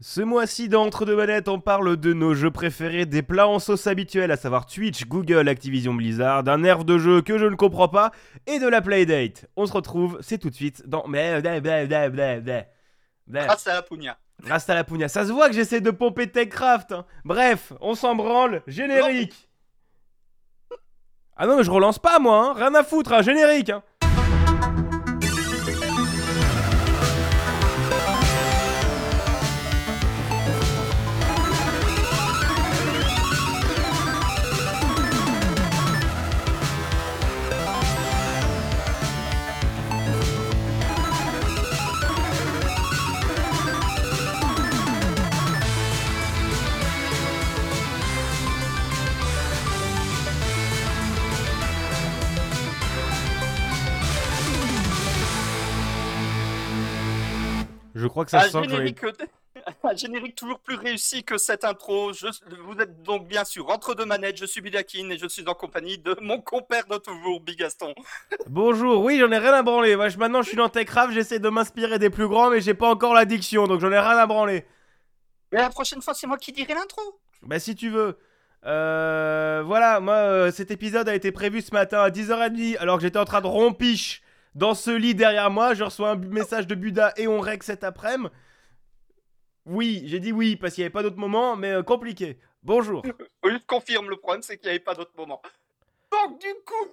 Ce 0.00 0.20
mois-ci, 0.20 0.68
dans 0.68 0.84
Entre 0.86 1.04
deux 1.04 1.16
manettes, 1.16 1.48
on 1.48 1.58
parle 1.58 1.96
de 1.96 2.12
nos 2.12 2.32
jeux 2.32 2.52
préférés, 2.52 3.04
des 3.04 3.22
plats 3.22 3.48
en 3.48 3.58
sauce 3.58 3.88
habituels, 3.88 4.30
à 4.30 4.36
savoir 4.36 4.64
Twitch, 4.66 5.06
Google, 5.06 5.48
Activision 5.48 5.92
Blizzard, 5.92 6.44
d'un 6.44 6.58
nerf 6.58 6.84
de 6.84 6.98
jeu 6.98 7.20
que 7.20 7.36
je 7.36 7.46
ne 7.46 7.56
comprends 7.56 7.88
pas, 7.88 8.12
et 8.46 8.60
de 8.60 8.68
la 8.68 8.80
Playdate. 8.80 9.46
On 9.56 9.66
se 9.66 9.72
retrouve, 9.72 10.18
c'est 10.20 10.38
tout 10.38 10.50
de 10.50 10.54
suite 10.54 10.88
dans... 10.88 11.02
Grâce 13.46 13.66
à 13.66 13.74
la 13.74 13.82
Pugna. 13.82 14.16
Grâce 14.40 14.70
à 14.70 14.74
la 14.74 14.84
Pugna. 14.84 15.08
Ça 15.08 15.26
se 15.26 15.32
voit 15.32 15.48
que 15.48 15.54
j'essaie 15.56 15.80
de 15.80 15.90
pomper 15.90 16.28
TechCraft. 16.30 16.92
hein. 16.92 17.04
Bref, 17.24 17.72
on 17.80 17.96
s'en 17.96 18.14
branle. 18.14 18.62
Générique. 18.68 19.48
Ah 21.36 21.48
non, 21.48 21.56
mais 21.56 21.64
je 21.64 21.70
relance 21.72 21.98
pas, 21.98 22.20
moi. 22.20 22.50
hein. 22.50 22.52
Rien 22.54 22.74
à 22.76 22.84
foutre, 22.84 23.12
un 23.12 23.22
générique. 23.22 23.72
Crois 58.24 58.24
que 58.24 58.30
ça 58.30 58.58
Un 58.58 58.62
générique, 58.62 58.98
un 59.84 59.96
générique 59.96 60.34
toujours 60.34 60.60
plus 60.60 60.76
réussi 60.76 61.24
que 61.24 61.36
cette 61.38 61.64
intro. 61.64 62.12
Je- 62.12 62.26
vous 62.64 62.78
êtes 62.80 63.02
donc 63.02 63.28
bien 63.28 63.44
sûr 63.44 63.68
entre 63.70 63.94
deux 63.94 64.04
manettes. 64.04 64.36
Je 64.38 64.46
suis 64.46 64.60
Bidakin 64.60 65.10
et 65.10 65.18
je 65.18 65.26
suis 65.28 65.44
en 65.46 65.54
compagnie 65.54 65.98
de 65.98 66.16
mon 66.20 66.40
compère 66.40 66.86
de 66.86 66.96
toujours, 66.98 67.40
Bigaston. 67.40 67.94
Bonjour, 68.46 69.02
oui, 69.02 69.18
j'en 69.18 69.30
ai 69.30 69.38
rien 69.38 69.52
à 69.54 69.62
branler. 69.62 69.96
Moi, 69.96 70.08
je- 70.08 70.18
maintenant, 70.18 70.42
je 70.42 70.48
suis 70.48 70.56
dans 70.56 70.68
TechCraft, 70.68 71.12
j'essaie 71.12 71.38
de 71.38 71.48
m'inspirer 71.48 71.98
des 71.98 72.10
plus 72.10 72.28
grands, 72.28 72.50
mais 72.50 72.60
j'ai 72.60 72.74
pas 72.74 72.88
encore 72.90 73.14
l'addiction, 73.14 73.66
donc 73.66 73.80
j'en 73.80 73.90
ai 73.92 73.98
rien 73.98 74.16
à 74.18 74.26
branler. 74.26 74.64
Mais 75.52 75.58
la 75.60 75.70
prochaine 75.70 76.02
fois, 76.02 76.14
c'est 76.14 76.26
moi 76.26 76.36
qui 76.38 76.52
dirai 76.52 76.74
l'intro. 76.74 77.00
Bah, 77.42 77.58
si 77.58 77.74
tu 77.74 77.88
veux. 77.90 78.18
Euh, 78.66 79.62
voilà, 79.64 80.00
moi, 80.00 80.14
euh, 80.14 80.50
cet 80.50 80.70
épisode 80.70 81.08
a 81.08 81.14
été 81.14 81.30
prévu 81.32 81.62
ce 81.62 81.72
matin 81.72 82.00
à 82.02 82.10
10h30, 82.10 82.76
alors 82.78 82.96
que 82.96 83.02
j'étais 83.02 83.18
en 83.18 83.24
train 83.24 83.40
de 83.40 83.46
rompiche 83.46 84.20
dans 84.58 84.74
ce 84.74 84.90
lit 84.90 85.14
derrière 85.14 85.50
moi. 85.50 85.74
Je 85.74 85.84
reçois 85.84 86.10
un 86.10 86.16
message 86.16 86.66
de 86.66 86.74
Buda 86.74 87.14
et 87.16 87.28
on 87.28 87.40
règle 87.40 87.62
cet 87.62 87.84
après-midi. 87.84 88.30
Oui, 89.64 90.02
j'ai 90.06 90.18
dit 90.18 90.32
oui, 90.32 90.56
parce 90.56 90.74
qu'il 90.74 90.82
n'y 90.82 90.86
avait 90.86 90.92
pas 90.92 91.02
d'autre 91.02 91.18
moment, 91.18 91.54
mais 91.54 91.72
euh, 91.72 91.82
compliqué. 91.82 92.38
Bonjour. 92.62 93.02
Je 93.44 93.58
confirme, 93.66 94.08
le 94.08 94.16
problème, 94.16 94.42
c'est 94.42 94.56
qu'il 94.56 94.66
n'y 94.66 94.70
avait 94.70 94.80
pas 94.80 94.94
d'autre 94.94 95.12
moment. 95.16 95.42
Donc, 96.10 96.40
du 96.40 96.48
coup, 96.64 96.88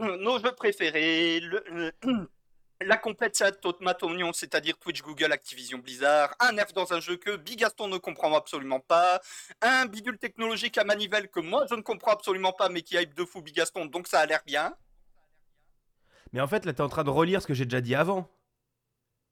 euh, 0.00 0.16
nos 0.18 0.40
jeux 0.40 0.52
préférés, 0.52 1.40
la 2.80 2.96
complète 2.96 3.40
automaton, 3.64 4.32
c'est-à-dire 4.32 4.76
Twitch, 4.76 5.02
Google, 5.02 5.30
Activision, 5.30 5.78
Blizzard, 5.78 6.34
un 6.40 6.52
nerf 6.52 6.72
dans 6.74 6.92
un 6.92 7.00
jeu 7.00 7.16
que 7.16 7.36
Bigaston 7.36 7.86
ne 7.86 7.98
comprend 7.98 8.34
absolument 8.34 8.80
pas, 8.80 9.20
un 9.62 9.86
bidule 9.86 10.18
technologique 10.18 10.78
à 10.78 10.84
manivelle 10.84 11.30
que 11.30 11.40
moi 11.40 11.64
je 11.70 11.76
ne 11.76 11.82
comprends 11.82 12.12
absolument 12.12 12.52
pas, 12.52 12.68
mais 12.68 12.82
qui 12.82 12.96
hype 12.96 13.14
de 13.14 13.24
fou 13.24 13.40
Bigaston, 13.40 13.86
donc 13.86 14.08
ça 14.08 14.18
a 14.18 14.26
l'air 14.26 14.42
bien. 14.44 14.74
Mais 16.36 16.42
en 16.42 16.46
fait, 16.46 16.66
là, 16.66 16.74
t'es 16.74 16.82
en 16.82 16.90
train 16.90 17.02
de 17.02 17.08
relire 17.08 17.40
ce 17.40 17.46
que 17.46 17.54
j'ai 17.54 17.64
déjà 17.64 17.80
dit 17.80 17.94
avant. 17.94 18.28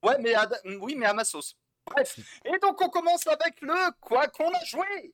Ouais, 0.03 0.17
mais 0.21 0.33
à, 0.33 0.49
oui, 0.81 0.95
mais 0.97 1.05
à 1.05 1.13
ma 1.13 1.23
sauce. 1.23 1.55
Bref, 1.85 2.19
et 2.47 2.59
donc 2.61 2.81
on 2.81 2.89
commence 2.89 3.27
avec 3.27 3.61
le 3.61 3.93
quoi 4.01 4.27
qu'on 4.29 4.49
a 4.49 4.65
joué. 4.65 5.13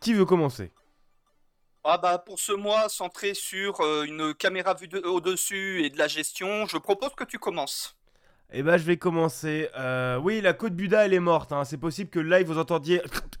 Qui 0.00 0.14
veut 0.14 0.24
commencer? 0.24 0.72
Ah 1.84 1.96
bah 1.98 2.18
pour 2.18 2.38
ce 2.38 2.52
mois 2.52 2.88
centré 2.90 3.32
sur 3.34 3.80
euh, 3.80 4.04
une 4.04 4.34
caméra 4.34 4.74
vue 4.74 4.88
de- 4.88 5.00
au-dessus 5.00 5.82
et 5.84 5.90
de 5.90 5.96
la 5.98 6.08
gestion, 6.08 6.66
je 6.66 6.76
propose 6.76 7.14
que 7.16 7.24
tu 7.24 7.38
commences. 7.38 7.96
Eh 8.52 8.62
ben, 8.62 8.76
je 8.76 8.82
vais 8.84 8.96
commencer. 8.96 9.68
Euh, 9.78 10.18
oui, 10.18 10.40
la 10.40 10.52
côte 10.52 10.74
Buda, 10.74 11.06
elle 11.06 11.14
est 11.14 11.20
morte. 11.20 11.52
hein. 11.52 11.64
C'est 11.64 11.78
possible 11.78 12.10
que 12.10 12.18
live 12.18 12.46
vous 12.48 12.58
entendiez. 12.58 13.00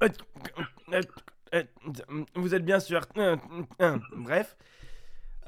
Vous 2.34 2.54
êtes 2.54 2.64
bien 2.64 2.80
sûr. 2.80 3.06
Bref. 4.16 4.56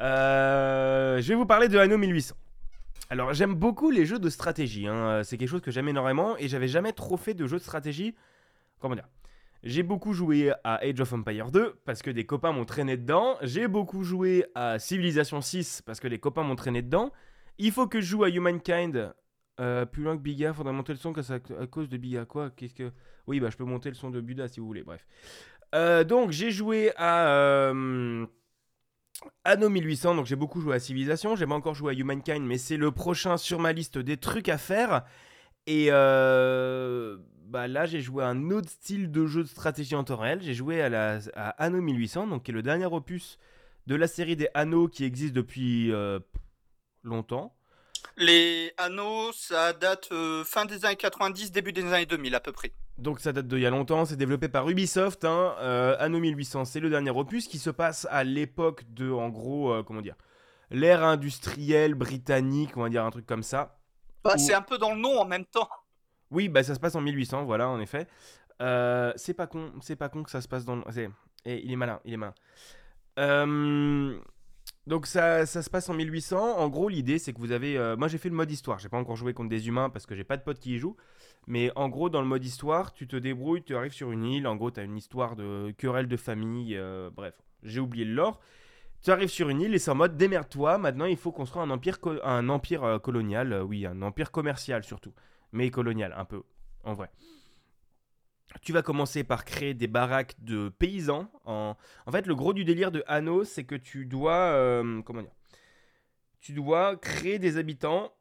Euh, 0.01 1.21
je 1.23 1.29
vais 1.29 1.35
vous 1.35 1.47
parler 1.47 1.69
de 1.69 1.79
Anno 1.79 1.97
1800. 1.97 2.35
Alors, 3.11 3.33
j'aime 3.35 3.55
beaucoup 3.55 3.91
les 3.91 4.05
jeux 4.07 4.19
de 4.19 4.29
stratégie. 4.31 4.87
hein. 4.89 5.23
C'est 5.23 5.37
quelque 5.39 5.49
chose 5.49 5.61
que 5.61 5.71
j'aime 5.71 5.89
énormément 5.89 6.37
et 6.39 6.49
j'avais 6.49 6.69
jamais 6.69 6.93
trop 6.93 7.17
fait 7.17 7.35
de 7.35 7.47
jeux 7.47 7.59
de 7.59 7.63
stratégie. 7.63 8.15
Comment 8.81 8.95
dire? 8.97 9.07
J'ai 9.62 9.83
beaucoup 9.84 10.12
joué 10.12 10.53
à 10.65 10.77
Age 10.83 11.00
of 11.00 11.12
Empire 11.12 11.50
2 11.50 11.81
parce 11.84 12.03
que 12.03 12.11
des 12.11 12.27
copains 12.27 12.53
m'ont 12.53 12.65
traîné 12.65 12.97
dedans. 12.97 13.37
J'ai 13.43 13.69
beaucoup 13.69 14.03
joué 14.03 14.45
à 14.55 14.78
Civilization 14.81 15.41
6 15.41 15.83
parce 15.87 16.00
que 16.00 16.09
les 16.09 16.19
copains 16.19 16.43
m'ont 16.43 16.56
traîné 16.56 16.83
dedans. 16.83 17.12
Il 17.59 17.71
faut 17.71 17.87
que 17.87 18.00
je 18.00 18.06
joue 18.06 18.25
à 18.25 18.31
Humankind 18.31 19.15
euh, 19.61 19.84
plus 19.84 20.03
loin 20.03 20.17
que 20.17 20.23
Biga, 20.23 20.53
faudrait 20.53 20.73
monter 20.73 20.93
le 20.93 20.99
son 20.99 21.12
à 21.12 21.67
cause 21.67 21.89
de 21.89 21.97
Biga. 21.97 22.25
Quoi 22.25 22.50
Qu'est-ce 22.50 22.75
que 22.75 22.91
Oui, 23.27 23.39
bah 23.39 23.50
je 23.50 23.56
peux 23.56 23.65
monter 23.65 23.89
le 23.89 23.95
son 23.95 24.11
de 24.11 24.21
Buda 24.21 24.49
si 24.49 24.59
vous 24.59 24.67
voulez. 24.67 24.83
Bref. 24.83 25.06
Euh, 25.75 26.03
donc 26.05 26.33
j'ai 26.33 26.50
joué 26.50 26.93
à 26.97 27.29
euh, 27.29 28.27
Anno 29.44 29.69
1800. 29.69 30.17
Donc 30.17 30.27
j'ai 30.27 30.37
beaucoup 30.37 30.61
joué 30.61 30.75
à 30.75 30.81
Civilization. 30.81 31.37
J'ai 31.37 31.47
pas 31.47 31.55
encore 31.55 31.75
joué 31.75 31.94
à 31.94 31.97
Humankind, 31.97 32.44
mais 32.44 32.59
c'est 32.59 32.77
le 32.77 32.91
prochain 32.91 33.37
sur 33.37 33.61
ma 33.61 33.73
liste 33.73 33.99
des 33.99 34.17
trucs 34.17 34.49
à 34.49 34.59
faire. 34.59 35.05
Et 35.67 35.89
euh, 35.91 37.19
bah 37.53 37.69
là 37.69 37.85
j'ai 37.85 38.01
joué 38.01 38.25
à 38.25 38.29
un 38.29 38.51
autre 38.51 38.71
style 38.71 39.11
de 39.13 39.27
jeu 39.27 39.43
de 39.43 39.49
stratégie 39.49 39.95
en 39.95 40.05
temps 40.05 40.17
réel. 40.17 40.41
J'ai 40.41 40.55
joué 40.55 40.81
à, 40.81 40.89
la, 40.89 41.19
à 41.35 41.51
Anno 41.63 41.83
1800, 41.83 42.27
donc 42.29 42.45
qui 42.45 42.51
est 42.51 42.55
le 42.55 42.63
dernier 42.63 42.87
opus 42.87 43.39
de 43.87 43.95
la 43.95 44.09
série 44.09 44.37
des 44.37 44.49
Anneaux 44.55 44.89
qui 44.89 45.05
existe 45.05 45.35
depuis 45.35 45.93
euh, 45.93 46.19
longtemps. 47.03 47.55
Les 48.17 48.73
anneaux, 48.79 49.33
ça 49.33 49.75
date 49.75 50.09
euh, 50.12 50.45
fin 50.45 50.65
des 50.65 50.87
années 50.87 50.97
90, 50.97 51.53
début 51.53 51.75
des 51.75 51.85
années 51.93 52.07
2000 52.07 52.35
à 52.35 52.41
peu 52.41 52.53
près. 52.53 52.73
Donc 52.97 53.21
ça 53.21 53.33
date 53.33 53.49
d'il 53.49 53.61
y 53.61 53.67
a 53.67 53.71
longtemps, 53.71 54.07
c'est 54.07 54.17
développé 54.17 54.49
par 54.49 54.67
Ubisoft. 54.71 55.27
Hein. 55.27 55.55
Euh, 55.61 55.95
Anno 55.99 56.21
1800, 56.21 56.65
c'est 56.65 56.81
le 56.81 56.89
dernier 56.89 57.11
opus 57.11 57.49
qui 57.49 57.59
se 57.59 57.69
passe 57.69 58.07
à 58.11 58.25
l'époque 58.25 58.85
de, 58.95 59.11
en 59.11 59.29
gros, 59.29 59.83
comment 59.85 60.01
dire, 60.01 60.17
l'ère 60.71 61.05
industrielle 61.05 61.95
britannique, 61.95 62.79
on 62.79 62.83
va 62.83 62.89
dire 62.89 63.05
un 63.05 63.11
truc 63.11 63.27
comme 63.27 63.43
ça. 63.43 63.79
Bah, 64.25 64.39
C'est 64.39 64.55
un 64.55 64.62
peu 64.62 64.79
dans 64.79 64.95
le 64.95 65.01
nom 65.01 65.19
en 65.19 65.27
même 65.27 65.45
temps. 65.45 65.69
Oui, 66.32 66.48
bah 66.48 66.62
ça 66.62 66.75
se 66.75 66.81
passe 66.81 66.94
en 66.97 67.00
1800, 67.00 67.44
voilà, 67.44 67.69
en 67.69 67.81
effet. 67.81 68.06
Euh, 68.60 69.12
c'est 69.16 69.34
pas 69.34 69.47
con, 69.47 69.72
c'est 69.81 69.97
pas 69.97 70.09
con 70.09 70.22
que 70.22 70.31
ça 70.31 70.41
se 70.41 70.48
passe 70.48 70.65
dans. 70.65 70.76
le- 70.76 70.82
c'est- 70.91 71.10
eh, 71.44 71.60
il 71.65 71.72
est 71.72 71.76
malin, 71.76 72.00
il 72.04 72.15
est 72.15 72.16
malin. 72.16 72.34
Euh, 73.19 74.19
donc 74.87 75.06
ça, 75.06 75.47
ça 75.47 75.62
se 75.62 75.70
passe 75.70 75.88
en 75.88 75.94
1800. 75.94 76.59
En 76.59 76.69
gros, 76.69 76.88
l'idée 76.88 77.19
c'est 77.19 77.32
que 77.32 77.38
vous 77.38 77.53
avez. 77.53 77.76
euh, 77.78 77.97
moi, 77.97 78.09
j'ai 78.09 78.19
fait 78.19 78.28
le 78.28 78.34
mode 78.34 78.50
histoire. 78.50 78.78
J'ai 78.78 78.88
pas 78.88 78.98
encore 78.98 79.16
joué 79.16 79.34
contre 79.34 79.48
des 79.50 79.69
humains 79.69 79.91
parce 79.91 80.06
que 80.06 80.15
j'ai 80.15 80.25
pas 80.25 80.37
de 80.37 80.43
potes 80.43 80.59
qui 80.59 80.75
y 80.75 80.78
jouent. 80.78 80.97
Mais 81.47 81.70
en 81.76 81.88
gros, 81.88 82.09
dans 82.09 82.20
le 82.20 82.26
mode 82.28 82.44
histoire, 82.44 82.93
tu 82.93 83.06
te 83.09 83.16
débrouilles, 83.16 83.62
tu 83.62 83.76
arrives 83.76 83.93
sur 83.93 84.12
une 84.12 84.25
île. 84.25 84.47
En 84.47 84.56
gros, 84.56 84.70
tu 84.70 84.81
as 84.81 84.84
une 84.84 84.97
histoire 84.97 85.37
de 85.37 85.72
querelle 85.78 86.09
de 86.09 86.16
famille. 86.16 86.78
bref, 87.14 87.34
j'ai 87.62 87.81
oublié 87.81 88.04
le 88.04 88.14
lore. 88.14 88.41
Tu 89.03 89.10
arrives 89.10 89.31
sur 89.31 89.49
une 89.49 89.60
île 89.60 89.75
et 89.75 89.78
c'est 89.81 89.91
en 89.91 89.97
mode 89.97 90.16
démerde-toi. 90.16 90.78
Maintenant, 90.78 91.06
il 91.06 91.16
faut 91.16 91.32
construire 91.32 91.64
un 91.64 91.70
empire, 91.70 91.99
un 92.25 92.49
empire 92.49 93.00
colonial. 93.03 93.62
oui, 93.66 93.87
un 93.87 94.00
empire 94.03 94.31
commercial 94.31 94.84
surtout. 94.84 95.12
Mais 95.52 95.70
colonial, 95.70 96.14
un 96.16 96.25
peu, 96.25 96.43
en 96.84 96.94
vrai. 96.94 97.10
Tu 98.60 98.72
vas 98.72 98.82
commencer 98.82 99.25
par 99.25 99.44
créer 99.44 99.72
des 99.75 99.87
baraques 99.87 100.34
de 100.40 100.69
paysans. 100.69 101.31
En, 101.44 101.75
fait, 102.10 102.26
le 102.26 102.34
gros 102.34 102.52
du 102.52 102.64
délire 102.64 102.90
de 102.93 103.02
Anno, 103.06 103.44
c'est 103.44 103.64
que 103.64 103.75
tu 103.75 104.04
dois. 104.04 104.34
euh, 104.52 105.00
comment 105.02 105.22
dire 105.22 105.32
Tu 106.40 106.52
dois 106.52 106.96
créer 106.96 107.38
des 107.38 107.56
habitants 107.56 108.12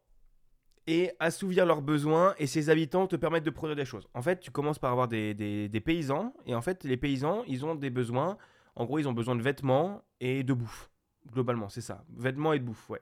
et 0.87 1.11
assouvir 1.19 1.65
leurs 1.65 1.81
besoins. 1.81 2.33
Et 2.37 2.47
ces 2.47 2.69
habitants 2.69 3.07
te 3.07 3.17
permettent 3.17 3.43
de 3.43 3.49
produire 3.49 3.75
des 3.75 3.85
choses. 3.85 4.07
En 4.13 4.21
fait, 4.21 4.39
tu 4.39 4.51
commences 4.51 4.79
par 4.79 4.91
avoir 4.93 5.09
des, 5.09 5.33
des- 5.33 5.67
des 5.67 5.81
paysans. 5.81 6.33
Et 6.45 6.55
en 6.55 6.61
fait, 6.61 6.83
les 6.85 6.97
paysans, 6.97 7.43
ils 7.47 7.65
ont 7.65 7.75
des 7.75 7.89
besoins. 7.89 8.37
En 8.75 8.85
gros, 8.85 8.99
ils 8.99 9.07
ont 9.09 9.13
besoin 9.13 9.35
de 9.35 9.41
vêtements 9.41 10.01
et 10.21 10.43
de 10.43 10.53
bouffe. 10.53 10.89
Globalement, 11.29 11.67
c'est 11.67 11.81
ça. 11.81 12.05
Vêtements 12.15 12.53
et 12.53 12.59
de 12.59 12.63
bouffe, 12.63 12.89
ouais. 12.89 13.01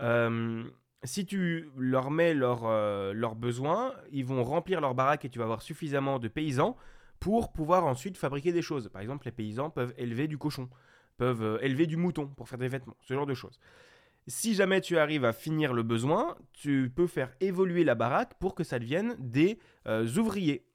Euh, 0.00 0.64
si 1.04 1.24
tu 1.26 1.70
leur 1.76 2.10
mets 2.10 2.34
leurs 2.34 2.64
euh, 2.66 3.12
leurs 3.12 3.36
besoins, 3.36 3.94
ils 4.10 4.24
vont 4.24 4.42
remplir 4.42 4.80
leur 4.80 4.94
baraque 4.94 5.24
et 5.24 5.28
tu 5.30 5.38
vas 5.38 5.44
avoir 5.44 5.62
suffisamment 5.62 6.18
de 6.18 6.28
paysans 6.28 6.76
pour 7.20 7.52
pouvoir 7.52 7.84
ensuite 7.86 8.16
fabriquer 8.16 8.52
des 8.52 8.62
choses. 8.62 8.88
Par 8.88 9.02
exemple, 9.02 9.26
les 9.26 9.32
paysans 9.32 9.70
peuvent 9.70 9.94
élever 9.96 10.28
du 10.28 10.38
cochon, 10.38 10.68
peuvent 11.16 11.42
euh, 11.42 11.58
élever 11.62 11.86
du 11.86 11.96
mouton 11.96 12.26
pour 12.28 12.48
faire 12.48 12.58
des 12.58 12.68
vêtements, 12.68 12.96
ce 13.00 13.14
genre 13.14 13.26
de 13.26 13.34
choses. 13.34 13.58
Si 14.26 14.54
jamais 14.54 14.80
tu 14.80 14.98
arrives 14.98 15.24
à 15.24 15.32
finir 15.32 15.72
le 15.72 15.82
besoin, 15.82 16.36
tu 16.52 16.92
peux 16.94 17.06
faire 17.06 17.32
évoluer 17.40 17.82
la 17.82 17.94
baraque 17.94 18.34
pour 18.38 18.54
que 18.54 18.62
ça 18.62 18.78
devienne 18.78 19.16
des 19.18 19.58
euh, 19.86 20.06
ouvriers. 20.18 20.66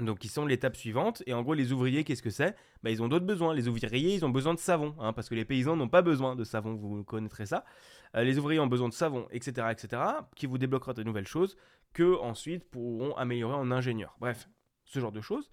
Donc, 0.00 0.24
ils 0.24 0.28
sont 0.28 0.44
l'étape 0.46 0.76
suivante. 0.76 1.22
Et 1.26 1.34
en 1.34 1.42
gros, 1.42 1.54
les 1.54 1.72
ouvriers, 1.72 2.04
qu'est-ce 2.04 2.22
que 2.22 2.30
c'est? 2.30 2.56
Bah, 2.82 2.90
Ils 2.90 3.02
ont 3.02 3.08
d'autres 3.08 3.26
besoins. 3.26 3.54
Les 3.54 3.68
ouvriers, 3.68 4.14
ils 4.14 4.24
ont 4.24 4.30
besoin 4.30 4.54
de 4.54 4.58
savon. 4.58 4.94
hein, 4.98 5.12
parce 5.12 5.28
que 5.28 5.34
les 5.34 5.44
paysans 5.44 5.76
n'ont 5.76 5.88
pas 5.88 6.02
besoin 6.02 6.34
de 6.36 6.42
savon. 6.44 6.74
Vous 6.74 7.04
connaîtrez 7.04 7.46
ça. 7.46 7.64
Euh, 8.14 8.22
les 8.22 8.38
ouvriers 8.38 8.60
ont 8.60 8.66
besoin 8.66 8.88
de 8.88 8.94
savon, 8.94 9.26
etc., 9.30 9.68
etc. 9.70 10.02
Qui 10.36 10.46
vous 10.46 10.58
débloquera 10.58 10.94
de 10.94 11.02
nouvelles 11.02 11.26
choses 11.26 11.56
que 11.92 12.18
ensuite 12.20 12.68
pourront 12.70 13.14
améliorer 13.16 13.54
en 13.54 13.70
ingénieur. 13.70 14.16
Bref, 14.20 14.48
ce 14.84 15.00
genre 15.00 15.12
de 15.12 15.20
choses. 15.20 15.50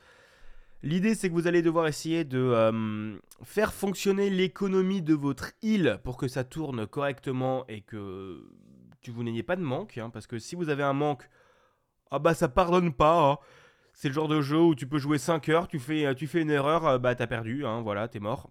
L'idée, 0.83 1.13
c'est 1.13 1.29
que 1.29 1.33
vous 1.35 1.45
allez 1.47 1.61
devoir 1.61 1.87
essayer 1.87 2.23
de 2.23 2.39
euh, 2.39 3.15
faire 3.43 3.71
fonctionner 3.71 4.31
l'économie 4.31 5.03
de 5.03 5.13
votre 5.13 5.51
île 5.61 5.99
pour 6.03 6.17
que 6.17 6.27
ça 6.27 6.43
tourne 6.43 6.87
correctement 6.87 7.65
et 7.67 7.81
que, 7.81 8.43
vous 9.07 9.23
n'ayez 9.23 9.43
pas 9.43 9.55
de 9.55 9.61
manque. 9.61 9.99
hein, 9.99 10.09
parce 10.09 10.25
que 10.25 10.39
si 10.39 10.55
vous 10.55 10.69
avez 10.69 10.83
un 10.83 10.93
manque, 10.93 11.29
ah 12.09 12.17
bah 12.17 12.33
ça 12.33 12.49
pardonne 12.49 12.93
pas. 12.93 13.31
hein. 13.31 13.37
C'est 13.93 14.07
le 14.07 14.13
genre 14.15 14.27
de 14.27 14.41
jeu 14.41 14.59
où 14.59 14.73
tu 14.73 14.87
peux 14.87 14.97
jouer 14.97 15.19
5 15.19 15.49
heures, 15.49 15.67
tu 15.67 15.77
fais, 15.77 16.15
tu 16.15 16.25
fais 16.25 16.41
une 16.41 16.49
erreur, 16.49 16.87
euh, 16.87 16.97
bah 16.97 17.13
t'as 17.13 17.27
perdu, 17.27 17.65
hein, 17.65 17.81
voilà, 17.81 18.07
t'es 18.07 18.19
mort. 18.19 18.49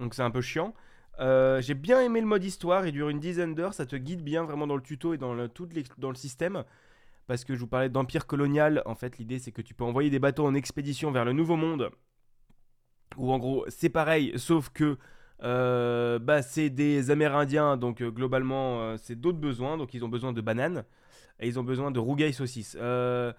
Donc 0.00 0.14
c'est 0.14 0.22
un 0.22 0.30
peu 0.30 0.40
chiant. 0.40 0.72
Euh, 1.20 1.60
J'ai 1.60 1.74
bien 1.74 2.00
aimé 2.00 2.20
le 2.20 2.26
mode 2.26 2.44
histoire, 2.44 2.86
il 2.86 2.92
dure 2.92 3.08
une 3.08 3.20
dizaine 3.20 3.54
d'heures, 3.54 3.74
ça 3.74 3.86
te 3.86 3.96
guide 3.96 4.22
bien 4.22 4.44
vraiment 4.44 4.66
dans 4.66 4.76
le 4.76 4.82
tuto 4.82 5.14
et 5.14 5.18
dans 5.18 5.34
le, 5.34 5.48
tout 5.48 5.68
dans 5.98 6.10
le 6.10 6.14
système. 6.16 6.64
Parce 7.26 7.44
que 7.44 7.54
je 7.54 7.60
vous 7.60 7.66
parlais 7.66 7.88
d'empire 7.90 8.26
colonial, 8.26 8.82
en 8.86 8.94
fait 8.94 9.18
l'idée 9.18 9.38
c'est 9.38 9.52
que 9.52 9.62
tu 9.62 9.74
peux 9.74 9.84
envoyer 9.84 10.10
des 10.10 10.18
bateaux 10.18 10.46
en 10.46 10.54
expédition 10.54 11.10
vers 11.10 11.24
le 11.24 11.32
nouveau 11.32 11.56
monde. 11.56 11.90
Où 13.16 13.32
en 13.32 13.38
gros 13.38 13.64
c'est 13.68 13.88
pareil, 13.88 14.32
sauf 14.36 14.70
que 14.70 14.96
euh, 15.42 16.18
bah, 16.18 16.42
c'est 16.42 16.70
des 16.70 17.10
Amérindiens, 17.10 17.76
donc 17.76 18.00
euh, 18.00 18.10
globalement 18.10 18.96
c'est 18.98 19.20
d'autres 19.20 19.38
besoins, 19.38 19.76
donc 19.76 19.94
ils 19.94 20.04
ont 20.04 20.08
besoin 20.08 20.32
de 20.32 20.40
bananes 20.40 20.84
et 21.40 21.48
ils 21.48 21.58
ont 21.58 21.64
besoin 21.64 21.90
de 21.90 21.98
rougail 21.98 22.32
saucisses. 22.32 22.76
Euh, 22.80 23.32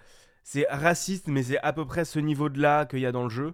c'est 0.43 0.65
raciste, 0.69 1.27
mais 1.27 1.43
c'est 1.43 1.59
à 1.59 1.73
peu 1.73 1.85
près 1.85 2.05
ce 2.05 2.19
niveau 2.19 2.49
de 2.49 2.59
là 2.61 2.85
qu'il 2.85 2.99
y 2.99 3.05
a 3.05 3.11
dans 3.11 3.23
le 3.23 3.29
jeu. 3.29 3.53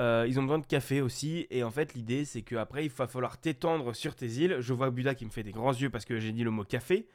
Euh, 0.00 0.26
ils 0.28 0.40
ont 0.40 0.42
besoin 0.42 0.58
de 0.58 0.66
café 0.66 1.00
aussi, 1.00 1.46
et 1.50 1.62
en 1.62 1.70
fait 1.70 1.94
l'idée 1.94 2.24
c'est 2.24 2.42
qu'après 2.42 2.84
il 2.84 2.90
va 2.90 3.06
falloir 3.06 3.38
t'étendre 3.38 3.94
sur 3.94 4.16
tes 4.16 4.26
îles. 4.26 4.56
Je 4.58 4.72
vois 4.72 4.90
Buda 4.90 5.14
qui 5.14 5.24
me 5.24 5.30
fait 5.30 5.44
des 5.44 5.52
grands 5.52 5.72
yeux 5.72 5.90
parce 5.90 6.04
que 6.04 6.18
j'ai 6.18 6.32
dit 6.32 6.42
le 6.42 6.50
mot 6.50 6.64
café. 6.64 7.06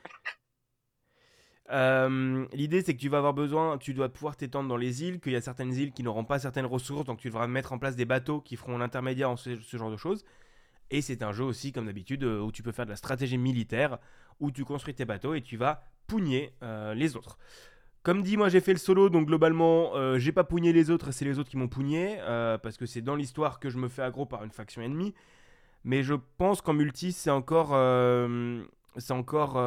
Euh, 1.71 2.47
l'idée 2.53 2.81
c'est 2.81 2.95
que 2.95 2.99
tu 2.99 3.09
vas 3.09 3.17
avoir 3.17 3.33
besoin, 3.33 3.77
tu 3.77 3.93
dois 3.93 4.09
pouvoir 4.09 4.37
t'étendre 4.37 4.69
dans 4.69 4.77
les 4.77 5.03
îles, 5.03 5.19
qu'il 5.19 5.33
y 5.33 5.35
a 5.35 5.41
certaines 5.41 5.73
îles 5.73 5.91
qui 5.91 6.03
n'auront 6.03 6.23
pas 6.23 6.39
certaines 6.39 6.65
ressources, 6.65 7.05
donc 7.05 7.19
tu 7.19 7.27
devras 7.27 7.47
mettre 7.47 7.73
en 7.73 7.79
place 7.79 7.95
des 7.95 8.05
bateaux 8.05 8.39
qui 8.39 8.55
feront 8.55 8.77
l'intermédiaire 8.77 9.29
en 9.29 9.35
ce, 9.35 9.55
genre 9.55 9.91
de 9.91 9.97
choses. 9.97 10.23
Et 10.89 11.01
c'est 11.01 11.21
un 11.21 11.31
jeu 11.31 11.43
aussi, 11.43 11.71
comme 11.71 11.85
d'habitude, 11.85 12.23
euh, 12.23 12.39
où 12.39 12.51
tu 12.51 12.63
peux 12.63 12.71
faire 12.71 12.85
de 12.85 12.89
la 12.89 12.95
stratégie 12.95 13.37
militaire, 13.37 13.99
où 14.39 14.51
tu 14.51 14.65
construis 14.65 14.95
tes 14.95 15.05
bateaux 15.05 15.35
et 15.35 15.41
tu 15.41 15.57
vas 15.57 15.83
pougner 16.07 16.53
les 16.95 17.15
autres. 17.15 17.37
Comme 18.01 18.21
dit, 18.21 18.37
moi 18.37 18.47
j'ai 18.47 18.61
fait 18.61 18.71
le 18.71 18.79
solo, 18.79 19.09
donc 19.09 19.27
globalement, 19.27 19.93
euh, 19.95 20.17
j'ai 20.17 20.31
pas 20.31 20.45
pougné 20.45 20.71
les 20.71 20.89
autres, 20.89 21.11
c'est 21.11 21.25
les 21.25 21.37
autres 21.37 21.49
qui 21.49 21.57
m'ont 21.57 21.67
pougné, 21.67 22.17
euh, 22.21 22.57
parce 22.57 22.77
que 22.77 22.85
c'est 22.85 23.01
dans 23.01 23.15
l'histoire 23.15 23.59
que 23.59 23.69
je 23.69 23.77
me 23.77 23.89
fais 23.89 24.01
aggro 24.01 24.25
par 24.25 24.43
une 24.45 24.51
faction 24.51 24.81
ennemie. 24.81 25.13
Mais 25.83 26.01
je 26.01 26.13
pense 26.37 26.61
qu'en 26.61 26.73
multi, 26.73 27.11
c'est 27.11 27.29
encore, 27.29 27.71
euh, 27.73 28.63
c'est 28.97 29.11
encore, 29.11 29.57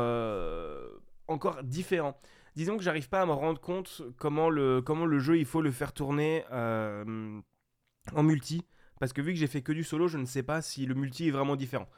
encore 1.28 1.62
différent. 1.62 2.18
Disons 2.56 2.76
que 2.76 2.82
j'arrive 2.82 3.08
pas 3.08 3.22
à 3.22 3.26
me 3.26 3.32
rendre 3.32 3.60
compte 3.60 4.02
comment 4.18 4.48
le, 4.50 4.82
comment 4.82 5.06
le 5.06 5.18
jeu 5.18 5.38
il 5.38 5.46
faut 5.46 5.62
le 5.62 5.70
faire 5.70 5.92
tourner 5.92 6.44
en 6.50 8.22
multi, 8.22 8.64
parce 8.98 9.12
que 9.12 9.20
vu 9.20 9.32
que 9.32 9.38
j'ai 9.38 9.46
fait 9.46 9.62
que 9.62 9.72
du 9.72 9.84
solo, 9.84 10.08
je 10.08 10.16
ne 10.18 10.26
sais 10.26 10.42
pas 10.42 10.62
si 10.62 10.86
le 10.86 10.94
multi 10.94 11.28
est 11.28 11.32
vraiment 11.32 11.56
différent. 11.56 11.88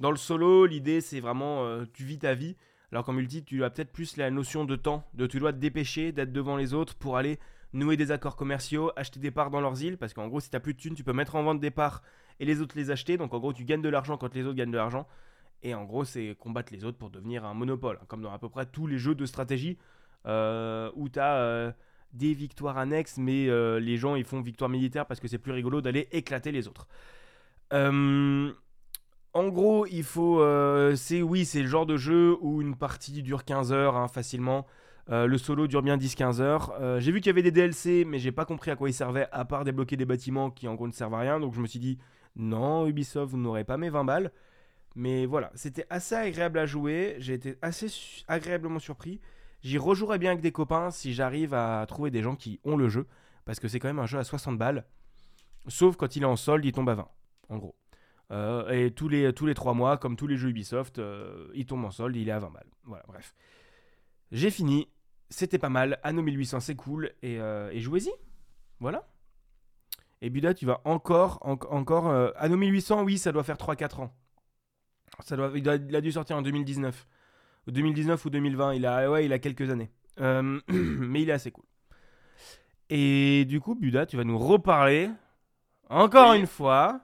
Dans 0.00 0.10
le 0.10 0.16
solo, 0.16 0.66
l'idée 0.66 1.00
c'est 1.00 1.20
vraiment 1.20 1.84
tu 1.92 2.04
vis 2.04 2.18
ta 2.18 2.34
vie, 2.34 2.56
alors 2.92 3.04
qu'en 3.04 3.12
multi, 3.12 3.44
tu 3.44 3.64
as 3.64 3.70
peut-être 3.70 3.92
plus 3.92 4.16
la 4.16 4.30
notion 4.30 4.64
de 4.64 4.76
temps, 4.76 5.04
de 5.14 5.26
tu 5.26 5.38
dois 5.38 5.52
te 5.52 5.58
dépêcher 5.58 6.12
d'être 6.12 6.32
devant 6.32 6.56
les 6.56 6.74
autres 6.74 6.94
pour 6.94 7.16
aller 7.16 7.38
nouer 7.72 7.96
des 7.96 8.12
accords 8.12 8.36
commerciaux, 8.36 8.92
acheter 8.96 9.20
des 9.20 9.30
parts 9.30 9.50
dans 9.50 9.60
leurs 9.60 9.82
îles, 9.82 9.98
parce 9.98 10.14
qu'en 10.14 10.28
gros, 10.28 10.40
si 10.40 10.48
t'as 10.48 10.60
plus 10.60 10.74
de 10.74 10.78
thunes, 10.78 10.94
tu 10.94 11.02
peux 11.02 11.12
mettre 11.12 11.34
en 11.34 11.42
vente 11.42 11.60
des 11.60 11.70
parts 11.70 12.02
et 12.40 12.44
les 12.44 12.60
autres 12.60 12.76
les 12.76 12.90
acheter. 12.90 13.16
Donc 13.16 13.34
en 13.34 13.38
gros, 13.38 13.52
tu 13.52 13.64
gagnes 13.64 13.82
de 13.82 13.88
l'argent 13.88 14.16
quand 14.16 14.34
les 14.34 14.44
autres 14.44 14.56
gagnent 14.56 14.70
de 14.70 14.76
l'argent. 14.76 15.06
Et 15.62 15.74
en 15.74 15.84
gros, 15.84 16.04
c'est 16.04 16.36
combattre 16.38 16.72
les 16.72 16.84
autres 16.84 16.98
pour 16.98 17.10
devenir 17.10 17.44
un 17.44 17.54
monopole, 17.54 17.98
comme 18.06 18.22
dans 18.22 18.32
à 18.32 18.38
peu 18.38 18.48
près 18.48 18.66
tous 18.66 18.86
les 18.86 18.98
jeux 18.98 19.14
de 19.14 19.26
stratégie 19.26 19.78
euh, 20.26 20.90
où 20.94 21.08
t'as 21.08 21.36
euh, 21.36 21.72
des 22.12 22.34
victoires 22.34 22.78
annexes, 22.78 23.16
mais 23.18 23.48
euh, 23.48 23.80
les 23.80 23.96
gens 23.96 24.14
ils 24.14 24.24
font 24.24 24.40
victoire 24.40 24.70
militaire 24.70 25.06
parce 25.06 25.20
que 25.20 25.28
c'est 25.28 25.38
plus 25.38 25.52
rigolo 25.52 25.80
d'aller 25.80 26.08
éclater 26.12 26.52
les 26.52 26.68
autres. 26.68 26.86
En 29.34 29.48
gros, 29.48 29.86
il 29.86 30.04
faut. 30.04 30.40
euh, 30.40 30.94
c'est 30.96 31.20
oui, 31.22 31.44
c'est 31.44 31.60
le 31.62 31.68
genre 31.68 31.86
de 31.86 31.96
jeu 31.96 32.36
où 32.40 32.62
une 32.62 32.76
partie 32.76 33.22
dure 33.22 33.44
15 33.44 33.72
heures 33.72 33.96
hein, 33.96 34.08
facilement. 34.08 34.66
Euh, 35.10 35.26
le 35.26 35.36
solo 35.36 35.66
dure 35.66 35.82
bien 35.82 35.96
10-15 35.98 36.40
heures. 36.40 36.72
Euh, 36.80 36.98
j'ai 37.00 37.12
vu 37.12 37.20
qu'il 37.20 37.26
y 37.26 37.30
avait 37.30 37.42
des 37.42 37.50
DLC, 37.50 38.04
mais 38.06 38.18
j'ai 38.18 38.32
pas 38.32 38.44
compris 38.46 38.70
à 38.70 38.76
quoi 38.76 38.88
ils 38.88 38.94
servaient, 38.94 39.28
à 39.32 39.44
part 39.44 39.64
débloquer 39.64 39.96
des 39.96 40.06
bâtiments 40.06 40.50
qui 40.50 40.66
en 40.68 40.74
gros 40.74 40.86
ne 40.86 40.92
servent 40.92 41.14
à 41.14 41.18
rien. 41.18 41.40
Donc 41.40 41.52
je 41.54 41.60
me 41.60 41.66
suis 41.66 41.78
dit, 41.78 41.98
non, 42.36 42.86
Ubisoft, 42.86 43.30
vous 43.30 43.36
n'aurez 43.38 43.64
pas 43.64 43.76
mes 43.76 43.90
20 43.90 44.04
balles. 44.04 44.32
Mais 44.96 45.26
voilà, 45.26 45.50
c'était 45.54 45.86
assez 45.90 46.14
agréable 46.14 46.58
à 46.58 46.66
jouer. 46.66 47.16
J'ai 47.18 47.34
été 47.34 47.56
assez 47.60 47.88
agréablement 48.28 48.78
surpris. 48.78 49.20
J'y 49.62 49.78
rejouerai 49.78 50.18
bien 50.18 50.30
avec 50.30 50.42
des 50.42 50.52
copains 50.52 50.90
si 50.90 51.12
j'arrive 51.12 51.54
à 51.54 51.84
trouver 51.88 52.10
des 52.10 52.22
gens 52.22 52.36
qui 52.36 52.60
ont 52.64 52.76
le 52.76 52.88
jeu. 52.88 53.06
Parce 53.44 53.60
que 53.60 53.68
c'est 53.68 53.80
quand 53.80 53.88
même 53.88 53.98
un 53.98 54.06
jeu 54.06 54.18
à 54.18 54.24
60 54.24 54.56
balles. 54.56 54.86
Sauf 55.66 55.96
quand 55.96 56.16
il 56.16 56.22
est 56.22 56.26
en 56.26 56.36
solde, 56.36 56.64
il 56.64 56.72
tombe 56.72 56.88
à 56.88 56.94
20, 56.94 57.08
en 57.48 57.58
gros. 57.58 57.74
Euh, 58.30 58.68
et 58.70 58.90
tous 58.90 59.08
les, 59.08 59.32
tous 59.32 59.46
les 59.46 59.54
3 59.54 59.74
mois, 59.74 59.98
comme 59.98 60.16
tous 60.16 60.26
les 60.26 60.36
jeux 60.36 60.48
Ubisoft, 60.48 60.98
euh, 60.98 61.48
il 61.54 61.66
tombe 61.66 61.84
en 61.84 61.90
solde, 61.90 62.16
il 62.16 62.28
est 62.28 62.32
à 62.32 62.38
20 62.38 62.50
balles. 62.50 62.70
Voilà, 62.84 63.04
bref. 63.06 63.34
J'ai 64.32 64.50
fini, 64.50 64.88
c'était 65.28 65.58
pas 65.58 65.68
mal. 65.68 65.98
Anno 66.02 66.22
1800, 66.22 66.60
c'est 66.60 66.74
cool. 66.74 67.12
Et, 67.22 67.38
euh, 67.40 67.70
et 67.72 67.80
jouez-y. 67.80 68.10
Voilà. 68.80 69.06
Et 70.22 70.30
Buda, 70.30 70.54
tu 70.54 70.64
vas 70.66 70.80
encore. 70.84 71.38
en- 71.42 71.52
encore 71.70 72.08
Anno 72.36 72.56
1800, 72.56 73.02
oui, 73.04 73.18
ça 73.18 73.30
doit 73.30 73.44
faire 73.44 73.58
3-4 73.58 74.00
ans. 74.00 74.16
Ça 75.20 75.36
doit, 75.36 75.52
il, 75.54 75.68
a 75.68 76.00
dû 76.00 76.10
sortir 76.12 76.36
en 76.36 76.42
2019. 76.42 77.06
Ou 77.66 77.70
2019 77.70 78.24
ou 78.24 78.30
2020. 78.30 78.74
Il 78.74 78.86
a, 78.86 79.10
ouais, 79.10 79.26
il 79.26 79.32
a 79.32 79.38
quelques 79.38 79.68
années. 79.70 79.90
Mais 80.18 81.22
il 81.22 81.28
est 81.28 81.32
assez 81.32 81.50
cool. 81.50 81.64
Et 82.90 83.44
du 83.46 83.60
coup, 83.60 83.74
Buda, 83.74 84.06
tu 84.06 84.16
vas 84.16 84.24
nous 84.24 84.38
reparler, 84.38 85.10
encore 85.88 86.30
Oui. 86.32 86.40
une 86.40 86.46
fois, 86.46 87.00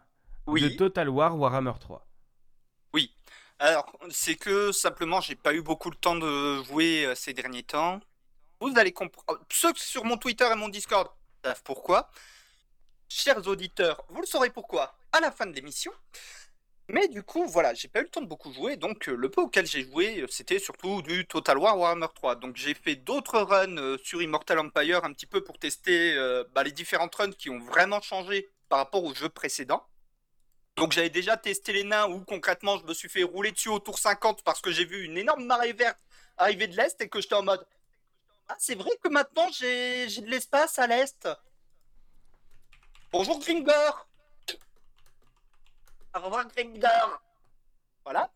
Oui. 0.53 0.63
de 0.63 0.69
Total 0.71 1.09
War 1.09 1.39
Warhammer 1.39 1.73
3. 1.81 2.07
Alors, 3.63 3.93
c'est 4.09 4.37
que 4.37 4.73
simplement, 4.73 5.21
j'ai 5.21 5.35
pas 5.35 5.53
eu 5.53 5.61
beaucoup 5.61 5.91
de 5.91 5.97
temps 5.97 6.17
de 6.17 6.63
jouer 6.63 7.05
euh, 7.05 7.15
ces 7.15 7.35
derniers 7.35 7.63
temps. 7.63 8.01
Vous 8.59 8.73
allez 8.79 8.91
comprendre. 8.91 9.39
Ceux 9.51 9.75
sur 9.77 10.07
mon 10.07 10.17
Twitter 10.17 10.49
et 10.51 10.55
mon 10.55 10.71
Discord 10.71 11.11
savent 11.45 11.63
pourquoi. 11.63 12.11
Chers 13.11 13.47
auditeurs, 13.47 14.03
vous 14.09 14.23
le 14.23 14.27
saurez 14.27 14.49
pourquoi 14.49 14.95
à 15.13 15.21
la 15.21 15.31
fin 15.31 15.45
de 15.45 15.53
l'émission. 15.53 15.93
Mais 16.89 17.07
du 17.09 17.23
coup, 17.23 17.47
voilà, 17.47 17.75
j'ai 17.75 17.89
pas 17.89 18.01
eu 18.01 18.05
le 18.05 18.09
temps 18.09 18.23
de 18.23 18.27
beaucoup 18.27 18.53
jouer, 18.53 18.77
donc 18.77 19.09
euh, 19.09 19.15
le 19.15 19.31
peu 19.31 19.43
auquel 19.43 19.67
j'ai 19.67 19.85
joué, 19.85 20.23
euh, 20.23 20.27
c'était 20.29 20.59
surtout 20.59 21.03
du 21.03 21.27
Total 21.27 21.57
War 21.59 21.79
Warhammer 21.79 22.09
3. 22.15 22.37
Donc 22.37 22.57
j'ai 22.57 22.75
fait 22.75 22.97
d'autres 22.97 23.41
runs 23.41 23.77
euh, 23.77 23.99
sur 24.03 24.23
Immortal 24.23 24.59
Empire 24.59 25.05
un 25.05 25.13
petit 25.13 25.27
peu 25.27 25.45
pour 25.45 25.59
tester 25.59 26.15
euh, 26.17 26.45
bah, 26.55 26.65
les 26.65 26.73
différentes 26.73 27.15
runs 27.15 27.31
qui 27.31 27.51
ont 27.51 27.61
vraiment 27.61 28.01
changé 28.01 28.49
par 28.69 28.79
rapport 28.79 29.05
au 29.05 29.15
jeu 29.15 29.29
précédent. 29.29 29.87
Donc 30.81 30.93
j'avais 30.93 31.11
déjà 31.11 31.37
testé 31.37 31.75
les 31.75 31.85
nains 31.85 32.07
où 32.07 32.25
concrètement 32.25 32.79
je 32.79 32.87
me 32.87 32.95
suis 32.95 33.11
fait 33.11 33.23
rouler 33.23 33.53
dessus 33.53 33.69
au 33.69 33.81
tour 33.81 33.99
50 33.99 34.43
parce 34.43 34.63
que 34.63 34.73
j'ai 34.73 34.87
vu 34.87 35.05
une 35.05 35.19
énorme 35.19 35.45
marée 35.45 35.75
verte 35.75 35.99
arriver 36.39 36.69
de 36.69 36.75
l'est 36.75 36.99
et 37.03 37.09
que 37.11 37.21
j'étais 37.21 37.35
en 37.35 37.43
mode 37.43 37.67
Ah 38.49 38.57
c'est 38.59 38.77
vrai 38.77 38.89
que 39.05 39.11
maintenant 39.11 39.47
j'ai 39.53 40.07
de 40.07 40.31
l'espace 40.31 40.79
à 40.79 40.87
l'est. 40.87 41.29
Bonjour 43.13 43.39
Gringor 43.41 44.09
Au 46.17 46.21
revoir 46.21 46.49
Gringor 46.49 47.21
Voilà. 48.03 48.31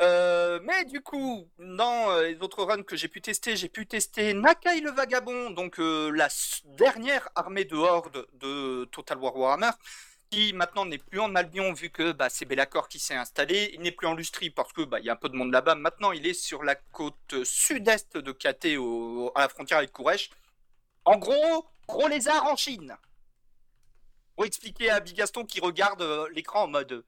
Euh, 0.00 0.60
mais 0.62 0.86
du 0.86 1.02
coup, 1.02 1.50
dans 1.58 2.12
euh, 2.12 2.28
les 2.28 2.40
autres 2.40 2.62
runs 2.62 2.82
que 2.82 2.96
j'ai 2.96 3.08
pu 3.08 3.20
tester, 3.20 3.56
j'ai 3.56 3.68
pu 3.68 3.86
tester 3.86 4.32
Nakai 4.32 4.80
le 4.80 4.92
Vagabond, 4.92 5.50
donc 5.50 5.80
euh, 5.80 6.10
la 6.12 6.28
dernière 6.64 7.28
armée 7.34 7.64
de 7.64 7.76
horde 7.76 8.26
de 8.34 8.86
Total 8.86 9.18
War 9.18 9.36
Warhammer 9.36 9.72
qui 10.30 10.52
maintenant 10.52 10.84
n'est 10.84 10.98
plus 10.98 11.20
en 11.20 11.34
Albion 11.34 11.72
vu 11.72 11.90
que 11.90 12.12
bah, 12.12 12.28
c'est 12.28 12.44
Bellacore 12.44 12.88
qui 12.88 12.98
s'est 12.98 13.14
installé. 13.14 13.70
Il 13.74 13.80
n'est 13.80 13.92
plus 13.92 14.06
en 14.06 14.14
Lustrie 14.14 14.50
parce 14.50 14.72
que 14.72 14.82
bah, 14.82 14.98
il 15.00 15.06
y 15.06 15.10
a 15.10 15.12
un 15.12 15.16
peu 15.16 15.28
de 15.28 15.34
monde 15.36 15.52
là-bas. 15.52 15.74
Maintenant, 15.74 16.12
il 16.12 16.26
est 16.26 16.34
sur 16.34 16.62
la 16.64 16.74
côte 16.74 17.44
sud-est 17.44 18.16
de 18.16 18.32
KT 18.32 18.76
au- 18.78 19.32
à 19.34 19.40
la 19.42 19.48
frontière 19.48 19.78
avec 19.78 19.92
Kourèche. 19.92 20.30
En 21.04 21.16
gros, 21.16 21.66
gros 21.86 22.08
lézard 22.08 22.44
en 22.46 22.56
Chine. 22.56 22.96
Pour 24.36 24.44
expliquer 24.44 24.90
à 24.90 25.00
Bigaston 25.00 25.44
qui 25.44 25.60
regarde 25.60 26.02
euh, 26.02 26.28
l'écran 26.32 26.64
en 26.64 26.68
mode. 26.68 27.04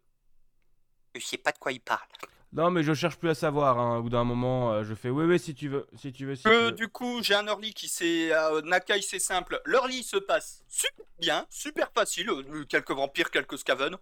Je 1.15 1.21
sais 1.25 1.39
pas 1.39 1.53
de 1.53 1.59
quoi 1.59 1.73
il 1.73 1.81
parle. 1.81 2.09
Non, 2.53 2.71
mais 2.71 2.83
je 2.83 2.93
cherche 2.95 3.17
plus 3.17 3.31
à 3.31 3.35
savoir. 3.35 3.79
Hein. 3.79 3.99
Au 3.99 4.03
bout 4.03 4.09
d'un 4.09 4.25
moment, 4.25 4.73
euh, 4.73 4.83
je 4.85 4.95
fais 4.95 5.09
oui, 5.09 5.25
oui, 5.25 5.39
si 5.39 5.55
tu 5.55 5.69
veux, 5.69 5.87
si 5.97 6.13
tu 6.13 6.27
veux, 6.27 6.35
si 6.35 6.43
tu 6.43 6.49
Que 6.49 6.65
veux. 6.67 6.73
du 6.73 6.89
coup, 6.89 7.23
j'ai 7.23 7.35
un 7.35 7.47
early 7.47 7.73
qui 7.73 7.89
c'est 7.89 8.33
euh, 8.33 8.61
Nakai, 8.63 9.01
c'est 9.03 9.21
simple. 9.21 9.61
L'early 9.67 10.03
se 10.03 10.17
passe 10.17 10.65
super 10.69 11.05
bien, 11.21 11.47
super 11.49 11.91
facile. 11.95 12.29
euh, 12.31 12.65
Quelques 12.69 12.91
vampires, 12.91 13.31
quelques 13.31 13.59
scaven. 13.59 13.97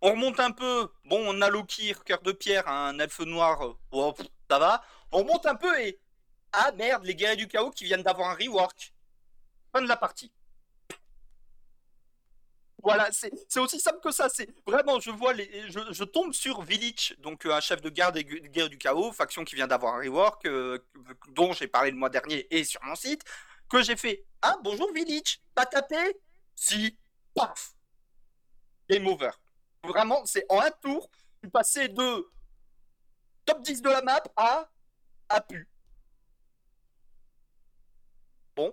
On 0.00 0.10
remonte 0.12 0.38
un 0.38 0.52
peu. 0.52 0.88
Bon, 1.06 1.20
on 1.26 1.40
a 1.42 1.50
Loki, 1.50 1.92
cœur 2.04 2.22
de 2.22 2.30
pierre, 2.30 2.68
un 2.68 2.96
elfe 3.00 3.20
noir. 3.20 3.60
euh, 3.92 4.12
pff, 4.12 4.26
ça 4.48 4.60
va. 4.60 4.82
On 5.10 5.18
remonte 5.18 5.46
un 5.46 5.56
peu 5.56 5.80
et. 5.80 5.98
Ah 6.52 6.70
merde, 6.76 7.04
les 7.04 7.14
guerriers 7.16 7.36
du 7.36 7.48
chaos 7.48 7.70
qui 7.70 7.84
viennent 7.84 8.02
d'avoir 8.04 8.30
un 8.30 8.34
rework. 8.34 8.94
Fin 9.72 9.82
de 9.82 9.88
la 9.88 9.96
partie. 9.96 10.30
Voilà, 12.82 13.08
c'est 13.12 13.60
aussi 13.60 13.80
simple 13.80 13.98
que 14.00 14.10
ça. 14.12 14.28
C'est 14.28 14.48
vraiment, 14.66 15.00
je 15.00 15.10
vois 15.10 15.32
les, 15.32 15.68
je, 15.68 16.04
tombe 16.04 16.32
sur 16.32 16.62
Village, 16.62 17.14
donc 17.18 17.44
euh, 17.44 17.52
un 17.52 17.60
chef 17.60 17.80
de 17.82 17.90
garde 17.90 18.14
des 18.14 18.24
gu- 18.24 18.40
guerriers 18.48 18.70
du 18.70 18.78
chaos, 18.78 19.12
faction 19.12 19.44
qui 19.44 19.56
vient 19.56 19.66
d'avoir 19.66 19.94
un 19.96 19.98
rework, 19.98 20.46
euh, 20.46 20.78
dont 21.30 21.52
j'ai 21.52 21.66
parlé 21.66 21.90
le 21.90 21.96
mois 21.96 22.08
dernier 22.08 22.46
et 22.54 22.64
sur 22.64 22.82
mon 22.84 22.94
site, 22.94 23.22
que 23.68 23.82
j'ai 23.82 23.96
fait. 23.96 24.24
Ah 24.42 24.56
bonjour 24.62 24.92
Village, 24.92 25.40
t'as 25.54 25.66
tapé? 25.66 25.96
Si, 26.54 26.96
paf, 27.34 27.74
game 28.88 29.06
over. 29.06 29.30
Vraiment, 29.84 30.24
c'est 30.24 30.44
en 30.48 30.60
un 30.60 30.70
tour, 30.82 31.08
suis 31.42 31.50
passé 31.50 31.88
de 31.88 32.26
top 33.44 33.62
10 33.62 33.82
de 33.82 33.88
la 33.90 34.02
map 34.02 34.22
à 34.36 34.68
à 35.30 35.40
pu. 35.40 35.68
Bon. 38.56 38.72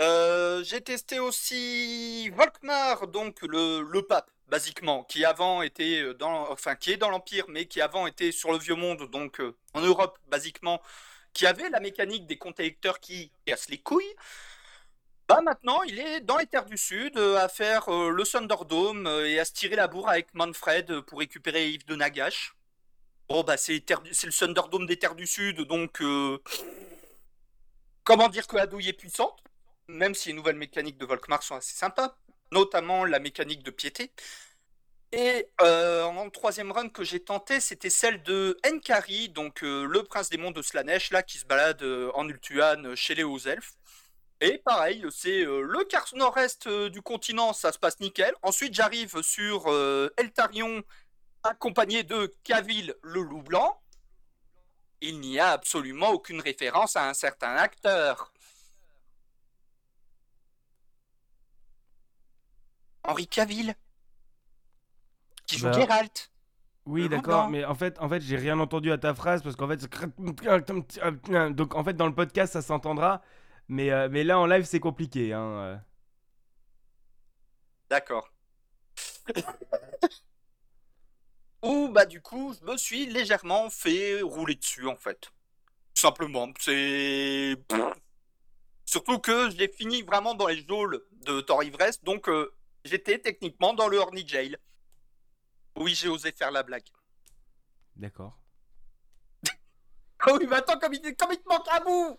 Euh, 0.00 0.64
j'ai 0.64 0.80
testé 0.80 1.20
aussi 1.20 2.28
Volkmar, 2.30 3.06
donc 3.06 3.42
le, 3.42 4.00
pape, 4.00 4.30
basiquement, 4.48 5.04
qui 5.04 5.24
avant 5.24 5.62
était 5.62 6.00
euh, 6.02 6.14
dans, 6.14 6.50
enfin, 6.50 6.74
qui 6.74 6.90
est 6.92 6.96
dans 6.96 7.10
l'Empire, 7.10 7.44
mais 7.48 7.66
qui 7.66 7.80
avant 7.80 8.06
était 8.06 8.32
sur 8.32 8.50
le 8.52 8.58
Vieux 8.58 8.74
Monde, 8.74 9.08
donc 9.10 9.40
euh, 9.40 9.54
en 9.72 9.80
Europe, 9.82 10.18
basiquement, 10.28 10.82
qui 11.32 11.46
avait 11.46 11.70
la 11.70 11.80
mécanique 11.80 12.26
des 12.26 12.36
comptes 12.36 12.58
électeurs 12.58 12.98
qui 12.98 13.30
cassent 13.46 13.68
les 13.68 13.78
couilles. 13.78 14.14
Bah 15.28 15.40
maintenant, 15.42 15.82
il 15.84 15.98
est 15.98 16.20
dans 16.20 16.38
les 16.38 16.46
terres 16.46 16.66
du 16.66 16.76
Sud 16.76 17.16
à 17.18 17.48
faire 17.48 17.88
le 17.88 18.22
Thunderdome 18.24 19.06
et 19.24 19.38
à 19.38 19.46
se 19.46 19.52
tirer 19.52 19.74
la 19.74 19.88
bourre 19.88 20.10
avec 20.10 20.34
Manfred 20.34 21.00
pour 21.00 21.20
récupérer 21.20 21.70
Yves 21.70 21.86
de 21.86 21.96
Nagash. 21.96 22.54
Bon 23.28 23.42
bah 23.42 23.56
c'est 23.56 23.82
le 23.90 24.38
Thunderdome 24.38 24.84
des 24.86 24.98
terres 24.98 25.14
du 25.14 25.26
Sud, 25.26 25.62
donc 25.62 26.02
comment 28.04 28.28
dire 28.28 28.46
que 28.46 28.56
la 28.56 28.66
douille 28.66 28.90
est 28.90 28.92
puissante, 28.92 29.42
même 29.88 30.14
si 30.14 30.30
les 30.30 30.34
nouvelles 30.34 30.56
mécaniques 30.56 30.98
de 30.98 31.06
Volkmar 31.06 31.42
sont 31.42 31.56
assez 31.56 31.74
sympas, 31.74 32.16
notamment 32.52 33.04
la 33.04 33.18
mécanique 33.18 33.62
de 33.62 33.70
piété. 33.70 34.10
Et 35.16 35.46
euh, 35.60 36.02
en 36.02 36.28
troisième 36.28 36.72
run 36.72 36.88
que 36.88 37.04
j'ai 37.04 37.20
tenté, 37.20 37.60
c'était 37.60 37.88
celle 37.88 38.24
de 38.24 38.56
Enkari, 38.66 39.28
donc 39.28 39.62
euh, 39.62 39.84
le 39.84 40.02
prince 40.02 40.28
démon 40.28 40.50
de 40.50 40.60
Slanesh, 40.60 41.12
là, 41.12 41.22
qui 41.22 41.38
se 41.38 41.44
balade 41.44 41.80
euh, 41.82 42.10
en 42.14 42.28
Ultuan 42.28 42.84
euh, 42.84 42.96
chez 42.96 43.14
les 43.14 43.22
hauts 43.22 43.38
elfes. 43.38 43.74
Et 44.40 44.58
pareil, 44.58 45.06
c'est 45.12 45.44
le 45.44 45.84
quart 45.84 46.08
nord-est 46.14 46.68
du 46.68 47.00
continent, 47.00 47.52
ça 47.52 47.70
se 47.70 47.78
passe 47.78 48.00
nickel. 48.00 48.34
Ensuite, 48.42 48.74
j'arrive 48.74 49.22
sur 49.22 49.72
Eltarion, 50.18 50.82
accompagné 51.44 52.02
de 52.02 52.34
Kavil, 52.42 52.94
le 53.02 53.22
loup 53.22 53.42
blanc. 53.42 53.80
Il 55.00 55.20
n'y 55.20 55.38
a 55.38 55.52
absolument 55.52 56.10
aucune 56.10 56.40
référence 56.42 56.96
à 56.96 57.08
un 57.08 57.14
certain 57.14 57.56
acteur. 57.56 58.33
Henri 63.04 63.26
Cavill, 63.26 63.74
qui 65.46 65.58
joue 65.58 65.66
Bah, 65.66 65.72
Geralt. 65.72 66.30
Oui, 66.86 67.08
d'accord, 67.08 67.48
mais 67.48 67.64
en 67.64 67.74
fait, 67.74 67.98
en 67.98 68.08
fait, 68.10 68.20
j'ai 68.20 68.36
rien 68.36 68.58
entendu 68.60 68.92
à 68.92 68.98
ta 68.98 69.14
phrase 69.14 69.42
parce 69.42 69.56
qu'en 69.56 69.68
fait, 69.68 69.80
donc 71.54 71.74
en 71.74 71.84
fait, 71.84 71.94
dans 71.94 72.06
le 72.06 72.14
podcast, 72.14 72.52
ça 72.52 72.60
s'entendra, 72.60 73.22
mais 73.68 73.90
euh, 73.90 74.08
mais 74.10 74.22
là 74.22 74.38
en 74.38 74.46
live, 74.46 74.64
c'est 74.64 74.80
compliqué. 74.80 75.32
Hein. 75.32 75.40
euh. 75.40 75.76
D'accord. 77.88 78.30
Ou 81.62 81.88
bah 81.88 82.04
du 82.04 82.20
coup, 82.20 82.54
je 82.60 82.70
me 82.70 82.76
suis 82.76 83.06
légèrement 83.06 83.70
fait 83.70 84.20
rouler 84.20 84.54
dessus 84.54 84.86
en 84.86 84.96
fait. 84.96 85.32
Tout 85.94 86.02
simplement, 86.02 86.48
c'est 86.60 87.56
surtout 88.84 89.18
que 89.18 89.50
je 89.50 89.56
l'ai 89.56 89.68
fini 89.68 90.02
vraiment 90.02 90.34
dans 90.34 90.48
les 90.48 90.62
geôles 90.66 91.02
de 91.24 91.40
Thor 91.40 91.62
Ivresse, 91.64 92.02
donc 92.04 92.28
euh, 92.28 92.52
j'étais 92.84 93.18
techniquement 93.18 93.74
dans 93.74 93.88
le 93.88 93.98
Horny 93.98 94.26
Jail. 94.26 94.56
Oui, 95.76 95.94
j'ai 95.94 96.08
osé 96.08 96.32
faire 96.32 96.50
la 96.50 96.62
blague. 96.62 96.84
D'accord. 97.96 98.38
Ah 100.26 100.30
oui, 100.38 100.46
mais 100.48 100.56
attends, 100.56 100.78
comme 100.78 100.94
il, 100.94 101.00
comme 101.16 101.32
il 101.32 101.36
te 101.38 101.46
manque 101.48 101.66
un 101.70 101.84
bout 101.84 102.16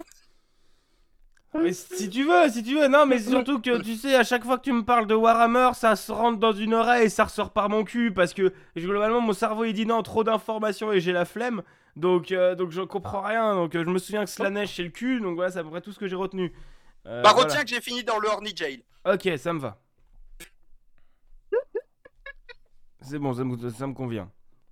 Mais 1.56 1.74
si 1.74 2.08
tu 2.10 2.24
veux, 2.24 2.50
si 2.50 2.62
tu 2.64 2.76
veux, 2.76 2.88
non, 2.88 3.08
mais 3.08 3.18
surtout 3.18 3.60
que 3.60 3.82
tu 3.82 3.96
sais, 3.96 4.14
à 4.16 4.24
chaque 4.24 4.44
fois 4.44 4.58
que 4.60 4.64
tu 4.64 4.74
me 4.74 4.84
parles 4.84 5.08
de 5.08 5.16
Warhammer, 5.16 5.72
ça 5.74 5.96
se 5.96 6.12
rentre 6.12 6.38
dans 6.38 6.52
une 6.52 6.76
oreille 6.76 7.06
et 7.06 7.10
ça 7.10 7.24
ressort 7.24 7.52
par 7.52 7.68
mon 7.70 7.84
cul 7.84 8.14
parce 8.14 8.34
que 8.36 8.54
globalement 8.78 9.22
mon 9.22 9.34
cerveau 9.34 9.64
il 9.64 9.74
dit 9.74 9.88
non, 9.88 10.04
trop 10.04 10.24
d'informations 10.24 10.92
et 10.92 11.00
j'ai 11.00 11.14
la 11.14 11.26
flemme, 11.26 11.64
donc 11.96 12.32
euh, 12.32 12.54
donc 12.54 12.70
je 12.72 12.82
comprends 12.84 13.22
rien. 13.22 13.56
Donc 13.56 13.74
euh, 13.74 13.84
je 13.84 13.90
me 13.90 13.98
souviens 13.98 14.24
que 14.24 14.30
Slanesh 14.30 14.76
c'est 14.76 14.84
le 14.84 14.90
cul, 14.90 15.20
donc 15.20 15.36
voilà, 15.36 15.50
c'est 15.52 15.60
à 15.60 15.64
peu 15.64 15.70
près 15.72 15.82
tout 15.82 15.92
ce 15.92 15.98
que 15.98 16.08
j'ai 16.08 16.16
retenu. 16.16 16.54
Euh, 17.08 17.24
Bah 17.24 17.32
voilà. 17.34 17.48
retiens 17.48 17.64
que 17.64 17.70
j'ai 17.70 17.82
fini 17.82 18.04
dans 18.04 18.20
le 18.20 18.28
Horny 18.28 18.56
Jail. 18.56 18.84
Ok, 19.12 19.28
ça 19.40 19.52
me 19.54 19.60
va. 19.60 19.80
C'est 23.08 23.20
bon, 23.20 23.34
ça 23.34 23.44
me, 23.44 23.94
convient. 23.94 24.32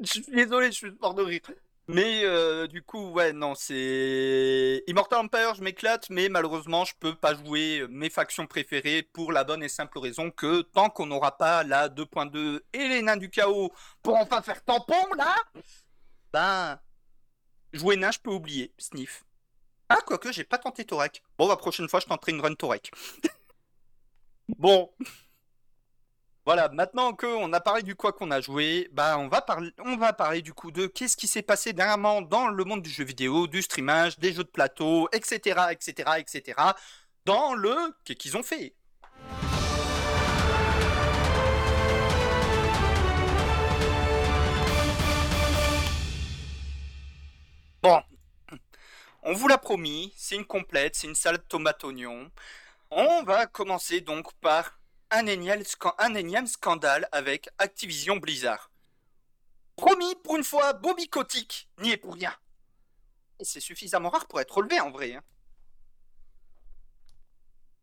Je 0.00 0.06
suis 0.06 0.22
désolé, 0.32 0.66
je 0.66 0.76
suis 0.76 0.90
mort 1.00 1.14
de 1.14 1.22
rire. 1.22 1.40
Mais 1.88 2.22
euh, 2.22 2.66
du 2.66 2.82
coup, 2.82 3.10
ouais, 3.10 3.32
non, 3.32 3.54
c'est 3.54 4.84
Immortal 4.86 5.20
Empire, 5.24 5.54
je 5.54 5.62
m'éclate, 5.62 6.08
mais 6.10 6.28
malheureusement, 6.28 6.84
je 6.84 6.92
peux 7.00 7.14
pas 7.14 7.34
jouer 7.34 7.86
mes 7.88 8.10
factions 8.10 8.46
préférées 8.46 9.02
pour 9.02 9.32
la 9.32 9.42
bonne 9.42 9.62
et 9.62 9.68
simple 9.68 9.98
raison 9.98 10.30
que 10.30 10.60
tant 10.60 10.90
qu'on 10.90 11.06
n'aura 11.06 11.36
pas 11.36 11.64
la 11.64 11.88
2.2 11.88 12.60
et 12.74 12.88
les 12.88 13.02
nains 13.02 13.16
du 13.16 13.30
chaos 13.30 13.72
pour 14.02 14.16
enfin 14.16 14.42
faire 14.42 14.62
tampon 14.62 15.14
là, 15.16 15.34
ben 16.32 16.78
jouer 17.72 17.96
nain, 17.96 18.10
je 18.10 18.18
peux 18.18 18.32
oublier. 18.32 18.72
Sniff. 18.78 19.24
Ah, 19.88 19.98
quoique, 20.06 20.30
j'ai 20.30 20.44
pas 20.44 20.58
tenté 20.58 20.84
Torek. 20.84 21.22
Bon, 21.38 21.48
la 21.48 21.56
prochaine 21.56 21.88
fois, 21.88 22.00
je 22.00 22.06
tenterai 22.06 22.32
une 22.32 22.42
run 22.42 22.54
Torek. 22.54 22.92
bon. 24.58 24.90
Voilà, 26.48 26.70
maintenant 26.70 27.12
qu'on 27.12 27.52
a 27.52 27.60
parlé 27.60 27.82
du 27.82 27.94
quoi 27.94 28.14
qu'on 28.14 28.30
a 28.30 28.40
joué, 28.40 28.88
bah 28.92 29.18
on 29.18 29.28
va 29.28 29.42
parler, 29.42 29.70
on 29.84 29.98
va 29.98 30.14
parler 30.14 30.40
du 30.40 30.54
coup 30.54 30.70
de 30.70 30.86
qu'est-ce 30.86 31.14
qui 31.14 31.26
s'est 31.26 31.42
passé 31.42 31.74
dernièrement 31.74 32.22
dans 32.22 32.48
le 32.48 32.64
monde 32.64 32.80
du 32.80 32.88
jeu 32.88 33.04
vidéo, 33.04 33.46
du 33.46 33.60
streamage, 33.60 34.18
des 34.18 34.32
jeux 34.32 34.44
de 34.44 34.48
plateau, 34.48 35.10
etc., 35.12 35.60
etc., 35.70 36.10
etc. 36.16 36.58
Dans 37.26 37.52
le 37.52 37.76
qu'est-ce 38.02 38.16
qu'ils 38.16 38.38
ont 38.38 38.42
fait. 38.42 38.74
Bon, 47.82 48.00
on 49.22 49.34
vous 49.34 49.48
l'a 49.48 49.58
promis, 49.58 50.14
c'est 50.16 50.36
une 50.36 50.46
complète, 50.46 50.94
c'est 50.96 51.08
une 51.08 51.14
salade 51.14 51.46
tomate 51.46 51.84
oignon. 51.84 52.30
On 52.90 53.22
va 53.24 53.44
commencer 53.44 54.00
donc 54.00 54.32
par 54.40 54.77
un 55.10 55.26
énième, 55.26 56.46
scandale 56.46 57.08
avec 57.12 57.48
Activision 57.58 58.16
Blizzard. 58.16 58.70
Promis, 59.76 60.14
pour 60.24 60.36
une 60.36 60.44
fois, 60.44 60.72
Bobby 60.72 61.08
Kotick 61.08 61.68
n'y 61.78 61.92
est 61.92 61.96
pour 61.96 62.14
rien. 62.14 62.34
C'est 63.40 63.60
suffisamment 63.60 64.10
rare 64.10 64.26
pour 64.26 64.40
être 64.40 64.56
relevé 64.56 64.80
en 64.80 64.90
vrai. 64.90 65.14
hein. 65.14 65.22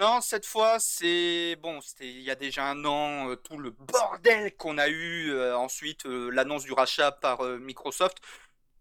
Non, 0.01 0.19
cette 0.19 0.45
fois, 0.45 0.77
c'est 0.79 1.55
bon. 1.61 1.79
C'était 1.79 2.09
il 2.09 2.21
y 2.21 2.29
a 2.29 2.35
déjà 2.35 2.65
un 2.65 2.83
an, 2.83 3.29
euh, 3.29 3.35
tout 3.37 3.57
le 3.57 3.71
bordel 3.71 4.53
qu'on 4.57 4.77
a 4.77 4.89
eu 4.89 5.31
euh, 5.31 5.57
ensuite, 5.57 6.05
euh, 6.05 6.29
l'annonce 6.31 6.65
du 6.65 6.73
rachat 6.73 7.13
par 7.13 7.41
Microsoft. 7.43 8.17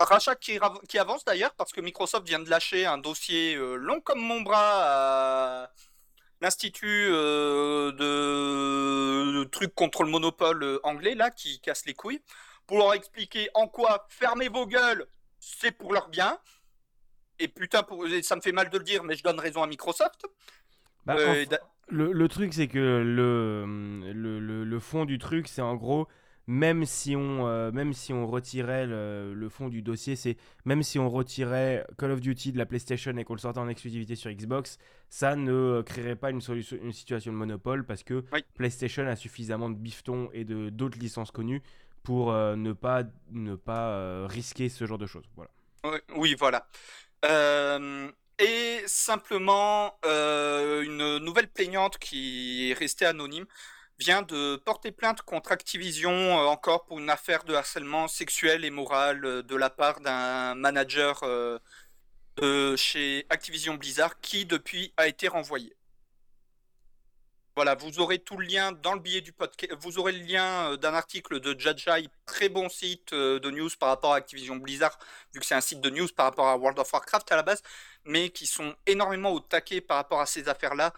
Rachat 0.01 0.35
qui, 0.35 0.59
avance 0.99 1.25
d'ailleurs 1.25 1.55
parce 1.55 1.73
que 1.73 1.81
Microsoft 1.81 2.27
vient 2.27 2.41
de 2.41 2.51
lâcher 2.51 2.85
un 2.85 2.99
dossier 2.99 3.55
long 3.55 4.01
comme 4.01 4.21
mon 4.21 4.41
bras 4.43 5.71
l'Institut 6.45 7.09
euh, 7.11 7.91
de... 7.93 9.39
de 9.39 9.45
trucs 9.45 9.75
contre 9.75 10.05
le 10.05 10.11
monopole 10.11 10.63
euh, 10.63 10.79
anglais, 10.83 11.15
là, 11.15 11.31
qui 11.31 11.61
casse 11.61 11.87
les 11.87 11.95
couilles, 11.95 12.23
pour 12.67 12.79
leur 12.79 12.93
expliquer 12.95 13.49
en 13.55 13.67
quoi 13.67 14.07
fermez 14.11 14.49
vos 14.49 14.67
gueules, 14.67 15.07
c'est 15.41 15.73
pour 15.73 15.93
leur 15.93 16.09
bien. 16.09 16.39
Et 17.39 17.49
putain, 17.49 17.83
pour... 17.83 18.07
ça 18.23 18.37
me 18.37 18.41
fait 18.41 18.53
mal 18.53 18.69
de 18.71 18.79
le 18.79 18.85
dire, 18.85 19.03
mais 19.05 19.17
je 19.17 19.23
donne 19.23 19.41
raison 19.41 19.63
à 19.63 19.67
Microsoft. 19.67 20.27
Bah, 21.07 21.17
Euh, 21.19 21.29
en- 21.31 21.35
et 21.35 21.47
d'a- 21.47 21.61
le, 21.89 22.13
le 22.13 22.29
truc, 22.29 22.55
c'est 22.55 22.69
que 22.69 22.79
le, 22.79 23.65
le- 24.13 24.65
le 24.65 24.81
fond 24.81 25.05
du 25.05 25.19
truc, 25.19 25.49
c'est 25.49 25.63
en 25.63 25.77
gros, 25.77 26.09
même 26.47 26.85
si 26.85 27.17
on, 27.17 27.47
euh, 27.47 27.71
même 27.73 27.93
si 27.95 28.13
on 28.13 28.27
retirait 28.27 28.87
le, 28.87 29.33
le 29.35 29.49
fond 29.49 29.69
du 29.69 29.83
dossier, 29.83 30.17
c'est 30.17 30.37
même 30.65 30.83
si 30.83 30.99
on 30.99 31.09
retirait 31.11 31.87
Call 31.99 32.11
of 32.11 32.21
Duty 32.21 32.53
de 32.53 32.59
la 32.59 32.67
PlayStation 32.67 33.17
et 33.17 33.25
qu'on 33.25 33.35
le 33.35 33.39
sortait 33.41 33.61
en 33.61 33.69
exclusivité 33.69 34.15
sur 34.15 34.31
Xbox, 34.31 34.79
ça 35.09 35.37
ne 35.37 35.83
créerait 35.83 36.17
pas 36.17 36.31
une, 36.31 36.41
solution, 36.41 36.77
une 36.83 36.93
situation 36.93 37.33
de 37.33 37.37
monopole 37.39 37.85
parce 37.87 38.03
que 38.03 38.25
Oui. 38.33 38.45
PlayStation 38.55 39.07
a 39.07 39.17
suffisamment 39.17 39.71
de 39.71 39.77
bifetons 39.77 40.29
et 40.33 40.45
de 40.45 40.69
d'autres 40.71 40.99
licences 40.99 41.31
connues 41.31 41.63
pour 42.03 42.33
euh, 42.33 42.57
ne 42.57 42.73
pas, 42.73 43.05
ne 43.31 43.55
pas 43.57 43.89
euh, 43.93 44.27
risquer 44.29 44.69
ce 44.69 44.85
genre 44.87 44.99
de 44.99 45.07
choses. 45.07 45.25
Voilà. 45.37 45.51
Oui, 46.17 46.35
voilà. 46.39 46.67
Euh, 47.25 48.11
et 48.39 48.83
simplement, 48.87 49.99
euh, 50.05 50.83
une 50.83 51.19
nouvelle 51.19 51.49
plaignante 51.49 51.99
qui 51.99 52.71
est 52.71 52.75
restée 52.75 53.07
anonyme 53.07 53.47
vient 53.99 54.23
de 54.23 54.57
porter 54.57 54.93
plainte 54.93 55.23
contre 55.23 55.53
Activision 55.53 56.11
euh, 56.13 56.47
encore 56.47 56.85
pour 56.85 56.99
une 56.99 57.11
affaire 57.11 57.45
de 57.45 57.55
harcèlement 57.55 58.09
sexuel 58.09 58.65
et 58.65 58.71
moral 58.71 59.25
euh, 59.25 59.43
de 59.43 59.57
la 59.57 59.71
part 59.71 60.01
d'un 60.01 60.55
manager 60.55 61.21
euh, 61.23 62.77
chez 62.77 63.27
Activision 63.31 63.75
Blizzard 63.75 64.21
qui 64.21 64.47
depuis 64.47 64.93
a 64.97 65.07
été 65.07 65.29
renvoyé. 65.29 65.77
Voilà, 67.57 67.77
vous 67.77 68.01
aurez 68.01 68.19
tout 68.19 68.37
le 68.37 68.47
lien 68.47 68.73
dans 68.73 68.95
le 68.95 68.99
billet 68.99 69.21
du 69.21 69.33
podcast. 69.33 69.73
Vous 69.79 69.99
aurez 70.01 70.11
le 70.11 70.25
lien 70.25 70.77
d'un 70.77 70.93
article 70.93 71.39
de 71.39 71.57
Jajai, 71.57 72.09
très 72.27 72.49
bon 72.49 72.69
site 72.69 73.15
de 73.15 73.51
news 73.51 73.71
par 73.79 73.91
rapport 73.91 74.13
à 74.13 74.17
Activision 74.17 74.57
Blizzard, 74.57 74.99
vu 75.33 75.39
que 75.39 75.47
c'est 75.47 75.55
un 75.55 75.61
site 75.61 75.81
de 75.81 75.89
news 75.89 76.09
par 76.17 76.27
rapport 76.27 76.49
à 76.49 76.57
World 76.57 76.81
of 76.81 76.93
Warcraft 76.93 77.31
à 77.31 77.37
la 77.37 77.45
base, 77.45 77.63
mais 78.05 78.31
qui 78.31 78.49
sont 78.49 78.75
énormément 78.87 79.31
au 79.31 79.39
taquet 79.39 79.81
par 79.81 79.99
rapport 79.99 80.21
à 80.21 80.27
ces 80.27 80.49
affaires-là, 80.49 80.93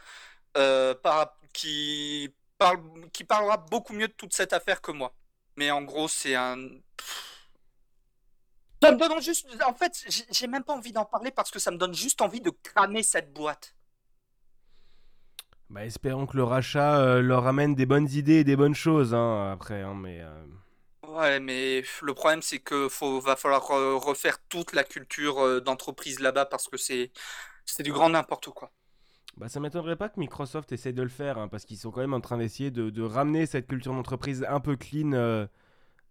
qui, 1.53 2.35
parle, 2.59 2.81
qui 3.13 3.25
parlera 3.25 3.57
beaucoup 3.59 3.93
mieux 3.93 4.09
de 4.09 4.13
toute 4.13 4.35
cette 4.35 4.53
affaire 4.53 4.81
que 4.81 4.93
moi. 4.93 5.15
Mais 5.57 5.71
en 5.71 5.83
gros, 5.83 6.09
c'est 6.09 6.35
un. 6.35 6.57
Ça 8.83 8.91
me 8.93 8.97
donne 8.99 9.21
juste. 9.21 9.47
En 9.67 9.75
fait, 9.75 10.05
j'ai 10.31 10.47
même 10.47 10.65
pas 10.65 10.73
envie 10.75 10.93
d'en 10.93 11.05
parler 11.05 11.31
parce 11.31 11.51
que 11.51 11.59
ça 11.59 11.71
me 11.71 11.77
donne 11.77 11.95
juste 11.95 12.23
envie 12.23 12.41
de 12.41 12.51
cramer 12.63 13.03
cette 13.03 13.33
boîte. 13.33 13.75
Bah, 15.71 15.85
espérons 15.85 16.27
que 16.27 16.37
le 16.37 16.43
rachat 16.43 16.99
euh, 17.01 17.23
leur 17.23 17.47
amène 17.47 17.77
des 17.77 17.87
bonnes 17.87 18.09
idées 18.11 18.39
et 18.41 18.45
des 18.45 18.57
bonnes 18.57 18.75
choses, 18.75 19.15
hein, 19.15 19.51
après, 19.53 19.81
hein, 19.83 19.95
mais... 19.95 20.21
euh, 20.21 20.45
Ouais, 21.03 21.41
mais 21.41 21.83
le 22.03 22.15
problème, 22.15 22.43
c'est 22.43 22.59
que 22.59 22.89
faut, 22.89 23.21
va 23.21 23.37
falloir 23.37 23.63
re- 23.63 23.95
refaire 23.99 24.39
toute 24.49 24.73
la 24.73 24.85
culture 24.85 25.39
euh, 25.41 25.61
d'entreprise 25.61 26.19
là-bas 26.21 26.47
parce 26.47 26.69
que 26.69 26.77
c'est 26.77 27.13
c'est 27.67 27.83
du 27.83 27.93
grand 27.93 28.11
n'importe 28.11 28.51
quoi. 28.51 28.73
Bah, 29.37 29.49
ça 29.49 29.61
m'étonnerait 29.61 29.97
pas 29.97 30.09
que 30.09 30.19
Microsoft 30.19 30.73
essaye 30.73 30.95
de 30.95 31.03
le 31.03 31.09
faire, 31.11 31.37
hein, 31.39 31.49
parce 31.49 31.65
qu'ils 31.67 31.77
sont 31.77 31.91
quand 31.91 32.01
même 32.01 32.15
en 32.15 32.21
train 32.21 32.39
d'essayer 32.39 32.71
de, 32.71 32.89
de 32.89 33.03
ramener 33.03 33.45
cette 33.47 33.67
culture 33.67 33.93
d'entreprise 33.93 34.47
un 34.49 34.61
peu 34.61 34.77
clean. 34.77 35.13
euh, 35.13 35.47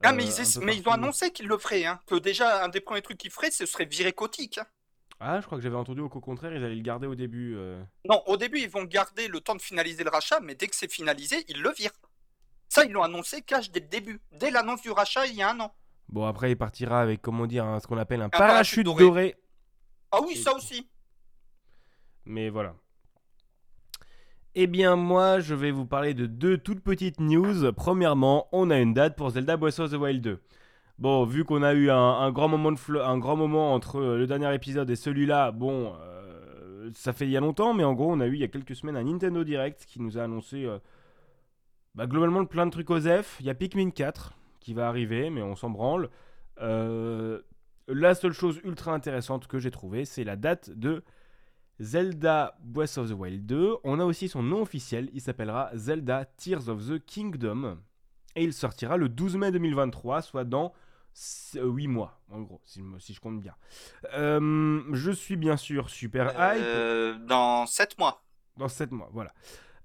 Ah, 0.03 0.11
euh, 0.11 0.13
mais 0.13 0.25
ils, 0.25 0.59
mais 0.61 0.87
ont 0.87 0.91
annoncé 0.91 1.31
qu'ils 1.31 1.47
le 1.47 1.57
feraient, 1.57 1.85
hein, 1.85 1.99
que 2.05 2.15
déjà, 2.15 2.63
un 2.63 2.69
des 2.69 2.81
premiers 2.81 3.01
trucs 3.01 3.17
qu'ils 3.17 3.31
feraient, 3.31 3.49
ce 3.49 3.65
serait 3.65 3.85
virer 3.85 4.13
Kotick. 4.13 4.59
hein. 4.59 4.65
Ah, 5.19 5.39
je 5.39 5.45
crois 5.45 5.57
que 5.57 5.63
j'avais 5.63 5.77
entendu 5.77 6.01
au 6.01 6.09
contraire, 6.09 6.53
ils 6.53 6.63
allaient 6.63 6.75
le 6.75 6.81
garder 6.81 7.07
au 7.07 7.15
début. 7.15 7.55
euh. 7.55 7.81
Non, 8.07 8.21
au 8.27 8.37
début, 8.37 8.59
ils 8.59 8.69
vont 8.69 8.83
garder 8.83 9.27
le 9.27 9.39
temps 9.39 9.55
de 9.55 9.61
finaliser 9.61 10.03
le 10.03 10.09
rachat, 10.11 10.39
mais 10.41 10.53
dès 10.55 10.67
que 10.67 10.75
c'est 10.75 10.91
finalisé, 10.91 11.45
ils 11.47 11.61
le 11.61 11.71
virent. 11.71 11.93
Ça, 12.67 12.83
ils 12.83 12.91
l'ont 12.91 13.01
annoncé 13.03 13.41
cash 13.41 13.71
dès 13.71 13.79
le 13.79 13.87
début, 13.87 14.19
dès 14.33 14.51
l'annonce 14.51 14.81
du 14.81 14.91
rachat 14.91 15.25
il 15.27 15.35
y 15.35 15.41
a 15.41 15.49
un 15.49 15.59
an. 15.61 15.73
Bon, 16.09 16.25
après, 16.27 16.51
il 16.51 16.57
partira 16.57 17.01
avec, 17.01 17.21
comment 17.21 17.47
dire, 17.47 17.65
un- 17.65 17.79
ce 17.79 17.87
qu'on 17.87 17.97
appelle 17.97 18.21
un, 18.21 18.29
parachute 18.29 18.49
parachute 18.49 18.85
doré. 18.85 19.03
doré. 19.03 19.35
Ah 20.11 20.19
oui, 20.21 20.33
Et- 20.33 20.41
ça 20.41 20.53
aussi. 20.53 20.87
Mais 22.25 22.49
voilà. 22.49 22.75
Eh 24.57 24.67
bien, 24.67 24.95
moi, 24.95 25.41
je 25.41 25.53
vais 25.53 25.71
vous 25.71 25.85
parler 25.85 26.13
de 26.13 26.25
deux 26.27 26.57
toutes 26.57 26.79
petites 26.79 27.19
news. 27.19 27.73
Premièrement, 27.73 28.47
on 28.53 28.69
a 28.69 28.79
une 28.79 28.93
date 28.93 29.17
pour 29.17 29.29
Zelda 29.31 29.57
Breath 29.57 29.79
of 29.79 29.91
the 29.91 29.95
Wild 29.95 30.21
2. 30.21 30.39
Bon, 30.97 31.25
vu 31.25 31.43
qu'on 31.43 31.61
a 31.61 31.73
eu 31.73 31.89
un, 31.89 32.31
grand 32.31 32.47
moment 32.47 33.73
entre 33.73 33.97
euh, 33.97 34.17
le 34.17 34.27
dernier 34.27 34.53
épisode 34.55 34.89
et 34.89 34.95
celui-là, 34.95 35.51
bon, 35.51 35.93
euh, 35.99 36.89
ça 36.93 37.11
fait 37.11 37.25
il 37.25 37.31
y 37.31 37.37
a 37.37 37.41
longtemps, 37.41 37.73
mais 37.73 37.83
en 37.83 37.93
gros, 37.93 38.09
on 38.09 38.21
a 38.21 38.27
eu 38.27 38.35
il 38.35 38.39
y 38.39 38.45
a 38.45 38.47
quelques 38.47 38.77
semaines 38.77 38.95
un 38.95 39.03
Nintendo 39.03 39.43
Direct 39.43 39.83
qui 39.85 40.01
nous 40.01 40.17
a 40.17 40.23
annoncé 40.23 40.63
euh, 40.63 40.79
bah, 41.93 42.07
globalement 42.07 42.45
plein 42.45 42.65
de 42.65 42.71
trucs 42.71 42.89
aux 42.91 43.01
F. 43.01 43.37
Il 43.41 43.45
y 43.45 43.49
a 43.49 43.55
Pikmin 43.55 43.89
4 43.89 44.37
qui 44.61 44.73
va 44.73 44.87
arriver, 44.87 45.29
mais 45.29 45.41
on 45.41 45.55
s'en 45.55 45.69
branle. 45.69 46.09
Euh, 46.61 47.41
la 47.89 48.15
seule 48.15 48.31
chose 48.31 48.61
ultra 48.63 48.93
intéressante 48.93 49.47
que 49.47 49.59
j'ai 49.59 49.71
trouvée, 49.71 50.05
c'est 50.05 50.23
la 50.23 50.37
date 50.37 50.69
de 50.69 51.03
Zelda 51.79 52.57
Breath 52.63 52.97
of 52.97 53.09
the 53.09 53.13
Wild 53.13 53.45
2. 53.45 53.77
On 53.83 53.99
a 53.99 54.05
aussi 54.05 54.27
son 54.29 54.43
nom 54.43 54.61
officiel, 54.61 55.09
il 55.13 55.21
s'appellera 55.21 55.71
Zelda 55.75 56.25
Tears 56.25 56.69
of 56.69 56.87
the 56.87 56.99
Kingdom. 57.05 57.77
Et 58.35 58.43
il 58.43 58.53
sortira 58.53 58.97
le 58.97 59.07
12 59.09 59.37
mai 59.37 59.51
2023, 59.51 60.21
soit 60.21 60.43
dans 60.43 60.73
8 61.55 61.87
mois, 61.87 62.19
en 62.29 62.41
gros, 62.41 62.59
si, 62.65 62.79
je 62.79 62.83
me- 62.83 62.99
si 62.99 63.13
je 63.13 63.21
compte 63.21 63.39
bien. 63.39 63.55
Euh, 64.13 64.81
je 64.91 65.11
suis 65.11 65.37
bien 65.37 65.55
sûr 65.55 65.89
super 65.89 66.31
hype. 66.31 66.61
Euh, 66.63 67.17
dans 67.19 67.65
7 67.65 67.97
mois. 67.97 68.21
Dans 68.57 68.67
7 68.67 68.91
mois, 68.91 69.09
voilà. 69.13 69.33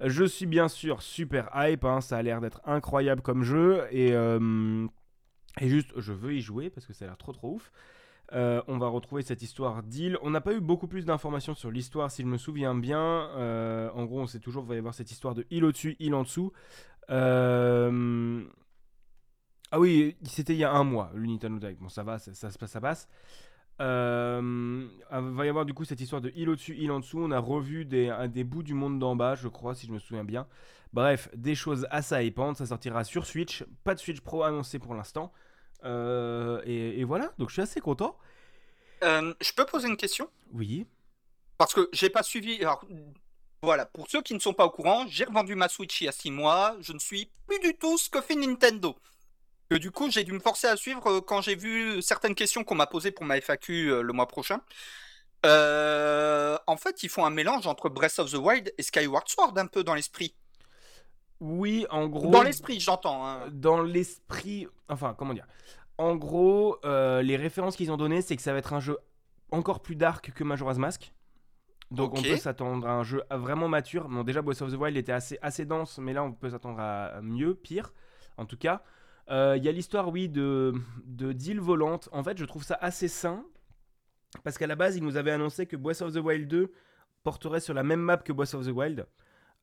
Je 0.05 0.25
suis 0.25 0.47
bien 0.47 0.67
sûr 0.69 1.03
super 1.03 1.51
hype, 1.55 1.85
hein, 1.85 2.01
ça 2.01 2.17
a 2.17 2.23
l'air 2.23 2.41
d'être 2.41 2.61
incroyable 2.65 3.23
comme 3.23 3.45
jeu, 3.45 3.87
et, 3.93 4.13
euh, 4.15 4.87
et 5.61 5.69
juste, 5.69 5.91
je 5.97 6.13
veux 6.13 6.35
y 6.35 6.41
jouer 6.41 6.71
parce 6.71 6.87
que 6.87 6.93
ça 6.93 7.05
a 7.05 7.09
l'air 7.09 7.19
trop 7.19 7.33
trop 7.33 7.53
ouf. 7.55 7.71
Euh, 8.33 8.63
on 8.69 8.79
va 8.79 8.89
retrouver 8.89 9.23
cette 9.23 9.43
histoire 9.43 9.83
d'île. 9.83 10.17
On 10.23 10.31
n'a 10.31 10.41
pas 10.41 10.53
eu 10.53 10.61
beaucoup 10.61 10.87
plus 10.87 11.05
d'informations 11.05 11.55
sur 11.55 11.71
l'histoire, 11.71 12.11
si 12.11 12.23
je 12.23 12.27
me 12.29 12.37
souviens 12.39 12.75
bien. 12.75 13.29
Euh, 13.37 13.91
en 13.95 14.05
gros, 14.05 14.21
on 14.21 14.27
sait 14.27 14.39
toujours 14.41 14.63
qu'il 14.63 14.69
va 14.71 14.75
y 14.77 14.79
avoir 14.79 14.95
cette 14.95 15.11
histoire 15.11 15.35
de 15.35 15.47
île 15.51 15.65
au-dessus, 15.65 15.97
île 15.99 16.15
en 16.15 16.23
dessous. 16.23 16.53
Euh, 17.11 18.45
Ah 19.73 19.79
oui, 19.79 20.17
c'était 20.25 20.53
il 20.55 20.59
y 20.59 20.65
a 20.65 20.73
un 20.73 20.85
mois, 20.85 21.11
le 21.15 21.27
Nintendo. 21.27 21.69
Bon, 21.81 21.89
ça 21.89 22.03
va, 22.03 22.19
ça, 22.19 22.35
ça 22.35 22.51
ça 22.51 22.81
passe. 22.81 23.09
Il 23.79 23.85
va 23.85 25.47
y 25.47 25.49
avoir 25.49 25.65
du 25.65 25.75
coup 25.75 25.85
cette 25.85 26.01
histoire 26.01 26.21
de 26.21 26.31
île 26.35 26.51
au-dessus, 26.51 26.75
île 26.77 26.91
en 26.93 27.01
dessous. 27.01 27.21
On 27.21 27.31
a 27.31 27.39
revu 27.39 27.85
des 27.85 28.45
bouts 28.45 28.63
du 28.63 28.75
monde 28.75 28.99
d'en 28.99 29.17
bas, 29.17 29.35
je 29.37 29.49
crois, 29.49 29.75
si 29.75 29.87
je 29.87 29.93
me 29.93 29.99
souviens 29.99 30.25
bien. 30.25 30.47
Bref, 30.93 31.31
des 31.37 31.55
choses 31.55 31.87
assez 31.91 32.25
hypantes. 32.27 32.57
Ça 32.57 32.67
sortira 32.67 33.05
sur 33.05 33.27
Switch. 33.27 33.65
Pas 33.85 33.95
de 33.95 34.01
Switch 34.01 34.21
Pro 34.21 34.43
annoncé 34.43 34.79
pour 34.79 34.95
l'instant. 34.95 35.33
Euh, 35.85 36.61
et, 36.65 37.01
et 37.01 37.05
voilà, 37.05 37.33
donc 37.39 37.49
je 37.49 37.55
suis 37.55 37.63
assez 37.63 37.81
content. 37.81 38.17
Euh, 39.03 39.35
je 39.41 39.53
peux 39.53 39.65
poser 39.65 39.89
une 39.89 39.97
question? 39.97 40.29
Oui. 40.53 40.87
Parce 41.59 41.75
que 41.75 41.89
j'ai 41.93 42.11
pas 42.11 42.23
suivi. 42.23 42.61
Alors, 42.61 42.85
voilà, 43.63 43.87
pour 43.87 44.09
ceux 44.11 44.23
qui 44.23 44.35
ne 44.35 44.39
sont 44.39 44.53
pas 44.53 44.67
au 44.67 44.71
courant, 44.71 45.07
j'ai 45.09 45.25
revendu 45.25 45.55
ma 45.55 45.69
Switch 45.69 46.01
il 46.01 46.05
y 46.05 46.09
a 46.09 46.13
6 46.13 46.31
mois. 46.31 46.77
Je 46.81 46.93
ne 46.93 46.99
suis 46.99 47.31
plus 47.47 47.59
du 47.61 47.77
tout 47.77 47.99
ce 47.99 48.11
que 48.11 48.21
fait 48.21 48.35
Nintendo. 48.35 48.97
Que 49.71 49.77
du 49.77 49.91
coup, 49.91 50.11
j'ai 50.11 50.25
dû 50.25 50.33
me 50.33 50.41
forcer 50.41 50.67
à 50.67 50.77
suivre 50.77 51.07
euh, 51.07 51.21
quand 51.21 51.41
j'ai 51.43 51.55
vu 51.55 52.03
certaines 52.03 52.35
questions 52.35 52.65
qu'on 52.65 52.75
m'a 52.75 52.87
posées 52.87 53.13
pour 53.13 53.25
ma 53.25 53.37
FAQ 53.41 54.03
le 54.03 54.13
mois 54.13 54.27
prochain. 54.27 54.61
Euh, 55.47 56.59
en 56.67 56.77
fait, 56.77 57.03
ils 57.03 57.09
font 57.09 57.25
un 57.25 57.31
mélange 57.31 57.67
entre 57.67 57.89
Breath 57.89 58.19
of 58.19 58.31
the 58.31 58.37
Wild 58.37 58.73
et 58.77 58.83
Skyward 58.83 59.29
Sword 59.29 59.57
un 59.57 59.67
peu 59.67 59.85
dans 59.85 59.95
l'esprit. 59.95 60.35
Oui, 61.41 61.87
en 61.91 62.07
gros. 62.07 62.31
Dans 62.31 62.43
l'esprit, 62.43 62.81
j'entends. 62.81 63.27
hein. 63.27 63.49
Dans 63.51 63.83
l'esprit. 63.83 64.67
Enfin, 64.89 65.15
comment 65.17 65.33
dire 65.35 65.47
En 65.99 66.15
gros, 66.17 66.79
euh, 66.85 67.23
les 67.23 67.37
références 67.37 67.77
qu'ils 67.77 67.91
ont 67.91 67.97
données, 67.97 68.23
c'est 68.23 68.37
que 68.37 68.43
ça 68.43 68.53
va 68.53 68.59
être 68.59 68.73
un 68.75 68.81
jeu 68.81 68.99
encore 69.51 69.81
plus 69.81 69.97
dark 69.97 70.33
que 70.33 70.45
Majora's 70.45 70.79
Mask. 70.79 71.13
Donc 71.91 72.13
on 72.13 72.23
peut 72.23 72.37
s'attendre 72.37 72.87
à 72.87 72.93
un 72.93 73.03
jeu 73.03 73.23
vraiment 73.31 73.67
mature. 73.69 74.09
Bon, 74.09 74.23
déjà, 74.23 74.43
Breath 74.43 74.63
of 74.63 74.71
the 74.73 74.77
Wild 74.77 74.97
était 74.97 75.11
assez, 75.13 75.39
assez 75.43 75.65
dense, 75.65 75.99
mais 75.99 76.13
là, 76.13 76.23
on 76.23 76.33
peut 76.33 76.51
s'attendre 76.51 76.79
à 76.79 77.21
mieux, 77.21 77.55
pire, 77.55 77.93
en 78.37 78.45
tout 78.47 78.57
cas. 78.57 78.83
Euh, 79.31 79.57
Il 79.57 79.65
y 79.65 79.69
a 79.69 79.73
l'histoire, 79.73 80.09
oui, 80.09 80.29
de, 80.29 80.73
de 81.05 81.33
d'île 81.33 81.61
volante. 81.61 82.09
En 82.13 82.23
fait, 82.23 82.39
je 82.39 82.45
trouve 82.45 82.63
ça 82.63 82.79
assez 82.81 83.09
sain. 83.09 83.45
Parce 84.45 84.57
qu'à 84.59 84.69
la 84.69 84.77
base, 84.77 84.97
ils 84.97 85.03
nous 85.03 85.17
avaient 85.17 85.33
annoncé 85.33 85.67
que 85.67 85.75
Breath 85.77 86.03
of 86.03 86.13
the 86.13 86.19
Wild 86.19 86.47
2 86.47 86.71
porterait 87.25 87.59
sur 87.61 87.75
la 87.75 87.83
même 87.83 88.01
map 88.01 88.19
que 88.19 88.33
Breath 88.33 88.55
of 88.55 88.65
the 88.65 88.71
Wild. 88.71 89.07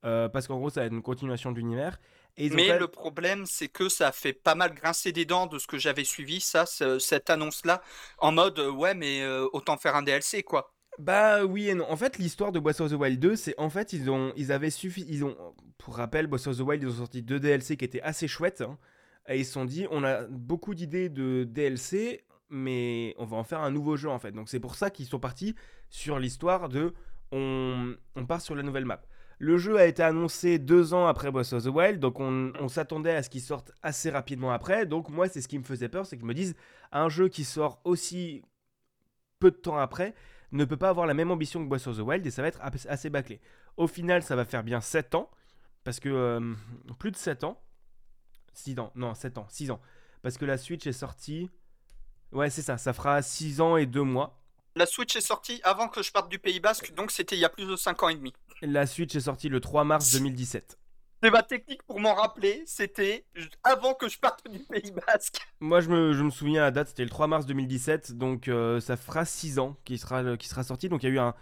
Euh, 0.05 0.29
parce 0.29 0.47
qu'en 0.47 0.57
gros, 0.57 0.69
ça 0.69 0.81
va 0.81 0.85
être 0.87 0.93
une 0.93 1.01
continuation 1.01 1.51
de 1.51 1.57
l'univers. 1.57 1.99
Mais 2.37 2.77
le 2.77 2.87
problème, 2.87 3.45
c'est 3.47 3.67
que 3.67 3.89
ça 3.89 4.11
fait 4.11 4.33
pas 4.33 4.53
mal 4.53 4.73
grincer 4.75 5.11
des 5.11 5.25
dents 5.25 5.47
de 5.47 5.57
ce 5.57 5.65
que 5.65 5.77
j'avais 5.79 6.03
suivi, 6.03 6.39
ça, 6.39 6.65
ce- 6.67 6.99
cette 6.99 7.29
annonce-là, 7.31 7.81
en 8.19 8.31
mode 8.31 8.59
euh, 8.59 8.69
ouais, 8.71 8.93
mais 8.93 9.21
euh, 9.23 9.47
autant 9.53 9.75
faire 9.77 9.95
un 9.95 10.03
DLC, 10.03 10.43
quoi. 10.43 10.71
Bah 10.99 11.45
oui 11.45 11.69
et 11.69 11.73
non. 11.75 11.89
En 11.91 11.95
fait, 11.95 12.17
l'histoire 12.17 12.51
de 12.51 12.59
Breath 12.59 12.81
of 12.81 12.91
the 12.91 12.95
Wild 12.95 13.19
2, 13.19 13.35
c'est 13.35 13.53
en 13.59 13.69
fait 13.69 13.93
ils 13.93 14.09
ont 14.09 14.33
ils 14.35 14.51
avaient 14.51 14.71
suffi 14.71 15.05
ils 15.07 15.23
ont 15.23 15.35
pour 15.77 15.95
rappel 15.95 16.25
Breath 16.25 16.47
of 16.47 16.57
the 16.57 16.61
Wild 16.61 16.81
ils 16.81 16.89
ont 16.89 16.95
sorti 16.95 17.21
deux 17.21 17.39
DLC 17.39 17.77
qui 17.77 17.85
étaient 17.85 18.01
assez 18.01 18.27
chouettes 18.27 18.61
hein. 18.61 18.79
et 19.27 19.37
ils 19.39 19.45
se 19.45 19.51
sont 19.53 19.65
dit 19.65 19.85
on 19.91 20.03
a 20.03 20.23
beaucoup 20.23 20.73
d'idées 20.73 21.09
de 21.09 21.43
DLC 21.43 22.23
mais 22.49 23.13
on 23.19 23.25
va 23.25 23.37
en 23.37 23.43
faire 23.43 23.59
un 23.61 23.69
nouveau 23.69 23.95
jeu 23.95 24.09
en 24.09 24.17
fait. 24.17 24.31
Donc 24.31 24.49
c'est 24.49 24.59
pour 24.59 24.73
ça 24.73 24.89
qu'ils 24.89 25.05
sont 25.05 25.19
partis 25.19 25.53
sur 25.91 26.17
l'histoire 26.17 26.67
de 26.67 26.95
on, 27.31 27.93
on 28.15 28.25
part 28.25 28.41
sur 28.41 28.55
la 28.55 28.63
nouvelle 28.63 28.85
map. 28.85 29.01
Le 29.39 29.57
jeu 29.57 29.77
a 29.77 29.85
été 29.85 30.01
annoncé 30.01 30.57
deux 30.57 30.93
ans 30.95 31.05
après 31.05 31.29
Breath 31.29 31.53
of 31.53 31.63
the 31.63 31.67
Wild, 31.67 31.99
donc 31.99 32.19
on, 32.19 32.67
s'attendait 32.69 33.15
à 33.15 33.21
ce 33.21 33.29
qu'il 33.29 33.41
sorte 33.41 33.71
assez 33.83 34.09
rapidement 34.09 34.51
après. 34.51 34.87
Donc 34.87 35.09
moi, 35.09 35.29
c'est 35.29 35.41
ce 35.41 35.47
qui 35.47 35.59
me 35.59 35.63
faisait 35.63 35.89
peur, 35.89 36.07
c'est 36.07 36.19
je 36.19 36.25
me 36.25 36.33
dise, 36.33 36.55
un 36.91 37.07
jeu 37.07 37.27
qui 37.29 37.43
sort 37.43 37.79
aussi 37.83 38.41
peu 39.39 39.51
de 39.51 39.55
temps 39.55 39.77
après 39.77 40.15
ne 40.51 40.65
peut 40.65 40.77
pas 40.77 40.89
avoir 40.89 41.05
la 41.05 41.13
même 41.13 41.29
ambition 41.29 41.63
que 41.63 41.69
Breath 41.69 41.87
of 41.87 41.97
the 41.97 42.01
Wild 42.01 42.25
et 42.25 42.31
ça 42.31 42.41
va 42.41 42.47
être 42.47 42.61
assez 42.61 43.09
bâclé. 43.09 43.39
Au 43.75 43.87
final, 43.87 44.23
ça 44.23 44.35
va 44.35 44.45
faire 44.45 44.63
bien 44.63 44.81
7 44.81 45.13
ans, 45.13 45.29
parce 45.83 45.99
que 45.99 46.09
euh, 46.09 46.53
plus 46.97 47.11
de 47.11 47.17
7 47.17 47.43
ans, 47.43 47.61
6 48.53 48.79
ans, 48.79 48.91
non 48.95 49.13
7 49.13 49.37
ans, 49.37 49.45
6 49.49 49.71
ans, 49.71 49.81
parce 50.21 50.37
que 50.37 50.45
la 50.45 50.57
Switch 50.57 50.87
est 50.87 50.93
sortie, 50.93 51.49
ouais 52.31 52.49
c'est 52.49 52.61
ça, 52.61 52.77
ça 52.77 52.93
fera 52.93 53.21
6 53.21 53.61
ans 53.61 53.77
et 53.77 53.85
2 53.85 54.01
mois. 54.01 54.39
La 54.75 54.85
Switch 54.85 55.15
est 55.15 55.21
sortie 55.21 55.59
avant 55.63 55.89
que 55.89 56.01
je 56.01 56.11
parte 56.11 56.29
du 56.29 56.39
Pays 56.39 56.59
Basque, 56.59 56.93
donc 56.93 57.11
c'était 57.11 57.35
il 57.35 57.39
y 57.39 57.45
a 57.45 57.49
plus 57.49 57.67
de 57.67 57.75
5 57.75 58.03
ans 58.03 58.09
et 58.09 58.15
demi. 58.15 58.33
La 58.61 58.85
Switch 58.87 59.15
est 59.15 59.21
sortie 59.21 59.49
le 59.49 59.59
3 59.59 59.83
mars 59.83 60.13
2017. 60.13 60.77
C'est 61.21 61.31
ma 61.31 61.41
technique 61.41 61.81
pour 61.83 61.99
m'en 61.99 62.13
rappeler, 62.13 62.61
c'était 62.67 63.25
avant 63.63 63.95
que 63.95 64.07
je 64.07 64.19
parte 64.19 64.47
du 64.49 64.59
Pays 64.59 64.91
Basque. 64.91 65.39
Moi, 65.59 65.81
je 65.81 65.89
me, 65.89 66.13
je 66.13 66.23
me 66.23 66.29
souviens, 66.29 66.61
la 66.61 66.71
date, 66.71 66.89
c'était 66.89 67.03
le 67.03 67.09
3 67.09 67.25
mars 67.25 67.45
2017, 67.47 68.17
donc 68.17 68.47
euh, 68.47 68.79
ça 68.79 68.97
fera 68.97 69.25
6 69.25 69.57
ans 69.57 69.77
qui 69.83 69.97
sera, 69.97 70.37
qui 70.37 70.47
sera 70.47 70.63
sorti. 70.63 70.89
Donc 70.89 71.01
il 71.03 71.07
y 71.07 71.11
a 71.11 71.15
eu 71.15 71.19
un. 71.19 71.33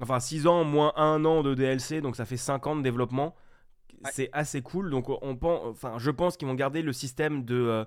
Enfin, 0.00 0.18
6 0.18 0.46
ans 0.48 0.64
moins 0.64 0.92
1 0.96 1.24
an 1.24 1.42
de 1.42 1.54
DLC, 1.54 2.00
donc 2.00 2.16
ça 2.16 2.24
fait 2.24 2.36
5 2.36 2.66
ans 2.66 2.76
de 2.76 2.82
développement. 2.82 3.36
c'est 4.12 4.30
assez 4.32 4.62
cool. 4.62 4.90
Donc 4.90 5.08
on 5.08 5.36
pense, 5.36 5.64
enfin, 5.66 5.94
je 5.98 6.10
pense 6.10 6.36
qu'ils 6.36 6.48
vont 6.48 6.54
garder 6.54 6.82
le 6.82 6.92
système 6.92 7.44
de, 7.44 7.54
euh, 7.54 7.84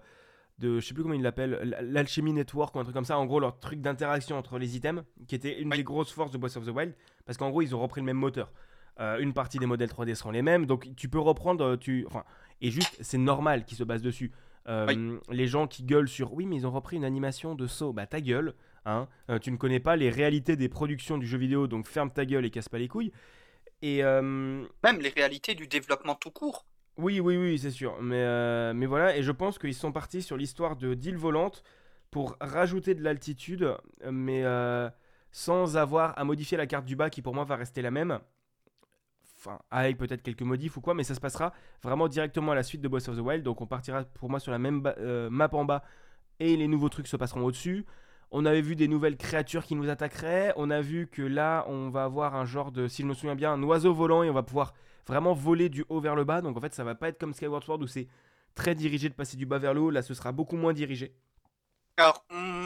de, 0.60 0.80
je 0.80 0.88
sais 0.88 0.94
plus 0.94 1.04
comment 1.04 1.16
ils 1.16 1.22
l'appellent, 1.22 1.78
l'alchimie 1.82 2.32
network 2.32 2.74
ou 2.76 2.80
un 2.80 2.84
truc 2.84 2.96
comme 2.96 3.06
ça. 3.06 3.18
En 3.18 3.26
gros, 3.26 3.42
leur 3.42 3.60
truc 3.60 3.82
d'interaction 3.82 4.38
entre 4.38 4.58
les 4.58 4.78
items, 4.78 5.04
qui 5.28 5.36
était 5.36 5.60
une 5.60 5.70
des 5.72 5.84
grosses 5.84 6.12
forces 6.12 6.32
de 6.32 6.38
Breath 6.38 6.56
of 6.56 6.66
the 6.66 6.70
Wild, 6.70 6.96
parce 7.26 7.38
qu'en 7.38 7.50
gros, 7.50 7.62
ils 7.62 7.76
ont 7.76 7.80
repris 7.80 8.02
le 8.02 8.06
même 8.06 8.18
moteur. 8.18 8.52
Euh, 9.00 9.20
une 9.20 9.34
partie 9.34 9.58
des 9.58 9.66
modèles 9.66 9.90
3D 9.90 10.16
seront 10.16 10.32
les 10.32 10.42
mêmes, 10.42 10.66
donc 10.66 10.96
tu 10.96 11.10
peux 11.10 11.20
reprendre, 11.20 11.76
tu, 11.78 12.06
enfin, 12.08 12.24
et 12.62 12.72
juste, 12.72 12.98
c'est 13.02 13.18
normal 13.18 13.66
qu'ils 13.66 13.78
se 13.78 13.84
basent 13.84 14.02
dessus. 14.02 14.32
Les 14.68 15.48
gens 15.48 15.68
qui 15.68 15.84
gueulent 15.84 16.08
sur 16.08 16.34
oui, 16.34 16.46
mais 16.46 16.58
ils 16.58 16.68
ont 16.68 16.72
repris 16.72 16.98
une 16.98 17.06
animation 17.06 17.56
de 17.56 17.68
saut, 17.68 17.94
bah 17.94 18.06
ta 18.06 18.22
gueule. 18.22 18.54
Hein. 18.86 19.08
tu 19.42 19.52
ne 19.52 19.58
connais 19.58 19.80
pas 19.80 19.96
les 19.96 20.10
réalités 20.10 20.56
des 20.56 20.70
productions 20.70 21.18
du 21.18 21.28
jeu 21.28 21.38
vidéo, 21.38 21.68
donc 21.68 21.88
ferme 21.88 22.10
ta 22.10 22.26
gueule 22.26 22.46
et 22.46 22.50
casse 22.50 22.70
pas 22.70 22.80
les 22.80 22.88
couilles. 22.88 23.12
Et 23.82 24.04
euh, 24.04 24.22
même 24.84 25.00
les 25.00 25.10
réalités 25.10 25.56
du 25.56 25.68
développement 25.68 26.16
tout 26.16 26.32
court. 26.32 26.66
Oui, 26.98 27.20
oui, 27.20 27.38
oui, 27.38 27.58
c'est 27.58 27.72
sûr. 27.72 27.98
Mais, 28.02 28.18
euh, 28.18 28.74
mais 28.74 28.86
voilà, 28.86 29.18
et 29.18 29.24
je 29.24 29.32
pense 29.32 29.58
qu'ils 29.58 29.74
sont 29.74 29.92
partis 29.92 30.22
sur 30.22 30.38
l'histoire 30.38 30.76
de 30.76 30.94
d'île 30.94 31.18
volante 31.18 31.64
pour 32.12 32.38
rajouter 32.42 32.94
de 32.94 33.04
l'altitude, 33.04 33.76
mais 34.10 34.44
euh, 34.44 34.90
sans 35.32 35.78
avoir 35.78 36.18
à 36.18 36.24
modifier 36.24 36.58
la 36.58 36.68
carte 36.68 36.86
du 36.86 36.96
bas 36.96 37.10
qui 37.10 37.22
pour 37.22 37.34
moi 37.34 37.44
va 37.44 37.56
rester 37.56 37.82
la 37.82 37.92
même. 37.92 38.20
Enfin, 39.38 39.60
avec 39.72 39.98
peut-être 39.98 40.22
quelques 40.22 40.44
modifs 40.44 40.78
ou 40.78 40.82
quoi, 40.82 40.94
mais 40.94 41.04
ça 41.04 41.16
se 41.16 41.20
passera 41.20 41.52
vraiment 41.82 42.08
directement 42.08 42.52
à 42.52 42.56
la 42.56 42.64
suite 42.64 42.82
de 42.82 42.88
Boss 42.88 43.08
of 43.08 43.18
the 43.18 43.22
Wild. 43.22 43.44
Donc 43.44 43.62
on 43.62 43.66
partira 43.66 44.04
pour 44.04 44.30
moi 44.30 44.40
sur 44.40 44.52
la 44.52 44.60
même 44.60 44.82
map 45.32 45.50
en 45.54 45.66
bas 45.66 45.84
et 46.40 46.56
les 46.58 46.68
nouveaux 46.68 46.90
trucs 46.90 47.08
se 47.08 47.18
passeront 47.18 47.44
au-dessus. 47.44 47.86
On 48.32 48.46
avait 48.46 48.62
vu 48.62 48.76
des 48.76 48.88
nouvelles 48.88 49.18
créatures 49.18 49.66
qui 49.66 49.76
nous 49.76 49.90
attaqueraient. 49.90 50.54
On 50.56 50.70
a 50.70 50.80
vu 50.82 51.08
que 51.08 51.22
là, 51.22 51.66
on 51.68 51.90
va 51.90 52.06
avoir 52.06 52.36
un 52.36 52.46
genre 52.46 52.72
de, 52.72 52.88
si 52.88 53.02
je 53.02 53.08
me 53.08 53.14
souviens 53.14 53.36
bien, 53.36 53.52
un 53.52 53.62
oiseau 53.64 53.94
volant 53.94 54.24
et 54.24 54.30
on 54.30 54.34
va 54.34 54.44
pouvoir 54.44 54.74
vraiment 55.06 55.34
voler 55.34 55.68
du 55.68 55.84
haut 55.90 56.00
vers 56.00 56.16
le 56.16 56.24
bas. 56.24 56.42
Donc 56.42 56.56
en 56.58 56.62
fait, 56.62 56.74
ça 56.74 56.84
va 56.84 56.96
pas 56.96 57.10
être 57.10 57.20
comme 57.20 57.34
Skyward 57.34 57.64
Sword 57.64 57.82
où 57.82 57.88
c'est 57.88 58.08
très 58.56 58.74
dirigé 58.74 59.10
de 59.10 59.14
passer 59.14 59.36
du 59.36 59.46
bas 59.46 59.58
vers 59.58 59.74
le 59.74 59.82
haut. 59.82 59.90
Là, 59.90 60.02
ce 60.02 60.14
sera 60.14 60.32
beaucoup 60.32 60.56
moins 60.56 60.74
dirigé. 60.74 61.14
Alors, 61.98 62.26
hmm, 62.32 62.61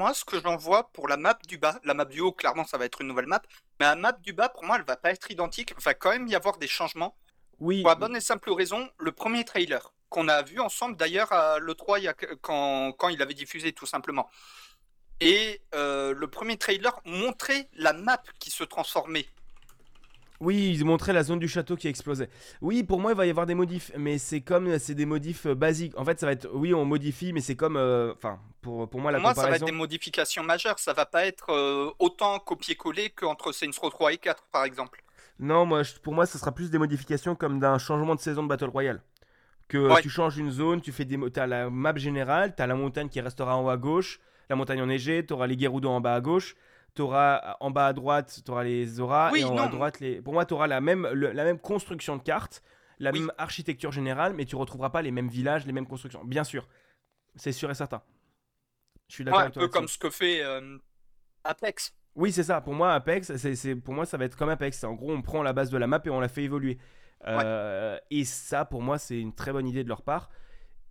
moi, 0.00 0.14
ce 0.14 0.24
que 0.24 0.40
j'en 0.40 0.56
vois 0.56 0.90
pour 0.94 1.08
la 1.08 1.18
map 1.18 1.38
du 1.46 1.58
bas, 1.58 1.78
la 1.84 1.92
map 1.92 2.06
du 2.06 2.20
haut, 2.20 2.32
clairement, 2.32 2.64
ça 2.64 2.78
va 2.78 2.86
être 2.86 3.02
une 3.02 3.08
nouvelle 3.08 3.26
map. 3.26 3.42
Mais 3.78 3.84
la 3.84 3.96
map 3.96 4.12
du 4.12 4.32
bas, 4.32 4.48
pour 4.48 4.64
moi, 4.64 4.76
elle 4.76 4.84
va 4.86 4.96
pas 4.96 5.10
être 5.10 5.30
identique. 5.30 5.74
Il 5.76 5.84
va 5.84 5.92
quand 5.92 6.10
même 6.10 6.26
y 6.26 6.34
avoir 6.34 6.56
des 6.56 6.68
changements. 6.68 7.14
Oui. 7.58 7.82
Pour 7.82 7.90
la 7.90 7.96
bonne 7.96 8.16
et 8.16 8.22
simple 8.22 8.50
raison, 8.50 8.88
le 8.98 9.12
premier 9.12 9.44
trailer 9.44 9.92
qu'on 10.08 10.26
a 10.28 10.40
vu 10.40 10.58
ensemble 10.58 10.96
d'ailleurs 10.96 11.30
à 11.32 11.58
l'E3 11.58 12.14
quand, 12.40 12.92
quand 12.92 13.10
il 13.10 13.20
avait 13.20 13.34
diffusé 13.34 13.74
tout 13.74 13.84
simplement. 13.84 14.30
Et 15.20 15.60
euh, 15.74 16.14
le 16.14 16.28
premier 16.28 16.56
trailer 16.56 16.98
montrait 17.04 17.68
la 17.74 17.92
map 17.92 18.22
qui 18.38 18.50
se 18.50 18.64
transformait. 18.64 19.26
Oui, 20.40 20.74
ils 20.74 20.84
montraient 20.84 21.12
la 21.12 21.22
zone 21.22 21.38
du 21.38 21.48
château 21.48 21.76
qui 21.76 21.86
explosait. 21.88 22.30
Oui, 22.62 22.82
pour 22.82 22.98
moi, 22.98 23.12
il 23.12 23.16
va 23.16 23.26
y 23.26 23.30
avoir 23.30 23.46
des 23.46 23.54
modifs, 23.54 23.92
mais 23.98 24.16
c'est 24.16 24.40
comme 24.40 24.78
c'est 24.78 24.94
des 24.94 25.04
modifs 25.04 25.46
euh, 25.46 25.54
basiques. 25.54 25.92
En 25.98 26.04
fait, 26.04 26.18
ça 26.18 26.26
va 26.26 26.32
être 26.32 26.48
oui, 26.54 26.72
on 26.72 26.84
modifie, 26.84 27.32
mais 27.32 27.40
c'est 27.40 27.56
comme 27.56 27.76
euh, 27.76 28.14
enfin 28.14 28.40
pour, 28.62 28.88
pour 28.88 29.00
moi 29.00 29.12
la 29.12 29.18
pour 29.18 29.26
moi, 29.26 29.34
ça 29.34 29.48
va 29.48 29.56
être 29.56 29.66
des 29.66 29.72
modifications 29.72 30.42
majeures. 30.42 30.78
Ça 30.78 30.94
va 30.94 31.04
pas 31.04 31.26
être 31.26 31.94
autant 31.98 32.38
copier-coller 32.38 33.10
qu'entre 33.10 33.52
Saints 33.52 33.70
Row 33.80 33.90
3 33.90 34.14
et 34.14 34.18
4, 34.18 34.44
par 34.50 34.64
exemple. 34.64 35.02
Non, 35.40 35.64
moi, 35.64 35.82
pour 36.02 36.12
moi, 36.12 36.26
ce 36.26 36.36
sera 36.36 36.52
plus 36.52 36.70
des 36.70 36.78
modifications 36.78 37.34
comme 37.34 37.58
d'un 37.60 37.78
changement 37.78 38.14
de 38.14 38.20
saison 38.20 38.42
de 38.42 38.48
Battle 38.48 38.66
Royale. 38.66 39.02
Que 39.68 40.00
tu 40.02 40.10
changes 40.10 40.36
une 40.36 40.50
zone, 40.50 40.80
tu 40.80 40.92
fais 40.92 41.04
des, 41.04 41.18
as 41.36 41.46
la 41.46 41.70
map 41.70 41.96
générale, 41.96 42.54
tu 42.54 42.62
as 42.62 42.66
la 42.66 42.74
montagne 42.74 43.08
qui 43.08 43.20
restera 43.20 43.56
en 43.56 43.64
haut 43.64 43.70
à 43.70 43.76
gauche, 43.76 44.20
la 44.50 44.56
montagne 44.56 44.82
enneigée, 44.82 45.24
tu 45.24 45.32
auras 45.32 45.46
les 45.46 45.58
Gerudo 45.58 45.88
en 45.88 46.00
bas 46.00 46.14
à 46.14 46.20
gauche, 46.20 46.56
tu 46.94 47.02
auras 47.02 47.40
euh, 47.44 47.52
en 47.60 47.70
bas 47.70 47.86
à 47.86 47.92
droite, 47.92 48.40
tu 48.44 48.50
auras 48.50 48.64
les 48.64 49.00
auras, 49.00 49.32
et 49.36 49.44
en 49.44 49.54
haut 49.54 49.58
à 49.58 49.68
droite, 49.68 50.00
les... 50.00 50.20
pour 50.20 50.32
moi, 50.32 50.44
tu 50.44 50.54
auras 50.54 50.66
la 50.66 50.80
même, 50.80 51.06
la 51.06 51.44
même 51.44 51.58
construction 51.58 52.16
de 52.16 52.22
carte, 52.22 52.62
la 52.98 53.12
même 53.12 53.32
architecture 53.38 53.92
générale, 53.92 54.34
mais 54.34 54.44
tu 54.44 54.56
retrouveras 54.56 54.90
pas 54.90 55.02
les 55.02 55.10
mêmes 55.10 55.28
villages, 55.28 55.66
les 55.66 55.72
mêmes 55.72 55.86
constructions. 55.86 56.24
Bien 56.24 56.44
sûr, 56.44 56.68
c'est 57.36 57.52
sûr 57.52 57.70
et 57.70 57.74
certain. 57.74 58.02
Je 59.08 59.14
suis 59.14 59.24
d'accord. 59.24 59.40
Un 59.40 59.50
peu 59.50 59.68
comme 59.68 59.88
ce 59.88 59.98
que 59.98 60.10
fait 60.10 60.42
euh, 60.42 60.78
Apex. 61.44 61.94
Oui, 62.14 62.32
c'est 62.32 62.44
ça. 62.44 62.60
Pour 62.60 62.74
moi, 62.74 62.92
Apex, 62.92 63.36
c'est, 63.36 63.74
pour 63.76 63.94
moi, 63.94 64.04
ça 64.04 64.16
va 64.16 64.24
être 64.24 64.36
comme 64.36 64.50
Apex. 64.50 64.84
En 64.84 64.94
gros, 64.94 65.12
on 65.12 65.22
prend 65.22 65.42
la 65.42 65.52
base 65.52 65.70
de 65.70 65.78
la 65.78 65.86
map 65.86 66.00
et 66.04 66.10
on 66.10 66.20
la 66.20 66.28
fait 66.28 66.44
évoluer. 66.44 66.78
Euh, 67.26 67.98
et 68.10 68.24
ça, 68.24 68.64
pour 68.64 68.82
moi, 68.82 68.98
c'est 68.98 69.18
une 69.18 69.34
très 69.34 69.52
bonne 69.52 69.66
idée 69.66 69.82
de 69.84 69.88
leur 69.88 70.02
part. 70.02 70.30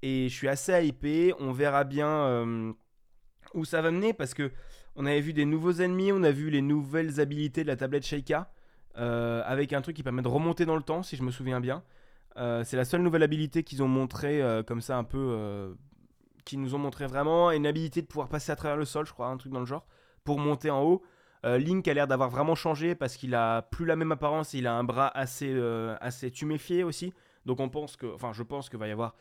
Et 0.01 0.29
je 0.29 0.35
suis 0.35 0.47
assez 0.47 0.85
hypé. 0.85 1.33
On 1.39 1.51
verra 1.51 1.83
bien 1.83 2.73
où 3.53 3.65
ça 3.65 3.81
va 3.81 3.91
mener 3.91 4.13
parce 4.13 4.33
que 4.33 4.51
on 4.95 5.05
avait 5.05 5.21
vu 5.21 5.33
des 5.33 5.45
nouveaux 5.45 5.73
ennemis, 5.73 6.11
on 6.11 6.23
a 6.23 6.31
vu 6.31 6.49
les 6.49 6.61
nouvelles 6.61 7.19
habilités 7.19 7.63
de 7.63 7.67
la 7.67 7.75
tablette 7.75 8.05
Sheikah 8.05 8.51
euh, 8.97 9.41
avec 9.45 9.71
un 9.73 9.81
truc 9.81 9.95
qui 9.95 10.03
permet 10.03 10.21
de 10.21 10.27
remonter 10.27 10.65
dans 10.65 10.75
le 10.75 10.81
temps, 10.81 11.03
si 11.03 11.15
je 11.15 11.23
me 11.23 11.31
souviens 11.31 11.61
bien. 11.61 11.83
Euh, 12.37 12.63
c'est 12.63 12.77
la 12.77 12.85
seule 12.85 13.01
nouvelle 13.01 13.23
habilité 13.23 13.63
qu'ils 13.63 13.81
ont 13.83 13.87
montré 13.87 14.41
euh, 14.41 14.63
comme 14.63 14.81
ça 14.81 14.97
un 14.97 15.03
peu, 15.03 15.75
qui 16.45 16.57
nous 16.57 16.75
ont 16.75 16.79
montré 16.79 17.07
vraiment 17.07 17.51
une 17.51 17.65
habilité 17.65 18.01
de 18.01 18.07
pouvoir 18.07 18.27
passer 18.27 18.51
à 18.51 18.55
travers 18.55 18.77
le 18.77 18.85
sol, 18.85 19.05
je 19.05 19.13
crois, 19.13 19.27
un 19.27 19.37
truc 19.37 19.51
dans 19.51 19.59
le 19.59 19.65
genre, 19.65 19.85
pour 20.23 20.39
monter 20.39 20.69
en 20.69 20.83
haut. 20.83 21.01
Link 21.43 21.87
a 21.87 21.93
l'air 21.93 22.05
d'avoir 22.05 22.29
vraiment 22.29 22.55
changé 22.55 22.95
parce 22.95 23.15
qu'il 23.15 23.33
a 23.33 23.61
plus 23.61 23.85
la 23.85 23.95
même 23.95 24.11
apparence, 24.11 24.53
il 24.53 24.67
a 24.67 24.73
un 24.73 24.83
bras 24.83 25.07
assez, 25.17 25.57
assez 26.01 26.31
tuméfié 26.31 26.83
aussi. 26.83 27.13
Donc 27.45 27.61
on 27.61 27.69
pense 27.69 27.95
que, 27.95 28.13
enfin 28.13 28.33
je 28.33 28.43
pense 28.43 28.69
qu'il 28.69 28.79
va 28.79 28.89
y 28.89 28.91
avoir 28.91 29.15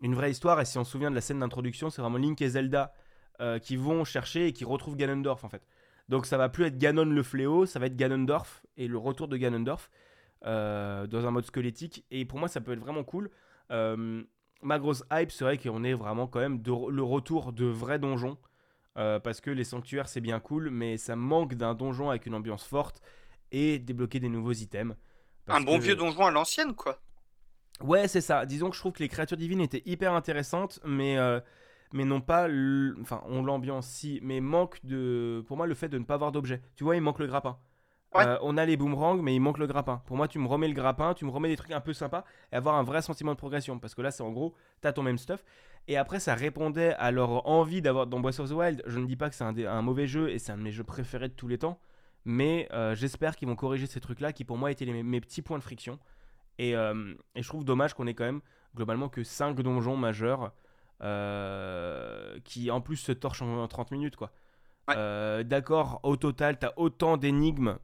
une 0.00 0.14
vraie 0.14 0.30
histoire. 0.30 0.60
Et 0.60 0.66
si 0.66 0.76
on 0.76 0.84
se 0.84 0.92
souvient 0.92 1.10
de 1.10 1.14
la 1.14 1.22
scène 1.22 1.38
d'introduction, 1.38 1.88
c'est 1.88 2.02
vraiment 2.02 2.18
Link 2.18 2.42
et 2.42 2.48
Zelda 2.50 2.92
euh, 3.40 3.60
qui 3.60 3.76
vont 3.76 4.02
chercher 4.02 4.48
et 4.48 4.52
qui 4.52 4.64
retrouvent 4.64 4.96
Ganondorf 4.96 5.44
en 5.44 5.48
fait. 5.48 5.62
Donc 6.08 6.26
ça 6.26 6.36
va 6.36 6.48
plus 6.48 6.64
être 6.64 6.76
Ganon 6.76 7.04
le 7.04 7.22
fléau, 7.22 7.66
ça 7.66 7.78
va 7.78 7.86
être 7.86 7.94
Ganondorf 7.94 8.64
et 8.76 8.88
le 8.88 8.98
retour 8.98 9.28
de 9.28 9.36
Ganondorf 9.36 9.92
euh, 10.44 11.06
dans 11.06 11.24
un 11.24 11.30
mode 11.30 11.44
squelettique. 11.44 12.04
Et 12.10 12.24
pour 12.24 12.40
moi, 12.40 12.48
ça 12.48 12.60
peut 12.60 12.72
être 12.72 12.80
vraiment 12.80 13.04
cool. 13.04 13.30
Euh, 13.70 14.24
ma 14.60 14.80
grosse 14.80 15.04
hype 15.12 15.30
serait 15.30 15.56
qu'on 15.56 15.84
ait 15.84 15.94
vraiment 15.94 16.26
quand 16.26 16.40
même 16.40 16.60
le 16.66 17.02
retour 17.04 17.52
de 17.52 17.66
vrais 17.66 18.00
donjons. 18.00 18.38
parce 18.96 19.40
que 19.40 19.52
les 19.52 19.62
sanctuaires 19.62 20.08
c'est 20.08 20.20
bien 20.20 20.40
cool, 20.40 20.70
mais 20.70 20.96
ça 20.96 21.14
manque 21.14 21.54
d'un 21.54 21.74
donjon 21.74 22.10
avec 22.10 22.26
une 22.26 22.34
ambiance 22.34 22.64
forte 22.64 23.00
et 23.52 23.78
débloquer 23.78 24.18
des 24.18 24.28
nouveaux 24.28 24.52
items. 24.52 24.96
Un 25.46 25.60
bon 25.60 25.78
vieux 25.78 25.94
donjon 25.94 26.26
à 26.26 26.32
l'ancienne 26.32 26.74
quoi. 26.74 27.00
Ouais, 27.80 28.08
c'est 28.08 28.20
ça. 28.20 28.46
Disons 28.46 28.68
que 28.70 28.74
je 28.74 28.80
trouve 28.80 28.94
que 28.94 29.02
les 29.04 29.08
créatures 29.08 29.36
divines 29.36 29.60
étaient 29.60 29.84
hyper 29.86 30.12
intéressantes, 30.12 30.80
mais 30.84 31.16
mais 31.92 32.04
non 32.04 32.20
pas. 32.20 32.48
Enfin, 33.00 33.22
on 33.26 33.42
l'ambiance 33.42 33.86
si, 33.86 34.20
mais 34.22 34.40
manque 34.40 34.84
de. 34.84 35.44
Pour 35.46 35.56
moi, 35.56 35.66
le 35.66 35.74
fait 35.74 35.88
de 35.88 35.98
ne 35.98 36.04
pas 36.04 36.14
avoir 36.14 36.32
d'objet. 36.32 36.60
Tu 36.76 36.84
vois, 36.84 36.96
il 36.96 37.02
manque 37.02 37.18
le 37.18 37.26
grappin. 37.26 37.58
Euh, 38.16 38.38
on 38.42 38.56
a 38.56 38.64
les 38.64 38.76
boomerangs, 38.76 39.22
mais 39.22 39.34
il 39.34 39.40
manque 39.40 39.58
le 39.58 39.66
grappin. 39.66 40.02
Pour 40.06 40.16
moi, 40.16 40.28
tu 40.28 40.38
me 40.38 40.46
remets 40.46 40.68
le 40.68 40.74
grappin, 40.74 41.14
tu 41.14 41.24
me 41.24 41.30
remets 41.30 41.48
des 41.48 41.56
trucs 41.56 41.72
un 41.72 41.80
peu 41.80 41.92
sympas 41.92 42.24
et 42.52 42.56
avoir 42.56 42.76
un 42.76 42.82
vrai 42.82 43.02
sentiment 43.02 43.32
de 43.32 43.36
progression. 43.36 43.78
Parce 43.78 43.94
que 43.94 44.02
là, 44.02 44.10
c'est 44.10 44.22
en 44.22 44.30
gros, 44.30 44.54
t'as 44.80 44.92
ton 44.92 45.02
même 45.02 45.18
stuff. 45.18 45.44
Et 45.88 45.96
après, 45.96 46.20
ça 46.20 46.34
répondait 46.34 46.94
à 46.94 47.10
leur 47.10 47.46
envie 47.46 47.82
d'avoir 47.82 48.06
dans 48.06 48.20
Breath 48.20 48.40
of 48.40 48.50
the 48.50 48.52
Wild. 48.52 48.82
Je 48.86 48.98
ne 48.98 49.06
dis 49.06 49.16
pas 49.16 49.28
que 49.28 49.36
c'est 49.36 49.44
un, 49.44 49.82
mauvais 49.82 50.06
jeu 50.06 50.30
et 50.30 50.38
c'est 50.38 50.52
un 50.52 50.58
de 50.58 50.62
mes 50.62 50.72
jeux 50.72 50.84
préférés 50.84 51.28
de 51.28 51.34
tous 51.34 51.48
les 51.48 51.58
temps. 51.58 51.78
Mais 52.24 52.68
euh, 52.72 52.94
j'espère 52.94 53.36
qu'ils 53.36 53.48
vont 53.48 53.56
corriger 53.56 53.86
ces 53.86 54.00
trucs-là 54.00 54.32
qui, 54.32 54.44
pour 54.44 54.58
moi, 54.58 54.70
étaient 54.70 54.86
mes 54.86 55.20
petits 55.20 55.42
points 55.42 55.58
de 55.58 55.62
friction. 55.62 55.98
Et, 56.58 56.74
euh, 56.74 57.14
et 57.34 57.42
je 57.42 57.48
trouve 57.48 57.64
dommage 57.64 57.94
qu'on 57.94 58.06
ait 58.06 58.14
quand 58.14 58.24
même, 58.24 58.40
globalement, 58.74 59.08
que 59.08 59.22
5 59.22 59.60
donjons 59.60 59.96
majeurs. 59.96 60.52
Euh, 61.00 62.40
qui 62.40 62.72
en 62.72 62.80
plus 62.80 62.96
se 62.96 63.12
torche 63.12 63.40
en 63.40 63.68
30 63.68 63.92
minutes 63.92 64.16
quoi. 64.16 64.32
Euh, 64.90 65.44
d'accord, 65.44 66.00
au 66.02 66.16
total, 66.16 66.58
t'as 66.58 66.72
autant 66.76 67.16
d'énigmes 67.16 67.78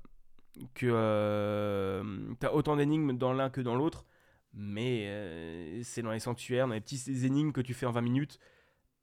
que 0.74 0.86
euh, 0.90 2.34
t'as 2.40 2.50
autant 2.50 2.76
d'énigmes 2.76 3.16
dans 3.16 3.32
l'un 3.32 3.50
que 3.50 3.60
dans 3.60 3.76
l'autre, 3.76 4.04
mais 4.52 5.80
c'est 5.84 6.02
dans 6.02 6.10
les 6.10 6.18
sanctuaires, 6.18 6.66
dans 6.66 6.74
les 6.74 6.80
petits 6.80 7.24
énigmes 7.24 7.52
que 7.52 7.60
tu 7.60 7.74
fais 7.74 7.86
en 7.86 7.92
20 7.92 8.00
minutes 8.00 8.40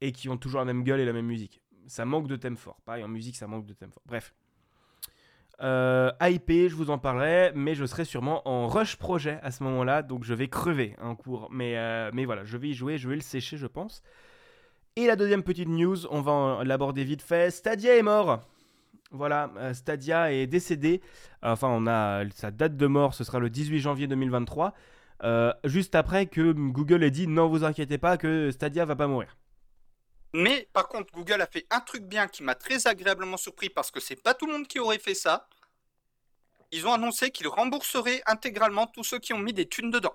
et 0.02 0.12
qui 0.12 0.28
ont 0.28 0.36
toujours 0.36 0.60
la 0.60 0.66
même 0.66 0.84
gueule 0.84 1.00
et 1.00 1.06
la 1.06 1.12
même 1.12 1.26
musique. 1.26 1.62
Ça 1.86 2.04
manque 2.04 2.28
de 2.28 2.36
thème 2.36 2.56
fort. 2.56 2.80
Pareil 2.84 3.04
en 3.04 3.08
musique, 3.08 3.36
ça 3.36 3.46
manque 3.46 3.66
de 3.66 3.72
thème 3.72 3.92
fort. 3.92 4.02
Bref. 4.04 4.34
Euh, 5.62 6.10
IP, 6.20 6.50
je 6.50 6.74
vous 6.74 6.90
en 6.90 6.98
parlerai, 6.98 7.52
mais 7.54 7.74
je 7.74 7.84
serai 7.84 8.04
sûrement 8.04 8.46
en 8.48 8.66
rush 8.66 8.96
projet 8.96 9.38
à 9.42 9.52
ce 9.52 9.62
moment-là, 9.62 10.02
donc 10.02 10.24
je 10.24 10.34
vais 10.34 10.48
crever 10.48 10.96
en 11.00 11.14
cours. 11.14 11.48
Mais, 11.52 11.76
euh, 11.76 12.10
mais 12.12 12.24
voilà, 12.24 12.44
je 12.44 12.56
vais 12.56 12.70
y 12.70 12.74
jouer, 12.74 12.98
je 12.98 13.08
vais 13.08 13.14
le 13.14 13.20
sécher, 13.20 13.56
je 13.56 13.66
pense. 13.66 14.02
Et 14.96 15.06
la 15.06 15.16
deuxième 15.16 15.42
petite 15.42 15.68
news, 15.68 16.06
on 16.10 16.20
va 16.20 16.64
l'aborder 16.64 17.04
vite 17.04 17.22
fait. 17.22 17.50
Stadia 17.50 17.96
est 17.96 18.02
mort. 18.02 18.40
Voilà, 19.12 19.50
euh, 19.58 19.72
Stadia 19.72 20.32
est 20.32 20.46
décédé. 20.46 21.00
Enfin, 21.42 21.68
on 21.70 21.86
a 21.86 22.24
sa 22.34 22.50
date 22.50 22.76
de 22.76 22.86
mort, 22.86 23.14
ce 23.14 23.24
sera 23.24 23.38
le 23.38 23.50
18 23.50 23.78
janvier 23.80 24.06
2023. 24.08 24.74
juste 25.64 25.94
après 25.94 26.26
que 26.26 26.52
Google 26.52 27.04
ait 27.04 27.10
dit 27.10 27.28
non, 27.28 27.48
vous 27.48 27.64
inquiétez 27.64 27.98
pas, 27.98 28.16
que 28.16 28.50
Stadia 28.50 28.84
va 28.84 28.96
pas 28.96 29.06
mourir. 29.06 29.36
Mais 30.34 30.68
par 30.72 30.88
contre, 30.88 31.12
Google 31.12 31.40
a 31.42 31.46
fait 31.46 31.66
un 31.70 31.80
truc 31.80 32.04
bien 32.04 32.26
qui 32.26 32.42
m'a 32.42 32.54
très 32.54 32.86
agréablement 32.86 33.36
surpris 33.36 33.68
parce 33.68 33.90
que 33.90 34.00
c'est 34.00 34.16
pas 34.16 34.34
tout 34.34 34.46
le 34.46 34.52
monde 34.52 34.66
qui 34.66 34.78
aurait 34.78 34.98
fait 34.98 35.14
ça. 35.14 35.46
Ils 36.70 36.86
ont 36.86 36.92
annoncé 36.94 37.30
qu'ils 37.30 37.48
rembourseraient 37.48 38.22
intégralement 38.26 38.86
tous 38.86 39.04
ceux 39.04 39.18
qui 39.18 39.34
ont 39.34 39.38
mis 39.38 39.52
des 39.52 39.68
thunes 39.68 39.90
dedans. 39.90 40.14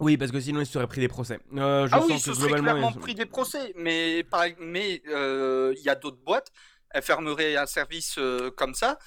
Oui, 0.00 0.16
parce 0.16 0.32
que 0.32 0.40
sinon 0.40 0.60
ils 0.60 0.66
seraient 0.66 0.88
pris 0.88 1.00
des 1.00 1.08
procès. 1.08 1.38
Euh, 1.56 1.88
ah 1.92 2.00
oui, 2.00 2.14
ils 2.14 2.20
se 2.20 2.34
seraient 2.34 2.60
clairement 2.60 2.92
pris 2.92 3.14
des 3.14 3.26
procès, 3.26 3.72
mais 3.76 4.26
mais 4.58 5.00
euh, 5.06 5.72
il 5.76 5.82
y 5.84 5.88
a 5.88 5.94
d'autres 5.94 6.16
boîtes, 6.18 6.50
elles 6.90 7.02
fermeraient 7.02 7.56
un 7.56 7.66
service 7.66 8.16
euh, 8.18 8.50
comme 8.50 8.74
ça. 8.74 8.98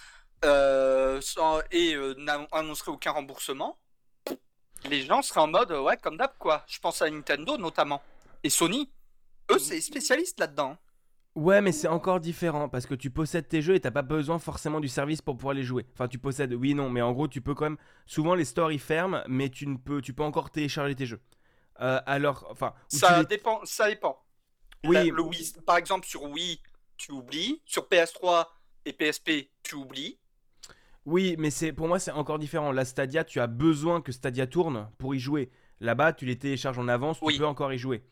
euh, 0.45 1.19
sans- 1.19 1.59
et 1.71 1.93
euh, 1.95 2.13
n'annoncerait 2.17 2.91
aucun 2.91 3.11
remboursement, 3.11 3.77
les 4.85 5.01
gens 5.01 5.21
seraient 5.23 5.41
en 5.41 5.47
mode 5.47 5.71
ouais 5.71 5.97
comme 5.97 6.15
d'hab 6.15 6.31
quoi. 6.37 6.63
Je 6.67 6.79
pense 6.79 7.01
à 7.01 7.09
Nintendo 7.09 7.57
notamment 7.57 8.01
et 8.43 8.49
Sony. 8.49 8.91
Eux 9.51 9.59
c'est 9.59 9.79
spécialistes 9.81 10.39
là-dedans. 10.39 10.77
Ouais, 11.35 11.61
mais 11.61 11.71
c'est 11.71 11.87
encore 11.87 12.19
différent 12.19 12.67
parce 12.67 12.87
que 12.87 12.95
tu 12.95 13.11
possèdes 13.11 13.47
tes 13.47 13.61
jeux 13.61 13.75
et 13.75 13.79
t'as 13.79 13.91
pas 13.91 14.01
besoin 14.01 14.39
forcément 14.39 14.79
du 14.79 14.87
service 14.87 15.21
pour 15.21 15.37
pouvoir 15.37 15.53
les 15.53 15.61
jouer. 15.63 15.85
Enfin, 15.93 16.07
tu 16.07 16.17
possèdes, 16.17 16.51
oui, 16.53 16.73
non, 16.73 16.89
mais 16.89 17.01
en 17.03 17.11
gros, 17.11 17.27
tu 17.27 17.41
peux 17.41 17.53
quand 17.53 17.65
même. 17.65 17.77
Souvent, 18.07 18.33
les 18.33 18.43
stores 18.43 18.71
ils 18.71 18.79
ferment, 18.79 19.21
mais 19.27 19.49
tu 19.49 19.67
ne 19.67 19.77
peux, 19.77 20.01
tu 20.01 20.13
peux 20.13 20.23
encore 20.23 20.49
télécharger 20.49 20.95
tes 20.95 21.05
jeux. 21.05 21.21
Euh, 21.79 22.01
alors, 22.07 22.47
enfin, 22.49 22.73
Ça 22.87 23.19
les- 23.19 23.25
dépend, 23.27 23.61
ça 23.65 23.87
dépend. 23.87 24.17
Oui. 24.83 24.95
La- 24.95 25.03
le 25.03 25.21
Wii, 25.21 25.53
par 25.65 25.77
exemple 25.77 26.07
sur 26.07 26.23
Wii, 26.23 26.59
tu 26.97 27.11
oublies. 27.11 27.61
Sur 27.65 27.87
PS3 27.87 28.47
et 28.85 28.93
PSP, 28.93 29.51
tu 29.61 29.75
oublies. 29.75 30.17
Oui, 31.05 31.35
mais 31.37 31.51
c'est 31.51 31.71
pour 31.71 31.87
moi 31.87 31.99
c'est 31.99 32.11
encore 32.11 32.39
différent. 32.39 32.71
La 32.71 32.83
Stadia, 32.83 33.23
tu 33.23 33.39
as 33.39 33.47
besoin 33.47 34.01
que 34.01 34.11
Stadia 34.11 34.47
tourne 34.47 34.89
pour 34.97 35.13
y 35.13 35.19
jouer. 35.19 35.51
Là-bas, 35.81 36.13
tu 36.13 36.25
les 36.25 36.37
télécharges 36.39 36.79
en 36.79 36.87
avance, 36.87 37.19
Oui. 37.21 37.33
tu 37.35 37.39
peux 37.39 37.45
encore 37.45 37.71
y 37.71 37.77
jouer. 37.77 38.03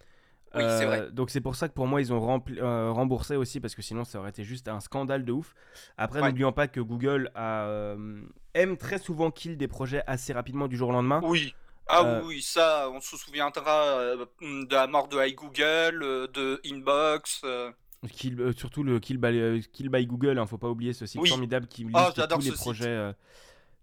Oui, 0.56 0.64
c'est 0.80 0.86
vrai. 0.86 1.12
Donc 1.12 1.30
c'est 1.30 1.42
pour 1.42 1.56
ça 1.56 1.68
que 1.68 1.74
pour 1.74 1.88
moi 1.88 2.02
ils 2.02 2.12
ont 2.14 2.20
rempli- 2.20 2.60
euh, 2.60 2.92
remboursé 2.92 3.36
aussi 3.36 3.60
parce 3.60 3.76
que 3.76 3.82
sinon 3.82 4.04
ça 4.06 4.20
aurait 4.20 4.30
été 4.30 4.44
juste 4.44 4.68
un 4.68 4.80
scandale 4.80 5.26
de 5.26 5.32
ouf. 5.32 5.54
Après 5.98 6.22
Ouais. 6.22 6.28
n'oublions 6.30 6.52
pas 6.52 6.68
que 6.68 6.80
Google 6.80 7.32
a, 7.36 7.66
euh, 7.66 8.22
aime 8.54 8.78
très 8.78 8.98
souvent 8.98 9.32
kill 9.32 9.58
des 9.58 9.68
projets 9.68 10.04
assez 10.08 10.34
rapidement 10.34 10.68
du 10.68 10.78
jour 10.78 10.90
au 10.90 10.94
lendemain. 10.94 11.22
Oui. 11.24 11.54
Ah 11.88 12.02
Euh, 12.04 12.22
oui, 12.26 12.42
ça, 12.42 12.90
on 12.92 13.00
se 13.00 13.16
souviendra 13.16 13.84
euh, 14.00 14.26
de 14.42 14.74
la 14.74 14.88
mort 14.88 15.08
de 15.08 15.18
iGoogle, 15.24 16.02
euh, 16.04 16.28
de 16.34 16.60
Inbox. 16.66 17.42
euh. 17.44 17.72
Kill- 18.12 18.40
euh, 18.42 18.52
surtout 18.54 18.84
le 18.84 19.00
kill 19.00 19.18
by, 19.18 19.28
euh, 19.40 19.60
Kill 19.74 19.90
by 19.90 20.06
Google, 20.08 20.38
hein, 20.40 20.46
faut 20.48 20.58
pas 20.58 20.70
oublier 20.70 20.94
ce 20.94 21.06
site 21.06 21.22
Oui. 21.22 21.30
formidable 21.30 21.68
qui 21.68 21.84
liste 21.84 21.96
Oh, 21.98 22.22
tous 22.28 22.42
les 22.42 22.52
projets 22.52 22.88
euh, 22.88 23.14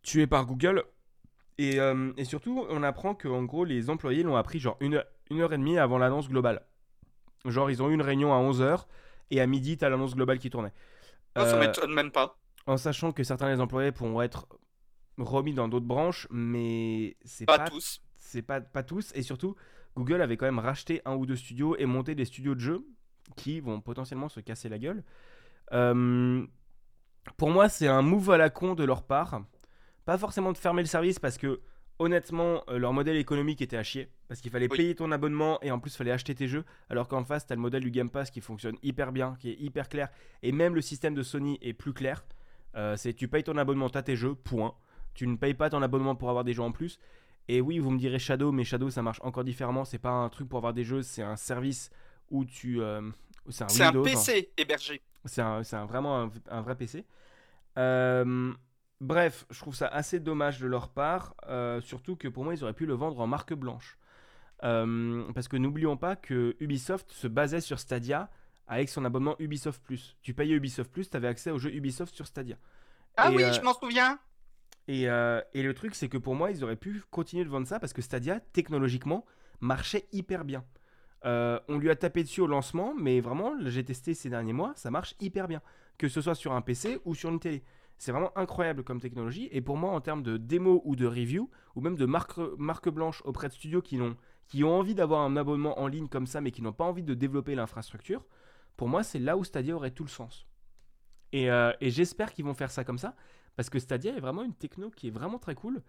tués 0.03 0.27
par 0.27 0.47
Google. 0.47 0.83
Et, 1.59 1.79
euh, 1.79 2.13
et 2.17 2.25
surtout, 2.25 2.67
on 2.71 2.83
apprend 2.83 3.15
que 3.15 3.29
en 3.29 3.45
gros, 3.45 3.65
les 3.65 3.91
employés 3.91 4.23
l'ont 4.23 4.37
appris 4.37 4.59
genre 4.59 4.77
une, 4.81 4.95
heure- 4.95 5.05
une 5.33 5.41
heure 5.41 5.53
et 5.53 5.59
demie 5.59 5.79
avant 5.79 5.99
l'annonce 5.99 6.29
globale. 6.29 6.63
Genre, 7.45 7.71
ils 7.71 7.83
ont 7.83 7.91
eu 7.91 7.95
une 7.95 8.03
réunion 8.03 8.33
à 8.33 8.39
11h 8.39 8.87
et 9.31 9.41
à 9.41 9.47
midi, 9.47 9.77
t'as 9.77 9.89
l'annonce 9.89 10.15
globale 10.15 10.39
qui 10.39 10.51
tournait. 10.51 10.73
Ah, 11.35 11.47
ça 11.47 11.57
Euh, 11.57 11.61
m'étonne 11.61 11.93
même 11.93 12.11
pas. 12.11 12.39
en 12.67 12.77
sachant 12.77 13.13
que 13.13 13.25
certains 13.25 13.53
des 13.55 13.61
employés 13.61 13.91
pourront 13.93 14.23
être 14.23 14.47
remis 15.19 15.55
dans 15.55 15.69
d'autres 15.69 15.87
branches, 15.87 16.27
mais 16.31 17.17
c'est 17.25 17.47
Pas 17.47 17.59
pas, 17.59 17.71
tous. 17.71 18.01
c'est 18.17 18.43
pas, 18.43 18.61
pas 18.61 18.83
tous. 18.83 19.11
Et 19.15 19.23
surtout, 19.23 19.57
Google 19.97 20.21
avait 20.23 20.37
quand 20.37 20.47
même 20.47 20.59
racheté 20.61 21.03
un 21.05 21.15
ou 21.17 21.27
deux 21.27 21.37
studios 21.37 21.77
et 21.77 21.87
monté 21.87 22.15
des 22.15 22.25
studios 22.25 22.55
de 22.55 22.61
jeux 22.61 22.87
qui 23.37 23.61
vont 23.61 23.81
potentiellement 23.81 24.29
se 24.29 24.41
casser 24.41 24.69
la 24.69 24.79
gueule. 24.79 25.03
Euh, 25.73 26.47
pour 27.37 27.51
moi, 27.51 27.69
c'est 27.69 27.89
un 27.89 28.03
move 28.03 28.31
à 28.31 28.37
la 28.39 28.51
con 28.51 28.75
de 28.75 28.85
leur 28.85 29.03
part. 29.05 29.43
Pas 30.05 30.19
forcément 30.19 30.53
de 30.53 30.59
fermer 30.59 30.83
le 30.83 30.89
service 30.89 31.19
parce 31.19 31.39
que, 31.39 31.61
honnêtement, 31.99 32.63
euh, 32.69 32.79
leur 32.79 32.93
modèle 32.93 33.17
économique 33.17 33.61
était 33.63 33.77
à 33.77 33.83
chier. 33.83 34.09
Parce 34.29 34.41
qu'il 34.41 34.51
fallait 34.51 34.69
Oui. 34.71 34.77
payer 34.77 34.95
ton 34.95 35.13
abonnement 35.13 35.59
et 35.63 35.71
en 35.71 35.79
plus, 35.79 35.93
il 35.95 35.97
fallait 35.97 36.11
acheter 36.13 36.35
tes 36.35 36.49
jeux. 36.49 36.65
Alors 36.91 37.09
qu'en 37.09 37.25
face, 37.25 37.47
t'as 37.47 37.55
le 37.55 37.61
modèle 37.61 37.83
du 37.83 37.91
Game 37.91 38.11
Pass 38.11 38.31
qui 38.31 38.41
fonctionne 38.41 38.77
hyper 38.83 39.13
bien, 39.13 39.37
qui 39.39 39.51
est 39.51 39.57
hyper 39.61 39.89
clair. 39.89 40.09
Et 40.43 40.53
même 40.53 40.75
le 40.75 40.81
système 40.81 41.15
de 41.15 41.23
Sony 41.23 41.59
est 41.63 41.75
plus 41.75 41.93
clair. 41.93 42.25
Euh, 42.77 42.97
c'est 42.97 43.13
tu 43.13 43.29
payes 43.29 43.45
ton 43.45 43.57
abonnement, 43.59 43.91
t'as 43.91 44.03
tes 44.03 44.17
jeux, 44.17 44.35
point. 44.35 44.75
Tu 45.15 45.27
ne 45.27 45.37
payes 45.37 45.55
pas 45.55 45.69
ton 45.69 45.83
abonnement 45.83 46.15
pour 46.15 46.31
avoir 46.31 46.45
des 46.45 46.55
jeux 46.55 46.63
en 46.63 46.73
plus. 46.73 46.99
Et 47.49 47.61
oui, 47.61 47.79
vous 47.79 47.91
me 47.91 47.99
direz 47.99 48.19
Shadow, 48.19 48.51
mais 48.53 48.65
Shadow 48.65 48.89
ça 48.89 49.03
marche 49.03 49.21
encore 49.23 49.45
différemment. 49.45 49.85
C'est 49.85 49.99
pas 49.99 50.11
un 50.11 50.29
truc 50.31 50.49
pour 50.49 50.57
avoir 50.59 50.73
des 50.73 50.85
jeux, 50.85 51.03
c'est 51.03 51.23
un 51.23 51.37
service 51.37 51.91
où 52.31 52.45
tu. 52.47 52.81
euh, 52.81 53.03
c'est 53.49 53.65
un 53.83 53.95
hein. 53.95 54.03
PC 54.03 54.51
hébergé. 54.57 55.03
C'est 55.27 55.43
un, 55.43 55.63
c'est 55.63 55.77
un- 55.77 55.85
vraiment 55.87 56.23
un, 56.23 56.31
un 56.49 56.61
vrai 56.63 56.75
PC. 56.77 57.05
Euh, 57.79 58.53
bref, 59.03 59.45
je 59.51 59.59
trouve 59.61 59.75
ça 59.75 59.89
assez 59.89 60.21
dommage 60.21 60.61
de 60.61 60.67
leur 60.67 60.89
part, 60.89 61.35
euh, 61.49 61.81
surtout 61.81 62.17
que 62.17 62.29
pour 62.29 62.45
moi, 62.45 62.55
ils 62.55 62.63
auraient 62.63 62.73
pu 62.73 62.87
le 62.87 62.95
vendre 62.95 63.21
en 63.21 63.27
marque 63.27 63.53
blanche. 63.53 63.99
Euh, 64.63 65.25
parce 65.35 65.49
que 65.49 65.57
n'oublions 65.57 65.97
pas 65.97 66.15
que 66.15 66.57
Ubisoft 66.61 67.11
se 67.11 67.27
basait 67.27 67.61
sur 67.61 67.81
Stadia 67.81 68.31
avec 68.69 68.89
son 68.89 69.05
abonnement 69.05 69.35
Ubisoft 69.41 69.83
Plus. 69.83 70.17
Tu 70.23 70.35
payais 70.35 70.55
Ubisoft 70.55 70.91
Plus, 70.91 71.11
tu 71.11 71.17
avais 71.17 71.27
accès 71.27 71.51
aux 71.51 71.59
jeux 71.59 71.75
Ubisoft 71.75 72.15
sur 72.15 72.29
Stadia. 72.29 72.57
Ah 73.17 73.31
Et, 73.31 73.37
oui, 73.37 73.43
euh, 73.43 73.53
je 73.53 73.61
m'en 73.61 73.75
souviens. 73.75 74.21
Et, 74.89 75.03
et 75.03 75.63
le 75.63 75.75
truc, 75.75 75.95
c'est 75.95 76.09
que 76.09 76.19
pour 76.19 76.35
moi, 76.35 76.51
ils 76.51 76.65
auraient 76.65 76.77
pu 76.77 77.03
continuer 77.11 77.45
de 77.45 77.51
vendre 77.51 77.67
ça 77.67 77.79
parce 77.79 77.93
que 77.93 78.03
Stadia, 78.03 78.41
technologiquement, 78.53 79.25
marchait 79.61 80.07
hyper 80.13 80.45
bien. 80.45 80.65
On 81.25 81.79
lui 81.79 81.91
a 81.91 81.97
tapé 81.97 82.23
dessus 82.23 82.41
au 82.41 82.47
lancement, 82.47 82.95
mais 82.97 83.21
vraiment, 83.21 83.55
j'ai 83.65 83.85
testé 83.85 84.15
ces 84.15 84.29
derniers 84.29 84.53
mois, 84.53 84.73
ça 84.77 84.91
marche 84.91 85.15
hyper 85.21 85.47
bien. 85.49 85.61
Que 85.99 86.09
ce 86.09 86.21
soit 86.21 86.35
sur 86.35 86.53
un 86.53 86.63
PC 86.63 86.99
ou 87.05 87.15
sur 87.15 87.31
une 87.31 87.39
télé. 87.39 87.63
C'est 88.03 88.11
vraiment 88.11 88.37
incroyable 88.37 88.83
comme 88.83 89.01
technologie. 89.01 89.49
Et 89.53 89.61
pour 89.61 89.77
moi, 89.77 89.93
en 89.93 90.01
termes 90.01 90.25
de 90.25 90.37
démo 90.37 90.83
ou 90.85 90.97
de 90.97 91.07
review, 91.07 91.49
ou 91.77 91.81
même 91.81 91.95
de 91.95 92.05
marque, 92.05 92.37
marque 92.59 92.89
blanche 92.89 93.23
auprès 93.25 93.47
de 93.47 93.53
studios 93.53 93.81
qui 93.81 94.01
ont, 94.01 94.17
qui 94.49 94.65
ont 94.65 94.77
envie 94.77 94.97
d'avoir 94.97 95.21
un 95.21 95.37
abonnement 95.37 95.79
en 95.79 95.87
ligne 95.87 96.09
comme 96.09 96.27
ça, 96.27 96.41
mais 96.41 96.51
qui 96.51 96.63
n'ont 96.63 96.73
pas 96.73 96.83
envie 96.83 97.05
de 97.05 97.15
développer 97.15 97.55
l'infrastructure, 97.55 98.25
pour 98.77 98.89
moi, 98.89 99.05
c'est 99.05 99.21
là 99.21 99.37
où 99.37 99.45
Stadia 99.45 99.77
aurait 99.77 99.93
tout 99.93 100.03
le 100.03 100.09
sens. 100.09 100.49
Et, 101.31 101.49
euh, 101.49 101.71
j'espère 101.81 102.33
qu'ils 102.33 102.45
vont 102.45 102.55
faire 102.55 102.73
ça 102.73 102.83
comme 102.83 102.99
ça. 102.99 103.15
Parce 103.55 103.71
que 103.71 103.79
Stadia 103.79 104.17
est 104.17 104.21
vraiment 104.21 104.43
une 104.43 104.55
techno 104.55 104.91
qui 104.91 105.07
est 105.07 105.13
vraiment 105.13 105.39
très 105.39 105.55
cool. 105.55 105.81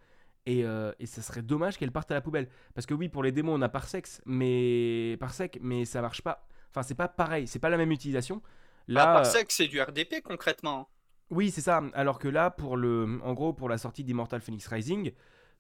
Et, 0.46 0.64
euh, 0.66 0.92
ça 1.06 1.24
serait 1.24 1.42
dommage 1.42 1.80
qu'elle 1.80 1.92
parte 1.92 2.12
à 2.12 2.14
la 2.14 2.22
poubelle. 2.22 2.48
Parce 2.76 2.86
que 2.86 2.94
oui, 2.94 3.10
pour 3.10 3.24
les 3.24 3.32
démos, 3.32 3.58
on 3.58 3.62
a 3.64 3.70
Parsecs, 3.70 4.22
mais 4.28 5.18
Parsec, 5.20 5.58
mais 5.64 5.86
ça 5.86 6.04
marche 6.04 6.22
pas. 6.22 6.48
Enfin, 6.70 6.84
c'est 6.84 6.94
pas 6.94 7.08
pareil, 7.08 7.48
c'est 7.48 7.58
pas 7.58 7.70
la 7.70 7.78
même 7.78 7.92
utilisation. 7.92 8.44
Là, 8.88 9.06
Là, 9.06 9.14
par 9.14 9.26
ça 9.26 9.44
que 9.44 9.52
c'est 9.52 9.68
du 9.68 9.82
RDP 9.82 10.22
concrètement. 10.24 10.90
Oui, 11.34 11.52
c'est 11.52 11.62
ça. 11.62 11.82
Alors 11.94 12.20
que 12.20 12.28
là, 12.28 12.50
pour 12.52 12.78
le, 12.78 13.20
en 13.24 13.34
gros, 13.34 13.54
pour 13.54 13.70
la 13.70 13.78
sortie 13.78 14.04
d'Immortal 14.04 14.42
Phoenix 14.42 14.68
Rising, 14.68 15.12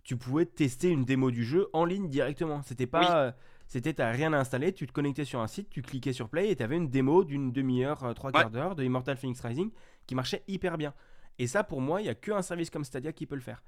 tu 0.03 0.17
pouvais 0.17 0.45
tester 0.45 0.89
une 0.89 1.05
démo 1.05 1.31
du 1.31 1.43
jeu 1.43 1.67
en 1.73 1.85
ligne 1.85 2.07
directement. 2.09 2.61
C'était 2.61 2.87
pas, 2.87 2.99
Oui. 2.99 3.07
euh, 3.15 3.31
c'était 3.67 3.93
t'as 3.93 4.11
rien 4.11 4.33
à 4.33 4.37
installer, 4.37 4.73
tu 4.73 4.85
te 4.85 4.91
connectais 4.91 5.25
sur 5.25 5.39
un 5.39 5.47
site, 5.47 5.69
tu 5.69 5.81
cliquais 5.81 6.13
sur 6.13 6.29
Play 6.29 6.49
et 6.51 6.55
t'avais 6.55 6.75
une 6.77 6.89
démo 6.89 7.23
d'une 7.23 7.51
demi-heure, 7.51 8.03
euh, 8.03 8.13
trois 8.13 8.29
Ouais. 8.31 8.41
quarts 8.41 8.51
d'heure 8.51 8.75
de 8.75 8.83
Immortal 8.83 9.17
Phoenix 9.17 9.39
Rising 9.41 9.71
qui 10.05 10.15
marchait 10.15 10.43
hyper 10.47 10.77
bien. 10.77 10.93
Et 11.39 11.47
ça, 11.47 11.63
pour 11.63 11.81
moi, 11.81 12.01
il 12.01 12.05
y 12.05 12.09
a 12.09 12.15
qu'un 12.15 12.41
service 12.41 12.69
comme 12.69 12.83
Stadia 12.83 13.11
qui 13.13 13.25
peut 13.25 13.35
le 13.35 13.41
faire. 13.41 13.63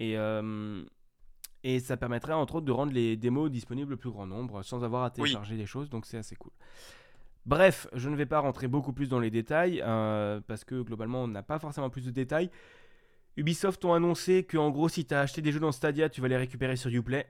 Et 0.00 0.16
euh, 0.16 0.82
et 1.66 1.80
ça 1.80 1.96
permettrait 1.96 2.34
entre 2.34 2.56
autres 2.56 2.66
de 2.66 2.72
rendre 2.72 2.92
les 2.92 3.16
démos 3.16 3.50
disponibles 3.50 3.94
au 3.94 3.96
plus 3.96 4.10
grand 4.10 4.26
nombre 4.26 4.62
sans 4.62 4.84
avoir 4.84 5.02
à 5.02 5.10
télécharger 5.10 5.56
des 5.56 5.66
choses, 5.66 5.88
donc 5.88 6.04
c'est 6.06 6.18
assez 6.18 6.36
cool. 6.36 6.52
Bref, 7.46 7.86
je 7.92 8.08
ne 8.08 8.16
vais 8.16 8.26
pas 8.26 8.38
rentrer 8.40 8.68
beaucoup 8.68 8.92
plus 8.92 9.08
dans 9.08 9.20
les 9.20 9.30
détails 9.30 9.82
euh, 9.84 10.40
parce 10.46 10.64
que 10.64 10.80
globalement 10.80 11.24
on 11.24 11.28
n'a 11.28 11.42
pas 11.42 11.58
forcément 11.58 11.90
plus 11.90 12.04
de 12.06 12.10
détails. 12.10 12.50
Ubisoft 13.36 13.84
ont 13.84 13.92
annoncé 13.92 14.44
que 14.44 14.56
en 14.56 14.70
gros 14.70 14.88
si 14.88 15.04
tu 15.04 15.14
as 15.14 15.20
acheté 15.20 15.42
des 15.42 15.52
jeux 15.52 15.60
dans 15.60 15.72
Stadia, 15.72 16.08
tu 16.08 16.20
vas 16.20 16.28
les 16.28 16.36
récupérer 16.36 16.76
sur 16.76 16.90
Uplay. 16.90 17.26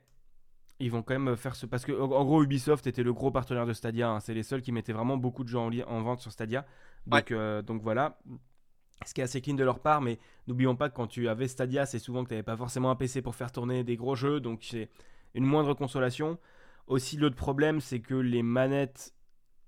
Ils 0.81 0.91
vont 0.91 1.03
quand 1.03 1.19
même 1.19 1.37
faire 1.37 1.57
ce 1.57 1.67
parce 1.67 1.85
que 1.85 1.93
en 1.93 2.25
gros 2.25 2.43
Ubisoft 2.43 2.87
était 2.87 3.03
le 3.03 3.13
gros 3.13 3.31
partenaire 3.31 3.67
de 3.67 3.73
Stadia, 3.73 4.11
hein. 4.11 4.21
c'est 4.21 4.35
les 4.35 4.43
seuls 4.43 4.63
qui 4.63 4.71
mettaient 4.73 4.93
vraiment 4.93 5.17
beaucoup 5.17 5.43
de 5.43 5.49
jeux 5.49 5.59
en, 5.59 5.69
li- 5.69 5.83
en 5.85 6.03
vente 6.03 6.21
sur 6.21 6.31
Stadia. 6.31 6.65
Donc, 7.07 7.33
euh, 7.33 7.63
donc 7.63 7.83
voilà. 7.83 8.19
Ce 9.05 9.13
qui 9.13 9.21
est 9.21 9.25
assez 9.25 9.41
clean 9.41 9.55
de 9.55 9.65
leur 9.65 9.81
part, 9.81 10.01
mais 10.01 10.19
n'oublions 10.47 10.77
pas 10.77 10.89
que 10.89 10.95
quand 10.95 11.09
tu 11.09 11.29
avais 11.29 11.49
Stadia, 11.49 11.85
c'est 11.87 11.99
souvent 11.99 12.23
que 12.23 12.29
tu 12.29 12.35
n'avais 12.35 12.45
pas 12.45 12.57
forcément 12.57 12.91
un 12.91 12.97
PC 12.97 13.21
pour 13.23 13.35
faire 13.35 13.51
tourner 13.53 13.83
des 13.85 13.97
gros 13.97 14.15
jeux, 14.15 14.41
donc 14.41 14.61
c'est 14.63 14.89
une 15.35 15.45
moindre 15.45 15.75
consolation. 15.75 16.39
Aussi, 16.87 17.17
l'autre 17.17 17.37
problème, 17.37 17.81
c'est 17.81 18.01
que 18.01 18.15
les 18.15 18.43
manettes 18.43 19.13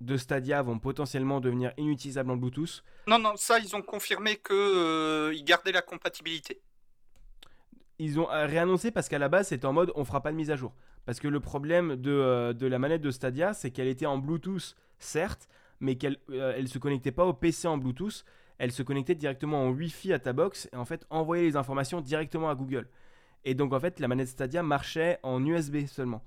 de 0.00 0.16
Stadia 0.16 0.62
vont 0.62 0.78
potentiellement 0.78 1.40
devenir 1.40 1.72
inutilisables 1.76 2.30
en 2.30 2.36
Bluetooth. 2.36 2.82
Non, 3.06 3.18
non, 3.18 3.32
ça, 3.36 3.58
ils 3.58 3.74
ont 3.74 3.82
confirmé 3.82 4.36
que 4.36 4.52
euh, 4.52 5.34
ils 5.34 5.44
gardaient 5.44 5.72
la 5.72 5.82
compatibilité. 5.82 6.60
Ils 7.98 8.20
ont 8.20 8.30
euh, 8.30 8.46
réannoncé 8.46 8.90
parce 8.90 9.08
qu'à 9.08 9.18
la 9.18 9.28
base, 9.28 9.48
c'était 9.48 9.66
en 9.66 9.72
mode 9.72 9.92
on 9.94 10.04
fera 10.04 10.22
pas 10.22 10.30
de 10.30 10.36
mise 10.36 10.50
à 10.50 10.56
jour. 10.56 10.74
Parce 11.06 11.20
que 11.20 11.28
le 11.28 11.40
problème 11.40 11.96
de, 11.96 12.10
euh, 12.10 12.52
de 12.52 12.66
la 12.66 12.78
manette 12.78 13.00
de 13.00 13.10
Stadia, 13.10 13.54
c'est 13.54 13.70
qu'elle 13.70 13.86
était 13.86 14.06
en 14.06 14.18
Bluetooth, 14.18 14.76
certes, 14.98 15.48
mais 15.80 15.96
qu'elle 15.96 16.18
euh, 16.30 16.54
elle 16.56 16.68
se 16.68 16.78
connectait 16.78 17.12
pas 17.12 17.24
au 17.24 17.32
PC 17.32 17.68
en 17.68 17.78
Bluetooth. 17.78 18.24
Elle 18.58 18.72
se 18.72 18.82
connectait 18.82 19.14
directement 19.14 19.64
en 19.64 19.70
Wi-Fi 19.70 20.12
à 20.12 20.18
ta 20.18 20.32
box 20.32 20.68
et 20.72 20.76
en 20.76 20.84
fait 20.84 21.06
envoyait 21.10 21.44
les 21.44 21.56
informations 21.56 22.00
directement 22.00 22.50
à 22.50 22.54
Google. 22.54 22.88
Et 23.44 23.54
donc 23.54 23.72
en 23.72 23.80
fait, 23.80 24.00
la 24.00 24.08
manette 24.08 24.28
Stadia 24.28 24.62
marchait 24.62 25.18
en 25.22 25.44
USB 25.44 25.86
seulement. 25.86 26.24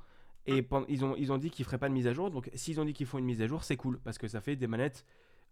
Et 0.58 0.66
ils 0.90 1.06
ont, 1.06 1.16
ils 1.18 1.32
ont 1.32 1.38
dit 1.38 1.50
qu'ils 1.50 1.66
feraient 1.66 1.78
pas 1.78 1.90
de 1.90 1.94
mise 1.94 2.08
à 2.08 2.14
jour. 2.14 2.32
Donc 2.32 2.50
s'ils 2.54 2.80
ont 2.80 2.86
dit 2.86 2.94
qu'ils 2.94 3.06
font 3.08 3.18
une 3.18 3.26
mise 3.26 3.42
à 3.42 3.48
jour, 3.48 3.64
c'est 3.64 3.78
cool 3.78 4.00
parce 4.04 4.18
que 4.18 4.28
ça 4.28 4.42
fait 4.42 4.56
des 4.56 4.68
manettes 4.68 5.06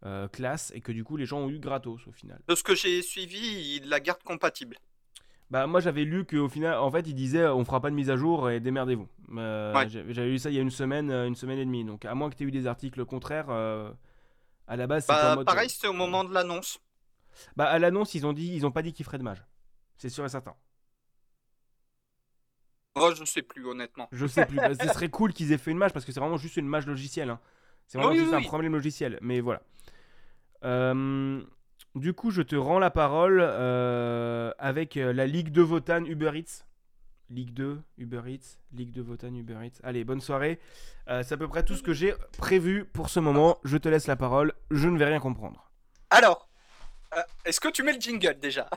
euh, 0.06 0.28
classe 0.28 0.72
et 0.76 0.82
que 0.82 0.92
du 0.92 1.04
coup 1.04 1.18
les 1.18 1.26
gens 1.26 1.40
ont 1.40 1.50
eu 1.50 1.60
gratos 1.60 2.08
au 2.08 2.12
final. 2.12 2.40
De 2.48 2.56
ce 2.56 2.64
que 2.64 2.76
j'ai 2.76 3.02
suivi, 3.02 3.78
ils 3.82 3.90
la 3.90 4.00
gardent 4.00 4.24
compatible. 4.24 4.78
Bah 5.50 5.66
moi 5.66 5.80
j'avais 5.80 6.04
lu 6.04 6.26
qu'au 6.26 6.50
final 6.50 6.78
en 6.78 6.92
fait 6.92 7.08
ils 7.08 7.16
disaient 7.16 7.48
on 7.48 7.64
fera 7.64 7.80
pas 7.80 7.90
de 7.90 7.96
mise 7.96 8.10
à 8.10 8.18
jour 8.18 8.50
et 8.50 8.60
démerdez-vous. 8.60 9.08
Euh, 9.38 9.74
Ouais. 9.74 9.88
J'avais 9.90 10.28
lu 10.30 10.40
ça 10.40 10.50
il 10.50 10.56
y 10.56 10.60
a 10.60 10.62
une 10.62 10.70
semaine, 10.72 11.10
euh, 11.10 11.26
une 11.28 11.36
semaine 11.36 11.58
et 11.60 11.66
demie. 11.66 11.86
Donc 11.86 12.04
à 12.06 12.14
moins 12.16 12.30
que 12.30 12.36
tu 12.36 12.44
aies 12.44 12.48
eu 12.48 12.52
des 12.52 12.68
articles 12.68 13.06
contraires, 13.06 13.48
euh, 13.50 13.90
à 14.68 14.76
la 14.76 14.88
base 14.88 15.08
Bah, 15.08 15.36
mode. 15.36 15.46
pareil, 15.46 15.70
c'était 15.70 15.88
au 15.88 15.94
moment 15.94 16.24
de 16.26 16.34
l'annonce. 16.34 16.80
Bah 17.56 17.66
à 17.66 17.80
l'annonce 17.80 18.14
ils 18.14 18.26
ont 18.26 18.34
dit 18.34 18.52
ils 18.54 18.66
ont 18.66 18.72
pas 18.72 18.82
dit 18.82 18.92
qu'ils 18.94 19.06
feraient 19.06 19.20
de 19.20 19.24
mage. 19.24 19.44
C'est 19.96 20.10
sûr 20.10 20.26
et 20.26 20.30
certain. 20.30 20.54
Oh, 23.00 23.14
je 23.16 23.24
sais 23.26 23.42
plus, 23.42 23.66
honnêtement. 23.68 24.08
Je 24.12 24.26
sais 24.28 24.46
plus. 24.46 24.58
Bah, 24.58 24.74
ce 24.74 24.88
serait 24.94 25.10
cool 25.10 25.34
qu'ils 25.34 25.52
aient 25.52 25.58
fait 25.58 25.72
une 25.72 25.78
mage 25.78 25.94
parce 25.94 26.06
que 26.06 26.12
c'est 26.12 26.20
vraiment 26.20 26.38
juste 26.38 26.58
une 26.58 26.68
mage 26.68 26.86
logicielle. 26.88 27.30
hein. 27.30 27.40
C'est 27.88 27.98
vraiment 27.98 28.12
Oui, 28.12 28.18
juste 28.20 28.32
oui, 28.32 28.36
un 28.36 28.40
oui. 28.40 28.46
problème 28.46 28.74
logiciel. 28.74 29.18
Mais 29.22 29.40
voilà. 29.40 29.62
Euh, 30.64 31.42
du 31.96 32.14
coup, 32.14 32.32
je 32.32 32.42
te 32.42 32.56
rends 32.56 32.80
la 32.80 32.90
parole 32.92 33.40
euh, 33.42 34.52
avec 34.60 34.98
euh, 34.98 35.14
la 35.14 35.26
Ligue 35.28 35.52
de 35.52 35.62
Votan 35.62 36.04
Uber 36.06 36.32
Eats. 36.36 36.64
Ligue 37.30 37.54
2, 37.54 37.82
Uber 37.98 38.22
Eats, 38.26 38.58
Ligue 38.72 38.92
de 38.94 39.02
Votan, 39.02 39.34
Uber 39.36 39.58
Eats. 39.66 39.80
Allez, 39.84 40.06
bonne 40.06 40.22
soirée. 40.22 40.60
Euh, 41.10 41.24
c'est 41.24 41.34
à 41.34 41.38
peu 41.38 41.48
près 41.50 41.64
tout 41.64 41.76
ce 41.76 41.84
que 41.84 41.92
j'ai 41.94 42.14
prévu 42.38 42.86
pour 42.86 43.10
ce 43.10 43.20
moment. 43.20 43.60
Je 43.66 43.78
te 43.78 43.90
laisse 43.90 44.08
la 44.08 44.16
parole. 44.16 44.54
Je 44.72 44.88
ne 44.88 44.98
vais 44.98 45.06
rien 45.06 45.20
comprendre. 45.20 45.70
Alors, 46.10 46.48
est-ce 47.44 47.60
que 47.60 47.68
tu 47.68 47.84
mets 47.84 47.92
le 47.94 48.00
jingle 48.00 48.38
déjà? 48.40 48.70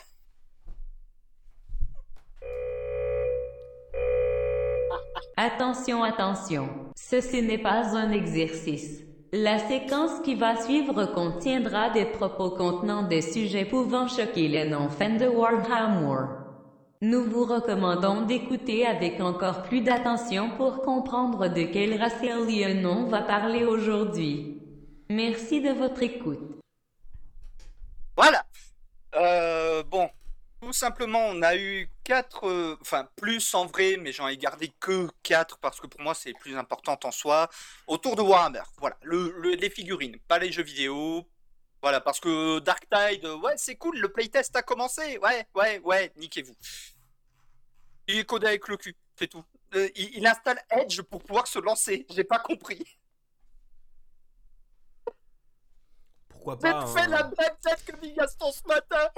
Attention, 5.42 6.03
attention, 6.03 6.68
ceci 6.94 7.40
n'est 7.40 7.57
pas 7.57 7.96
un 7.96 8.12
exercice. 8.12 9.00
La 9.33 9.59
séquence 9.59 10.20
qui 10.22 10.35
va 10.35 10.55
suivre 10.55 11.07
contiendra 11.07 11.88
des 11.88 12.05
propos 12.05 12.50
contenant 12.50 13.05
des 13.05 13.22
sujets 13.22 13.64
pouvant 13.64 14.07
choquer 14.07 14.48
les 14.48 14.68
non-fans 14.68 15.16
de 15.16 15.26
Warhammer. 15.26 16.26
Nous 17.00 17.24
vous 17.24 17.46
recommandons 17.46 18.26
d'écouter 18.26 18.85
avec 18.85 19.18
encore 19.22 19.62
plus 19.62 19.81
d'attention 19.81 20.50
pour 20.59 20.83
comprendre 20.83 21.48
de 21.48 21.62
quel 21.62 21.98
raciel 21.98 22.87
on 22.87 23.07
va 23.07 23.22
parler 23.22 23.64
aujourd'hui. 23.64 24.61
Merci 25.09 25.62
de 25.62 25.70
votre 25.70 26.03
écoute. 26.03 26.61
Voilà. 28.14 28.44
Euh, 29.16 29.83
bon, 29.90 30.07
tout 30.61 30.73
simplement, 30.73 31.27
on 31.27 31.42
a 31.42 31.57
eu 31.57 31.90
quatre, 32.05 32.46
euh, 32.49 32.77
enfin 32.81 33.09
plus 33.16 33.55
en 33.55 33.66
vrai, 33.66 33.96
mais 33.99 34.12
j'en 34.12 34.29
ai 34.29 34.37
gardé 34.37 34.68
que 34.81 35.09
quatre 35.23 35.59
parce 35.59 35.81
que 35.81 35.87
pour 35.87 36.01
moi 36.01 36.14
c'est 36.14 36.33
plus 36.35 36.57
importantes 36.57 37.05
en 37.05 37.11
soi. 37.11 37.49
Autour 37.87 38.16
de 38.16 38.23
Warhammer, 38.23 38.62
voilà, 38.79 38.96
le, 39.03 39.33
le- 39.38 39.55
les 39.55 39.70
figurines, 39.70 40.18
pas 40.29 40.38
les 40.38 40.53
jeux 40.53 40.62
vidéo. 40.62 41.27
Voilà, 41.83 42.01
parce 42.03 42.20
que 42.20 42.59
Dark 42.59 42.87
Tide, 42.90 43.25
ouais, 43.25 43.55
c'est 43.57 43.77
cool, 43.77 43.99
le 43.99 44.12
playtest 44.12 44.55
a 44.55 44.62
commencé. 44.62 45.16
Ouais, 45.18 45.46
ouais, 45.55 45.79
ouais, 45.79 46.12
niquez-vous. 46.16 46.55
Il 48.07 48.18
est 48.18 48.25
codé 48.27 48.49
avec 48.49 48.68
le 48.68 48.77
cul, 48.77 48.94
c'est 49.16 49.29
tout. 49.29 49.42
Euh, 49.75 49.88
il, 49.94 50.18
il 50.18 50.27
installe 50.27 50.61
Edge 50.70 51.01
pour 51.01 51.23
pouvoir 51.23 51.46
se 51.46 51.59
lancer. 51.59 52.05
J'ai 52.11 52.25
pas 52.25 52.38
compris. 52.38 52.99
Pourquoi 56.29 56.59
J'ai 56.62 56.70
pas 56.70 56.87
fait 56.87 57.01
hein. 57.01 57.07
la 57.09 57.23
même 57.25 57.35
tête 57.62 57.85
que 57.87 57.96
Bigaston 57.96 58.53
ce 58.53 58.62
matin. 58.66 59.09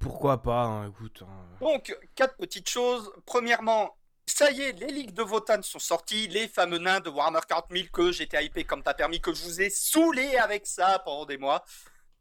Pourquoi 0.00 0.42
pas 0.42 0.62
hein, 0.64 0.88
Écoute. 0.88 1.22
hein. 1.22 1.46
Donc, 1.60 1.96
quatre 2.14 2.36
petites 2.36 2.68
choses. 2.68 3.12
Premièrement, 3.26 3.96
ça 4.26 4.50
y 4.50 4.62
est, 4.62 4.72
les 4.72 4.88
ligues 4.88 5.12
de 5.12 5.22
Votan 5.22 5.62
sont 5.62 5.78
sorties, 5.78 6.26
les 6.28 6.48
fameux 6.48 6.78
nains 6.78 7.00
de 7.00 7.10
Warhammer 7.10 7.40
40 7.46 7.66
000 7.70 7.88
que 7.92 8.10
j'étais 8.10 8.44
hypé 8.44 8.64
comme 8.64 8.82
t'as 8.82 8.94
permis, 8.94 9.20
que 9.20 9.32
je 9.34 9.42
vous 9.44 9.60
ai 9.60 9.68
saoulé 9.70 10.36
avec 10.36 10.66
ça 10.66 11.00
pendant 11.04 11.26
des 11.26 11.36
mois. 11.38 11.64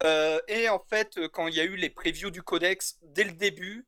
Euh, 0.04 0.40
et 0.48 0.70
en 0.70 0.80
fait, 0.80 1.20
quand 1.32 1.48
il 1.48 1.56
y 1.56 1.60
a 1.60 1.64
eu 1.64 1.76
les 1.76 1.90
previews 1.90 2.32
du 2.32 2.42
codex, 2.44 2.98
dès 3.02 3.24
le 3.24 3.32
début, 3.34 3.86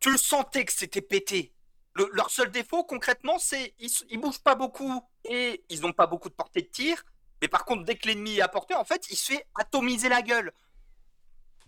tu 0.00 0.10
le 0.10 0.18
sentais 0.18 0.64
que 0.64 0.72
c'était 0.72 1.00
pété. 1.02 1.52
Le- 1.94 2.10
leur 2.12 2.30
seul 2.30 2.50
défaut, 2.50 2.84
concrètement, 2.84 3.38
c'est 3.38 3.74
ils, 3.78 3.90
ils 4.10 4.20
bougent 4.20 4.42
pas 4.42 4.54
beaucoup 4.54 5.02
et 5.24 5.64
ils 5.68 5.80
n'ont 5.80 5.92
pas 5.92 6.06
beaucoup 6.06 6.28
de 6.28 6.34
portée 6.34 6.62
de 6.62 6.66
tir. 6.68 7.02
Mais 7.42 7.48
par 7.48 7.64
contre, 7.64 7.84
dès 7.84 7.96
que 7.96 8.06
l'ennemi 8.06 8.36
est 8.36 8.40
à 8.42 8.48
portée, 8.48 8.74
en 8.74 8.84
fait, 8.84 9.06
il 9.10 9.16
se 9.16 9.32
fait 9.32 9.46
atomiser 9.56 10.08
la 10.08 10.22
gueule. 10.22 10.52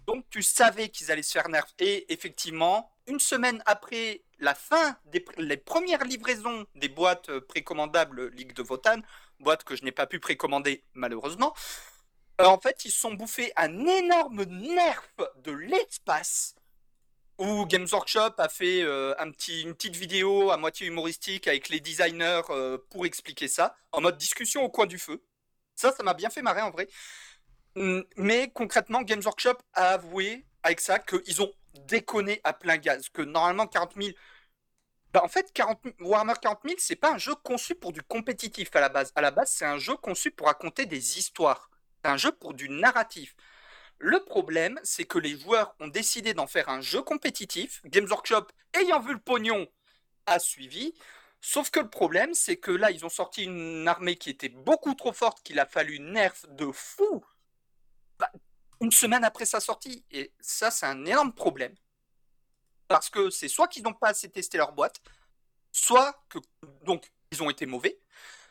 Donc 0.08 0.24
tu 0.30 0.42
savais 0.42 0.88
qu'ils 0.88 1.12
allaient 1.12 1.22
se 1.22 1.32
faire 1.32 1.50
nerf. 1.50 1.66
Et 1.78 2.10
effectivement, 2.10 2.90
une 3.06 3.20
semaine 3.20 3.62
après 3.66 4.22
la 4.38 4.54
fin 4.54 4.96
des 5.04 5.22
les 5.36 5.58
premières 5.58 6.02
livraisons 6.04 6.64
des 6.76 6.88
boîtes 6.88 7.28
euh, 7.28 7.42
précommandables 7.42 8.28
Ligue 8.28 8.54
de 8.54 8.62
Votan, 8.62 9.02
boîte 9.38 9.64
que 9.64 9.76
je 9.76 9.84
n'ai 9.84 9.92
pas 9.92 10.06
pu 10.06 10.18
précommander 10.18 10.82
malheureusement, 10.94 11.54
euh, 12.40 12.46
en 12.46 12.58
fait 12.58 12.86
ils 12.86 12.90
sont 12.90 13.12
bouffés 13.12 13.52
un 13.56 13.84
énorme 13.86 14.44
nerf 14.44 15.02
de 15.42 15.52
l'espace 15.52 16.54
où 17.36 17.66
Games 17.66 17.86
Workshop 17.92 18.32
a 18.38 18.48
fait 18.48 18.80
euh, 18.80 19.14
un 19.18 19.30
petit, 19.30 19.60
une 19.60 19.74
petite 19.74 19.96
vidéo 19.96 20.50
à 20.50 20.56
moitié 20.56 20.86
humoristique 20.86 21.48
avec 21.48 21.68
les 21.68 21.80
designers 21.80 22.48
pour 22.88 23.04
expliquer 23.04 23.46
ça, 23.46 23.76
en 23.92 24.00
mode 24.00 24.16
discussion 24.16 24.64
au 24.64 24.70
coin 24.70 24.86
du 24.86 24.98
feu. 24.98 25.22
Ça, 25.76 25.92
ça 25.92 26.02
m'a 26.02 26.14
bien 26.14 26.30
fait 26.30 26.42
marrer 26.42 26.62
en 26.62 26.70
vrai. 26.70 26.88
Mm, 27.78 28.02
Mais 28.16 28.50
concrètement, 28.54 29.02
Games 29.02 29.22
Workshop 29.24 29.58
a 29.74 29.90
avoué 29.90 30.44
avec 30.62 30.80
ça 30.80 30.98
qu'ils 30.98 31.42
ont 31.42 31.52
déconné 31.86 32.40
à 32.44 32.52
plein 32.52 32.76
gaz. 32.76 33.08
Que 33.08 33.22
normalement, 33.22 33.66
40 33.66 33.94
000. 33.96 34.16
Bah, 35.12 35.22
en 35.24 35.28
fait, 35.28 35.52
40 35.52 35.80
000 35.84 35.94
Warhammer 36.00 36.34
40 36.40 36.60
000, 36.64 36.76
c'est 36.78 36.96
pas 36.96 37.12
un 37.14 37.18
jeu 37.18 37.34
conçu 37.36 37.74
pour 37.74 37.92
du 37.92 38.02
compétitif 38.02 38.74
à 38.76 38.80
la 38.80 38.88
base. 38.88 39.12
À 39.16 39.22
la 39.22 39.30
base, 39.30 39.50
c'est 39.50 39.64
un 39.64 39.78
jeu 39.78 39.96
conçu 39.96 40.30
pour 40.30 40.48
raconter 40.48 40.86
des 40.86 41.18
histoires. 41.18 41.70
C'est 42.04 42.10
un 42.10 42.16
jeu 42.16 42.32
pour 42.32 42.54
du 42.54 42.68
narratif. 42.68 43.34
Le 43.98 44.24
problème, 44.24 44.80
c'est 44.84 45.04
que 45.04 45.18
les 45.18 45.38
joueurs 45.38 45.74
ont 45.80 45.88
décidé 45.88 46.34
d'en 46.34 46.46
faire 46.46 46.68
un 46.68 46.80
jeu 46.80 47.02
compétitif. 47.02 47.82
Games 47.86 48.08
Workshop, 48.10 48.46
ayant 48.74 49.00
vu 49.00 49.12
le 49.14 49.20
pognon, 49.20 49.66
a 50.26 50.38
suivi. 50.40 50.94
Sauf 51.40 51.70
que 51.70 51.80
le 51.80 51.90
problème, 51.90 52.34
c'est 52.34 52.56
que 52.56 52.70
là, 52.72 52.90
ils 52.90 53.06
ont 53.06 53.10
sorti 53.10 53.44
une 53.44 53.88
armée 53.88 54.16
qui 54.16 54.30
était 54.30 54.48
beaucoup 54.50 54.94
trop 54.94 55.12
forte, 55.12 55.42
qu'il 55.42 55.60
a 55.60 55.66
fallu 55.66 56.00
nerf 56.00 56.34
de 56.50 56.70
fou 56.72 57.24
une 58.80 58.92
semaine 58.92 59.24
après 59.24 59.46
sa 59.46 59.60
sortie. 59.60 60.04
Et 60.10 60.32
ça, 60.40 60.70
c'est 60.70 60.86
un 60.86 61.04
énorme 61.04 61.32
problème. 61.32 61.74
Parce 62.86 63.10
que 63.10 63.30
c'est 63.30 63.48
soit 63.48 63.68
qu'ils 63.68 63.82
n'ont 63.82 63.92
pas 63.92 64.08
assez 64.08 64.30
testé 64.30 64.58
leur 64.58 64.72
boîte, 64.72 65.00
soit 65.72 66.24
que 66.28 66.38
donc 66.84 67.10
ils 67.30 67.42
ont 67.42 67.50
été 67.50 67.66
mauvais, 67.66 67.98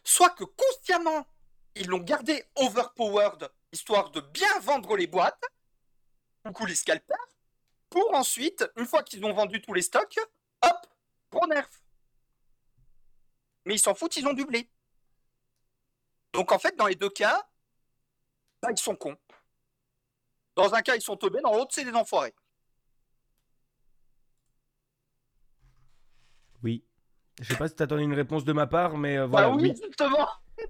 soit 0.03 0.29
que 0.29 0.43
consciemment 0.43 1.25
ils 1.75 1.87
l'ont 1.87 1.99
gardé 1.99 2.43
overpowered 2.55 3.49
histoire 3.71 4.11
de 4.11 4.21
bien 4.21 4.59
vendre 4.59 4.95
les 4.95 5.07
boîtes, 5.07 5.43
coucou 6.43 6.65
les 6.65 6.75
scalpers, 6.75 7.17
pour 7.89 8.13
ensuite, 8.13 8.65
une 8.77 8.85
fois 8.85 9.03
qu'ils 9.03 9.23
ont 9.25 9.33
vendu 9.33 9.61
tous 9.61 9.73
les 9.73 9.81
stocks, 9.81 10.19
hop, 10.61 10.87
gros 11.31 11.47
nerf. 11.47 11.69
Mais 13.65 13.75
ils 13.75 13.79
s'en 13.79 13.95
foutent, 13.95 14.15
ils 14.17 14.27
ont 14.27 14.33
du 14.33 14.45
blé. 14.45 14.69
Donc 16.33 16.51
en 16.51 16.59
fait, 16.59 16.75
dans 16.75 16.87
les 16.87 16.95
deux 16.95 17.09
cas, 17.09 17.47
bah, 18.61 18.69
ils 18.71 18.77
sont 18.77 18.95
cons. 18.95 19.17
Dans 20.57 20.73
un 20.73 20.81
cas, 20.81 20.95
ils 20.95 21.01
sont 21.01 21.15
teubés, 21.15 21.39
dans 21.41 21.53
l'autre, 21.53 21.71
c'est 21.73 21.85
des 21.85 21.93
enfoirés. 21.93 22.33
Oui. 26.63 26.83
Je 27.41 27.45
sais 27.45 27.55
pas 27.55 27.67
si 27.67 27.75
t'attendais 27.75 28.03
une 28.03 28.13
réponse 28.13 28.43
de 28.43 28.53
ma 28.53 28.67
part, 28.67 28.97
mais 28.97 29.17
euh, 29.17 29.27
Bah 29.27 29.47
voilà. 29.47 29.49
oui, 29.49 29.63
oui. 29.63 29.69
exactement. 29.69 30.27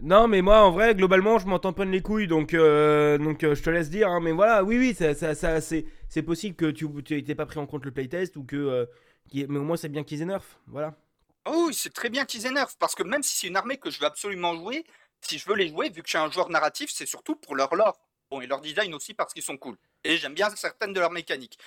Non, 0.00 0.28
mais 0.28 0.42
moi, 0.42 0.60
en 0.62 0.70
vrai, 0.70 0.94
globalement, 0.94 1.38
je 1.40 1.48
m'en 1.48 1.58
tamponne 1.58 1.90
les 1.90 2.02
couilles, 2.02 2.28
donc, 2.28 2.54
euh, 2.54 3.18
donc 3.18 3.42
euh, 3.42 3.56
je 3.56 3.62
te 3.64 3.68
laisse 3.68 3.90
dire. 3.90 4.08
hein, 4.08 4.20
mais 4.20 4.30
voilà, 4.30 4.62
oui, 4.62 4.78
oui, 4.78 4.94
ça, 4.94 5.12
ça, 5.12 5.34
ça, 5.34 5.60
c'est, 5.60 5.86
c'est 6.08 6.22
possible 6.22 6.54
que 6.54 6.70
tu 6.70 6.86
n'aies 6.88 7.34
pas 7.34 7.46
pris 7.46 7.58
en 7.58 7.66
compte 7.66 7.84
le 7.84 7.90
playtest 7.90 8.36
ou 8.36 8.44
que. 8.44 8.88
mais 9.34 9.58
au 9.58 9.64
moins, 9.64 9.76
c'est 9.76 9.88
bien 9.88 10.04
qu'ils 10.04 10.24
nerf. 10.24 10.44
Voilà. 10.68 10.94
Ah 11.44 11.50
Oui, 11.52 11.74
c'est 11.74 11.92
très 11.92 12.10
bien 12.10 12.24
qu'ils 12.26 12.46
énervent, 12.46 12.76
parce 12.78 12.94
que 12.94 13.02
même 13.02 13.24
si 13.24 13.36
c'est 13.36 13.48
une 13.48 13.56
armée 13.56 13.76
que 13.78 13.90
je 13.90 13.98
veux 13.98 14.06
absolument 14.06 14.54
jouer, 14.54 14.84
si 15.20 15.36
je 15.38 15.48
veux 15.48 15.56
les 15.56 15.68
jouer, 15.68 15.88
vu 15.90 16.02
que 16.02 16.08
je 16.08 16.10
suis 16.16 16.18
un 16.18 16.30
joueur 16.30 16.48
narratif, 16.48 16.90
c'est 16.92 17.06
surtout 17.06 17.34
pour 17.34 17.56
leur 17.56 17.74
lore. 17.74 17.98
Bon, 18.30 18.40
et 18.40 18.46
leur 18.46 18.60
design 18.60 18.94
aussi, 18.94 19.14
parce 19.14 19.32
qu'ils 19.32 19.42
sont 19.42 19.56
cool. 19.56 19.76
Et 20.04 20.18
j'aime 20.18 20.34
bien 20.34 20.50
certaines 20.50 20.92
de 20.92 21.00
leurs 21.00 21.10
mécaniques. 21.10 21.58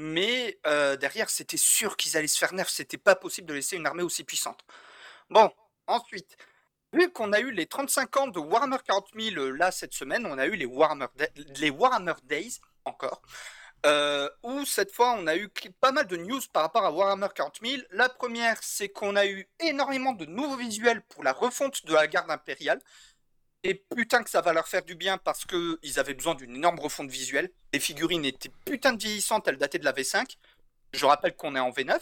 Mais 0.00 0.58
euh, 0.66 0.96
derrière, 0.96 1.30
c'était 1.30 1.56
sûr 1.58 1.96
qu'ils 1.96 2.16
allaient 2.16 2.26
se 2.26 2.38
faire 2.38 2.54
nerf, 2.54 2.70
c'était 2.70 2.98
pas 2.98 3.14
possible 3.14 3.46
de 3.48 3.54
laisser 3.54 3.76
une 3.76 3.86
armée 3.86 4.02
aussi 4.02 4.24
puissante. 4.24 4.64
Bon, 5.28 5.50
ensuite, 5.86 6.36
vu 6.92 7.10
qu'on 7.12 7.32
a 7.32 7.40
eu 7.40 7.52
les 7.52 7.66
35 7.66 8.16
ans 8.16 8.26
de 8.28 8.38
Warhammer 8.38 8.78
40 8.84 9.08
000 9.14 9.36
euh, 9.36 9.50
là 9.50 9.70
cette 9.70 9.92
semaine, 9.92 10.26
on 10.26 10.38
a 10.38 10.46
eu 10.46 10.56
les 10.56 10.66
Warhammer, 10.66 11.06
les 11.36 11.70
Warhammer 11.70 12.14
Days, 12.24 12.60
encore. 12.84 13.22
Euh, 13.86 14.28
où 14.42 14.66
cette 14.66 14.92
fois 14.92 15.16
on 15.18 15.26
a 15.26 15.36
eu 15.36 15.48
pas 15.80 15.90
mal 15.90 16.06
de 16.06 16.16
news 16.16 16.40
par 16.52 16.62
rapport 16.62 16.84
à 16.84 16.92
Warhammer 16.92 17.28
40 17.34 17.60
000. 17.62 17.82
La 17.92 18.08
première, 18.10 18.58
c'est 18.62 18.90
qu'on 18.90 19.16
a 19.16 19.26
eu 19.26 19.48
énormément 19.58 20.12
de 20.12 20.26
nouveaux 20.26 20.56
visuels 20.56 21.02
pour 21.02 21.24
la 21.24 21.32
refonte 21.32 21.86
de 21.86 21.94
la 21.94 22.06
garde 22.06 22.30
impériale. 22.30 22.80
Et 23.62 23.74
putain 23.94 24.22
que 24.22 24.30
ça 24.30 24.40
va 24.40 24.52
leur 24.52 24.68
faire 24.68 24.82
du 24.82 24.94
bien 24.94 25.18
parce 25.18 25.44
que 25.44 25.78
ils 25.82 25.98
avaient 25.98 26.14
besoin 26.14 26.34
d'une 26.34 26.56
énorme 26.56 26.78
refonte 26.78 27.10
visuelle. 27.10 27.50
Les 27.72 27.80
figurines 27.80 28.24
étaient 28.24 28.50
putain 28.64 28.94
de 28.94 29.02
vieillissantes, 29.02 29.46
elles 29.48 29.58
dataient 29.58 29.78
de 29.78 29.84
la 29.84 29.92
V5. 29.92 30.36
Je 30.92 31.06
rappelle 31.06 31.36
qu'on 31.36 31.54
est 31.56 31.60
en 31.60 31.70
V9. 31.70 32.00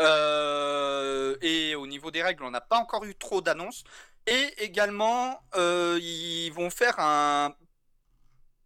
Euh, 0.00 1.36
et 1.42 1.74
au 1.74 1.86
niveau 1.86 2.10
des 2.10 2.22
règles, 2.22 2.44
on 2.44 2.50
n'a 2.50 2.60
pas 2.60 2.78
encore 2.78 3.04
eu 3.04 3.14
trop 3.14 3.40
d'annonces. 3.40 3.84
Et 4.26 4.64
également, 4.64 5.42
euh, 5.54 5.98
ils 6.00 6.50
vont 6.50 6.70
faire 6.70 6.98
un 6.98 7.54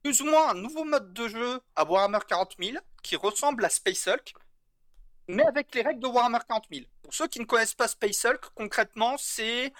plus 0.03 0.21
ou 0.21 0.27
moins 0.27 0.51
un 0.51 0.55
nouveau 0.55 0.85
mode 0.85 1.12
de 1.12 1.27
jeu 1.27 1.61
à 1.75 1.85
Warhammer 1.85 2.21
40 2.27 2.55
000 2.62 2.79
qui 3.03 3.17
ressemble 3.17 3.65
à 3.65 3.69
Space 3.69 4.07
Hulk, 4.07 4.33
mais 5.27 5.45
avec 5.45 5.75
les 5.75 5.83
règles 5.83 6.01
de 6.01 6.07
Warhammer 6.07 6.39
40 6.49 6.67
000. 6.73 6.87
Pour 7.03 7.12
ceux 7.12 7.27
qui 7.27 7.41
ne 7.41 7.45
connaissent 7.45 7.75
pas 7.75 7.89
Space 7.89 8.25
Hulk, 8.25 8.51
concrètement, 8.55 9.17
c'est. 9.19 9.73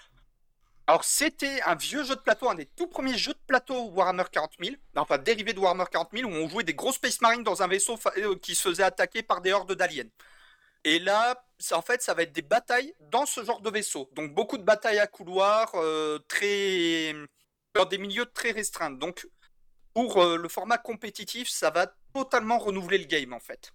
Alors, 0.89 1.05
c'était 1.05 1.61
un 1.67 1.75
vieux 1.75 2.03
jeu 2.03 2.17
de 2.17 2.21
plateau, 2.21 2.49
un 2.49 2.55
des 2.55 2.65
tout 2.65 2.87
premiers 2.87 3.19
jeux 3.19 3.35
de 3.35 3.41
plateau 3.47 3.91
Warhammer 3.91 4.25
40 4.33 4.53
000, 4.59 4.75
enfin 4.97 5.19
dérivé 5.19 5.53
de 5.53 5.61
Warhammer 5.61 5.85
40 5.93 6.09
000, 6.15 6.31
où 6.31 6.33
on 6.33 6.49
jouait 6.49 6.65
des 6.65 6.73
gros 6.73 6.93
Space 6.93 7.21
Marines 7.21 7.43
dans 7.43 7.63
un 7.63 7.69
vaisseau 7.69 7.99
euh, 8.17 8.39
qui 8.39 8.55
se 8.55 8.71
faisait 8.71 8.85
attaquer 8.85 9.23
par 9.23 9.43
des 9.43 9.53
hordes 9.53 9.75
d'aliens. 9.75 10.09
Et 10.85 10.99
là, 10.99 11.45
en 11.73 11.83
fait, 11.83 12.01
ça 12.01 12.15
va 12.15 12.23
être 12.23 12.33
des 12.33 12.41
batailles 12.41 12.95
dans 13.01 13.27
ce 13.27 13.45
genre 13.45 13.61
de 13.61 13.69
vaisseau. 13.69 14.09
Donc, 14.15 14.33
beaucoup 14.33 14.57
de 14.57 14.63
batailles 14.63 14.99
à 14.99 15.07
couloir, 15.07 15.73
euh, 15.75 16.21
très 16.27 17.15
dans 17.75 17.85
des 17.85 17.99
milieux 17.99 18.25
très 18.25 18.53
restreints. 18.53 18.93
Donc, 18.93 19.29
pour 19.93 20.17
euh, 20.23 20.39
le 20.39 20.49
format 20.49 20.79
compétitif, 20.79 21.51
ça 21.51 21.69
va 21.69 21.93
totalement 22.15 22.59
renouveler 22.59 22.97
le 22.97 23.05
game 23.05 23.35
en 23.35 23.41
fait. 23.41 23.75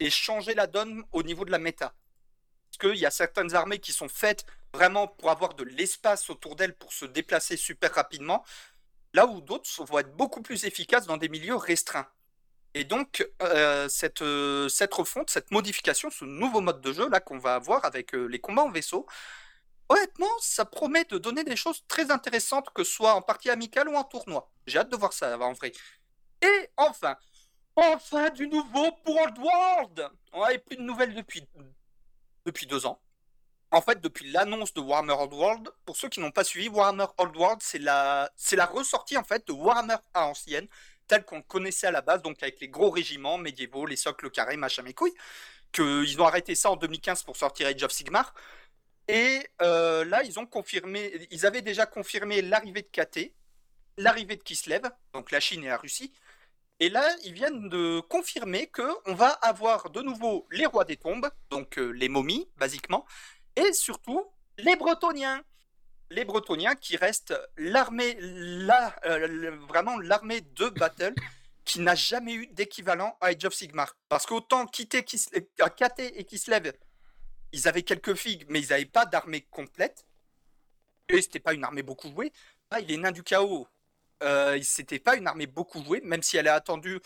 Et 0.00 0.10
changer 0.10 0.54
la 0.54 0.66
donne 0.66 1.04
au 1.12 1.22
niveau 1.22 1.44
de 1.44 1.52
la 1.52 1.58
méta. 1.58 1.94
Parce 2.72 2.90
qu'il 2.90 3.00
y 3.00 3.06
a 3.06 3.12
certaines 3.12 3.54
armées 3.54 3.78
qui 3.78 3.92
sont 3.92 4.08
faites 4.08 4.44
vraiment 4.74 5.08
pour 5.08 5.30
avoir 5.30 5.54
de 5.54 5.64
l'espace 5.64 6.30
autour 6.30 6.56
d'elles 6.56 6.76
pour 6.76 6.92
se 6.92 7.04
déplacer 7.04 7.56
super 7.56 7.92
rapidement, 7.92 8.44
là 9.14 9.26
où 9.26 9.40
d'autres 9.40 9.84
vont 9.84 9.98
être 9.98 10.16
beaucoup 10.16 10.42
plus 10.42 10.64
efficaces 10.64 11.06
dans 11.06 11.16
des 11.16 11.28
milieux 11.28 11.56
restreints. 11.56 12.08
Et 12.74 12.84
donc, 12.84 13.28
euh, 13.42 13.88
cette, 13.88 14.22
euh, 14.22 14.68
cette 14.68 14.94
refonte, 14.94 15.30
cette 15.30 15.50
modification, 15.50 16.08
ce 16.10 16.24
nouveau 16.24 16.60
mode 16.60 16.80
de 16.80 16.92
jeu 16.92 17.08
là 17.08 17.18
qu'on 17.20 17.38
va 17.38 17.54
avoir 17.54 17.84
avec 17.84 18.14
euh, 18.14 18.26
les 18.26 18.38
combats 18.38 18.62
en 18.62 18.70
vaisseau, 18.70 19.06
honnêtement, 19.88 20.30
ça 20.40 20.64
promet 20.64 21.04
de 21.04 21.18
donner 21.18 21.42
des 21.42 21.56
choses 21.56 21.84
très 21.88 22.12
intéressantes, 22.12 22.70
que 22.72 22.84
ce 22.84 22.92
soit 22.92 23.14
en 23.14 23.22
partie 23.22 23.50
amicale 23.50 23.88
ou 23.88 23.96
en 23.96 24.04
tournoi. 24.04 24.48
J'ai 24.66 24.78
hâte 24.78 24.90
de 24.90 24.96
voir 24.96 25.12
ça 25.12 25.36
en 25.36 25.52
vrai. 25.52 25.72
Et 26.42 26.70
enfin, 26.76 27.16
enfin 27.74 28.30
du 28.30 28.46
nouveau 28.46 28.92
pour 29.04 29.16
World 29.16 30.08
On 30.32 30.42
n'avait 30.42 30.58
plus 30.58 30.76
de 30.76 30.82
nouvelles 30.82 31.14
depuis, 31.14 31.44
depuis 32.46 32.66
deux 32.66 32.86
ans. 32.86 33.00
En 33.72 33.80
fait, 33.80 34.00
depuis 34.00 34.30
l'annonce 34.32 34.74
de 34.74 34.80
Warhammer 34.80 35.12
Old 35.12 35.32
World, 35.32 35.70
pour 35.84 35.96
ceux 35.96 36.08
qui 36.08 36.18
n'ont 36.18 36.32
pas 36.32 36.42
suivi, 36.42 36.68
Warhammer 36.68 37.06
Old 37.18 37.36
World, 37.36 37.60
c'est 37.62 37.78
la, 37.78 38.30
la 38.52 38.66
ressortie 38.66 39.16
en 39.16 39.22
fait 39.22 39.46
de 39.46 39.52
Warhammer 39.52 39.96
à 40.12 40.26
ancienne, 40.26 40.66
tel 41.06 41.24
qu'on 41.24 41.42
connaissait 41.42 41.86
à 41.86 41.92
la 41.92 42.02
base, 42.02 42.22
donc 42.22 42.42
avec 42.42 42.60
les 42.60 42.68
gros 42.68 42.90
régiments 42.90 43.38
médiévaux, 43.38 43.86
les 43.86 43.96
socles 43.96 44.30
carrés, 44.30 44.56
machin 44.56 44.82
mes 44.82 44.94
couilles. 44.94 45.14
Que, 45.72 46.04
ils 46.04 46.20
ont 46.20 46.26
arrêté 46.26 46.56
ça 46.56 46.70
en 46.72 46.76
2015 46.76 47.22
pour 47.22 47.36
sortir 47.36 47.68
Age 47.68 47.82
of 47.84 47.92
Sigmar. 47.92 48.34
Et 49.06 49.40
euh, 49.62 50.04
là, 50.04 50.22
ils 50.24 50.38
ont 50.40 50.46
confirmé, 50.46 51.28
ils 51.30 51.46
avaient 51.46 51.62
déjà 51.62 51.86
confirmé 51.86 52.42
l'arrivée 52.42 52.82
de 52.82 52.88
KT, 52.88 53.32
l'arrivée 53.98 54.36
de 54.36 54.42
Kislev, 54.42 54.82
donc 55.12 55.30
la 55.30 55.40
Chine 55.40 55.64
et 55.64 55.68
la 55.68 55.76
Russie. 55.76 56.12
Et 56.80 56.88
là, 56.88 57.06
ils 57.24 57.34
viennent 57.34 57.68
de 57.68 58.00
confirmer 58.00 58.68
que 58.68 58.82
on 59.06 59.14
va 59.14 59.28
avoir 59.28 59.90
de 59.90 60.00
nouveau 60.00 60.46
les 60.50 60.66
rois 60.66 60.84
des 60.84 60.96
tombes, 60.96 61.28
donc 61.50 61.78
euh, 61.78 61.90
les 61.90 62.08
momies, 62.08 62.48
basiquement, 62.56 63.04
et 63.60 63.72
surtout 63.72 64.26
les 64.58 64.76
Bretoniens. 64.76 65.42
Les 66.10 66.24
Bretoniens 66.24 66.74
qui 66.74 66.96
restent 66.96 67.34
l'armée, 67.56 68.16
la, 68.20 68.94
euh, 69.04 69.56
vraiment 69.68 69.98
l'armée 69.98 70.40
de 70.40 70.68
battle 70.68 71.14
qui 71.64 71.80
n'a 71.80 71.94
jamais 71.94 72.34
eu 72.34 72.46
d'équivalent 72.48 73.16
à 73.20 73.26
Age 73.26 73.44
of 73.44 73.54
Sigmar. 73.54 73.94
Parce 74.08 74.26
qu'autant 74.26 74.66
quitter 74.66 75.04
Kislev, 75.04 75.44
KT 75.56 76.00
et 76.00 76.24
Kislev, 76.24 76.72
ils 77.52 77.68
avaient 77.68 77.82
quelques 77.82 78.14
figues, 78.14 78.44
mais 78.48 78.60
ils 78.60 78.70
n'avaient 78.70 78.86
pas 78.86 79.06
d'armée 79.06 79.42
complète. 79.50 80.06
Et 81.08 81.22
c'était 81.22 81.40
pas 81.40 81.54
une 81.54 81.64
armée 81.64 81.82
beaucoup 81.82 82.08
jouée. 82.08 82.32
Ah, 82.70 82.80
il 82.80 82.90
est 82.90 82.96
nain 82.96 83.12
du 83.12 83.22
chaos. 83.22 83.68
Euh, 84.22 84.60
c'était 84.62 84.98
pas 84.98 85.16
une 85.16 85.26
armée 85.26 85.46
beaucoup 85.46 85.82
jouée, 85.82 86.00
même 86.02 86.22
si 86.22 86.36
elle 86.36 86.46
est 86.46 86.50
attendue. 86.50 87.00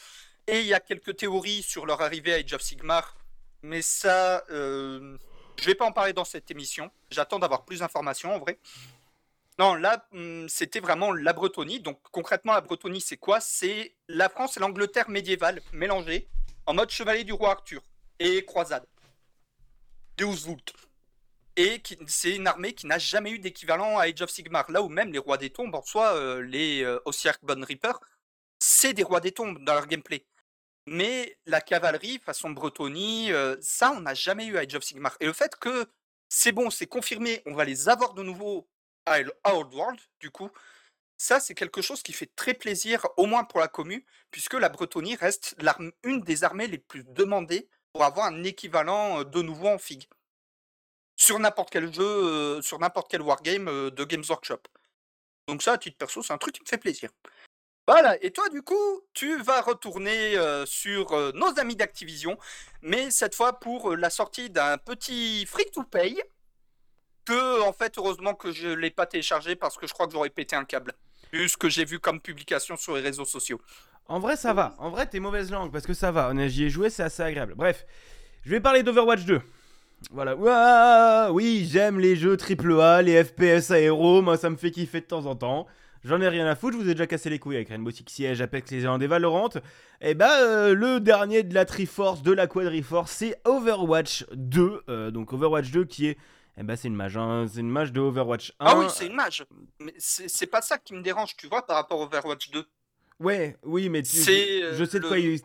Et 0.46 0.61
il 0.61 0.66
y 0.66 0.74
a 0.74 0.80
quelques 0.80 1.16
théories 1.16 1.62
sur 1.62 1.86
leur 1.86 2.02
arrivée 2.02 2.34
à 2.34 2.36
Age 2.36 2.52
of 2.52 2.62
Sigmar. 2.62 3.16
Mais 3.62 3.80
ça, 3.80 4.44
euh, 4.50 5.16
je 5.61 5.66
vais 5.66 5.74
pas 5.74 5.84
en 5.84 5.92
parler 5.92 6.12
dans 6.12 6.24
cette 6.24 6.50
émission. 6.50 6.90
J'attends 7.11 7.38
d'avoir 7.38 7.64
plus 7.64 7.80
d'informations 7.80 8.34
en 8.34 8.38
vrai. 8.38 8.59
Non, 9.59 9.74
là, 9.74 10.07
hum, 10.12 10.48
c'était 10.48 10.80
vraiment 10.80 11.12
la 11.12 11.32
Bretonie. 11.32 11.80
Donc 11.80 12.00
concrètement, 12.11 12.52
la 12.52 12.61
Bretonie, 12.61 13.00
c'est 13.00 13.16
quoi? 13.16 13.40
C'est 13.40 13.94
la 14.09 14.28
France 14.28 14.57
et 14.57 14.61
l'Angleterre 14.61 15.09
médiévale 15.09 15.61
mélangées 15.72 16.28
en 16.66 16.74
mode 16.74 16.90
chevalier 16.90 17.24
du 17.24 17.32
roi 17.32 17.52
Arthur 17.52 17.82
et 18.18 18.44
croisade. 18.44 18.86
Deus 20.16 20.46
Vult. 20.46 20.72
Et 21.57 21.80
c'est 22.09 22.34
une 22.34 22.48
armée 22.48 22.72
qui 22.72 22.86
n'a 22.86 22.98
jamais 22.98 23.30
eu 23.30 23.38
d'équivalent 23.38 23.98
à 23.98 24.05
Age 24.05 24.22
of 24.22 24.30
Sigmar. 24.30 24.68
Là 24.70 24.82
où 24.82 24.88
même 24.88 25.12
les 25.12 25.18
rois 25.18 25.36
des 25.36 25.50
tombes, 25.50 25.74
en 25.74 25.82
soi, 25.82 26.14
euh, 26.16 26.42
les 26.42 26.82
euh, 26.82 26.98
Bone 27.42 27.62
Reaper, 27.62 27.92
c'est 28.59 28.92
des 28.92 29.05
rois 29.05 29.20
des 29.20 29.30
tombes 29.30 29.62
dans 29.64 29.74
leur 29.74 29.86
gameplay. 29.86 30.24
Mais 30.87 31.39
la 31.47 31.61
cavalerie, 31.61 32.18
façon 32.18 32.51
Bretonie, 32.51 33.32
euh, 33.32 33.57
ça, 33.61 33.93
on 33.93 34.01
n'a 34.01 34.14
jamais 34.14 34.47
eu 34.47 34.57
à 34.57 34.61
Age 34.61 34.74
of 34.74 34.85
Sigmar. 34.85 35.16
Et 35.20 35.26
le 35.26 35.32
fait 35.32 35.57
que 35.57 35.87
c'est 36.28 36.53
bon, 36.53 36.70
c'est 36.70 36.87
confirmé, 36.87 37.43
on 37.47 37.55
va 37.55 37.64
les 37.64 37.89
avoir 37.89 38.14
de 38.14 38.22
nouveau 38.22 38.68
à 39.07 39.18
Old 39.20 39.72
World, 39.74 40.01
du 40.20 40.30
coup, 40.30 40.51
ça, 41.16 41.41
c'est 41.41 41.55
quelque 41.55 41.80
chose 41.80 42.03
qui 42.03 42.12
fait 42.12 42.30
très 42.35 42.55
plaisir, 42.55 43.07
au 43.16 43.26
moins 43.26 43.45
pour 43.45 43.61
la 43.61 43.68
commu, 43.68 44.05
puisque 44.30 44.55
la 44.55 44.68
Bretonie 44.68 45.16
reste 45.16 45.57
une 46.03 46.20
des 46.20 46.45
armées 46.45 46.66
les 46.66 46.78
plus 46.78 47.05
demandées 47.05 47.68
pour 47.93 48.05
avoir 48.05 48.26
un 48.26 48.45
équivalent 48.45 49.20
euh, 49.20 49.24
de 49.24 49.41
nouveau 49.43 49.68
en 49.68 49.78
figue. 49.78 50.05
Sur 51.16 51.39
n'importe 51.39 51.70
quel 51.70 51.93
jeu, 51.95 52.03
euh, 52.03 52.62
sur 52.62 52.78
n'importe 52.78 53.11
quel 53.11 53.22
wargame 53.22 53.91
de 53.91 54.05
Games 54.05 54.24
Workshop. 54.28 54.62
Donc 55.47 55.62
ça, 55.62 55.72
à 55.72 55.78
titre 55.78 55.97
perso, 55.97 56.22
c'est 56.22 56.32
un 56.32 56.39
truc 56.39 56.55
qui 56.57 56.62
me 56.62 56.66
fait 56.66 56.78
plaisir. 56.78 57.11
Voilà, 57.87 58.16
et 58.24 58.30
toi 58.30 58.49
du 58.49 58.62
coup, 58.62 59.03
tu 59.12 59.37
vas 59.43 59.61
retourner 59.61 60.37
euh, 60.39 60.64
sur 60.64 61.12
euh, 61.12 61.32
nos 61.35 61.59
amis 61.59 61.76
d'Activision, 61.76 62.39
mais 62.80 63.11
cette 63.11 63.35
fois 63.35 63.61
pour 63.61 63.93
euh, 63.93 63.95
la 63.97 64.09
sortie 64.09 64.49
d'un 64.49 64.78
petit 64.78 65.45
free-to-pay, 65.45 66.18
que 67.26 67.61
en 67.62 67.72
fait, 67.72 67.99
heureusement 67.99 68.35
que 68.35 68.53
je 68.53 68.68
l'ai 68.68 68.91
pas 68.91 69.05
téléchargé 69.07 69.55
parce 69.55 69.76
que 69.76 69.87
je 69.87 69.93
crois 69.93 70.07
que 70.07 70.12
j'aurais 70.12 70.30
pété 70.30 70.57
un 70.57 70.64
câble, 70.64 70.93
vu 71.32 71.49
ce 71.49 71.57
que 71.59 71.68
j'ai 71.68 71.85
vu 71.85 71.99
comme 71.99 72.20
publication 72.20 72.76
sur 72.76 72.95
les 72.95 73.01
réseaux 73.03 73.24
sociaux. 73.26 73.61
En 74.07 74.18
vrai, 74.18 74.37
ça 74.37 74.53
va. 74.55 74.74
En 74.78 74.91
vrai, 74.91 75.07
t'es 75.07 75.20
mauvaise 75.20 75.51
langue 75.51 75.72
parce 75.72 75.87
que 75.87 75.95
ça 75.95 76.11
va. 76.11 76.30
On 76.32 76.39
a- 76.39 76.49
J'y 76.49 76.64
ai 76.64 76.70
joué, 76.70 76.91
c'est 76.91 77.03
assez 77.03 77.22
agréable. 77.22 77.55
Bref, 77.55 77.87
je 78.45 78.51
vais 78.51 78.61
parler 78.61 78.82
d'Overwatch 78.82 79.24
2. 79.24 79.41
Voilà. 80.11 80.37
Oui, 81.32 81.66
j'aime 81.70 81.99
les 81.99 82.14
jeux 82.16 82.37
AAA, 82.37 83.01
les 83.03 83.24
FPS 83.24 83.70
aéro. 83.70 84.20
Moi, 84.20 84.37
ça 84.37 84.51
me 84.51 84.57
fait 84.57 84.70
kiffer 84.70 85.01
de 85.01 85.07
temps 85.07 85.24
en 85.24 85.35
temps. 85.37 85.66
J'en 86.05 86.20
ai 86.20 86.28
rien 86.28 86.46
à 86.46 86.55
foutre. 86.55 86.76
Je 86.76 86.82
vous 86.82 86.88
ai 86.90 86.94
déjà 86.94 87.07
cassé 87.07 87.30
les 87.30 87.38
couilles 87.38 87.57
avec 87.57 87.68
Rainbow 87.70 87.90
Six 87.90 88.05
Siege, 88.09 88.40
Apex 88.42 88.70
Legends 88.72 89.00
et 89.00 89.07
Valorant. 89.07 89.48
Et 90.00 90.14
bah, 90.14 90.38
euh, 90.42 90.74
le 90.74 91.00
dernier 91.00 91.42
de 91.42 91.55
la 91.55 91.64
Triforce, 91.64 92.22
de 92.22 92.32
la 92.32 92.46
Quadriforce, 92.46 93.11
c'est 93.11 93.40
Overwatch 93.46 94.24
2. 94.34 94.82
Euh, 94.88 95.11
donc, 95.11 95.32
Overwatch 95.32 95.70
2 95.70 95.84
qui 95.84 96.07
est. 96.09 96.18
Eh 96.59 96.62
bah, 96.62 96.76
c'est 96.76 96.88
une 96.88 96.94
mage. 96.94 97.16
hein. 97.16 97.46
C'est 97.52 97.61
une 97.61 97.70
mage 97.70 97.90
de 97.92 98.00
Overwatch 98.00 98.52
1. 98.61 98.66
Ah 98.66 98.78
oui, 98.78 98.86
c'est 98.90 99.07
une 99.07 99.14
mage. 99.16 99.44
Mais 99.80 99.94
c'est 99.98 100.46
pas 100.46 100.61
ça 100.62 100.78
qui 100.78 100.94
me 100.94 101.02
dérange, 101.02 101.36
tu 101.36 101.46
vois, 101.48 101.66
par 101.66 101.76
rapport 101.76 101.98
au 101.98 102.05
Overwatch 102.05 102.50
2. 102.50 102.64
Ouais, 103.20 103.57
oui, 103.62 103.88
mais 103.88 104.02
tu- 104.02 104.16
C'est, 104.16 104.61
je, 104.61 104.64
euh, 104.64 104.74
je 104.74 104.84
sais 104.84 104.98
de 104.98 105.02
le- 105.05 105.09
quoi 105.09 105.18
il- 105.18 105.40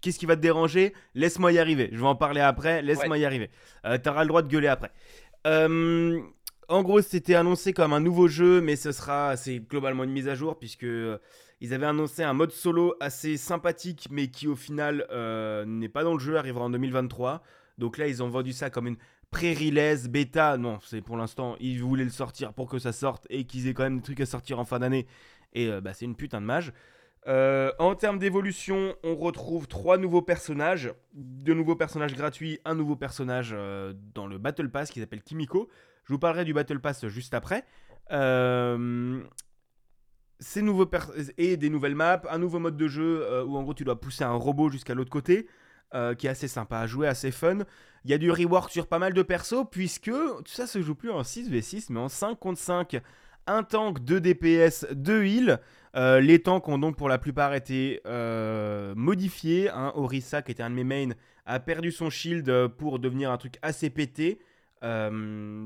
qu'est-ce 0.00 0.18
qui 0.18 0.26
va 0.26 0.36
te 0.36 0.40
déranger? 0.42 0.92
Laisse-moi 1.14 1.52
y 1.52 1.58
arriver. 1.58 1.88
Je 1.92 1.98
vais 2.00 2.06
en 2.06 2.16
parler 2.16 2.40
après. 2.40 2.82
Laisse-moi 2.82 3.18
y 3.18 3.24
arriver. 3.24 3.50
Euh, 3.86 3.98
T'auras 3.98 4.22
le 4.24 4.28
droit 4.28 4.42
de 4.42 4.48
gueuler 4.48 4.66
après. 4.68 4.90
Euh, 5.46 6.20
en 6.68 6.82
gros, 6.82 7.00
c'était 7.00 7.34
annoncé 7.34 7.72
comme 7.72 7.92
un 7.92 8.00
nouveau 8.00 8.28
jeu, 8.28 8.60
mais 8.60 8.76
ce 8.76 8.92
sera, 8.92 9.36
c'est 9.36 9.58
globalement 9.58 10.04
une 10.04 10.12
mise 10.12 10.28
à 10.28 10.34
jour 10.34 10.58
puisque 10.58 10.84
euh, 10.84 11.18
ils 11.60 11.72
avaient 11.74 11.86
annoncé 11.86 12.22
un 12.22 12.32
mode 12.32 12.50
solo 12.50 12.94
assez 13.00 13.36
sympathique, 13.36 14.08
mais 14.10 14.28
qui 14.28 14.48
au 14.48 14.56
final 14.56 15.06
euh, 15.10 15.64
n'est 15.64 15.88
pas 15.88 16.04
dans 16.04 16.14
le 16.14 16.20
jeu, 16.20 16.36
arrivera 16.36 16.64
en 16.64 16.70
2023. 16.70 17.42
Donc 17.78 17.98
là, 17.98 18.06
ils 18.06 18.22
ont 18.22 18.28
vendu 18.28 18.52
ça 18.52 18.70
comme 18.70 18.86
une 18.86 18.96
pré-release 19.30 20.08
bêta. 20.08 20.56
Non, 20.56 20.78
c'est 20.84 21.00
pour 21.00 21.16
l'instant, 21.16 21.56
ils 21.60 21.82
voulaient 21.82 22.04
le 22.04 22.10
sortir 22.10 22.52
pour 22.52 22.68
que 22.68 22.78
ça 22.78 22.92
sorte 22.92 23.26
et 23.30 23.44
qu'ils 23.44 23.68
aient 23.68 23.74
quand 23.74 23.82
même 23.82 23.96
des 23.96 24.02
trucs 24.02 24.20
à 24.20 24.26
sortir 24.26 24.58
en 24.58 24.64
fin 24.64 24.78
d'année. 24.78 25.06
Et 25.52 25.68
euh, 25.68 25.80
bah, 25.80 25.92
c'est 25.94 26.04
une 26.04 26.16
putain 26.16 26.40
de 26.40 26.46
mage. 26.46 26.72
Euh, 27.26 27.72
en 27.78 27.94
termes 27.94 28.18
d'évolution, 28.18 28.94
on 29.02 29.16
retrouve 29.16 29.66
trois 29.66 29.96
nouveaux 29.96 30.22
personnages, 30.22 30.92
deux 31.14 31.54
nouveaux 31.54 31.76
personnages 31.76 32.14
gratuits, 32.14 32.60
un 32.64 32.74
nouveau 32.74 32.96
personnage 32.96 33.52
euh, 33.54 33.94
dans 34.14 34.26
le 34.26 34.36
Battle 34.38 34.68
Pass 34.68 34.90
qui 34.90 35.00
s'appelle 35.00 35.22
Kimiko. 35.22 35.68
Je 36.04 36.12
vous 36.12 36.18
parlerai 36.18 36.44
du 36.44 36.52
Battle 36.52 36.80
Pass 36.80 37.06
juste 37.06 37.32
après. 37.32 37.64
Euh, 38.12 39.22
ces 40.38 40.60
nouveaux 40.60 40.90
et 41.38 41.56
des 41.56 41.70
nouvelles 41.70 41.94
maps, 41.94 42.20
un 42.28 42.38
nouveau 42.38 42.58
mode 42.58 42.76
de 42.76 42.88
jeu 42.88 43.42
où 43.44 43.56
en 43.56 43.62
gros 43.62 43.72
tu 43.72 43.84
dois 43.84 43.98
pousser 43.98 44.24
un 44.24 44.34
robot 44.34 44.68
jusqu'à 44.68 44.92
l'autre 44.92 45.10
côté, 45.10 45.46
qui 46.18 46.26
est 46.26 46.30
assez 46.30 46.48
sympa 46.48 46.80
à 46.80 46.86
jouer, 46.86 47.06
assez 47.06 47.30
fun. 47.30 47.60
Il 48.04 48.10
y 48.10 48.14
a 48.14 48.18
du 48.18 48.30
rework 48.30 48.70
sur 48.70 48.86
pas 48.86 48.98
mal 48.98 49.14
de 49.14 49.22
persos 49.22 49.64
puisque 49.70 50.10
tout 50.10 50.42
ça 50.44 50.66
se 50.66 50.82
joue 50.82 50.94
plus 50.94 51.10
en 51.10 51.22
6v6 51.22 51.86
mais 51.88 52.00
en 52.00 52.10
5 52.10 52.38
contre 52.38 52.58
5. 52.58 53.00
Un 53.46 53.62
tank, 53.62 54.04
2 54.04 54.20
DPS, 54.20 54.86
2 54.92 55.24
heal. 55.24 55.60
Euh, 55.96 56.20
les 56.20 56.42
tanks 56.42 56.68
ont 56.68 56.78
donc 56.78 56.96
pour 56.96 57.08
la 57.08 57.18
plupart 57.18 57.54
été 57.54 58.00
euh, 58.06 58.94
modifiés. 58.96 59.70
hein. 59.70 59.92
Orisa, 59.94 60.42
qui 60.42 60.52
était 60.52 60.62
un 60.62 60.70
de 60.70 60.74
mes 60.74 60.84
mains, 60.84 61.10
a 61.46 61.60
perdu 61.60 61.92
son 61.92 62.10
shield 62.10 62.48
euh, 62.48 62.68
pour 62.68 62.98
devenir 62.98 63.30
un 63.30 63.36
truc 63.38 63.58
assez 63.62 63.90
pété. 63.90 64.40
Euh, 64.82 65.64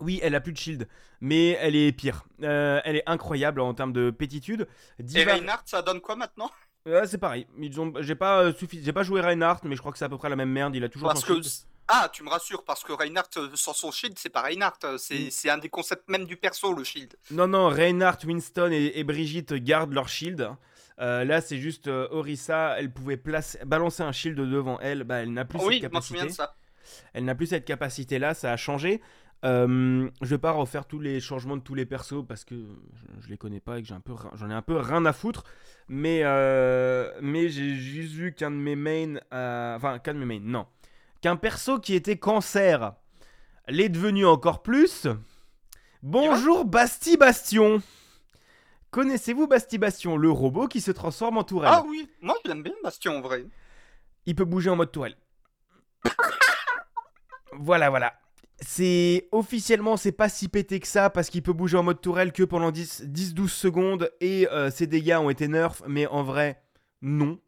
Oui, 0.00 0.18
elle 0.22 0.34
a 0.34 0.40
plus 0.40 0.52
de 0.52 0.58
shield, 0.58 0.88
mais 1.20 1.50
elle 1.60 1.76
est 1.76 1.92
pire. 1.92 2.24
Elle 2.40 2.96
est 2.96 3.02
incroyable 3.06 3.60
en 3.60 3.74
termes 3.74 3.92
de 3.92 4.10
pétitude. 4.10 4.66
Et 5.14 5.24
Reinhardt, 5.24 5.62
ça 5.66 5.82
donne 5.82 6.00
quoi 6.00 6.16
maintenant? 6.16 6.50
C'est 7.06 7.18
pareil. 7.18 7.46
Ils 7.58 7.80
ont... 7.80 7.92
J'ai 8.00 8.14
pas, 8.14 8.50
suffi- 8.50 8.82
j'ai 8.82 8.92
pas 8.92 9.02
joué 9.02 9.20
Reinhardt, 9.20 9.60
mais 9.64 9.74
je 9.76 9.80
crois 9.80 9.92
que 9.92 9.98
c'est 9.98 10.04
à 10.04 10.08
peu 10.08 10.18
près 10.18 10.28
la 10.30 10.36
même 10.36 10.50
merde. 10.50 10.74
Il 10.74 10.84
a 10.84 10.88
toujours 10.88 11.08
Parce 11.08 11.20
son 11.20 11.26
que. 11.26 11.42
shield. 11.42 11.46
Ah, 11.88 12.08
tu 12.12 12.22
me 12.22 12.30
rassures, 12.30 12.64
parce 12.64 12.82
que 12.82 12.92
Reinhardt, 12.92 13.28
euh, 13.36 13.50
sans 13.54 13.74
son 13.74 13.90
shield, 13.92 14.18
c'est 14.18 14.30
pas 14.30 14.42
Reinhardt. 14.42 14.78
euh, 14.84 14.94
Mm. 14.94 15.30
C'est 15.30 15.50
un 15.50 15.58
des 15.58 15.68
concepts 15.68 16.08
même 16.08 16.24
du 16.24 16.36
perso, 16.36 16.72
le 16.74 16.82
shield. 16.84 17.14
Non, 17.30 17.46
non, 17.46 17.68
Reinhardt, 17.68 18.24
Winston 18.26 18.70
et, 18.72 18.92
et 18.94 19.04
Brigitte 19.04 19.52
gardent 19.54 19.92
leur 19.92 20.08
shield. 20.08 20.50
Euh, 21.00 21.24
là, 21.24 21.40
c'est 21.40 21.58
juste 21.58 21.88
euh, 21.88 22.06
Orisa, 22.10 22.76
elle 22.78 22.90
pouvait 22.92 23.16
placer, 23.16 23.58
balancer 23.66 24.02
un 24.02 24.12
shield 24.12 24.38
devant 24.38 24.78
elle. 24.80 25.04
Bah, 25.04 25.16
elle 25.16 25.32
n'a 25.32 25.44
plus 25.44 25.58
cette 25.58 25.80
capacité. 25.82 26.22
de 26.26 26.28
ça. 26.28 26.54
Elle 27.12 27.24
n'a 27.24 27.34
plus 27.34 27.46
cette 27.48 27.64
capacité-là, 27.64 28.32
ça 28.34 28.52
a 28.52 28.56
changé. 28.56 29.02
Euh, 29.44 30.08
je 30.22 30.28
vais 30.28 30.38
pas 30.38 30.52
refaire 30.52 30.86
tous 30.86 31.00
les 31.00 31.20
changements 31.20 31.56
de 31.58 31.62
tous 31.62 31.74
les 31.74 31.84
persos 31.84 32.24
parce 32.26 32.44
que 32.44 32.54
je, 32.54 33.24
je 33.24 33.28
les 33.28 33.36
connais 33.36 33.60
pas 33.60 33.78
et 33.78 33.82
que 33.82 33.88
j'ai 33.88 33.94
un 33.94 34.00
peu, 34.00 34.12
ri- 34.14 34.28
j'en 34.34 34.48
ai 34.48 34.54
un 34.54 34.62
peu 34.62 34.76
rien 34.78 35.04
à 35.04 35.12
foutre. 35.12 35.44
Mais, 35.88 36.22
mais 37.20 37.48
j'ai 37.50 37.74
juste 37.74 38.12
vu 38.14 38.32
qu'un 38.32 38.50
de 38.50 38.56
mes 38.56 38.76
mains, 38.76 39.16
enfin 39.30 39.98
qu'un 39.98 40.14
de 40.14 40.18
mes 40.20 40.38
mains, 40.38 40.40
non, 40.42 40.66
qu'un 41.24 41.36
perso 41.36 41.80
qui 41.80 41.94
était 41.94 42.18
cancer 42.18 42.92
l'est 43.66 43.88
devenu 43.88 44.26
encore 44.26 44.62
plus. 44.62 45.06
Bonjour 46.02 46.66
Basti 46.66 47.16
Bastion. 47.16 47.80
Connaissez-vous 48.90 49.46
Basti 49.46 49.78
Bastion, 49.78 50.18
le 50.18 50.30
robot 50.30 50.68
qui 50.68 50.82
se 50.82 50.90
transforme 50.90 51.38
en 51.38 51.44
tourelle? 51.44 51.72
Ah 51.72 51.82
oui, 51.88 52.10
moi 52.20 52.34
je 52.44 52.50
l'aime 52.50 52.62
bien 52.62 52.74
Bastion 52.82 53.16
en 53.16 53.20
vrai. 53.22 53.46
il 54.26 54.34
peut 54.34 54.44
bouger 54.44 54.68
en 54.68 54.76
mode 54.76 54.92
tourelle. 54.92 55.16
voilà, 57.54 57.88
voilà. 57.88 58.12
C'est 58.60 59.26
officiellement 59.32 59.96
c'est 59.96 60.12
pas 60.12 60.28
si 60.28 60.48
pété 60.48 60.78
que 60.78 60.86
ça 60.86 61.08
parce 61.08 61.30
qu'il 61.30 61.42
peut 61.42 61.54
bouger 61.54 61.78
en 61.78 61.84
mode 61.84 62.02
tourelle 62.02 62.32
que 62.32 62.42
pendant 62.42 62.70
10-12 62.70 63.48
secondes 63.48 64.10
et 64.20 64.46
euh, 64.48 64.70
ses 64.70 64.86
dégâts 64.86 65.16
ont 65.18 65.30
été 65.30 65.48
nerfs, 65.48 65.84
mais 65.88 66.06
en 66.06 66.22
vrai 66.22 66.62
non. 67.00 67.38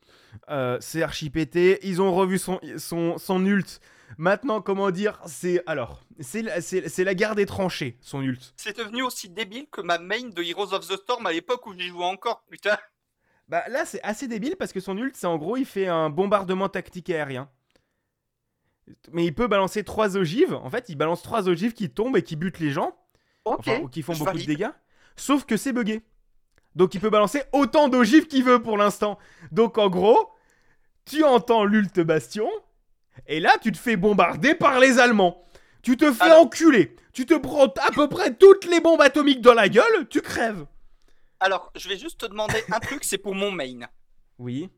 Euh, 0.50 0.78
c'est 0.80 1.02
archi 1.02 1.30
pété. 1.30 1.78
Ils 1.82 2.00
ont 2.02 2.14
revu 2.14 2.38
son, 2.38 2.60
son, 2.78 3.18
son 3.18 3.44
ult. 3.44 3.80
Maintenant, 4.18 4.60
comment 4.60 4.90
dire, 4.90 5.20
c'est 5.26 5.62
alors, 5.66 6.02
c'est 6.20 6.42
la, 6.42 7.14
guerre 7.14 7.34
des 7.34 7.46
tranchées, 7.46 7.98
son 8.00 8.22
ult. 8.22 8.54
C'est 8.56 8.76
devenu 8.76 9.02
aussi 9.02 9.28
débile 9.28 9.66
que 9.70 9.80
ma 9.80 9.98
main 9.98 10.28
de 10.28 10.42
Heroes 10.42 10.72
of 10.72 10.86
the 10.86 10.96
Storm 10.96 11.26
à 11.26 11.32
l'époque 11.32 11.66
où 11.66 11.74
j'y 11.74 11.88
jouais 11.88 12.04
encore, 12.04 12.44
putain. 12.50 12.78
Bah 13.48 13.64
là, 13.68 13.84
c'est 13.84 14.02
assez 14.02 14.26
débile 14.28 14.56
parce 14.56 14.72
que 14.72 14.80
son 14.80 14.96
ult, 14.96 15.16
c'est 15.16 15.26
en 15.26 15.36
gros, 15.36 15.56
il 15.56 15.66
fait 15.66 15.86
un 15.86 16.10
bombardement 16.10 16.68
tactique 16.68 17.10
aérien. 17.10 17.50
Mais 19.12 19.24
il 19.24 19.34
peut 19.34 19.48
balancer 19.48 19.82
trois 19.84 20.16
ogives. 20.16 20.54
En 20.54 20.70
fait, 20.70 20.88
il 20.88 20.96
balance 20.96 21.22
trois 21.22 21.48
ogives 21.48 21.72
qui 21.72 21.90
tombent 21.90 22.16
et 22.16 22.22
qui 22.22 22.36
butent 22.36 22.60
les 22.60 22.70
gens, 22.70 22.96
enfin, 23.44 23.80
ou 23.80 23.88
qui 23.88 24.02
font 24.02 24.12
je 24.12 24.20
beaucoup 24.20 24.32
valide. 24.32 24.48
de 24.48 24.54
dégâts. 24.54 24.70
Sauf 25.16 25.44
que 25.44 25.56
c'est 25.56 25.72
buggé. 25.72 26.02
Donc 26.76 26.94
il 26.94 27.00
peut 27.00 27.10
balancer 27.10 27.42
autant 27.52 27.88
d'ogives 27.88 28.26
qu'il 28.28 28.44
veut 28.44 28.62
pour 28.62 28.76
l'instant. 28.76 29.18
Donc 29.50 29.78
en 29.78 29.88
gros, 29.88 30.30
tu 31.06 31.24
entends 31.24 31.64
l'ult 31.64 31.98
Bastion, 32.00 32.48
et 33.26 33.40
là, 33.40 33.56
tu 33.62 33.72
te 33.72 33.78
fais 33.78 33.96
bombarder 33.96 34.54
par 34.54 34.78
les 34.78 34.98
Allemands. 35.00 35.42
Tu 35.82 35.96
te 35.96 36.12
fais 36.12 36.24
Alors- 36.24 36.42
enculer. 36.42 36.94
Tu 37.12 37.24
te 37.24 37.32
prends 37.34 37.64
à 37.66 37.90
peu 37.92 38.08
près 38.08 38.34
toutes 38.34 38.66
les 38.66 38.80
bombes 38.80 39.00
atomiques 39.00 39.40
dans 39.40 39.54
la 39.54 39.70
gueule, 39.70 40.06
tu 40.10 40.20
crèves. 40.20 40.66
Alors, 41.40 41.72
je 41.74 41.88
vais 41.88 41.96
juste 41.96 42.20
te 42.20 42.26
demander 42.26 42.62
un 42.70 42.78
truc, 42.78 43.04
c'est 43.04 43.16
pour 43.18 43.34
mon 43.34 43.50
main. 43.50 43.86
Oui. 44.38 44.68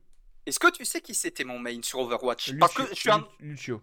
Est-ce 0.45 0.57
que 0.57 0.71
tu 0.71 0.85
sais 0.85 1.01
qui 1.01 1.13
c'était 1.15 1.43
mon 1.43 1.59
main 1.59 1.81
sur 1.83 1.99
Overwatch? 1.99 2.57
Parce 2.57 2.73
que 2.73 2.83
je 2.89 2.93
suis 2.95 3.11
un... 3.11 3.19
Lu- 3.39 3.49
Lucio. 3.51 3.81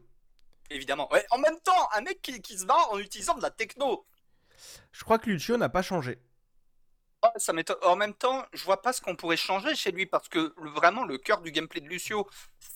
Évidemment. 0.71 1.07
Ouais, 1.13 1.25
en 1.31 1.39
même 1.39 1.59
temps, 1.63 1.89
un 1.95 2.01
mec 2.01 2.23
qui, 2.23 2.41
qui 2.41 2.57
se 2.59 2.65
bat 2.65 2.77
en 2.91 2.99
utilisant 2.99 3.35
de 3.35 3.43
la 3.43 3.51
techno. 3.51 4.07
Je 4.93 5.05
crois 5.05 5.19
que 5.19 5.29
Lucio 5.29 5.59
n'a 5.59 5.69
pas 5.69 5.83
changé. 5.83 6.19
En 7.83 7.97
même 7.97 8.15
temps, 8.15 8.45
je 8.53 8.65
vois 8.65 8.83
pas 8.83 8.93
ce 8.93 9.01
qu'on 9.01 9.17
pourrait 9.17 9.37
changer 9.37 9.75
chez 9.75 9.91
lui 9.91 10.07
parce 10.07 10.29
que 10.29 10.55
le- 10.61 10.71
vraiment 10.71 11.05
le 11.05 11.19
cœur 11.19 11.41
du 11.41 11.51
gameplay 11.51 11.81
de 11.81 11.89
Lucio, 11.89 12.27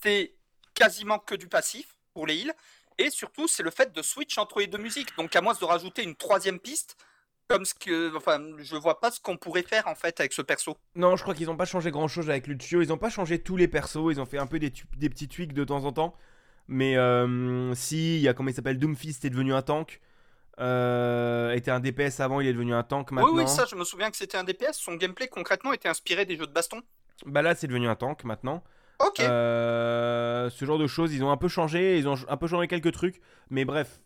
c'est 0.03 0.35
quasiment 0.75 1.19
que 1.19 1.35
du 1.35 1.47
passif 1.49 1.95
pour 2.15 2.27
les 2.27 2.37
heals 2.37 2.55
et 2.99 3.11
surtout 3.11 3.47
c'est 3.49 3.63
le 3.63 3.71
fait 3.71 3.93
de 3.93 4.03
switch 4.03 4.37
entre 4.39 4.61
les 4.61 4.67
deux 4.67 4.79
musiques. 4.79 5.17
Donc 5.17 5.35
à 5.37 5.41
moins 5.41 5.55
de 5.55 5.65
rajouter 5.65 6.03
une 6.03 6.17
troisième 6.17 6.59
piste, 6.59 6.97
comme 7.49 7.65
ce 7.65 7.75
que, 7.75 8.17
enfin, 8.17 8.41
je 8.59 8.77
vois 8.77 9.01
pas 9.01 9.11
ce 9.11 9.21
qu'on 9.21 9.37
pourrait 9.37 9.63
faire 9.63 9.87
en 9.89 9.95
fait 9.95 10.19
avec 10.21 10.33
ce 10.33 10.43
perso. 10.43 10.77
Non, 10.95 11.17
je 11.17 11.23
crois 11.23 11.35
qu'ils 11.35 11.51
ont 11.51 11.57
pas 11.57 11.65
changé 11.65 11.91
grand 11.91 12.09
chose 12.09 12.29
avec 12.31 12.47
Lucio. 12.47 12.83
Ils 12.83 12.93
ont 12.93 12.99
pas 12.99 13.11
changé 13.11 13.41
tous 13.43 13.57
les 13.57 13.69
persos. 13.69 14.11
Ils 14.11 14.21
ont 14.21 14.27
fait 14.27 14.39
un 14.39 14.47
peu 14.47 14.59
des 14.59 14.71
petits 14.71 15.29
tweaks 15.29 15.53
de 15.53 15.65
temps 15.65 15.85
en 15.85 15.93
temps. 15.93 16.15
Mais 16.69 16.97
euh, 16.97 17.75
si, 17.75 18.17
il 18.17 18.21
y 18.23 18.29
a 18.29 18.35
comment 18.35 18.49
il 18.51 18.55
s'appelle 18.55 18.79
Doomfist 18.79 19.25
est 19.25 19.31
devenu 19.31 19.53
un 19.53 19.63
tank. 19.63 20.01
Euh, 20.61 21.53
était 21.53 21.71
un 21.71 21.81
DPS 21.81 22.21
avant, 22.21 22.41
il 22.41 22.47
est 22.47 22.53
devenu 22.53 22.75
un 22.75 22.83
tank 22.83 23.11
maintenant. 23.13 23.31
Oui, 23.33 23.43
oui, 23.45 23.49
ça, 23.49 23.65
je 23.71 23.75
me 23.77 23.85
souviens 23.85 24.11
que 24.11 24.17
c'était 24.17 24.37
un 24.37 24.45
DPS. 24.45 24.75
Son 24.75 24.95
gameplay 24.95 25.29
concrètement 25.29 25.73
était 25.73 25.89
inspiré 25.89 26.27
des 26.27 26.37
jeux 26.37 26.47
de 26.47 26.53
baston. 26.53 26.83
Bah 27.27 27.43
là, 27.43 27.55
c'est 27.55 27.67
devenu 27.67 27.89
un 27.89 27.97
tank 27.97 28.25
maintenant. 28.25 28.63
Ok. 28.99 29.21
Euh, 29.21 30.51
ce 30.51 30.65
genre 30.65 30.79
de 30.79 30.87
choses, 30.87 31.15
ils 31.15 31.25
ont 31.25 31.31
un 31.31 31.37
peu 31.39 31.49
changé. 31.49 31.97
Ils 31.99 32.07
ont 32.09 32.17
un 32.29 32.37
peu 32.37 32.47
changé 32.47 32.69
quelques 32.69 32.93
trucs. 32.93 33.21
Mais 33.49 33.65
bref. 33.65 34.01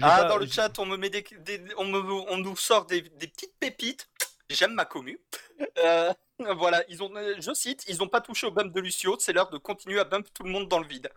ah, 0.00 0.22
pas- 0.22 0.28
dans 0.28 0.36
le 0.36 0.46
chat, 0.46 0.78
on 0.78 0.86
me 0.86 0.96
met 0.96 1.10
des, 1.10 1.24
des- 1.40 1.62
on, 1.76 1.84
me, 1.84 1.98
on 2.00 2.38
nous 2.38 2.56
sort 2.56 2.86
des, 2.86 3.02
des 3.02 3.26
petites 3.26 3.54
pépites. 3.58 4.08
J'aime 4.50 4.74
ma 4.74 4.84
commu. 4.84 5.20
Euh, 5.84 6.12
voilà, 6.56 6.84
ils 6.88 7.02
ont, 7.02 7.10
euh, 7.16 7.34
je 7.40 7.52
cite, 7.52 7.84
ils 7.88 7.98
n'ont 7.98 8.06
pas 8.06 8.20
touché 8.20 8.46
au 8.46 8.52
bump 8.52 8.72
de 8.72 8.80
Lucio. 8.80 9.16
C'est 9.18 9.32
l'heure 9.32 9.50
de 9.50 9.58
continuer 9.58 9.98
à 9.98 10.04
bump 10.04 10.28
tout 10.32 10.44
le 10.44 10.50
monde 10.50 10.68
dans 10.68 10.78
le 10.78 10.86
vide. 10.86 11.10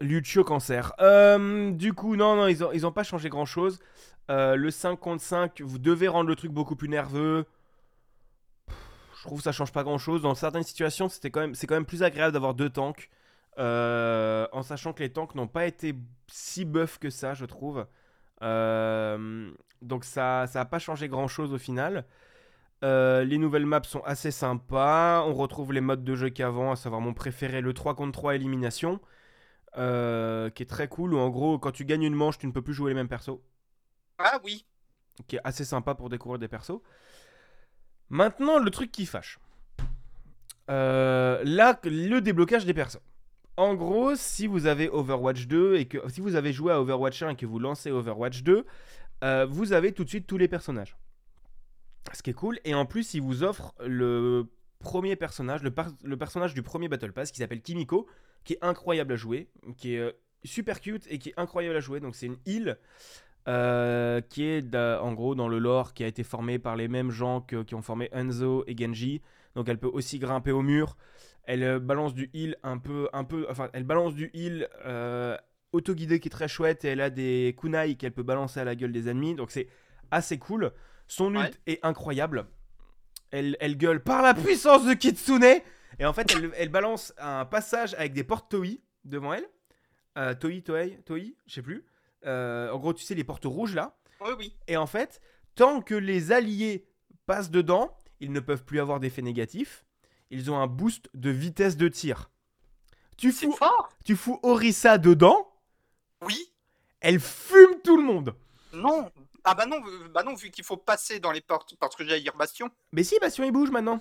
Lucio 0.00 0.44
cancer. 0.44 0.92
Euh, 1.00 1.70
du 1.72 1.92
coup, 1.92 2.16
non, 2.16 2.36
non, 2.36 2.46
ils 2.48 2.64
ont, 2.64 2.72
ils 2.72 2.86
ont 2.86 2.92
pas 2.92 3.02
changé 3.04 3.28
grand 3.28 3.44
chose. 3.46 3.80
le 4.28 4.70
5 4.70 4.96
contre 4.98 5.22
5, 5.22 5.60
vous 5.62 5.78
devez 5.78 6.08
rendre 6.08 6.28
le 6.28 6.36
truc 6.36 6.52
beaucoup 6.52 6.76
plus 6.76 6.88
nerveux. 6.88 7.46
Je 9.16 9.22
trouve 9.26 9.38
que 9.38 9.44
ça 9.44 9.52
change 9.52 9.72
pas 9.72 9.82
grand 9.82 9.98
chose. 9.98 10.22
Dans 10.22 10.34
certaines 10.34 10.62
situations, 10.62 11.08
c'était 11.08 11.30
quand 11.30 11.40
même, 11.40 11.54
c'est 11.54 11.66
quand 11.66 11.74
même 11.74 11.84
plus 11.86 12.02
agréable 12.02 12.32
d'avoir 12.32 12.54
deux 12.54 12.70
tanks. 12.70 13.10
euh, 13.58 14.48
en 14.52 14.62
sachant 14.62 14.94
que 14.94 15.02
les 15.04 15.12
tanks 15.12 15.34
n'ont 15.36 15.48
pas 15.48 15.66
été 15.66 15.94
si 16.28 16.64
buff 16.66 16.98
que 16.98 17.10
ça, 17.10 17.34
je 17.34 17.46
trouve. 17.46 17.86
Euh, 18.42 19.52
donc 19.82 20.04
ça 20.04 20.46
ça 20.48 20.62
a 20.62 20.66
pas 20.66 20.78
changé 20.80 21.08
grand 21.08 21.28
chose 21.28 21.52
au 21.54 21.58
final. 21.58 22.06
Euh, 22.84 23.24
les 23.24 23.38
nouvelles 23.38 23.66
maps 23.66 23.82
sont 23.84 24.02
assez 24.04 24.30
sympas. 24.32 25.22
On 25.26 25.34
retrouve 25.34 25.72
les 25.72 25.80
modes 25.82 26.04
de 26.04 26.14
jeu 26.16 26.30
qu'avant, 26.30 26.72
à 26.72 26.76
savoir 26.76 27.00
mon 27.02 27.14
préféré, 27.14 27.60
le 27.62 27.74
3 27.74 27.94
contre 27.96 28.12
3 28.12 28.34
élimination. 28.36 29.00
Euh, 29.76 30.50
qui 30.50 30.62
est 30.62 30.66
très 30.66 30.88
cool, 30.88 31.14
où 31.14 31.18
en 31.18 31.30
gros, 31.30 31.58
quand 31.58 31.72
tu 31.72 31.84
gagnes 31.84 32.02
une 32.02 32.14
manche, 32.14 32.38
tu 32.38 32.46
ne 32.46 32.52
peux 32.52 32.62
plus 32.62 32.74
jouer 32.74 32.90
les 32.90 32.94
mêmes 32.94 33.08
persos. 33.08 33.38
Ah 34.18 34.40
oui. 34.44 34.66
Qui 35.26 35.36
est 35.36 35.40
assez 35.44 35.64
sympa 35.64 35.94
pour 35.94 36.08
découvrir 36.08 36.38
des 36.38 36.48
persos. 36.48 36.80
Maintenant, 38.08 38.58
le 38.58 38.70
truc 38.70 38.90
qui 38.90 39.06
fâche. 39.06 39.38
Euh, 40.68 41.40
là, 41.44 41.78
le 41.84 42.20
déblocage 42.20 42.64
des 42.64 42.74
persos. 42.74 43.00
En 43.56 43.74
gros, 43.74 44.14
si 44.14 44.46
vous 44.46 44.66
avez 44.66 44.88
Overwatch 44.88 45.46
2 45.46 45.76
et 45.76 45.86
que 45.86 45.98
si 46.08 46.20
vous 46.20 46.34
avez 46.34 46.52
joué 46.52 46.72
à 46.72 46.80
Overwatch 46.80 47.22
1 47.22 47.30
et 47.30 47.36
que 47.36 47.46
vous 47.46 47.58
lancez 47.58 47.90
Overwatch 47.90 48.42
2, 48.42 48.64
euh, 49.22 49.46
vous 49.46 49.72
avez 49.72 49.92
tout 49.92 50.04
de 50.04 50.08
suite 50.08 50.26
tous 50.26 50.38
les 50.38 50.48
personnages. 50.48 50.96
Ce 52.12 52.22
qui 52.22 52.30
est 52.30 52.34
cool. 52.34 52.58
Et 52.64 52.74
en 52.74 52.86
plus, 52.86 53.14
il 53.14 53.20
vous 53.22 53.42
offre 53.42 53.74
le 53.84 54.46
premier 54.80 55.14
personnage, 55.14 55.62
le, 55.62 55.70
par- 55.70 55.92
le 56.02 56.16
personnage 56.16 56.54
du 56.54 56.62
premier 56.62 56.88
Battle 56.88 57.12
Pass 57.12 57.30
qui 57.30 57.38
s'appelle 57.38 57.62
Kimiko, 57.62 58.06
qui 58.44 58.54
est 58.54 58.64
incroyable 58.64 59.12
à 59.12 59.16
jouer, 59.16 59.48
qui 59.76 59.94
est 59.94 59.98
euh, 60.00 60.12
super 60.44 60.80
cute 60.80 61.06
et 61.08 61.18
qui 61.18 61.28
est 61.28 61.34
incroyable 61.36 61.76
à 61.76 61.80
jouer. 61.80 62.00
Donc 62.00 62.16
c'est 62.16 62.26
une 62.26 62.38
île 62.46 62.78
euh, 63.48 64.20
qui 64.20 64.44
est 64.44 64.74
en 64.76 65.12
gros 65.12 65.34
dans 65.34 65.48
le 65.48 65.58
lore 65.58 65.94
qui 65.94 66.04
a 66.04 66.06
été 66.06 66.22
formé 66.22 66.58
par 66.58 66.76
les 66.76 66.88
mêmes 66.88 67.10
gens 67.10 67.40
que- 67.40 67.62
qui 67.62 67.74
ont 67.74 67.82
formé 67.82 68.08
Enzo 68.12 68.64
et 68.66 68.76
Genji. 68.76 69.22
Donc 69.54 69.68
elle 69.68 69.78
peut 69.78 69.90
aussi 69.92 70.18
grimper 70.18 70.50
au 70.52 70.62
mur. 70.62 70.96
Elle 71.44 71.62
euh, 71.62 71.78
balance 71.80 72.14
du 72.14 72.30
heal 72.34 72.56
un 72.62 72.78
peu, 72.78 73.08
un 73.12 73.24
peu, 73.24 73.46
enfin 73.50 73.68
elle 73.72 73.84
balance 73.84 74.14
du 74.14 74.30
heal 74.34 74.68
euh, 74.84 75.36
autoguidé 75.72 76.20
qui 76.20 76.28
est 76.28 76.30
très 76.30 76.48
chouette 76.48 76.84
et 76.84 76.88
elle 76.88 77.00
a 77.00 77.10
des 77.10 77.54
kunai 77.58 77.94
qu'elle 77.96 78.12
peut 78.12 78.22
balancer 78.22 78.60
à 78.60 78.64
la 78.64 78.74
gueule 78.74 78.92
des 78.92 79.08
ennemis. 79.08 79.34
Donc 79.34 79.50
c'est 79.50 79.68
assez 80.10 80.38
cool. 80.38 80.72
Son 81.06 81.34
ult 81.34 81.38
Ouais. 81.40 81.50
est 81.66 81.84
incroyable. 81.84 82.46
Elle, 83.30 83.56
elle 83.60 83.76
gueule 83.76 84.02
par 84.02 84.22
la 84.22 84.34
puissance 84.34 84.84
de 84.84 84.94
Kitsune. 84.94 85.44
Et 85.98 86.04
en 86.06 86.12
fait, 86.12 86.32
elle, 86.34 86.50
elle 86.56 86.68
balance 86.68 87.12
un 87.18 87.44
passage 87.44 87.94
avec 87.94 88.12
des 88.12 88.24
portes 88.24 88.50
Toei 88.50 88.80
devant 89.04 89.32
elle. 89.34 89.46
Euh, 90.18 90.34
Toei, 90.34 90.62
Toei, 90.62 90.98
Toei, 91.04 91.36
je 91.46 91.54
sais 91.54 91.62
plus. 91.62 91.84
Euh, 92.26 92.70
en 92.70 92.78
gros, 92.78 92.92
tu 92.92 93.04
sais, 93.04 93.14
les 93.14 93.24
portes 93.24 93.44
rouges 93.44 93.74
là. 93.74 93.96
Oui, 94.20 94.30
oui. 94.38 94.56
Et 94.66 94.76
en 94.76 94.86
fait, 94.86 95.20
tant 95.54 95.80
que 95.80 95.94
les 95.94 96.32
alliés 96.32 96.86
passent 97.26 97.50
dedans, 97.50 97.96
ils 98.18 98.32
ne 98.32 98.40
peuvent 98.40 98.64
plus 98.64 98.80
avoir 98.80 99.00
d'effet 99.00 99.22
négatif. 99.22 99.84
Ils 100.30 100.50
ont 100.50 100.58
un 100.58 100.66
boost 100.66 101.08
de 101.14 101.30
vitesse 101.30 101.76
de 101.76 101.88
tir. 101.88 102.30
Tu 103.16 103.32
fous, 103.32 103.52
fort. 103.52 103.90
tu 104.04 104.16
fous 104.16 104.38
Orisa 104.42 104.96
dedans, 104.98 105.50
Oui. 106.22 106.52
elle 107.00 107.20
fume 107.20 107.80
tout 107.84 107.96
le 107.96 108.02
monde. 108.02 108.34
Non. 108.72 109.10
Ah 109.44 109.54
bah 109.54 109.66
non, 109.66 109.76
bah 110.12 110.22
non, 110.22 110.34
vu 110.34 110.50
qu'il 110.50 110.64
faut 110.64 110.76
passer 110.76 111.18
dans 111.20 111.32
les 111.32 111.40
portes 111.40 111.74
parce 111.78 111.96
que 111.96 112.04
j'allais 112.04 112.20
dire 112.20 112.36
Bastion. 112.36 112.68
Mais 112.92 113.02
si, 113.04 113.18
Bastion 113.20 113.44
il 113.44 113.52
bouge 113.52 113.70
maintenant. 113.70 114.00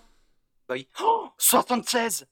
Bah 0.67 0.75
oui. 0.75 0.87
Oh, 1.01 1.29
76 1.37 2.27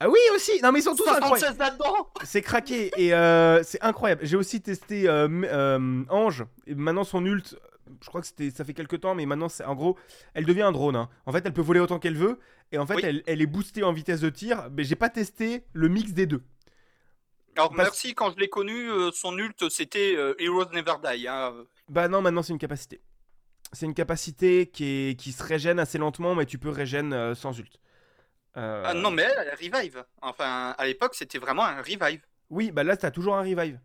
Ah 0.00 0.08
oui, 0.08 0.18
aussi. 0.34 0.60
Non, 0.62 0.72
mais 0.72 0.80
ils 0.80 0.82
sont 0.82 0.94
tous 0.94 1.08
incroyables. 1.08 1.38
76 1.38 1.58
là-dedans 1.58 2.08
C'est 2.24 2.42
craqué 2.42 2.90
et 2.96 3.12
euh, 3.14 3.62
c'est 3.62 3.82
incroyable. 3.82 4.24
J'ai 4.24 4.36
aussi 4.36 4.60
testé 4.62 5.08
euh, 5.08 5.28
euh, 5.44 6.04
Ange. 6.08 6.44
Et 6.66 6.74
maintenant 6.74 7.04
son 7.04 7.24
ult, 7.26 7.56
je 8.02 8.06
crois 8.08 8.20
que 8.20 8.26
c'était, 8.26 8.50
ça 8.50 8.64
fait 8.64 8.74
quelques 8.74 9.00
temps, 9.00 9.14
mais 9.14 9.26
maintenant 9.26 9.48
c'est 9.48 9.64
en 9.64 9.74
gros, 9.74 9.96
elle 10.34 10.44
devient 10.46 10.62
un 10.62 10.72
drone. 10.72 10.96
hein. 10.96 11.08
En 11.26 11.32
fait, 11.32 11.44
elle 11.44 11.52
peut 11.52 11.62
voler 11.62 11.80
autant 11.80 11.98
qu'elle 11.98 12.16
veut 12.16 12.38
et 12.72 12.78
en 12.78 12.86
fait, 12.86 12.94
Oui. 12.96 13.02
elle, 13.04 13.22
elle 13.26 13.42
est 13.42 13.46
boostée 13.46 13.82
en 13.84 13.92
vitesse 13.92 14.20
de 14.20 14.30
tir. 14.30 14.68
Mais 14.72 14.84
j'ai 14.84 14.96
pas 14.96 15.08
testé 15.10 15.64
le 15.72 15.88
mix 15.88 16.12
des 16.12 16.26
deux. 16.26 16.42
Alors 17.56 17.70
Parce- 17.70 17.88
merci, 17.88 18.14
quand 18.14 18.30
je 18.32 18.36
l'ai 18.38 18.48
connu, 18.48 18.88
son 19.14 19.36
ult 19.38 19.68
c'était 19.70 20.12
Heroes 20.38 20.70
Never 20.72 20.94
Die. 21.04 21.26
Hein. 21.28 21.54
Bah 21.88 22.08
non, 22.08 22.20
maintenant 22.22 22.42
c'est 22.42 22.52
une 22.52 22.58
capacité. 22.58 23.00
C'est 23.72 23.86
une 23.86 23.94
capacité 23.94 24.66
qui, 24.68 24.84
est, 25.10 25.18
qui 25.20 25.32
se 25.32 25.42
régène 25.42 25.78
assez 25.78 25.98
lentement, 25.98 26.34
mais 26.34 26.46
tu 26.46 26.58
peux 26.58 26.70
régène 26.70 27.12
euh, 27.12 27.34
sans 27.34 27.58
ult. 27.58 27.80
Euh, 28.56 28.82
Ah 28.86 28.94
non 28.94 29.10
mais 29.10 29.22
elle, 29.22 29.48
elle 29.52 29.72
revive. 29.72 30.04
Enfin, 30.22 30.74
à 30.78 30.86
l'époque 30.86 31.14
c'était 31.14 31.38
vraiment 31.38 31.64
un 31.64 31.82
revive. 31.82 32.22
Oui, 32.50 32.70
bah 32.70 32.84
là 32.84 32.96
t'as 32.96 33.10
toujours 33.10 33.36
un 33.36 33.40
revive. 33.42 33.78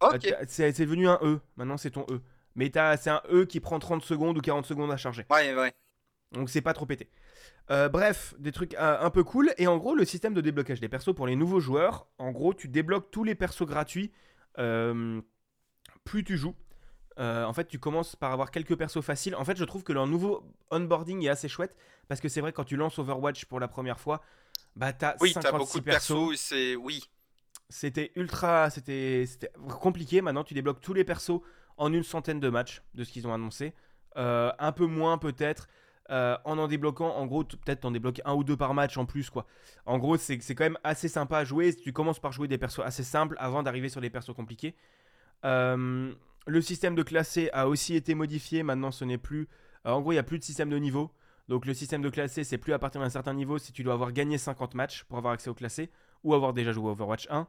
Ok. 0.00 0.14
Euh, 0.14 0.18
t'as- 0.18 0.46
C'est 0.46 0.72
c'est 0.72 0.84
devenu 0.86 1.08
un 1.08 1.18
E. 1.22 1.40
Maintenant, 1.56 1.76
c'est 1.76 1.90
ton 1.90 2.06
E. 2.10 2.20
Mais 2.56 2.70
t'as- 2.70 2.96
c'est 2.96 3.10
un 3.10 3.22
E 3.30 3.44
qui 3.44 3.60
prend 3.60 3.78
30 3.78 4.02
secondes 4.04 4.38
ou 4.38 4.40
40 4.40 4.66
secondes 4.66 4.90
à 4.92 4.96
charger. 4.96 5.26
Ouais, 5.30 5.54
ouais. 5.54 5.72
Donc 6.32 6.48
c'est 6.50 6.60
pas 6.62 6.72
trop 6.72 6.86
pété. 6.86 7.08
Euh, 7.70 7.88
bref, 7.88 8.34
des 8.38 8.52
trucs 8.52 8.74
un 8.78 9.08
peu 9.10 9.24
cool. 9.24 9.52
Et 9.58 9.66
en 9.66 9.76
gros, 9.78 9.94
le 9.94 10.04
système 10.04 10.34
de 10.34 10.40
déblocage 10.40 10.80
des 10.80 10.88
persos 10.88 11.14
pour 11.14 11.26
les 11.26 11.36
nouveaux 11.36 11.60
joueurs, 11.60 12.06
en 12.18 12.30
gros, 12.32 12.52
tu 12.54 12.68
débloques 12.68 13.10
tous 13.10 13.24
les 13.24 13.34
persos 13.34 13.66
gratuits 13.66 14.12
plus 16.04 16.24
tu 16.24 16.36
joues. 16.36 16.54
Euh, 17.18 17.44
en 17.44 17.52
fait, 17.52 17.66
tu 17.68 17.78
commences 17.78 18.16
par 18.16 18.32
avoir 18.32 18.50
quelques 18.50 18.76
persos 18.76 19.00
faciles. 19.02 19.34
En 19.36 19.44
fait, 19.44 19.56
je 19.56 19.64
trouve 19.64 19.84
que 19.84 19.92
leur 19.92 20.06
nouveau 20.06 20.42
onboarding 20.70 21.22
est 21.24 21.28
assez 21.28 21.48
chouette 21.48 21.76
parce 22.08 22.20
que 22.20 22.28
c'est 22.28 22.40
vrai 22.40 22.52
quand 22.52 22.64
tu 22.64 22.76
lances 22.76 22.98
Overwatch 22.98 23.44
pour 23.46 23.60
la 23.60 23.68
première 23.68 24.00
fois, 24.00 24.20
bah 24.76 24.92
t'as 24.92 25.14
Oui, 25.20 25.30
56 25.32 25.40
t'as 25.52 25.56
beaucoup 25.58 25.78
de 25.78 25.84
persos, 25.84 26.36
c'est. 26.36 26.74
Oui. 26.76 27.04
C'était 27.68 28.12
ultra, 28.16 28.68
c'était 28.70 29.24
compliqué. 29.80 30.20
Maintenant, 30.22 30.44
tu 30.44 30.54
débloques 30.54 30.80
tous 30.80 30.92
les 30.94 31.04
persos 31.04 31.40
en 31.76 31.92
une 31.92 32.02
centaine 32.04 32.40
de 32.40 32.48
matchs 32.50 32.82
de 32.94 33.04
ce 33.04 33.12
qu'ils 33.12 33.26
ont 33.26 33.32
annoncé. 33.34 33.74
Euh, 34.16 34.52
un 34.58 34.72
peu 34.72 34.86
moins 34.86 35.18
peut-être. 35.18 35.68
euh, 36.10 36.36
en 36.44 36.58
en 36.58 36.68
débloquant, 36.68 37.08
en 37.16 37.26
gros, 37.26 37.44
peut-être 37.44 37.80
t'en 37.80 37.90
débloques 37.90 38.20
un 38.26 38.34
ou 38.34 38.44
deux 38.44 38.56
par 38.56 38.74
match 38.74 38.96
en 38.98 39.06
plus, 39.06 39.30
quoi. 39.30 39.46
En 39.86 39.98
gros, 39.98 40.16
c'est 40.18 40.38
c'est 40.42 40.54
quand 40.54 40.64
même 40.64 40.78
assez 40.84 41.08
sympa 41.08 41.38
à 41.38 41.44
jouer. 41.44 41.74
Tu 41.74 41.92
commences 41.92 42.20
par 42.20 42.32
jouer 42.32 42.46
des 42.48 42.58
persos 42.58 42.80
assez 42.84 43.02
simples 43.04 43.36
avant 43.38 43.62
d'arriver 43.62 43.88
sur 43.88 44.00
les 44.02 44.10
persos 44.10 44.34
compliqués. 44.34 44.74
Euh, 45.44 46.12
le 46.46 46.60
système 46.60 46.94
de 46.94 47.02
classé 47.02 47.50
a 47.52 47.68
aussi 47.68 47.94
été 47.94 48.14
modifié. 48.14 48.62
Maintenant, 48.62 48.90
ce 48.90 49.04
n'est 49.04 49.18
plus. 49.18 49.48
euh, 49.86 49.92
en 49.92 50.00
gros, 50.00 50.12
il 50.12 50.16
n'y 50.16 50.20
a 50.20 50.24
plus 50.24 50.38
de 50.38 50.44
système 50.44 50.70
de 50.70 50.76
niveau. 50.76 51.10
Donc, 51.48 51.66
le 51.66 51.74
système 51.74 52.02
de 52.02 52.08
classé, 52.08 52.44
c'est 52.44 52.58
plus 52.58 52.72
à 52.72 52.78
partir 52.78 53.00
d'un 53.00 53.10
certain 53.10 53.34
niveau 53.34 53.58
si 53.58 53.72
tu 53.72 53.82
dois 53.82 53.94
avoir 53.94 54.12
gagné 54.12 54.38
50 54.38 54.74
matchs 54.74 55.04
pour 55.04 55.18
avoir 55.18 55.34
accès 55.34 55.50
au 55.50 55.54
classé 55.54 55.90
ou 56.22 56.34
avoir 56.34 56.54
déjà 56.54 56.72
joué 56.72 56.88
à 56.88 56.92
Overwatch 56.92 57.28
1. 57.30 57.46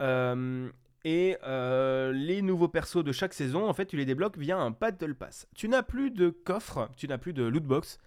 Euh, 0.00 0.70
et 1.04 1.36
euh, 1.44 2.12
les 2.12 2.42
nouveaux 2.42 2.68
persos 2.68 3.02
de 3.04 3.12
chaque 3.12 3.34
saison, 3.34 3.68
en 3.68 3.72
fait, 3.74 3.86
tu 3.86 3.96
les 3.96 4.04
débloques 4.04 4.38
via 4.38 4.58
un 4.58 4.70
Battle 4.70 5.14
Pass. 5.14 5.46
Tu 5.54 5.68
n'as 5.68 5.82
plus 5.82 6.10
de 6.10 6.30
coffre, 6.30 6.90
tu 6.96 7.08
n'as 7.08 7.18
plus 7.18 7.32
de 7.32 7.44
loot 7.44 7.64
box, 7.64 7.98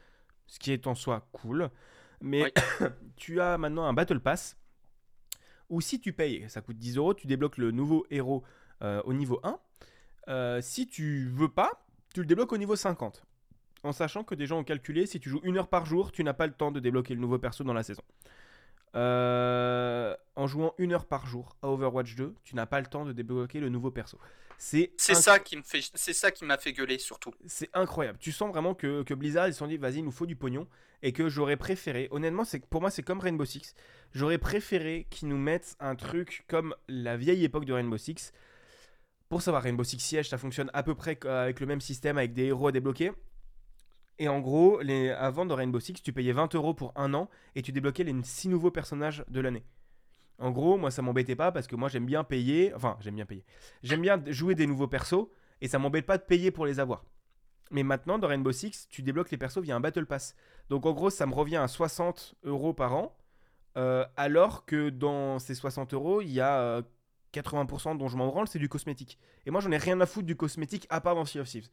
ce 0.48 0.60
qui 0.60 0.72
est 0.72 0.88
en 0.88 0.96
soi 0.96 1.28
cool. 1.32 1.70
Mais 2.22 2.54
tu 3.16 3.42
as 3.42 3.58
maintenant 3.58 3.86
un 3.86 3.94
Battle 3.94 4.20
Pass 4.20 4.58
où 5.70 5.82
si 5.82 6.00
tu 6.00 6.14
payes, 6.14 6.46
ça 6.50 6.62
coûte 6.62 6.78
10 6.78 6.98
euros, 6.98 7.14
tu 7.14 7.28
débloques 7.28 7.58
le 7.58 7.72
nouveau 7.72 8.06
héros 8.10 8.44
euh, 8.82 9.02
au 9.06 9.14
niveau 9.14 9.40
1. 9.44 9.60
Euh, 10.28 10.60
si 10.62 10.88
tu 10.88 11.30
veux 11.34 11.50
pas, 11.50 11.86
tu 12.14 12.22
le 12.22 12.26
débloques 12.26 12.52
au 12.54 12.58
niveau 12.58 12.76
50. 12.76 13.24
En 13.84 13.92
sachant 13.92 14.24
que 14.24 14.34
des 14.36 14.48
gens 14.48 14.60
ont 14.60 14.64
calculé, 14.64 15.06
si 15.06 15.20
tu 15.20 15.30
joues 15.30 15.42
une 15.44 15.58
heure 15.58 15.68
par 15.68 15.86
jour, 15.86 16.12
tu 16.12 16.24
n'as 16.24 16.34
pas 16.34 16.48
le 16.48 16.54
temps 16.54 16.72
de 16.72 16.80
débloquer 16.80 17.14
le 17.14 17.20
nouveau 17.22 17.38
perso 17.38 17.64
dans 17.64 17.74
la 17.74 17.84
saison. 17.84 18.02
Euh, 18.96 20.16
en 20.36 20.48
jouant 20.48 20.74
une 20.78 20.94
heure 20.94 21.06
par 21.06 21.26
jour 21.28 21.56
à 21.62 21.68
Overwatch 21.70 22.16
2, 22.16 22.34
tu 22.44 22.56
n'as 22.56 22.66
pas 22.66 22.80
le 22.80 22.86
temps 22.88 23.06
de 23.06 23.12
débloquer 23.12 23.60
le 23.60 23.70
nouveau 23.70 23.92
perso. 23.92 24.18
C'est 24.58 24.94
inc- 24.98 25.16
ça 25.16 25.40
qui 25.40 25.58
me 25.58 25.64
fait. 25.64 25.82
C'est 25.96 26.14
ça 26.14 26.32
qui 26.32 26.46
m'a 26.46 26.58
fait 26.58 26.72
gueuler 26.72 26.98
surtout. 26.98 27.34
c'est 27.46 27.70
incroyable. 27.74 28.18
Tu 28.20 28.32
sens 28.32 28.50
vraiment 28.52 28.74
que, 28.74 29.04
que 29.04 29.14
Blizzard 29.14 29.48
ils 29.50 29.54
se 29.54 29.60
sont 29.60 29.68
dit 29.68 29.76
vas-y 29.78 29.98
il 29.98 30.06
nous 30.06 30.12
faut 30.12 30.26
du 30.26 30.38
pognon 30.38 30.66
et 31.04 31.12
que 31.12 31.28
j'aurais 31.28 31.58
préféré. 31.58 32.08
Honnêtement 32.12 32.46
c'est 32.46 32.66
pour 32.66 32.80
moi 32.80 32.90
c'est 32.90 33.04
comme 33.04 33.20
Rainbow 33.20 33.44
Six. 33.44 33.76
J'aurais 34.14 34.38
préféré 34.38 35.08
qu'ils 35.10 35.28
nous 35.28 35.38
mettent 35.38 35.76
un 35.82 35.96
truc 35.98 36.46
comme 36.48 36.74
la 36.88 37.18
vieille 37.18 37.44
époque 37.44 37.66
de 37.66 37.74
Rainbow 37.74 37.98
Six. 37.98 38.32
Pour 39.30 39.42
savoir 39.42 39.64
Rainbow 39.64 39.84
Six 39.84 40.00
Siege 40.00 40.30
ça 40.30 40.38
fonctionne 40.38 40.70
à 40.74 40.84
peu 40.84 40.96
près 40.96 41.18
avec 41.28 41.60
le 41.60 41.66
même 41.66 41.82
système 41.82 42.18
avec 42.18 42.34
des 42.34 42.46
héros 42.46 42.68
à 42.68 42.72
débloquer. 42.72 43.12
Et 44.18 44.30
en 44.30 44.40
gros, 44.40 44.80
avant 45.18 45.46
de 45.46 45.54
Rainbow 45.54 45.80
Six, 45.80 45.96
tu 46.02 46.14
payais 46.14 46.32
20 46.32 46.56
euros 46.56 46.74
pour 46.74 46.94
un 46.96 47.14
an 47.14 47.30
et 47.56 47.62
tu 47.62 47.72
débloquais 47.74 48.04
les 48.06 48.16
6 48.24 48.48
nouveaux 48.48 48.72
personnages 48.72 49.26
de 49.28 49.42
l'année. 49.42 49.66
En 50.40 50.52
gros, 50.52 50.78
moi 50.78 50.92
ça 50.92 51.02
m'embêtait 51.02 51.36
pas 51.36 51.52
parce 51.52 51.68
que 51.68 51.76
moi 51.76 51.90
j'aime 51.90 52.06
bien 52.06 52.24
payer, 52.24 52.74
enfin 52.76 52.98
j'aime 53.02 53.16
bien 53.16 53.26
payer. 53.26 53.44
J'aime 53.84 54.02
bien 54.02 54.22
jouer 54.28 54.56
des 54.56 54.68
nouveaux 54.68 54.88
persos 54.88 55.28
et 55.62 55.68
ça 55.68 55.80
m'embête 55.80 56.06
pas 56.06 56.18
de 56.18 56.24
payer 56.24 56.52
pour 56.52 56.66
les 56.66 56.80
avoir. 56.80 57.04
Mais 57.72 57.84
maintenant, 57.84 58.20
dans 58.20 58.28
Rainbow 58.28 58.52
Six, 58.52 58.88
tu 58.90 59.02
débloques 59.02 59.32
les 59.32 59.38
persos 59.38 59.62
via 59.62 59.76
un 59.76 59.80
Battle 59.80 60.06
Pass. 60.06 60.36
Donc 60.70 60.86
en 60.86 60.94
gros, 60.94 61.10
ça 61.10 61.26
me 61.26 61.34
revient 61.34 61.58
à 61.58 61.68
60 61.68 62.36
euros 62.44 62.74
par 62.74 62.94
an. 62.96 63.18
euh, 63.78 64.06
alors 64.16 64.66
que 64.66 64.90
dans 64.90 65.40
ces 65.40 65.56
60 65.56 65.94
euros, 65.94 66.22
il 66.22 66.32
y 66.32 66.40
a 66.42 66.60
euh, 66.60 66.82
80% 67.36 67.98
dont 67.98 68.08
je 68.08 68.18
m'en 68.18 68.28
branle, 68.28 68.48
c'est 68.48 68.60
du 68.60 68.70
cosmétique. 68.70 69.18
Et 69.46 69.52
moi, 69.52 69.62
j'en 69.62 69.72
ai 69.72 69.78
rien 69.78 70.00
à 70.02 70.06
foutre 70.06 70.26
du 70.28 70.36
cosmétique 70.36 70.86
à 70.90 71.02
part 71.02 71.16
dans 71.16 71.26
Sea 71.26 71.40
of 71.40 71.48
Thieves. 71.48 71.70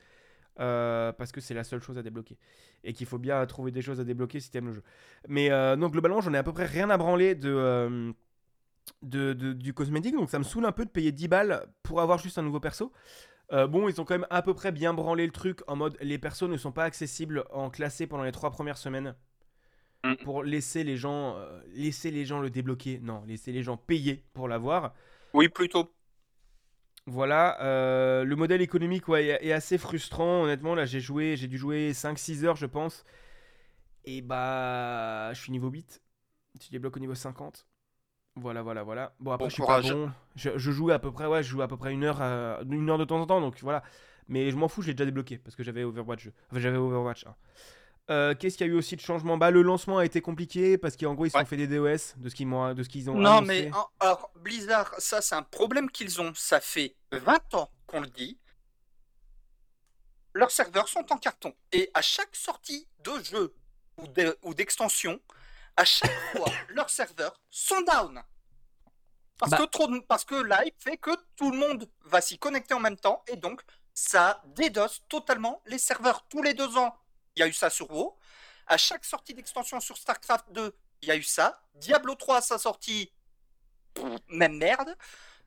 Euh, 0.60 1.12
parce 1.12 1.32
que 1.32 1.40
c'est 1.40 1.54
la 1.54 1.64
seule 1.64 1.80
chose 1.80 1.96
à 1.96 2.02
débloquer. 2.02 2.36
Et 2.84 2.92
qu'il 2.92 3.06
faut 3.06 3.18
bien 3.18 3.44
trouver 3.46 3.70
des 3.70 3.80
choses 3.80 4.00
à 4.00 4.04
débloquer 4.04 4.38
si 4.40 4.50
t'aimes 4.50 4.66
le 4.66 4.72
jeu. 4.72 4.82
Mais 5.28 5.50
euh, 5.50 5.76
donc 5.76 5.92
globalement, 5.92 6.20
j'en 6.20 6.34
ai 6.34 6.38
à 6.38 6.42
peu 6.42 6.52
près 6.52 6.66
rien 6.66 6.90
à 6.90 6.98
branler 6.98 7.34
de, 7.34 7.48
euh, 7.50 8.12
de, 9.02 9.32
de- 9.32 9.52
du 9.54 9.72
cosmétique. 9.72 10.14
Donc 10.14 10.28
ça 10.30 10.38
me 10.38 10.44
saoule 10.44 10.66
un 10.66 10.72
peu 10.72 10.84
de 10.84 10.90
payer 10.90 11.10
10 11.12 11.28
balles 11.28 11.66
pour 11.82 12.00
avoir 12.02 12.18
juste 12.18 12.36
un 12.36 12.42
nouveau 12.42 12.60
perso. 12.60 12.92
Euh, 13.52 13.66
bon, 13.66 13.88
ils 13.88 14.00
ont 14.00 14.04
quand 14.04 14.14
même 14.14 14.26
à 14.30 14.42
peu 14.42 14.52
près 14.54 14.72
bien 14.72 14.92
branlé 14.94 15.24
le 15.26 15.32
truc 15.32 15.60
en 15.68 15.76
mode 15.76 15.96
les 16.00 16.18
persos 16.18 16.42
ne 16.48 16.56
sont 16.56 16.72
pas 16.72 16.84
accessibles 16.84 17.44
en 17.50 17.70
classé 17.70 18.06
pendant 18.06 18.22
les 18.24 18.32
trois 18.32 18.50
premières 18.50 18.78
semaines 18.78 19.14
Mm. 20.04 20.16
pour 20.24 20.42
laisser 20.42 20.82
les 20.82 20.96
gens 20.96 21.36
laisser 21.74 22.10
les 22.10 22.24
gens 22.24 22.40
le 22.40 22.50
débloquer. 22.50 22.98
Non, 23.00 23.22
laisser 23.24 23.52
les 23.52 23.62
gens 23.62 23.76
payer 23.76 24.24
pour 24.34 24.48
l'avoir. 24.48 24.94
Oui, 25.34 25.48
plutôt. 25.48 25.92
Voilà, 27.06 27.60
euh, 27.62 28.22
le 28.22 28.36
modèle 28.36 28.62
économique 28.62 29.08
ouais, 29.08 29.26
est 29.44 29.52
assez 29.52 29.76
frustrant. 29.76 30.44
Honnêtement, 30.44 30.74
là 30.76 30.84
j'ai 30.86 31.00
joué, 31.00 31.36
j'ai 31.36 31.48
dû 31.48 31.58
jouer 31.58 31.92
5-6 31.92 32.44
heures, 32.44 32.54
je 32.56 32.66
pense. 32.66 33.04
Et 34.04 34.20
bah, 34.22 35.32
je 35.32 35.40
suis 35.40 35.52
niveau 35.52 35.68
8. 35.68 36.02
Tu 36.60 36.70
débloques 36.70 36.96
au 36.96 37.00
niveau 37.00 37.14
50. 37.14 37.66
Voilà, 38.36 38.62
voilà, 38.62 38.82
voilà. 38.82 39.14
Bon, 39.20 39.32
après, 39.32 39.44
Bon 39.46 39.48
je 39.50 39.54
suis 39.54 39.62
courage. 39.62 39.88
pas 39.88 39.94
bon. 39.94 40.10
Je, 40.36 40.50
je 40.56 40.70
joue 40.70 40.90
à 40.90 40.98
peu 40.98 41.12
près, 41.12 41.26
ouais, 41.26 41.42
je 41.42 41.48
joue 41.48 41.62
à 41.62 41.68
peu 41.68 41.76
près 41.76 41.92
une 41.92 42.04
heure, 42.04 42.20
à- 42.22 42.60
une 42.68 42.88
heure 42.88 42.98
de 42.98 43.04
temps 43.04 43.20
en 43.20 43.26
temps, 43.26 43.40
donc 43.40 43.58
voilà. 43.62 43.82
Mais 44.28 44.50
je 44.50 44.56
m'en 44.56 44.68
fous, 44.68 44.82
je 44.82 44.88
l'ai 44.88 44.94
déjà 44.94 45.04
débloqué 45.04 45.38
parce 45.38 45.56
que 45.56 45.62
j'avais 45.62 45.82
Overwatch. 45.84 46.28
Enfin, 46.50 46.60
j'avais 46.60 46.78
Overwatch 46.78 47.26
1. 47.26 47.34
Euh, 48.10 48.34
Qu'est-ce 48.34 48.56
qu'il 48.58 48.66
y 48.66 48.70
a 48.70 48.72
eu 48.72 48.76
aussi 48.76 48.96
de 48.96 49.00
changement? 49.00 49.36
Bah, 49.36 49.50
le 49.50 49.62
lancement 49.62 49.98
a 49.98 50.04
été 50.04 50.20
compliqué 50.20 50.76
parce 50.76 50.96
qu'en 50.96 51.14
gros, 51.14 51.24
ils 51.26 51.30
se 51.30 51.36
Ouais. 51.36 51.42
sont 51.44 51.48
fait 51.48 51.56
des 51.56 51.68
DOS 51.68 52.14
de 52.16 52.28
ce 52.28 52.34
qu'ils 52.34 52.46
m'ont- 52.48 52.74
de 52.74 52.82
ce 52.82 52.88
qu'ils 52.88 53.08
ont 53.08 53.14
Non, 53.14 53.38
annoncé. 53.38 53.46
mais 53.66 53.72
en- 53.72 53.88
alors, 54.00 54.30
Blizzard, 54.36 54.92
ça, 54.98 55.20
c'est 55.22 55.34
un 55.36 55.42
problème 55.44 55.90
qu'ils 55.90 56.20
ont. 56.20 56.32
Ça 56.34 56.60
fait 56.60 56.96
20 57.12 57.54
ans 57.54 57.70
qu'on 57.86 58.00
le 58.00 58.08
dit. 58.08 58.38
Leurs 60.34 60.50
serveurs 60.50 60.88
sont 60.88 61.10
en 61.12 61.16
carton. 61.16 61.54
Et 61.72 61.90
à 61.94 62.02
chaque 62.02 62.34
sortie 62.34 62.88
de 63.00 63.22
jeu 63.22 63.54
ou 63.98 64.06
de- 64.08 64.36
ou 64.42 64.54
d'extension, 64.54 65.20
à 65.76 65.84
chaque 65.84 66.10
fois, 66.32 66.52
leurs 66.70 66.90
serveurs 66.90 67.40
sont 67.50 67.80
down. 67.82 68.22
Parce, 69.38 69.50
Bah. 69.52 69.58
que 69.58 69.64
trop 69.64 69.86
de- 69.88 70.00
parce 70.00 70.24
que 70.24 70.34
l'hype 70.34 70.74
fait 70.82 70.96
que 70.96 71.10
tout 71.36 71.50
le 71.50 71.58
monde 71.58 71.88
va 72.04 72.20
s'y 72.20 72.38
connecter 72.38 72.74
en 72.74 72.80
même 72.80 72.96
temps. 72.96 73.22
Et 73.28 73.36
donc, 73.36 73.62
ça 73.94 74.42
dédosse 74.46 75.02
totalement 75.08 75.62
les 75.66 75.78
serveurs. 75.78 76.26
Tous 76.28 76.42
les 76.42 76.54
deux 76.54 76.76
ans, 76.76 76.96
il 77.36 77.40
y 77.40 77.42
a 77.42 77.46
eu 77.48 77.52
ça 77.52 77.70
sur 77.70 77.90
WoW. 77.90 78.16
À 78.66 78.76
chaque 78.76 79.04
sortie 79.04 79.34
d'extension 79.34 79.80
sur 79.80 79.96
StarCraft 79.96 80.46
2, 80.52 80.74
il 81.02 81.08
y 81.08 81.10
a 81.12 81.16
eu 81.16 81.22
ça. 81.22 81.60
Diablo 81.74 82.14
3 82.14 82.36
à 82.38 82.40
sa 82.40 82.58
sortie, 82.58 83.10
même 84.28 84.56
merde. 84.56 84.96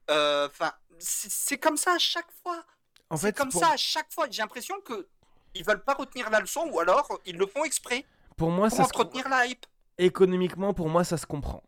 Euh, 0.10 0.48
Enfin, 0.48 0.74
c'est 1.00 1.32
c'est 1.32 1.58
comme 1.58 1.78
ça 1.78 1.94
à 1.94 1.98
chaque 1.98 2.32
fois. 2.44 2.64
En 3.10 3.18
C'est 3.18 3.28
fait, 3.28 3.38
comme 3.38 3.50
pour, 3.50 3.62
ça 3.62 3.72
à 3.72 3.78
chaque 3.78 4.12
fois. 4.14 4.28
J'ai 4.30 4.42
l'impression 4.42 4.80
que 4.82 5.08
ils 5.54 5.64
veulent 5.64 5.84
pas 5.84 5.94
retenir 5.94 6.30
la 6.30 6.40
leçon 6.40 6.68
ou 6.72 6.80
alors 6.80 7.20
ils 7.26 7.38
le 7.38 7.48
font 7.48 7.64
exprès 7.64 8.06
pour 8.38 8.52
moi, 8.52 8.68
pour 8.68 8.78
ça 8.78 8.84
se, 8.84 8.90
entretenir 8.90 9.30
la 9.30 9.46
hype. 9.48 9.66
économiquement, 9.98 10.74
pour 10.74 10.90
moi, 10.90 11.04
ça 11.04 11.18
se 11.18 11.26
comprend. 11.26 11.64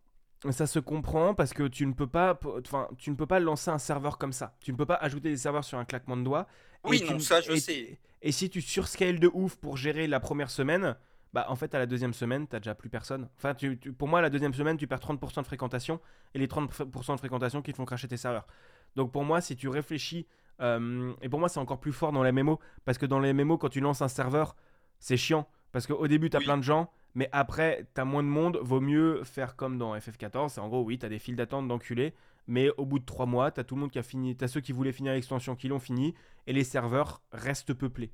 Ça 0.51 0.67
se 0.67 0.77
comprend 0.79 1.33
parce 1.33 1.53
que 1.53 1.67
tu 1.67 1.85
ne 1.87 1.93
peux 1.93 2.05
pas, 2.07 2.37
enfin, 2.63 2.87
tu 2.99 3.09
ne 3.09 3.15
peux 3.15 3.25
pas 3.25 3.39
lancer 3.39 3.71
un 3.71 3.79
serveur 3.79 4.17
comme 4.17 4.33
ça. 4.33 4.53
Tu 4.59 4.71
ne 4.71 4.77
peux 4.77 4.85
pas 4.85 4.95
ajouter 4.95 5.29
des 5.29 5.37
serveurs 5.37 5.63
sur 5.63 5.77
un 5.79 5.85
claquement 5.85 6.15
de 6.17 6.23
doigts. 6.23 6.45
Oui, 6.83 7.01
non, 7.09 7.19
ça 7.19 7.41
je 7.41 7.53
et- 7.53 7.59
sais. 7.59 7.99
Et 8.21 8.31
si 8.31 8.49
tu 8.49 8.61
surscales 8.61 9.19
de 9.19 9.29
ouf 9.33 9.55
pour 9.57 9.77
gérer 9.77 10.07
la 10.07 10.19
première 10.19 10.49
semaine, 10.49 10.95
bah 11.33 11.45
en 11.49 11.55
fait 11.55 11.75
à 11.75 11.79
la 11.79 11.85
deuxième 11.85 12.13
semaine 12.13 12.47
t'as 12.47 12.59
déjà 12.59 12.73
plus 12.73 12.89
personne. 12.89 13.29
Enfin 13.37 13.53
tu, 13.53 13.77
tu- 13.77 13.93
pour 13.93 14.07
moi 14.07 14.21
la 14.21 14.29
deuxième 14.29 14.53
semaine 14.53 14.77
tu 14.77 14.87
perds 14.87 14.99
30% 14.99 15.41
de 15.41 15.45
fréquentation 15.45 15.99
et 16.33 16.39
les 16.39 16.47
30% 16.47 17.13
de 17.13 17.19
fréquentation 17.19 17.61
qui 17.61 17.71
te 17.73 17.77
font 17.77 17.85
cracher 17.85 18.07
tes 18.07 18.17
serveurs. 18.17 18.47
Donc 18.95 19.11
pour 19.11 19.23
moi 19.23 19.41
si 19.41 19.55
tu 19.55 19.67
réfléchis 19.67 20.25
euh, 20.61 21.13
et 21.21 21.29
pour 21.29 21.39
moi 21.39 21.49
c'est 21.49 21.59
encore 21.59 21.79
plus 21.79 21.91
fort 21.91 22.11
dans 22.11 22.23
les 22.23 22.31
MMO 22.31 22.59
parce 22.85 22.97
que 22.97 23.05
dans 23.05 23.19
les 23.19 23.33
MMO 23.33 23.57
quand 23.57 23.69
tu 23.69 23.81
lances 23.81 24.01
un 24.01 24.07
serveur 24.07 24.55
c'est 24.99 25.17
chiant 25.17 25.47
parce 25.71 25.85
qu'au 25.85 26.07
début 26.07 26.29
t'as 26.29 26.39
Oui. 26.39 26.45
plein 26.45 26.57
de 26.57 26.63
gens 26.63 26.89
mais 27.13 27.29
après 27.33 27.85
t'as 27.93 28.05
moins 28.05 28.23
de 28.23 28.29
monde 28.29 28.57
vaut 28.61 28.79
mieux 28.79 29.23
faire 29.25 29.55
comme 29.57 29.77
dans 29.77 29.95
FF14 29.95 30.49
c'est 30.49 30.61
en 30.61 30.69
gros 30.69 30.81
oui 30.81 30.97
t'as 30.97 31.09
des 31.09 31.19
files 31.19 31.35
d'attente 31.35 31.67
d'enculés 31.67 32.13
mais 32.47 32.69
au 32.77 32.85
bout 32.85 32.99
de 32.99 33.05
3 33.05 33.25
mois 33.25 33.51
t'as 33.51 33.63
tout 33.63 33.75
le 33.75 33.81
monde 33.81 33.91
qui 33.91 33.99
a 33.99 34.03
fini 34.03 34.35
t'as 34.37 34.47
ceux 34.47 34.61
qui 34.61 34.71
voulaient 34.71 34.91
finir 34.93 35.13
l'extension 35.13 35.55
qui 35.55 35.67
l'ont 35.67 35.79
fini 35.79 36.15
et 36.47 36.53
les 36.53 36.63
serveurs 36.63 37.21
restent 37.31 37.73
peuplés 37.73 38.11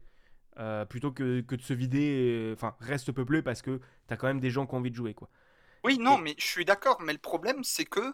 euh, 0.59 0.85
plutôt 0.85 1.11
que, 1.11 1.41
que 1.41 1.55
de 1.55 1.61
se 1.63 1.73
vider, 1.73 2.51
euh, 2.51 2.53
enfin, 2.53 2.75
reste 2.79 3.11
peuplé 3.11 3.41
parce 3.41 3.61
que 3.63 3.79
t'as 4.07 4.17
quand 4.17 4.27
même 4.27 4.39
des 4.39 4.51
gens 4.51 4.67
qui 4.67 4.75
ont 4.75 4.77
envie 4.77 4.91
de 4.91 4.95
jouer, 4.95 5.13
quoi. 5.15 5.29
Oui, 5.83 5.97
non, 5.97 6.17
Et- 6.17 6.21
mais 6.21 6.35
je 6.37 6.45
suis 6.45 6.65
d'accord. 6.65 7.01
Mais 7.01 7.13
le 7.13 7.19
problème, 7.19 7.63
c'est 7.63 7.85
que 7.85 8.13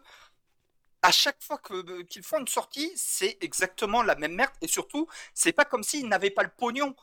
à 1.02 1.12
chaque 1.12 1.42
fois 1.42 1.58
que- 1.58 2.02
qu'ils 2.04 2.24
font 2.24 2.40
une 2.40 2.48
sortie, 2.48 2.92
c'est 2.96 3.38
exactement 3.42 4.04
la 4.04 4.16
même 4.16 4.34
merde. 4.36 4.54
Et 4.62 4.68
surtout, 4.68 5.08
c'est 5.34 5.54
pas 5.54 5.66
comme 5.66 5.84
s'ils 5.84 6.08
n'avaient 6.08 6.30
pas 6.30 6.44
le 6.44 6.50
pognon. 6.58 6.96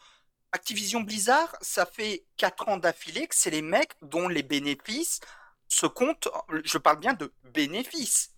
Activision 0.52 1.00
Blizzard, 1.02 1.56
ça 1.60 1.86
fait 1.86 2.24
4 2.36 2.68
ans 2.68 2.78
d'affilée 2.78 3.26
que 3.26 3.34
c'est 3.36 3.50
les 3.50 3.62
mecs 3.62 3.92
dont 4.02 4.28
les 4.28 4.42
bénéfices 4.42 5.20
se 5.68 5.86
comptent. 5.86 6.28
Je 6.64 6.78
parle 6.78 6.98
bien 7.00 7.14
de 7.14 7.32
bénéfices. 7.44 8.32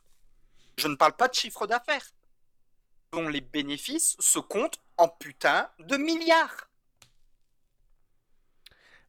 Je 0.79 0.89
ne 0.89 0.95
parle 0.97 1.15
pas 1.15 1.29
de 1.29 1.35
chiffre 1.35 1.67
d'affaires. 1.67 2.07
dont 3.13 3.29
les 3.29 3.41
bénéfices 3.41 4.17
se 4.21 4.39
comptent 4.39 4.79
en 4.99 5.09
putain 5.09 5.69
de 5.79 5.97
milliards. 5.97 6.69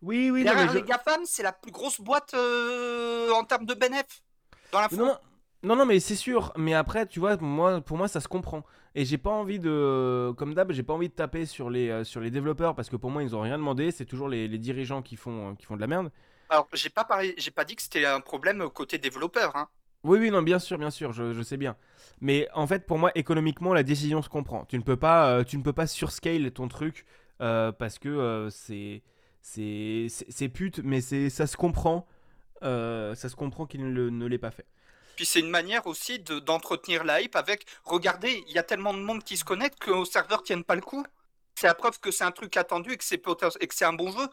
Oui, 0.01 0.31
oui, 0.31 0.43
non, 0.45 0.51
Derrière 0.53 0.71
je- 0.71 0.77
les 0.77 0.83
GAFAM, 0.83 1.21
c'est 1.25 1.43
la 1.43 1.51
plus 1.51 1.71
grosse 1.71 1.99
boîte 1.99 2.33
euh, 2.33 3.29
en 3.31 3.43
termes 3.43 3.65
de 3.65 3.73
bénéfices 3.73 4.23
dans 4.71 4.79
la 4.79 4.87
Non, 5.61 5.75
non, 5.75 5.85
mais 5.85 5.99
c'est 5.99 6.15
sûr. 6.15 6.53
Mais 6.57 6.73
après, 6.73 7.05
tu 7.05 7.19
vois, 7.19 7.35
moi, 7.37 7.81
pour 7.81 7.97
moi, 7.97 8.07
ça 8.07 8.21
se 8.21 8.29
comprend. 8.29 8.63
Et 8.95 9.03
j'ai 9.03 9.17
pas 9.17 9.29
envie 9.31 9.59
de, 9.59 10.33
comme 10.37 10.53
d'hab, 10.53 10.71
j'ai 10.71 10.83
pas 10.83 10.93
envie 10.93 11.09
de 11.09 11.13
taper 11.13 11.45
sur 11.45 11.69
les, 11.69 11.89
euh, 11.89 12.03
sur 12.05 12.21
les 12.21 12.31
développeurs 12.31 12.75
parce 12.75 12.89
que 12.89 12.95
pour 12.95 13.11
moi, 13.11 13.23
ils 13.23 13.35
ont 13.35 13.41
rien 13.41 13.57
demandé. 13.57 13.91
C'est 13.91 14.05
toujours 14.05 14.29
les, 14.29 14.47
les 14.47 14.57
dirigeants 14.57 15.01
qui 15.01 15.17
font, 15.17 15.51
euh, 15.51 15.55
qui 15.55 15.65
font 15.65 15.75
de 15.75 15.81
la 15.81 15.87
merde. 15.87 16.09
Alors, 16.49 16.67
j'ai 16.73 16.89
pas 16.89 17.03
parlé, 17.03 17.35
j'ai 17.37 17.51
pas 17.51 17.65
dit 17.65 17.75
que 17.75 17.81
c'était 17.81 18.05
un 18.05 18.21
problème 18.21 18.69
côté 18.69 18.97
développeur. 18.97 19.55
Hein. 19.57 19.67
Oui, 20.03 20.17
oui, 20.19 20.31
non, 20.31 20.41
bien 20.41 20.59
sûr, 20.59 20.77
bien 20.77 20.91
sûr, 20.91 21.11
je, 21.11 21.33
je 21.33 21.41
sais 21.41 21.57
bien. 21.57 21.75
Mais 22.21 22.47
en 22.53 22.67
fait, 22.67 22.85
pour 22.85 22.97
moi, 22.97 23.11
économiquement, 23.15 23.73
la 23.73 23.83
décision 23.83 24.21
se 24.21 24.29
comprend. 24.29 24.65
Tu 24.65 24.77
ne 24.77 24.83
peux 24.83 24.95
pas, 24.97 25.29
euh, 25.39 25.43
tu 25.43 25.57
ne 25.57 25.63
peux 25.63 25.73
pas 25.73 25.87
surscale 25.87 26.51
ton 26.51 26.67
truc 26.69 27.05
euh, 27.41 27.71
parce 27.73 27.99
que 27.99 28.07
euh, 28.09 28.49
c'est, 28.49 29.03
c'est, 29.41 30.07
c'est 30.09 30.49
pute, 30.49 30.79
mais 30.83 31.01
c'est, 31.01 31.29
ça 31.29 31.47
se 31.47 31.57
comprend. 31.57 32.07
Euh, 32.63 33.15
ça 33.15 33.29
se 33.29 33.35
comprend 33.35 33.65
qu'il 33.65 33.93
ne, 33.93 34.09
ne 34.09 34.25
l'ait 34.27 34.37
pas 34.37 34.51
fait. 34.51 34.67
Puis 35.15 35.25
c'est 35.27 35.39
une 35.41 35.49
manière 35.51 35.85
aussi 35.85 36.17
de- 36.19 36.39
d'entretenir 36.39 37.03
la 37.03 37.21
hype 37.21 37.35
avec. 37.35 37.65
Regardez, 37.83 38.43
il 38.47 38.53
y 38.53 38.57
a 38.57 38.63
tellement 38.63 38.93
de 38.93 38.99
monde 38.99 39.23
qui 39.23 39.37
se 39.37 39.43
connecte 39.45 39.79
qu'aux 39.83 40.05
serveurs 40.05 40.41
tiennent 40.43 40.63
pas 40.63 40.75
le 40.75 40.81
coup. 40.81 41.05
C'est 41.55 41.67
la 41.67 41.75
preuve 41.75 41.99
que 41.99 42.09
c'est 42.11 42.23
un 42.23 42.31
truc 42.31 42.55
attendu 42.57 42.93
et 42.93 42.97
que 42.97 43.03
c'est 43.03 43.23
poten- 43.23 43.55
et 43.59 43.67
que 43.67 43.75
c'est 43.75 43.85
un 43.85 43.93
bon 43.93 44.11
jeu. 44.11 44.27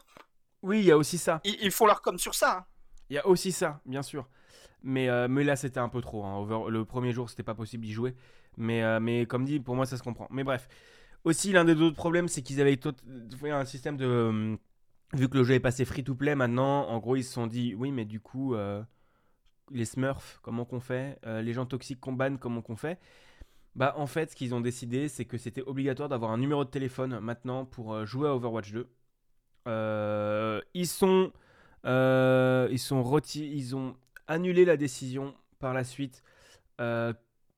Oui, 0.61 0.79
il 0.79 0.85
y 0.85 0.91
a 0.91 0.97
aussi 0.97 1.17
ça. 1.17 1.43
Il, 1.43 1.57
il 1.63 1.71
faut 1.71 1.87
leur 1.87 2.03
comme 2.03 2.19
sur 2.19 2.35
ça. 2.35 2.57
hein. 2.59 2.65
Il 3.09 3.15
y 3.15 3.19
a 3.19 3.27
aussi 3.27 3.51
ça, 3.51 3.81
bien 3.85 4.01
sûr. 4.01 4.27
Mais, 4.87 5.09
euh, 5.09 5.27
mais 5.29 5.43
là, 5.43 5.57
c'était 5.57 5.79
un 5.81 5.89
peu 5.89 6.01
trop. 6.01 6.23
hein. 6.25 6.47
Le 6.69 6.85
premier 6.85 7.11
jour, 7.11 7.29
c'était 7.29 7.43
pas 7.43 7.55
possible 7.55 7.83
d'y 7.85 7.91
jouer. 7.91 8.15
Mais, 8.57 8.83
euh, 8.83 8.99
mais 9.01 9.25
comme 9.25 9.45
dit, 9.45 9.59
pour 9.59 9.75
moi, 9.75 9.85
ça 9.85 9.97
se 9.97 10.03
comprend. 10.03 10.27
Mais 10.31 10.43
bref. 10.45 10.69
Aussi, 11.25 11.51
l'un 11.51 11.65
des 11.65 11.73
autres 11.81 11.95
problèmes, 11.97 12.29
c'est 12.29 12.41
qu'ils 12.41 12.61
avaient 12.61 12.79
un 13.51 13.65
système 13.65 13.97
de. 13.97 14.05
euh, 14.05 14.55
Vu 15.13 15.29
que 15.29 15.37
le 15.37 15.43
jeu 15.45 15.55
est 15.55 15.59
passé 15.61 15.85
free 15.85 16.03
to 16.03 16.15
play 16.15 16.35
maintenant, 16.35 16.87
en 16.89 16.99
gros, 16.99 17.15
ils 17.17 17.23
se 17.23 17.33
sont 17.33 17.47
dit 17.47 17.75
oui, 17.75 17.91
mais 17.91 18.05
du 18.05 18.19
coup, 18.21 18.55
euh, 18.55 18.83
les 19.71 19.85
smurfs, 19.85 20.39
comment 20.41 20.65
qu'on 20.65 20.79
fait? 20.79 21.19
Les 21.25 21.53
gens 21.53 21.65
toxiques 21.65 21.99
qu'on 22.01 22.13
banne, 22.13 22.37
comment 22.39 22.61
qu'on 22.61 22.75
fait? 22.77 22.99
Bah, 23.75 23.93
en 23.97 24.07
fait, 24.07 24.31
ce 24.31 24.35
qu'ils 24.37 24.55
ont 24.55 24.61
décidé, 24.61 25.09
c'est 25.09 25.25
que 25.25 25.37
c'était 25.37 25.63
obligatoire 25.63 26.09
d'avoir 26.09 26.31
un 26.31 26.37
numéro 26.39 26.65
de 26.65 26.69
téléphone 26.69 27.19
maintenant 27.19 27.65
pour 27.65 28.05
jouer 28.05 28.29
à 28.29 28.35
Overwatch 28.35 28.71
2. 28.73 28.89
Euh, 29.67 30.61
ils 30.73 30.87
sont. 30.87 31.31
ils 31.85 32.79
sont 32.79 33.01
reti- 33.03 33.49
ils 33.53 33.75
ont 33.75 33.95
annulé 34.27 34.65
la 34.65 34.77
décision 34.77 35.33
par 35.59 35.73
la 35.73 35.83
suite 35.83 36.23
euh, 36.79 37.13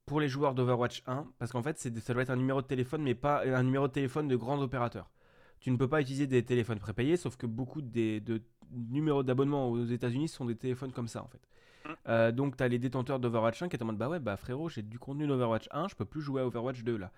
pour 0.05 0.19
les 0.19 0.27
joueurs 0.27 0.55
d'Overwatch 0.55 1.03
1 1.07 1.27
parce 1.37 1.51
qu'en 1.51 1.61
fait 1.61 1.77
c'est- 1.77 1.97
ça 1.99 2.13
doit 2.13 2.23
être 2.23 2.29
un 2.29 2.35
numéro 2.35 2.61
de 2.61 2.67
téléphone 2.67 3.01
mais 3.03 3.15
pas 3.15 3.43
un 3.45 3.63
numéro 3.63 3.87
de 3.87 3.93
téléphone 3.93 4.27
de 4.27 4.35
grands 4.35 4.59
opérateurs. 4.61 5.09
Tu 5.59 5.71
ne 5.71 5.77
peux 5.77 5.87
pas 5.89 6.01
utiliser 6.01 6.25
des 6.27 6.43
téléphones 6.43 6.79
prépayés 6.79 7.17
sauf 7.17 7.35
que 7.35 7.45
beaucoup 7.45 7.81
des, 7.81 8.19
de 8.21 8.41
numéros 8.71 9.23
d'abonnement 9.23 9.69
aux 9.69 9.85
États-Unis 9.85 10.29
sont 10.29 10.45
des 10.45 10.55
téléphones 10.55 10.91
comme 10.91 11.07
ça 11.07 11.23
en 11.23 11.27
fait. 11.27 11.41
Mm. 11.85 11.93
Euh, 12.07 12.31
donc 12.31 12.57
tu 12.57 12.63
as 12.63 12.67
les 12.67 12.79
détenteurs 12.79 13.19
d'Overwatch 13.19 13.61
1 13.61 13.67
qui 13.69 13.77
te 13.77 13.83
demandent 13.83 13.97
bah 13.97 14.09
ouais 14.09 14.19
bah 14.19 14.37
frérot 14.37 14.69
j'ai 14.69 14.81
du 14.81 14.99
contenu 14.99 15.27
d'Overwatch 15.27 15.67
1 15.71 15.89
je 15.89 15.95
peux 15.95 16.05
plus 16.05 16.21
jouer 16.21 16.41
à 16.41 16.45
Overwatch 16.47 16.83
2 16.83 16.97
là. 16.97 17.11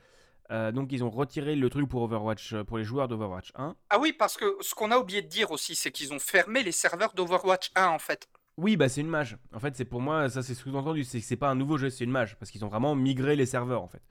Euh, 0.50 0.72
donc 0.74 0.92
ils 0.92 1.02
ont 1.02 1.10
retiré 1.10 1.56
le 1.56 1.70
truc 1.70 1.88
pour 1.88 2.02
Overwatch 2.02 2.56
pour 2.64 2.78
les 2.78 2.84
joueurs 2.84 3.08
d'Overwatch 3.08 3.54
1 3.56 3.74
Ah 3.90 4.00
oui, 4.00 4.12
parce 4.12 4.36
que 4.36 4.58
ce 4.60 4.76
qu'on 4.76 4.92
a 4.92 4.98
oublié 4.98 5.22
de 5.22 5.28
dire 5.30 5.52
aussi, 5.52 5.76
c'est 5.76 5.92
qu'ils 5.92 6.12
ont 6.14 6.20
fermé 6.20 6.62
les 6.62 6.74
serveurs 6.74 7.14
d'Overwatch 7.14 7.72
1 7.76 7.88
en 7.88 8.00
fait. 8.00 8.28
Oui, 8.58 8.78
bah 8.78 8.90
c'est 8.90 9.02
une 9.02 9.08
mage. 9.08 9.38
En 9.54 9.60
fait, 9.60 9.76
c'est 9.76 9.86
pour 9.86 10.02
moi, 10.02 10.30
ça 10.30 10.44
c'est 10.44 10.54
sous-entendu, 10.54 11.04
c'est 11.04 11.20
que 11.20 11.26
c'est 11.26 11.38
pas 11.38 11.50
un 11.50 11.56
nouveau 11.56 11.78
jeu, 11.78 11.90
c'est 11.90 12.04
une 12.04 12.12
mage, 12.12 12.38
parce 12.38 12.52
qu'ils 12.52 12.64
ont 12.66 12.68
vraiment 12.68 12.96
migré 12.96 13.36
les 13.36 13.46
serveurs 13.46 13.82
en 13.82 13.88
fait. 13.88 14.02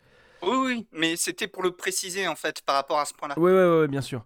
Oui, 0.43 0.57
oui, 0.57 0.88
mais 0.93 1.16
c'était 1.16 1.47
pour 1.47 1.62
le 1.62 1.70
préciser 1.72 2.26
en 2.26 2.34
fait 2.34 2.62
par 2.62 2.74
rapport 2.76 2.99
à 2.99 3.05
ce 3.05 3.12
point-là. 3.14 3.38
Ouais, 3.38 3.53
ouais, 3.53 3.80
ouais, 3.80 3.88
bien 3.88 4.01
sûr. 4.01 4.24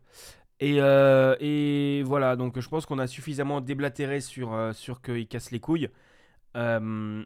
Et, 0.61 0.81
euh, 0.81 1.35
et 1.41 2.05
voilà, 2.05 2.37
donc 2.37 2.59
je 2.61 2.69
pense 2.69 2.87
qu'on 2.87 3.01
a 3.01 3.09
suffisamment 3.09 3.61
déblatéré 3.61 4.21
sur, 4.21 4.55
euh, 4.55 4.73
sur 4.73 5.03
qu'ils 5.03 5.27
cassent 5.27 5.51
les 5.51 5.59
couilles. 5.59 5.91
Euh, 6.57 7.25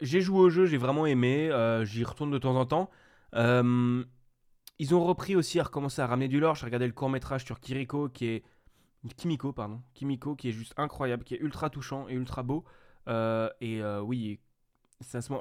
j'ai 0.00 0.20
joué 0.20 0.40
au 0.40 0.50
jeu, 0.50 0.66
j'ai 0.66 0.76
vraiment 0.76 1.06
aimé, 1.06 1.48
euh, 1.50 1.84
j'y 1.84 2.02
retourne 2.02 2.32
de 2.32 2.38
temps 2.38 2.56
en 2.56 2.66
temps. 2.66 2.90
Ils 3.32 4.94
ont 4.94 5.04
repris 5.04 5.36
aussi 5.36 5.60
à 5.60 5.64
recommencer 5.64 6.02
à 6.02 6.06
ramener 6.06 6.26
du 6.26 6.40
lore. 6.40 6.56
J'ai 6.56 6.64
regardé 6.64 6.86
le 6.86 6.92
court 6.92 7.10
métrage 7.10 7.44
sur 7.44 7.60
Kiriko 7.60 8.08
qui 8.08 8.26
est 8.26 8.42
Kimiko, 9.16 9.52
pardon, 9.52 9.80
Kimiko 9.94 10.36
qui 10.36 10.48
est 10.48 10.52
juste 10.52 10.74
incroyable, 10.76 11.24
qui 11.24 11.34
est 11.34 11.40
ultra 11.40 11.70
touchant 11.70 12.08
et 12.08 12.14
ultra 12.14 12.42
beau. 12.42 12.64
Euh, 13.08 13.48
et 13.60 13.82
euh, 13.82 14.00
oui, 14.00 14.40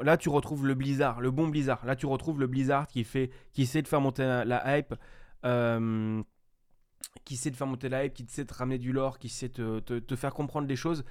là 0.02 0.18
tu 0.18 0.30
retrouves 0.30 0.66
le 0.66 0.76
Blizzard, 0.76 1.20
le 1.20 1.32
bon 1.32 1.48
Blizzard. 1.48 1.86
Là 1.86 1.96
tu 1.96 2.06
retrouves 2.06 2.40
le 2.40 2.48
Blizzard 2.48 2.88
qui 2.88 3.04
fait, 3.04 3.32
qui 3.52 3.64
essaie 3.64 3.82
de 3.82 3.88
faire 3.88 4.02
monter 4.02 4.24
la, 4.24 4.78
hype, 4.78 4.96
euh, 5.46 6.24
qui 7.26 7.36
sait 7.36 7.52
de 7.52 7.56
faire 7.56 7.68
monter 7.68 7.90
la 7.90 8.06
hype, 8.06 8.14
qui 8.14 8.26
sait 8.28 8.46
de 8.46 8.54
ramener 8.54 8.78
du 8.78 8.94
lore, 8.94 9.20
qui 9.20 9.30
sait 9.30 9.50
te, 9.50 9.80
te, 9.80 10.00
te 10.00 10.16
faire 10.16 10.34
comprendre 10.34 10.68
des 10.68 10.78
choses. 10.78 11.04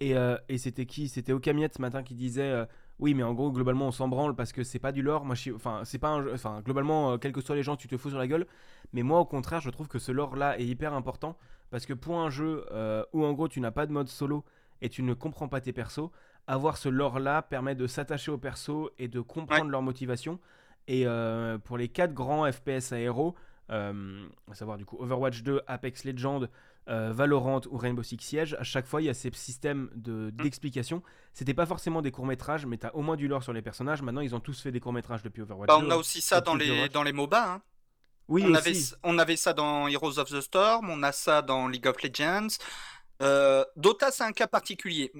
Et, 0.00 0.14
c'était 0.58 0.86
qui? 0.86 1.08
C'était 1.08 1.32
Okamiet 1.32 1.70
ce 1.76 1.82
matin 1.82 2.04
qui 2.04 2.14
disait 2.14 2.64
oui, 3.00 3.14
mais 3.14 3.24
en 3.24 3.34
gros 3.34 3.50
globalement 3.50 3.88
on 3.88 3.90
s'en 3.90 4.06
branle 4.06 4.36
parce 4.36 4.52
que 4.52 4.62
c'est 4.62 4.78
pas 4.78 4.92
du 4.92 5.02
lore. 5.02 5.24
Moi, 5.24 5.34
enfin 5.56 5.82
c'est 5.84 5.98
pas 5.98 6.20
enfin 6.32 6.60
globalement 6.62 7.18
quels 7.18 7.32
que 7.32 7.40
soient 7.40 7.56
les 7.56 7.64
gens, 7.64 7.74
tu 7.76 7.88
te 7.88 7.96
fous 7.96 8.10
sur 8.10 8.18
la 8.18 8.28
gueule. 8.28 8.46
Mais 8.92 9.02
moi 9.02 9.18
au 9.18 9.24
contraire, 9.24 9.60
je 9.60 9.70
trouve 9.70 9.88
que 9.88 9.98
ce 9.98 10.12
lore 10.12 10.36
là 10.36 10.56
est 10.60 10.66
hyper 10.66 10.94
important 10.94 11.36
parce 11.70 11.86
que 11.86 11.92
pour 11.92 12.18
un 12.20 12.30
jeu 12.30 12.64
euh, 12.72 13.04
où 13.12 13.24
en 13.24 13.32
gros 13.32 13.48
tu 13.48 13.60
n'as 13.60 13.70
pas 13.70 13.86
de 13.86 13.92
mode 13.92 14.08
solo 14.08 14.44
et 14.80 14.88
tu 14.88 15.02
ne 15.02 15.14
comprends 15.14 15.48
pas 15.48 15.60
tes 15.60 15.72
persos, 15.72 16.10
avoir 16.46 16.76
ce 16.76 16.88
lore 16.88 17.18
là 17.18 17.42
permet 17.42 17.74
de 17.74 17.86
s'attacher 17.86 18.30
aux 18.30 18.38
persos 18.38 18.90
et 18.98 19.08
de 19.08 19.20
comprendre 19.20 19.70
leur 19.70 19.82
motivation. 19.82 20.38
Et 20.86 21.06
euh, 21.06 21.58
pour 21.58 21.76
les 21.76 21.88
quatre 21.88 22.14
grands 22.14 22.50
FPS 22.50 22.92
à 22.92 22.98
héros, 22.98 23.34
euh, 23.70 24.26
à 24.50 24.54
savoir 24.54 24.78
du 24.78 24.86
coup 24.86 24.96
Overwatch 24.98 25.42
2, 25.42 25.60
Apex 25.66 26.04
Legends, 26.04 26.44
euh, 26.88 27.12
Valorant 27.12 27.60
ou 27.70 27.76
Rainbow 27.76 28.02
Six 28.02 28.16
Siege, 28.20 28.54
à 28.58 28.62
chaque 28.62 28.86
fois 28.86 29.02
il 29.02 29.04
y 29.04 29.08
a 29.10 29.14
ces 29.14 29.30
systèmes 29.34 29.90
de- 29.94 30.30
d'explication. 30.30 31.02
C'était 31.34 31.52
pas 31.52 31.66
forcément 31.66 32.00
des 32.00 32.10
courts-métrages, 32.10 32.64
mais 32.64 32.78
t'as 32.78 32.90
au 32.92 33.02
moins 33.02 33.16
du 33.16 33.28
lore 33.28 33.42
sur 33.42 33.52
les 33.52 33.60
personnages. 33.60 34.00
Maintenant, 34.00 34.22
ils 34.22 34.34
ont 34.34 34.40
tous 34.40 34.58
fait 34.62 34.72
des 34.72 34.80
courts-métrages 34.80 35.22
depuis 35.22 35.42
Overwatch 35.42 35.68
Bah, 35.68 35.78
2. 35.80 35.86
on 35.86 35.90
a 35.90 35.96
aussi 35.96 36.22
ça 36.22 36.40
dans 36.40 36.54
les, 36.54 36.70
Overwatch. 36.70 36.92
dans 36.92 37.02
les 37.02 37.12
MOBA. 37.12 37.52
hein. 37.56 37.62
Oui, 38.28 38.44
on, 38.46 38.52
aussi. 38.54 38.68
avait, 38.68 38.78
on 39.04 39.18
avait 39.18 39.36
ça 39.36 39.52
dans 39.54 39.88
Heroes 39.88 40.18
of 40.18 40.30
the 40.30 40.40
Storm, 40.40 40.90
on 40.90 41.02
a 41.02 41.12
ça 41.12 41.42
dans 41.42 41.66
League 41.68 41.86
of 41.86 42.02
Legends. 42.02 42.48
Euh, 43.22 43.64
Dota, 43.76 44.10
c'est 44.10 44.24
un 44.24 44.32
cas 44.32 44.46
particulier. 44.46 45.12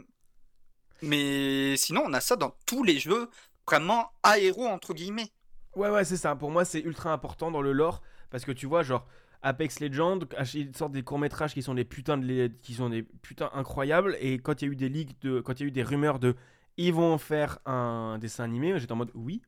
Mais 1.03 1.77
sinon, 1.77 2.03
on 2.07 2.13
a 2.13 2.21
ça 2.21 2.37
dans 2.37 2.55
tous 2.67 2.83
les 2.85 2.99
jeux 2.99 3.29
vraiment 3.67 4.11
à 4.23 4.39
héros, 4.39 4.67
entre 4.67 4.95
guillemets. 4.95 5.31
Ouais, 5.75 5.91
ouais, 5.91 6.05
c'est 6.05 6.17
ça. 6.17 6.35
Pour 6.35 6.51
moi, 6.51 6.65
c'est 6.65 6.81
ultra 6.81 7.13
important 7.13 7.51
dans 7.51 7.63
le 7.63 7.73
lore 7.73 8.03
parce 8.31 8.45
que 8.45 8.53
tu 8.53 8.67
vois, 8.67 8.83
genre 8.83 9.07
Apex 9.43 9.81
Legends, 9.81 10.19
ils 10.55 10.77
sortent 10.77 10.93
des 10.93 11.03
courts 11.05 11.19
métrages 11.19 11.55
qui 11.55 11.63
sont 11.63 11.75
des 11.75 11.85
putains 11.85 12.19
de, 12.19 12.49
qui 12.63 12.75
sont 12.75 12.89
des 12.89 13.03
putains 13.03 13.51
incroyables. 13.55 14.17
Et 14.21 14.39
quand 14.39 14.61
il 14.61 14.67
y 14.67 14.69
a 14.69 14.73
eu 14.73 14.77
des 14.77 14.89
leaks 14.89 15.21
de, 15.23 15.41
quand 15.41 15.61
il 15.61 15.63
y 15.63 15.65
a 15.65 15.69
eu 15.69 15.71
des 15.73 15.83
rumeurs 15.83 16.19
de, 16.19 16.35
ils 16.77 16.93
vont 16.93 17.17
faire 17.19 17.59
un 17.65 18.19
dessin 18.19 18.45
animé, 18.45 18.79
j'étais 18.79 18.93
en 18.93 18.97
mode 18.97 19.13
oui, 19.15 19.43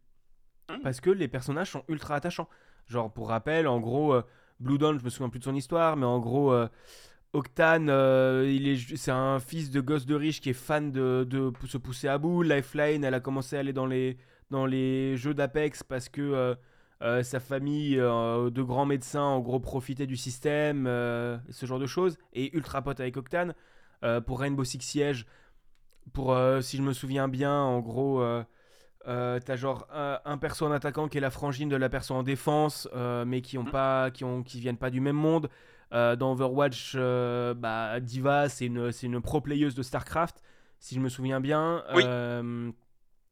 Hmm. 0.71 0.81
parce 0.83 1.01
que 1.01 1.11
les 1.11 1.29
personnages 1.29 1.71
sont 1.71 1.85
ultra 1.89 2.15
attachants. 2.15 2.49
Genre 2.91 3.13
pour 3.13 3.29
rappel, 3.29 3.69
en 3.69 3.79
gros, 3.79 4.15
euh, 4.15 4.23
Blue 4.59 4.77
Dawn, 4.77 4.99
je 4.99 5.05
me 5.05 5.11
souviens 5.11 5.29
plus 5.31 5.39
de 5.39 5.45
son 5.45 5.55
histoire, 5.55 5.97
mais 5.97 6.07
en 6.07 6.19
gros. 6.19 6.53
euh, 6.53 6.69
Octane, 7.33 7.89
euh, 7.91 8.51
il 8.53 8.67
est, 8.67 8.97
c'est 8.97 9.13
un 9.13 9.39
fils 9.39 9.71
de 9.71 9.81
gosse 9.81 10.05
de 10.05 10.17
riche 10.17 10.41
qui 10.41 10.51
est 10.51 10.53
fan 10.53 10.91
de, 10.91 11.25
de 11.31 11.53
se 11.69 11.79
pousser 11.79 12.09
à 12.09 12.19
bout. 12.19 12.43
Lifeline, 12.43 13.05
elle 13.05 13.15
a 13.15 13.21
commencé 13.21 13.57
à 13.57 13.61
aller 13.61 13.73
dans 13.73 13.87
les, 13.87 14.17
dans 14.51 14.67
les 14.67 15.17
jeux 15.17 15.33
d'Apex 15.33 15.85
parce 15.85 16.09
que 16.09 16.57
sa 17.01 17.39
famille 17.41 17.95
de 17.97 18.63
grands 18.63 18.85
médecins 18.85 19.23
en 19.23 19.39
gros 19.39 19.61
profitait 19.61 20.09
du 20.09 20.17
système, 20.17 20.87
ce 20.87 21.67
genre 21.67 21.79
de 21.79 21.87
choses. 21.87 22.19
Et 22.33 22.55
ultra 22.57 22.83
pote 22.83 22.99
avec 22.99 23.17
Octane. 23.17 23.55
Pour 24.27 24.41
Rainbow 24.41 24.65
Six 24.65 24.81
Siege, 24.81 25.25
pour, 26.13 26.37
si 26.63 26.79
je 26.79 26.83
me 26.83 26.93
souviens 26.93 27.29
bien, 27.29 27.55
en 27.55 27.79
gros, 27.79 28.25
euh, 29.09 29.41
t'as 29.45 29.57
genre 29.57 29.87
un, 29.93 30.21
un 30.25 30.39
perso 30.39 30.67
en 30.67 30.73
attaquant 30.73 31.09
qui 31.09 31.19
est 31.19 31.21
la 31.21 31.31
frangine 31.31 31.69
de 31.69 31.77
la 31.77 31.89
perso 31.89 32.15
en 32.15 32.23
défense, 32.23 32.89
euh, 32.95 33.25
mais 33.25 33.41
qui 33.41 33.57
ont 33.59 33.65
Mhm. 33.65 33.71
pas, 33.71 34.11
qui 34.11 34.25
ont, 34.25 34.43
qui 34.43 34.61
viennent 34.61 34.77
pas 34.77 34.91
du 34.91 35.01
même 35.01 35.17
monde. 35.17 35.49
Euh, 35.93 36.15
dans 36.17 36.33
Overwatch, 36.33 36.93
euh, 36.95 37.53
bah, 37.55 37.99
Diva, 38.01 38.49
c'est 38.49 38.67
une, 38.67 38.93
c'est 38.93 39.07
une 39.07 39.21
pro 39.21 39.41
playeuse 39.41 39.75
de 39.75 39.83
StarCraft, 39.83 40.41
si 40.79 40.95
je 40.95 41.01
me 41.01 41.09
souviens 41.09 41.41
bien. 41.41 41.83
Oui. 41.95 42.05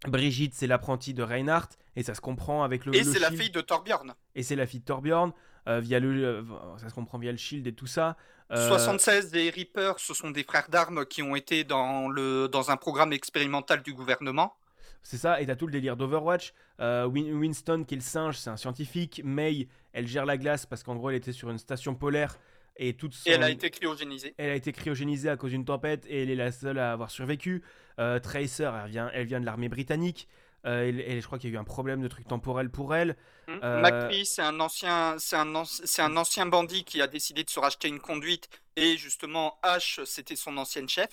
Brigitte, 0.06 0.54
c'est 0.54 0.66
l'apprenti 0.68 1.12
de 1.12 1.22
Reinhardt, 1.24 1.70
et 1.96 2.02
ça 2.04 2.14
se 2.14 2.20
comprend 2.20 2.62
avec 2.62 2.84
le. 2.86 2.94
Et 2.94 3.02
c'est 3.02 3.18
la 3.18 3.30
fille 3.32 3.50
de 3.50 3.60
Torbjorn. 3.60 4.14
Et 4.36 4.42
c'est 4.44 4.54
la 4.56 4.66
fille 4.66 4.80
de 4.80 4.84
Torbjorn, 4.84 5.32
via 5.66 5.98
le, 6.00 6.44
ça 6.78 6.88
se 6.88 6.94
comprend 6.94 7.18
via 7.18 7.32
le 7.32 7.38
shield 7.38 7.66
et 7.66 7.74
tout 7.74 7.86
ça. 7.88 8.16
Euh, 8.52 8.68
76 8.68 9.30
des 9.30 9.50
Reapers, 9.50 9.98
ce 9.98 10.14
sont 10.14 10.30
des 10.30 10.42
frères 10.44 10.68
d'armes 10.70 11.04
qui 11.04 11.22
ont 11.22 11.36
été 11.36 11.64
dans, 11.64 12.08
le, 12.08 12.48
dans 12.48 12.70
un 12.70 12.76
programme 12.76 13.12
expérimental 13.12 13.82
du 13.82 13.92
gouvernement. 13.92 14.54
C'est 15.02 15.16
ça, 15.16 15.40
et 15.40 15.46
t'as 15.46 15.56
tout 15.56 15.66
le 15.66 15.72
délire 15.72 15.96
d'Overwatch. 15.96 16.52
Euh, 16.80 17.06
Win- 17.06 17.32
Winston, 17.32 17.84
qui 17.86 17.94
est 17.94 17.98
le 17.98 18.02
singe, 18.02 18.36
c'est 18.36 18.50
un 18.50 18.56
scientifique. 18.56 19.22
May, 19.24 19.68
elle 19.92 20.06
gère 20.06 20.26
la 20.26 20.36
glace 20.36 20.66
parce 20.66 20.82
qu'en 20.82 20.96
gros, 20.96 21.10
elle 21.10 21.16
était 21.16 21.32
sur 21.32 21.48
une 21.50 21.58
station 21.58 21.94
polaire 21.94 22.38
et 22.76 22.94
toute 22.94 23.14
son- 23.14 23.30
Et 23.30 23.32
elle 23.32 23.42
a 23.42 23.50
été 23.50 23.70
cryogénisée. 23.70 24.34
elle 24.36 24.50
a 24.50 24.54
été 24.54 24.72
cryogénisée 24.72 25.30
à 25.30 25.36
cause 25.36 25.50
d'une 25.50 25.64
tempête 25.64 26.04
et 26.08 26.22
elle 26.22 26.30
est 26.30 26.34
la 26.36 26.52
seule 26.52 26.78
à 26.78 26.92
avoir 26.92 27.10
survécu. 27.10 27.62
Euh, 27.98 28.18
Tracer, 28.18 28.70
elle 28.84 28.90
vient, 28.90 29.10
elle 29.14 29.26
vient 29.26 29.40
de 29.40 29.46
l'armée 29.46 29.68
britannique. 29.68 30.28
Euh, 30.66 30.84
et, 30.92 31.16
et 31.16 31.20
je 31.20 31.26
crois 31.26 31.38
qu'il 31.38 31.50
y 31.50 31.52
a 31.52 31.56
eu 31.56 31.58
un 31.58 31.64
problème 31.64 32.02
de 32.02 32.08
truc 32.08 32.26
temporel 32.26 32.68
pour 32.68 32.94
elle. 32.94 33.16
Hmm. 33.46 33.58
Euh, 33.62 33.80
McPhee, 33.80 34.26
c'est 34.26 34.42
un 34.42 34.58
ancien, 34.60 35.14
c'est 35.18 35.36
un, 35.36 35.46
anci- 35.54 35.82
c'est 35.84 36.02
un 36.02 36.16
ancien 36.16 36.46
bandit 36.46 36.82
qui 36.84 37.00
a 37.00 37.06
décidé 37.06 37.44
de 37.44 37.50
se 37.50 37.60
racheter 37.60 37.86
une 37.88 38.00
conduite 38.00 38.48
et 38.76 38.96
justement 38.96 39.58
H, 39.62 40.04
c'était 40.04 40.36
son 40.36 40.56
ancienne 40.58 40.88
chef. 40.88 41.08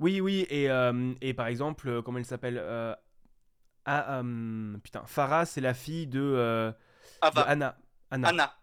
Oui, 0.00 0.20
oui, 0.20 0.46
et, 0.48 0.70
euh, 0.70 1.12
et 1.20 1.34
par 1.34 1.46
exemple, 1.48 1.88
euh, 1.88 2.02
comment 2.02 2.18
elle 2.18 2.24
s'appelle 2.24 2.58
euh, 2.62 2.94
ah, 3.84 4.22
Putain, 4.82 5.02
Farah, 5.06 5.44
c'est 5.46 5.60
la 5.60 5.74
fille 5.74 6.06
de, 6.06 6.20
euh, 6.20 6.70
de 7.22 7.40
Anna. 7.40 7.76
Anna. 8.10 8.28
Anna. 8.28 8.54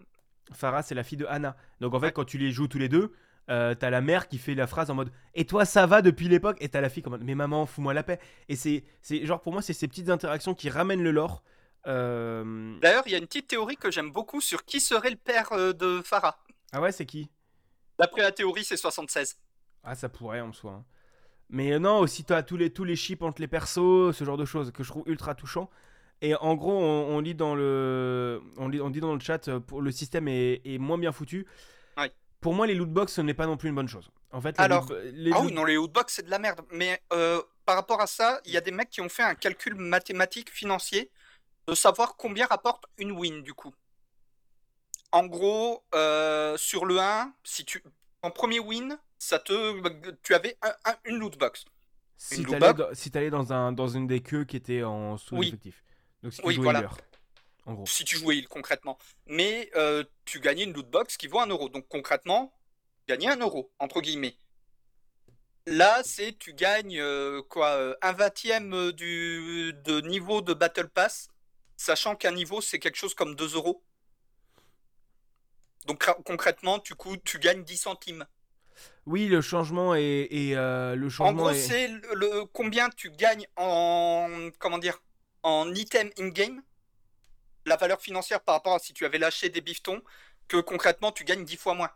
Farah, 0.53 0.83
c'est 0.83 0.95
la 0.95 1.03
fille 1.03 1.17
de 1.17 1.25
Anna. 1.25 1.57
Donc 1.81 1.93
en 1.93 1.99
fait, 1.99 2.07
Ouais. 2.07 2.11
quand 2.13 2.25
tu 2.25 2.38
les 2.38 2.51
joues 2.51 2.67
tous 2.67 2.77
les 2.77 2.89
deux, 2.89 3.13
t'as 3.47 3.89
la 3.89 4.01
mère 4.01 4.27
qui 4.27 4.38
fait 4.38 4.55
la 4.55 4.65
phrase 4.67 4.89
en 4.89 4.95
mode 4.95 5.11
Et 5.33 5.45
toi, 5.45 5.65
ça 5.65 5.86
va 5.88 6.01
depuis 6.01 6.27
l'époque? 6.29 6.57
Et 6.61 6.69
t'as 6.69 6.81
la 6.81 6.89
fille 6.89 7.03
comme 7.03 7.17
Mais 7.23 7.36
maman, 7.36 7.65
fous-moi 7.65 7.93
la 7.93 8.03
paix. 8.03 8.19
Et 8.47 8.55
c'est, 8.55 8.83
c'est 9.01 9.25
genre 9.25 9.41
pour 9.41 9.51
moi, 9.53 9.61
c'est 9.61 9.73
ces 9.73 9.88
petites 9.88 10.09
interactions 10.09 10.53
qui 10.55 10.69
ramènent 10.69 11.03
le 11.03 11.11
lore. 11.11 11.43
D'ailleurs, 11.86 13.03
il 13.05 13.11
y 13.11 13.15
a 13.15 13.17
une 13.17 13.27
petite 13.27 13.47
théorie 13.47 13.77
que 13.77 13.91
j'aime 13.91 14.11
beaucoup 14.11 14.41
sur 14.41 14.63
qui 14.65 14.79
serait 14.79 15.09
le 15.11 15.15
père 15.17 15.49
de 15.75 16.01
Farah. 16.03 16.38
Ah 16.71 16.81
ouais, 16.81 16.91
c'est 16.91 17.05
qui? 17.05 17.29
D'après 17.99 18.21
la 18.21 18.31
théorie, 18.31 18.63
c'est 18.63 18.77
76. 18.77 19.38
Ah, 19.83 19.95
ça 19.95 20.09
pourrait 20.09 20.41
en 20.41 20.51
soi. 20.53 20.71
hein. 20.73 20.86
Mais 21.49 21.73
euh, 21.73 21.79
non, 21.79 21.99
aussi 21.99 22.23
t'as 22.23 22.43
tous 22.43 22.57
les, 22.57 22.71
tous 22.71 22.83
les 22.83 22.95
chips 22.95 23.21
entre 23.21 23.41
les 23.41 23.47
persos, 23.47 24.15
ce 24.15 24.23
genre 24.23 24.37
de 24.37 24.45
choses 24.45 24.71
que 24.71 24.83
je 24.83 24.89
trouve 24.89 25.03
ultra 25.07 25.35
touchant. 25.35 25.69
Et 26.21 26.33
en 26.35 26.55
gros, 26.55 26.71
on, 26.71 27.15
on 27.17 27.19
lit 27.19 27.35
dans 27.35 27.55
le, 27.55 28.41
on, 28.57 28.67
lit- 28.67 28.81
on 28.81 28.89
dit 28.89 28.99
dans 29.01 29.13
le 29.13 29.19
chat, 29.19 29.47
euh, 29.47 29.59
pour, 29.59 29.81
le 29.81 29.91
système 29.91 30.27
est, 30.27 30.61
est 30.65 30.77
moins 30.77 30.97
bien 30.97 31.11
foutu. 31.11 31.45
Ouais. 31.97 32.11
Pour 32.41 32.53
moi, 32.53 32.67
les 32.67 32.75
lootbox, 32.75 33.13
ce 33.13 33.21
n'est 33.21 33.33
pas 33.33 33.47
non 33.47 33.57
plus 33.57 33.69
une 33.69 33.75
bonne 33.75 33.87
chose. 33.87 34.09
En 34.31 34.41
fait, 34.41 34.57
les 34.57 34.63
Alors, 34.63 34.85
loot- 34.89 34.99
les 35.13 35.31
Ah 35.33 35.41
oui, 35.41 35.51
non, 35.51 35.65
les 35.65 35.77
hootbox, 35.77 36.13
c'est 36.15 36.23
de 36.25 36.31
la 36.31 36.39
merde. 36.39 36.61
Mais 36.71 37.01
euh, 37.13 37.41
par 37.65 37.75
rapport 37.75 38.01
à 38.01 38.07
ça, 38.07 38.41
il 38.45 38.51
y 38.53 38.57
a 38.57 38.61
des 38.61 38.71
mecs 38.71 38.89
qui 38.89 39.01
ont 39.01 39.09
fait 39.09 39.23
un 39.23 39.35
calcul 39.35 39.75
mathématique 39.75 40.49
financier 40.51 41.11
de 41.67 41.75
savoir 41.75 42.15
combien 42.17 42.45
rapporte 42.47 42.85
une 42.97 43.11
win 43.11 43.41
du 43.43 43.53
coup. 43.53 43.73
En 45.11 45.25
gros, 45.25 45.83
euh, 45.93 46.57
sur 46.57 46.85
le 46.85 46.99
1, 46.99 47.33
si 47.43 47.65
tu 47.65 47.81
en 48.21 48.31
premier 48.31 48.59
win, 48.59 48.97
ça 49.18 49.39
te 49.39 50.11
tu 50.24 50.34
avais 50.36 50.57
un- 50.61 50.76
un- 50.86 50.97
une 51.05 51.18
loot 51.20 51.38
box. 51.38 51.66
si 52.18 52.41
une 52.41 52.45
t'allais 52.47 52.74
dans, 52.74 52.93
si 52.93 53.11
t'allais 53.11 53.30
dans, 53.30 53.51
un, 53.53 53.72
dans 53.72 53.88
une 53.88 54.07
des 54.07 54.22
queues 54.22 54.45
qui 54.45 54.55
était 54.57 54.84
en 54.84 55.18
sous-effectif. 55.18 55.84
Donc 56.24 56.34
si 56.34 56.41
tu 56.41 56.47
Oui, 56.47 56.55
jouais 56.55 56.63
voilà. 56.63 56.89
en 57.66 57.74
gros. 57.74 57.86
si 57.86 58.03
tu 58.05 58.18
jouais 58.18 58.38
heal 58.38 58.47
concrètement. 58.47 58.97
Mais 59.28 59.70
euh, 59.76 60.03
tu 60.26 60.39
gagnais 60.39 60.63
une 60.63 60.74
loot 60.74 60.89
box 60.89 61.18
qui 61.18 61.28
vaut 61.28 61.39
un 61.39 61.47
euro. 61.47 61.70
Donc 61.70 61.88
concrètement, 61.88 62.53
tu 62.99 63.13
gagnais 63.13 63.28
un 63.28 63.38
euro, 63.38 63.72
entre 63.80 64.01
guillemets. 64.01 64.38
Là, 65.68 66.01
c'est 66.03 66.38
tu 66.38 66.53
gagnes 66.53 66.99
euh, 66.99 67.41
quoi, 67.49 67.70
euh, 67.72 67.95
un 68.01 68.11
vingtième 68.13 68.91
du 68.91 69.74
de 69.84 69.99
niveau 70.01 70.41
de 70.41 70.53
Battle 70.53 70.88
Pass, 70.89 71.28
sachant 71.76 72.16
qu'un 72.16 72.32
niveau 72.32 72.61
c'est 72.61 72.80
quelque 72.80 72.97
chose 72.97 73.16
comme 73.16 73.36
2 73.36 73.55
euros. 73.55 73.84
Donc 75.86 76.05
concrètement, 76.24 76.80
tu 76.80 77.39
gagnes 77.39 77.63
10 77.63 77.78
centimes. 77.78 78.26
Oui, 79.06 79.28
le 79.28 79.41
changement 79.41 79.93
est, 79.95 80.28
euh, 80.56 80.95
le 80.95 81.06
En 81.06 81.10
changement 81.10 81.34
gros, 81.34 81.49
est- 81.51 81.56
c'est 81.56 81.88
le, 81.88 82.01
le- 82.16 82.45
combien 82.45 82.89
tu 82.89 83.12
gagnes 83.12 83.45
en 83.56 84.49
comment 84.60 84.78
dire 84.80 85.01
en 85.43 85.72
item 85.76 86.10
in-game, 86.20 86.62
la 87.66 87.76
valeur 87.78 88.01
financière 88.01 88.41
par 88.41 88.56
rapport 88.56 88.74
à 88.76 88.80
si 88.80 88.93
tu 88.93 89.06
avais 89.06 89.18
lâché 89.20 89.49
des 89.49 89.62
bifetons, 89.62 90.01
que 90.47 90.58
concrètement 90.58 91.12
tu 91.12 91.24
gagnes 91.24 91.45
10 91.45 91.58
fois 91.58 91.74
moins. 91.76 91.91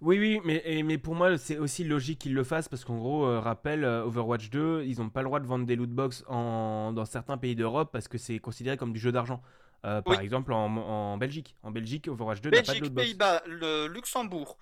Oui, 0.00 0.18
oui, 0.18 0.40
mais, 0.44 0.62
et- 0.64 0.82
mais 0.82 0.98
pour 0.98 1.14
moi, 1.14 1.36
c'est 1.38 1.58
aussi 1.58 1.84
logique 1.84 2.20
qu'ils 2.20 2.34
le 2.34 2.44
fassent 2.44 2.68
parce 2.68 2.84
qu'en 2.84 2.96
gros, 2.96 3.26
euh, 3.26 3.40
rappel, 3.40 3.84
euh, 3.84 4.04
Overwatch 4.04 4.50
2, 4.50 4.82
ils 4.84 4.98
n'ont 4.98 5.10
pas 5.10 5.20
le 5.22 5.26
droit 5.26 5.40
de 5.40 5.46
vendre 5.46 5.66
des 5.66 5.76
lootbox 5.76 6.24
en, 6.28 6.92
dans 6.92 7.04
certains 7.04 7.38
pays 7.38 7.54
d'Europe 7.56 7.90
parce 7.92 8.08
que 8.08 8.18
c'est 8.18 8.38
considéré 8.38 8.76
comme 8.76 8.92
du 8.92 9.00
jeu 9.00 9.12
d'argent. 9.12 9.42
Par 9.82 10.02
Oui. 10.06 10.16
exemple, 10.20 10.52
en, 10.54 10.64
en 10.78 11.18
Belgique. 11.18 11.56
En 11.62 11.70
Belgique, 11.70 12.08
Overwatch 12.08 12.40
2 12.40 12.50
n'a 12.50 12.62
pas 12.62 12.74
de 12.74 12.88
Belgique. 12.88 12.94
Pays-Bas, 12.94 13.42
le 13.46 13.86
Luxembourg. 13.86 14.56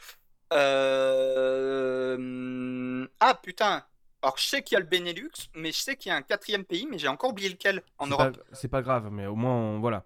Euh, 1.32 3.06
Ah 3.20 3.38
putain. 3.42 3.84
Alors 4.22 4.38
je 4.38 4.44
sais 4.44 4.62
qu'il 4.62 4.76
y 4.76 4.76
a 4.76 4.80
le 4.80 4.86
Benelux, 4.86 5.30
mais 5.54 5.72
je 5.72 5.78
sais 5.78 5.96
qu'il 5.96 6.10
y 6.10 6.12
a 6.12 6.16
un 6.16 6.22
quatrième 6.22 6.64
pays, 6.64 6.86
mais 6.88 6.98
j'ai 6.98 7.08
encore 7.08 7.30
oublié 7.30 7.48
lequel 7.48 7.82
en 7.98 8.06
Europe. 8.06 8.38
C'est 8.52 8.68
pas 8.68 8.82
grave, 8.82 9.08
mais 9.10 9.26
au 9.26 9.34
moins, 9.34 9.54
on- 9.54 9.80
voilà. 9.80 10.04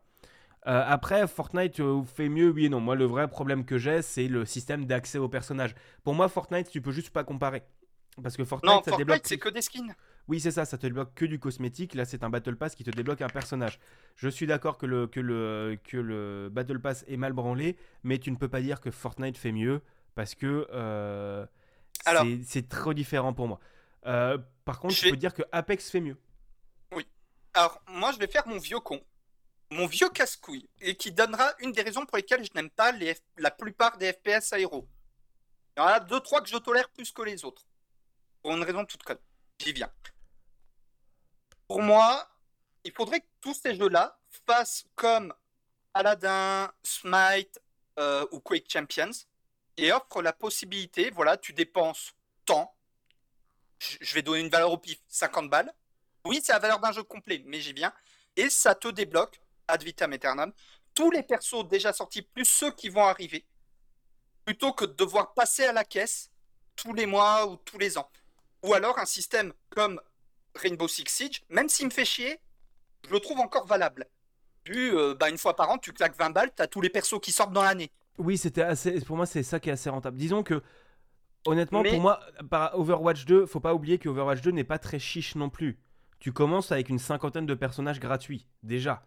Euh, 0.67 0.83
après, 0.87 1.27
Fortnite 1.29 1.79
euh, 1.81 2.03
fait 2.03 2.29
mieux, 2.29 2.51
oui 2.51 2.67
et 2.67 2.69
non. 2.69 2.81
Moi, 2.81 2.97
le 2.97 3.05
vrai 3.05 3.29
problème 3.29 3.65
que 3.65 3.79
j'ai, 3.79 4.03
c'est 4.03 4.27
le 4.27 4.45
système 4.45 4.85
d'accès 4.87 5.19
aux 5.19 5.29
personnages. 5.29 5.75
Pour 6.03 6.15
moi, 6.15 6.29
Fortnite, 6.29 6.71
tu 6.71 6.81
peux 6.81 6.91
juste 6.93 7.11
pas 7.11 7.25
comparer. 7.25 7.63
Parce 8.23 8.37
que 8.37 8.45
Fortnite, 8.45 8.73
Non, 8.73 8.79
ça 8.79 8.91
Fortnite 8.93 8.99
débloque. 8.99 9.21
c'est 9.27 9.39
que 9.39 9.51
des 9.51 9.61
skins. 9.63 9.95
Oui, 10.29 10.41
c'est 10.41 10.51
ça, 10.51 10.65
ça 10.65 10.77
te 10.79 10.87
débloque 10.87 11.15
que 11.15 11.25
du 11.27 11.39
cosmétique. 11.39 11.95
Là, 11.95 12.05
c'est 12.05 12.25
un 12.25 12.31
Battle 12.31 12.57
Pass 12.57 12.75
qui 12.75 12.83
te 12.83 12.91
débloque 12.91 13.21
un 13.21 13.29
personnage. 13.29 13.79
Je 14.17 14.29
suis 14.29 14.47
d'accord 14.47 14.77
que 14.79 14.87
le, 14.87 15.07
que, 15.07 15.21
le, 15.21 15.79
que 15.85 15.99
le 15.99 16.49
Battle 16.51 16.81
Pass 16.81 17.05
est 17.07 17.17
mal 17.19 17.33
branlé, 17.35 17.77
mais 18.03 18.19
tu 18.19 18.31
ne 18.33 18.37
peux 18.37 18.49
pas 18.49 18.61
dire 18.63 18.81
que 18.81 18.91
Fortnite 18.91 19.37
fait 19.39 19.53
mieux 19.53 19.83
parce 20.17 20.35
que 20.35 20.67
euh, 20.73 21.47
c'est- 22.45 22.69
trop 22.69 22.93
différent 22.93 23.33
pour 23.33 23.47
moi. 23.47 23.61
Euh, 24.07 24.39
par 24.65 24.81
contre, 24.81 24.95
Je 24.95 25.11
peux 25.11 25.17
dire 25.17 25.33
que 25.35 25.43
Apex 25.53 25.89
fait 25.91 26.01
mieux. 26.01 26.17
Alors 27.55 27.81
moi 27.87 28.13
je 28.13 28.19
vais 28.19 28.27
faire 28.27 28.47
mon 28.47 28.59
vieux 28.59 28.81
con, 28.81 29.01
mon 29.71 29.87
vieux 29.87 30.11
casse-couille, 30.11 30.69
et 30.81 30.95
qui 30.95 31.11
donnera 31.11 31.55
une 31.61 31.73
des 31.73 31.81
raisons 31.81 32.05
pour 32.05 32.19
lesquelles 32.19 32.45
je 32.45 32.51
n'aime 32.55 32.69
pas 32.69 32.93
les 32.93 33.15
F- 33.15 33.23
la 33.39 33.51
plupart 33.51 33.97
des 33.97 34.13
FPS 34.13 34.53
aéro. 34.53 34.87
Il 35.75 35.81
y 35.81 35.83
en 35.83 35.87
a 35.87 35.99
deux, 36.01 36.21
trois 36.21 36.43
que 36.43 36.49
je 36.51 36.57
tolère 36.59 36.91
plus 36.91 37.11
que 37.13 37.23
les 37.23 37.47
autres. 37.47 37.67
Pour 38.43 38.55
une 38.55 38.63
raison 38.63 38.85
toute 38.85 39.03
conne. 39.05 39.17
J'y 39.59 39.73
viens. 39.73 39.91
Pour 41.67 41.81
moi, 41.83 42.29
il 42.85 42.93
faudrait 42.93 43.21
que 43.21 43.27
tous 43.41 43.55
ces 43.55 43.75
jeux-là 43.75 44.19
fassent 44.47 44.85
comme 44.95 45.33
Aladdin, 45.95 46.71
Smite 46.83 47.59
euh, 47.99 48.27
ou 48.33 48.41
Quake 48.41 48.71
Champions 48.71 49.11
et 49.77 49.93
offrent 49.93 50.23
la 50.23 50.33
possibilité, 50.33 51.11
voilà, 51.11 51.37
tu 51.37 51.53
dépenses 51.53 52.15
tant. 52.45 52.75
Je 53.79 54.15
vais 54.15 54.23
donner 54.23 54.41
une 54.41 54.49
valeur 54.49 54.73
au 54.73 54.79
pif, 54.79 54.99
50 55.09 55.51
balles. 55.51 55.73
Oui, 56.25 56.41
c'est 56.43 56.53
la 56.53 56.59
valeur 56.59 56.81
d'un 56.81 56.93
jeu 56.93 57.03
complet, 57.03 57.43
mais 57.47 57.61
j'y 57.61 57.73
viens. 57.73 57.93
Et 58.37 58.51
ça 58.51 58.75
te 58.75 58.89
débloque, 58.89 59.41
ad 59.69 59.83
vitam 59.83 60.13
aeternam, 60.13 60.53
tous 60.95 61.11
les 61.11 61.23
persos 61.23 61.67
déjà 61.69 61.93
sortis, 61.93 62.23
plus 62.23 62.45
ceux 62.45 62.71
qui 62.71 62.89
vont 62.89 63.05
arriver, 63.05 63.47
plutôt 64.45 64.73
que 64.73 64.85
de 64.85 64.95
devoir 64.95 65.35
passer 65.35 65.65
à 65.65 65.73
la 65.73 65.85
caisse 65.85 66.31
tous 66.75 66.95
les 66.95 67.07
mois 67.07 67.47
ou 67.47 67.57
tous 67.57 67.79
les 67.79 67.99
ans. 67.99 68.11
Ou 68.63 68.75
alors 68.75 68.99
un 68.99 69.07
système 69.07 69.53
comme 69.71 70.01
Rainbow 70.55 70.89
Six 70.89 71.05
Siege, 71.07 71.43
même 71.49 71.69
s'il 71.69 71.87
me 71.87 71.91
fait 71.91 72.05
chier, 72.05 72.41
je 73.07 73.11
le 73.11 73.21
trouve 73.21 73.39
encore 73.41 73.67
valable. 73.67 74.07
Vu, 74.65 74.97
euh, 74.97 75.15
bah, 75.15 75.29
une 75.29 75.39
fois 75.39 75.55
par 75.55 75.71
an, 75.71 75.79
tu 75.79 75.93
claques 75.93 76.17
20 76.17 76.31
balles, 76.31 76.53
t'as 76.55 76.67
tous 76.67 76.81
les 76.81 76.91
persos 76.91 77.21
qui 77.21 77.31
sortent 77.31 77.53
dans 77.53 77.63
l'année. 77.63 77.93
Oui, 78.19 78.39
c'était 78.39 78.63
assez. 78.63 79.01
Pour 79.03 79.17
moi, 79.17 79.27
c'est 79.27 79.43
ça 79.43 79.61
qui 79.61 79.69
est 79.69 79.73
assez 79.73 79.91
rentable. 79.91 80.17
Disons 80.17 80.43
que, 80.43 80.63
honnêtement, 81.47 81.83
Mais- 81.83 81.91
pour 81.91 82.01
moi, 82.01 82.21
par 82.51 82.79
Overwatch 82.79 83.25
2, 83.27 83.47
faut 83.47 83.61
pas 83.61 83.75
oublier 83.75 83.99
que 83.99 84.09
Overwatch 84.09 84.41
2 84.43 84.51
n'est 84.51 84.65
pas 84.65 84.79
très 84.79 84.99
chiche 84.99 85.35
non 85.35 85.49
plus. 85.51 85.79
Tu 86.19 86.33
commences 86.33 86.73
avec 86.73 86.89
une 86.89 86.99
cinquantaine 86.99 87.47
de 87.47 87.55
personnages 87.55 88.01
gratuits 88.01 88.47
déjà, 88.63 89.07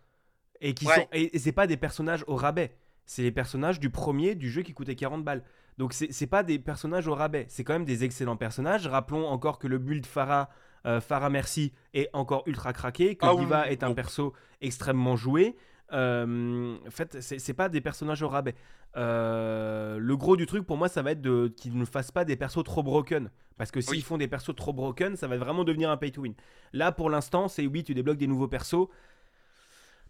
et 0.62 0.74
qui 0.74 0.86
Ouais. 0.88 0.95
sont 0.95 1.07
et, 1.12 1.36
et 1.36 1.39
c'est 1.39 1.51
pas 1.51 1.66
des 1.68 1.78
personnages 1.78 2.24
au 2.28 2.36
rabais. 2.36 2.76
C'est 3.05 3.24
les 3.24 3.32
personnages 3.32 3.80
du 3.80 3.89
premier 3.89 4.36
du 4.36 4.49
jeu 4.51 4.62
qui 4.62 4.74
coûtait 4.74 4.95
40 4.95 5.24
balles. 5.24 5.43
Donc 5.80 5.93
c'est 5.93 6.28
pas 6.28 6.43
des 6.43 6.60
personnages 6.60 7.07
au 7.07 7.16
rabais. 7.16 7.45
C'est 7.49 7.64
quand 7.64 7.74
même 7.74 7.86
des 7.86 8.03
excellents 8.03 8.36
personnages. 8.38 8.86
Rappelons 8.86 9.26
encore 9.28 9.57
que 9.60 9.68
le 9.68 9.78
build 9.80 10.05
Farah, 10.05 10.49
euh, 10.86 10.99
Farah 11.01 11.30
Merci 11.30 11.74
est 11.93 12.10
encore 12.14 12.43
ultra 12.45 12.74
craqué, 12.74 13.16
que 13.16 13.26
Ah 13.26 13.34
Diva 13.36 13.64
oui, 13.66 13.72
est 13.74 13.84
un 13.84 13.93
perso 13.93 14.34
extrêmement 14.62 15.16
joué. 15.16 15.55
Euh, 15.92 16.78
en 16.88 16.92
fait, 16.92 17.20
c'est 17.22 17.54
pas 17.54 17.70
des 17.70 17.82
personnages 17.82 18.22
au 18.22 18.30
rabais. 18.30 18.56
Euh, 18.98 19.98
le 20.00 20.18
gros 20.18 20.36
du 20.38 20.46
truc 20.46 20.66
pour 20.66 20.78
moi, 20.78 20.88
ça 20.90 21.02
va 21.02 21.12
être 21.12 21.22
de 21.22 21.48
qu'ils 21.56 21.78
ne 21.78 21.86
fassent 21.86 22.12
pas 22.12 22.26
des 22.26 22.36
persos 22.36 22.64
trop 22.64 22.84
broken. 22.84 23.30
Parce 23.58 23.72
que 23.72 23.82
s'ils 23.82 23.98
Oui. 23.98 24.02
font 24.02 24.18
des 24.18 24.28
persos 24.28 24.56
trop 24.56 24.74
broken, 24.74 25.16
ça 25.18 25.28
va 25.28 25.38
vraiment 25.38 25.64
devenir 25.64 25.90
un 25.90 25.98
pay 25.98 26.12
to 26.12 26.22
win. 26.22 26.34
Là, 26.74 26.92
pour 26.92 27.10
l'instant, 27.10 27.48
c'est 27.48 27.66
oui, 27.68 27.84
tu 27.84 27.94
débloques 27.94 28.18
des 28.18 28.28
nouveaux 28.28 28.48
persos. 28.48 28.88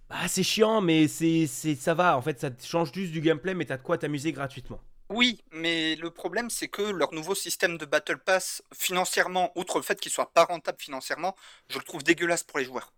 Bah, 0.10 0.28
c'est 0.28 0.44
chiant, 0.44 0.82
mais 0.82 1.08
c'est 1.08 1.46
c'est- 1.48 1.76
ça 1.76 1.94
va. 1.94 2.18
En 2.18 2.22
fait, 2.22 2.40
ça 2.40 2.50
te 2.52 2.64
change 2.66 2.92
juste 2.94 3.12
du 3.12 3.22
gameplay, 3.22 3.54
mais 3.54 3.66
t'as 3.66 3.78
de 3.78 3.84
quoi 3.84 3.98
t'amuser 3.98 4.32
gratuitement. 4.32 4.80
Oui, 5.10 5.44
mais 5.52 5.96
le 5.96 6.12
problème, 6.12 6.50
c'est 6.50 6.68
que 6.68 6.82
leur 6.82 7.14
nouveau 7.14 7.36
système 7.36 7.78
de 7.78 7.86
Battle 7.86 8.18
Pass, 8.20 8.64
financièrement, 8.74 9.52
outre 9.56 9.78
le 9.78 9.84
fait 9.84 10.00
qu'il 10.00 10.12
soit 10.12 10.32
pas 10.34 10.46
rentable 10.46 10.80
financièrement, 10.80 11.36
je 11.70 11.78
le 11.80 11.84
trouve 11.84 12.04
dégueulasse 12.04 12.44
pour 12.44 12.60
les 12.60 12.66
joueurs. 12.66 12.94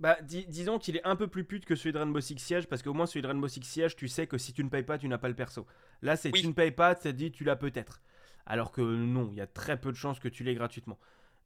Bah, 0.00 0.18
dis- 0.22 0.46
disons 0.46 0.78
qu'il 0.78 0.96
est 0.96 1.04
un 1.06 1.16
peu 1.16 1.28
plus 1.28 1.44
pute 1.44 1.64
que 1.64 1.76
celui 1.76 1.92
de 1.92 1.98
Rainbow 1.98 2.20
Six 2.20 2.38
Siege, 2.38 2.66
parce 2.66 2.82
qu'au 2.82 2.94
moins 2.94 3.06
celui 3.06 3.22
de 3.22 3.28
Rainbow 3.28 3.48
Six 3.48 3.62
Siege, 3.62 3.96
tu 3.96 4.08
sais 4.08 4.26
que 4.26 4.38
si 4.38 4.52
tu 4.52 4.64
ne 4.64 4.68
payes 4.68 4.82
pas, 4.82 4.98
tu 4.98 5.08
n'as 5.08 5.18
pas 5.18 5.28
le 5.28 5.34
perso. 5.36 5.66
Là, 6.02 6.16
c'est 6.16 6.32
Oui. 6.32 6.40
tu 6.40 6.46
ne 6.48 6.52
payes 6.52 6.72
pas, 6.72 6.94
te 6.94 7.08
dit 7.08 7.30
tu 7.30 7.44
l'as 7.44 7.56
peut-être. 7.56 8.00
Alors 8.46 8.72
que 8.72 8.80
non, 8.82 9.28
il 9.32 9.38
y 9.38 9.40
a 9.40 9.46
très 9.46 9.80
peu 9.80 9.90
de 9.92 9.96
chances 9.96 10.18
que 10.20 10.28
tu 10.28 10.44
l'aies 10.44 10.54
gratuitement. 10.54 10.98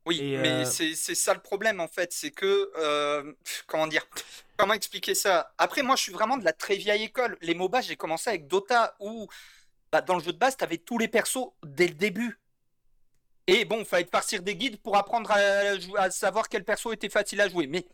Oui, 0.06 0.16
Et, 0.20 0.36
mais 0.36 0.64
euh, 0.64 0.64
c'est 0.64 0.94
c'est 0.94 1.14
ça 1.14 1.34
le 1.34 1.40
problème, 1.40 1.80
en 1.80 1.88
fait, 1.88 2.12
c'est 2.12 2.30
que, 2.30 2.70
euh, 2.76 3.32
comment 3.66 3.86
dire, 3.86 4.06
comment 4.56 4.72
expliquer 4.74 5.14
ça? 5.14 5.52
Après, 5.58 5.82
moi, 5.82 5.96
je 5.96 6.02
suis 6.02 6.12
vraiment 6.12 6.38
de 6.38 6.44
la 6.44 6.52
très 6.54 6.76
vieille 6.76 7.04
école. 7.04 7.36
Les 7.42 7.54
MOBA, 7.54 7.82
j'ai 7.82 7.96
commencé 7.96 8.30
avec 8.30 8.46
Dota, 8.48 8.96
où, 9.00 9.28
bah, 9.92 10.02
dans 10.02 10.16
le 10.16 10.22
jeu 10.24 10.32
de 10.32 10.38
base, 10.38 10.56
t'avais 10.56 10.78
tous 10.78 10.98
les 10.98 11.08
persos 11.08 11.52
dès 11.64 11.88
le 11.88 11.94
début. 11.94 12.38
Et 13.46 13.64
bon, 13.64 13.84
fallait 13.84 14.04
te 14.04 14.10
farcir 14.10 14.42
des 14.42 14.56
guides 14.56 14.78
pour 14.80 14.96
apprendre 14.96 15.30
à, 15.30 15.36
à 15.98 16.10
savoir 16.10 16.48
quel 16.48 16.64
perso 16.64 16.92
était 16.92 17.08
facile 17.08 17.40
à 17.40 17.48
jouer. 17.48 17.66
Mais 17.66 17.86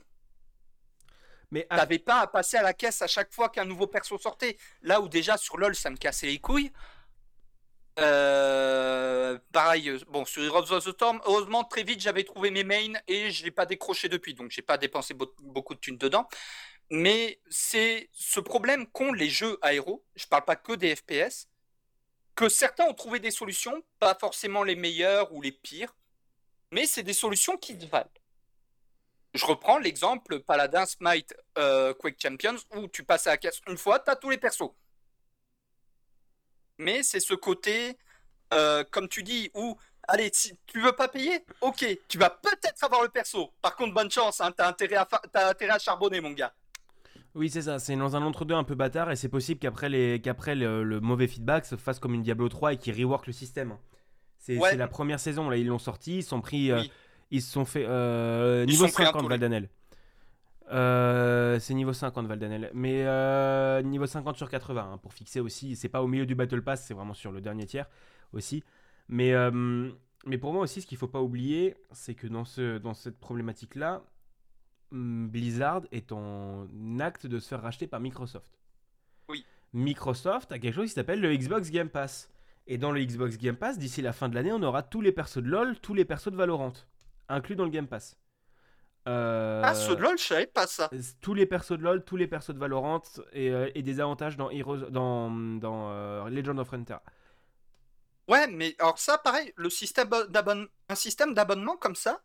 Mais 1.54 1.68
t'avais 1.70 2.00
pas 2.00 2.18
à 2.18 2.26
passer 2.26 2.56
à 2.56 2.62
la 2.62 2.74
caisse 2.74 3.00
à 3.00 3.06
chaque 3.06 3.32
fois 3.32 3.48
qu'un 3.48 3.64
nouveau 3.64 3.86
perso 3.86 4.18
sortait. 4.18 4.56
Là 4.82 5.00
où 5.00 5.08
déjà 5.08 5.36
sur 5.36 5.56
LoL, 5.56 5.76
ça 5.76 5.88
me 5.88 5.96
cassait 5.96 6.26
les 6.26 6.40
couilles. 6.40 6.72
Euh, 8.00 9.38
pareil, 9.52 9.88
euh, 9.88 10.00
bon, 10.08 10.24
sur 10.24 10.42
Heroes 10.42 10.72
of 10.72 10.84
the 10.84 10.90
Storm, 10.90 11.20
heureusement, 11.26 11.62
très 11.62 11.84
vite, 11.84 12.00
j'avais 12.00 12.24
trouvé 12.24 12.50
mes 12.50 12.64
mains 12.64 12.94
et 13.06 13.30
je 13.30 13.44
l'ai 13.44 13.52
pas 13.52 13.66
décroché 13.66 14.08
depuis, 14.08 14.34
donc 14.34 14.50
j'ai 14.50 14.62
pas 14.62 14.78
dépensé 14.78 15.14
beau- 15.14 15.32
beaucoup 15.42 15.76
de 15.76 15.78
thunes 15.78 15.96
dedans. 15.96 16.26
Mais 16.90 17.40
c'est 17.48 18.10
ce 18.12 18.40
problème 18.40 18.88
qu'ont 18.88 19.12
les 19.12 19.28
jeux 19.28 19.56
aéros, 19.62 20.04
je 20.16 20.26
parle 20.26 20.44
pas 20.44 20.56
que 20.56 20.72
des 20.72 20.96
FPS, 20.96 21.48
que 22.34 22.48
certains 22.48 22.86
ont 22.86 22.94
trouvé 22.94 23.20
des 23.20 23.30
solutions, 23.30 23.80
pas 24.00 24.16
forcément 24.16 24.64
les 24.64 24.74
meilleures 24.74 25.32
ou 25.32 25.40
les 25.40 25.52
pires, 25.52 25.94
mais 26.72 26.86
c'est 26.86 27.04
des 27.04 27.12
solutions 27.14 27.56
qui 27.56 27.76
valent. 27.76 28.10
Je 29.34 29.44
reprends 29.46 29.78
l'exemple 29.78 30.40
Paladin 30.40 30.86
Smite 30.86 31.34
euh, 31.58 31.92
Quake 31.94 32.18
Champions 32.22 32.56
où 32.76 32.86
tu 32.88 33.02
passes 33.04 33.26
à 33.26 33.30
la 33.30 33.36
caisse 33.36 33.60
une 33.68 33.76
fois, 33.76 33.98
t'as 33.98 34.14
tous 34.16 34.30
les 34.30 34.38
persos. 34.38 34.70
Mais 36.78 37.02
c'est 37.02 37.20
ce 37.20 37.34
côté, 37.34 37.96
euh, 38.52 38.84
comme 38.90 39.08
tu 39.08 39.22
dis, 39.22 39.50
où, 39.54 39.76
allez, 40.08 40.30
si 40.32 40.58
tu 40.66 40.80
veux 40.80 40.92
pas 40.92 41.08
payer, 41.08 41.44
ok, 41.60 41.84
tu 42.08 42.18
vas 42.18 42.30
peut-être 42.30 42.82
avoir 42.84 43.02
le 43.02 43.08
perso. 43.08 43.52
Par 43.62 43.76
contre, 43.76 43.94
bonne 43.94 44.10
chance, 44.10 44.40
hein, 44.40 44.52
t'as 44.56 44.68
intérêt, 44.68 44.96
à 44.96 45.06
fa- 45.06 45.22
intérêt 45.48 45.72
à 45.74 45.78
charbonner, 45.78 46.20
mon 46.20 46.32
gars. 46.32 46.52
oui, 47.34 47.48
c'est 47.50 47.62
ça. 47.62 47.78
C'est 47.78 47.96
dans 47.96 48.14
un 48.16 48.22
entre-deux 48.22 48.54
un 48.54 48.64
peu 48.64 48.74
bâtard 48.74 49.10
et 49.10 49.16
c'est 49.16 49.28
possible 49.28 49.60
qu'après 49.60 49.88
les... 49.88 50.20
qu'après 50.20 50.54
le, 50.54 50.82
le 50.84 51.00
mauvais 51.00 51.26
feedback 51.28 51.64
se 51.66 51.76
fasse 51.76 51.98
comme 51.98 52.14
une 52.14 52.22
Diablo 52.22 52.48
3 52.48 52.74
et 52.74 52.76
qu'ils 52.76 53.00
rework 53.00 53.26
le 53.26 53.32
système. 53.32 53.72
hein. 53.72 53.80
C'est 54.38 54.58
Ouais. 54.58 54.76
la 54.76 54.88
première 54.88 55.18
saison, 55.20 55.48
là, 55.48 55.56
ils 55.56 55.66
l'ont 55.66 55.78
sorti, 55.78 56.18
ils 56.18 56.22
sont 56.22 56.40
pris. 56.40 56.70
euh, 56.70 56.80
Oui. 56.80 56.92
Ils 57.34 57.42
se 57.42 57.50
sont 57.50 57.64
fait. 57.64 57.84
euh, 57.84 58.64
niveau 58.64 58.86
sont 58.86 58.92
pris 58.92 59.02
un 59.02 59.06
50, 59.06 59.22
tollé. 59.22 59.28
Valdanel. 59.30 59.68
Euh, 60.70 61.58
c'est 61.58 61.74
niveau 61.74 61.92
50, 61.92 62.28
Valdanel. 62.28 62.70
Mais 62.74 63.02
euh, 63.04 63.82
niveau 63.82 64.06
50 64.06 64.36
sur 64.36 64.48
80, 64.48 64.92
hein, 64.92 64.98
pour 64.98 65.12
fixer 65.12 65.40
aussi. 65.40 65.74
C'est 65.74 65.88
pas 65.88 66.00
au 66.00 66.06
milieu 66.06 66.26
du 66.26 66.36
Battle 66.36 66.62
Pass, 66.62 66.84
c'est 66.86 66.94
vraiment 66.94 67.12
sur 67.12 67.32
le 67.32 67.40
dernier 67.40 67.66
tiers 67.66 67.90
aussi. 68.32 68.62
Mais, 69.08 69.32
euh, 69.34 69.90
mais 70.26 70.38
pour 70.38 70.52
moi 70.52 70.62
aussi, 70.62 70.80
ce 70.80 70.86
qu'il 70.86 70.96
faut 70.96 71.08
pas 71.08 71.20
oublier, 71.20 71.74
c'est 71.90 72.14
que 72.14 72.28
dans, 72.28 72.44
ce, 72.44 72.78
dans 72.78 72.94
cette 72.94 73.18
problématique-là, 73.18 74.04
hum, 74.92 75.28
Blizzard 75.28 75.82
est 75.90 76.12
en 76.12 76.68
acte 77.00 77.26
de 77.26 77.40
se 77.40 77.48
faire 77.48 77.62
racheter 77.62 77.88
par 77.88 77.98
Microsoft. 77.98 78.60
Oui. 79.28 79.44
Microsoft 79.72 80.52
a 80.52 80.60
quelque 80.60 80.74
chose 80.74 80.88
qui 80.88 80.94
s'appelle 80.94 81.20
le 81.20 81.34
Xbox 81.34 81.70
Game 81.72 81.88
Pass. 81.88 82.30
Et 82.68 82.78
dans 82.78 82.92
le 82.92 83.04
Xbox 83.04 83.38
Game 83.38 83.56
Pass, 83.56 83.76
d'ici 83.76 84.02
la 84.02 84.12
fin 84.12 84.28
de 84.28 84.36
l'année, 84.36 84.52
on 84.52 84.62
aura 84.62 84.84
tous 84.84 85.00
les 85.00 85.12
persos 85.12 85.42
de 85.42 85.48
LoL, 85.48 85.78
tous 85.80 85.94
les 85.94 86.04
persos 86.04 86.30
de 86.32 86.36
Valorant, 86.36 86.72
inclus 87.28 87.56
dans 87.56 87.64
le 87.64 87.70
Game 87.70 87.86
Pass. 87.88 88.16
Euh, 89.06 89.60
Ah, 89.64 89.74
ce 89.74 89.92
de 89.92 90.00
LoL, 90.00 90.16
je 90.18 90.24
savais 90.24 90.46
pas 90.46 90.66
ça. 90.66 90.88
tous 91.20 91.34
les 91.34 91.44
persos 91.46 91.72
de 91.78 91.82
LoL, 91.82 92.04
tous 92.04 92.16
les 92.16 92.26
persos 92.26 92.54
de 92.54 92.58
Valorant 92.58 93.02
et, 93.32 93.50
euh, 93.50 93.70
et 93.74 93.82
des 93.82 94.00
avantages 94.00 94.36
dans, 94.36 94.50
Heroes, 94.50 94.90
dans, 94.90 95.30
dans 95.30 95.90
euh, 95.90 96.28
Legend 96.30 96.58
of 96.58 96.70
Runeterra. 96.70 97.02
Ouais, 98.28 98.46
mais 98.46 98.74
alors 98.78 98.98
ça, 98.98 99.18
pareil, 99.18 99.52
le 99.56 99.68
système 99.68 100.08
un 100.88 100.94
système 100.94 101.34
d'abonnement 101.34 101.76
comme 101.76 101.94
ça, 101.96 102.22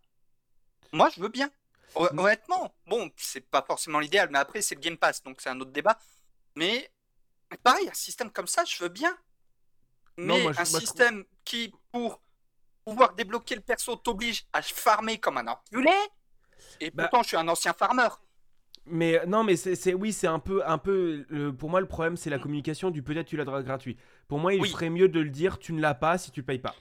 moi, 0.93 1.09
je 1.13 1.21
veux 1.21 1.27
bien. 1.29 1.49
Mm. 1.95 2.19
Honnêtement, 2.19 2.73
bon, 2.87 3.11
c'est 3.17 3.41
pas 3.41 3.61
forcément 3.61 3.99
l'idéal, 3.99 4.29
mais 4.31 4.39
après, 4.39 4.61
c'est 4.61 4.75
le 4.75 4.81
Game 4.81 4.97
Pass, 4.97 5.21
donc 5.23 5.41
c'est 5.41 5.49
un 5.49 5.59
autre 5.59 5.71
débat. 5.71 5.99
Mais 6.55 6.89
pareil, 7.63 7.89
un 7.89 7.93
système 7.93 8.31
comme 8.31 8.47
ça, 8.47 8.63
je 8.63 8.81
veux 8.81 8.89
bien. 8.89 9.15
Non, 10.17 10.35
Mais 10.37 10.43
moi, 10.43 10.53
je- 10.53 10.59
un 10.59 10.63
moi, 10.63 10.79
je 10.79 10.85
système 10.85 11.25
qui, 11.43 11.73
pour 11.91 12.21
pouvoir 12.89 13.13
débloquer 13.15 13.55
le 13.55 13.61
perso, 13.61 13.95
t'oblige 13.95 14.45
à 14.53 14.61
farmer 14.61 15.17
comme 15.17 15.37
un 15.37 15.47
enculé. 15.47 15.91
Et 16.81 16.91
Bah- 16.91 17.03
pourtant, 17.03 17.23
je 17.23 17.29
suis 17.29 17.37
un 17.37 17.47
ancien 17.47 17.73
farmer. 17.73 18.07
Mais 18.85 19.21
non, 19.27 19.43
mais 19.43 19.55
c'est 19.55 19.93
oui, 19.93 20.11
c'est 20.13 20.27
un 20.27 20.39
peu, 20.39 20.65
un 20.65 20.77
peu. 20.77 21.25
le- 21.29 21.53
pour 21.53 21.69
moi, 21.69 21.79
le 21.79 21.85
problème, 21.87 22.17
c'est 22.17 22.29
la 22.29 22.39
communication 22.39 22.89
du 22.89 23.03
peut-être 23.03 23.27
tu 23.27 23.37
l'as 23.37 23.45
gratuit. 23.45 23.97
Pour 24.27 24.39
moi, 24.39 24.53
il 24.53 24.61
Oui. 24.61 24.69
ferait 24.69 24.89
mieux 24.89 25.07
de 25.09 25.19
le 25.19 25.29
dire 25.29 25.59
tu 25.59 25.73
ne 25.73 25.81
l'as 25.81 25.93
pas 25.93 26.17
si 26.17 26.31
tu 26.31 26.41
payes 26.43 26.59
pas. 26.59 26.73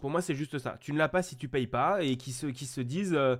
Pour 0.00 0.10
moi, 0.10 0.20
c'est 0.20 0.34
juste 0.34 0.58
ça. 0.58 0.76
Tu 0.80 0.92
ne 0.92 0.98
l'as 0.98 1.08
pas 1.08 1.22
si 1.22 1.36
tu 1.36 1.48
payes 1.48 1.66
pas 1.66 2.02
et 2.02 2.16
qui 2.16 2.32
se, 2.32 2.46
qui 2.48 2.66
se 2.66 2.82
disent, 2.82 3.14
euh, 3.14 3.36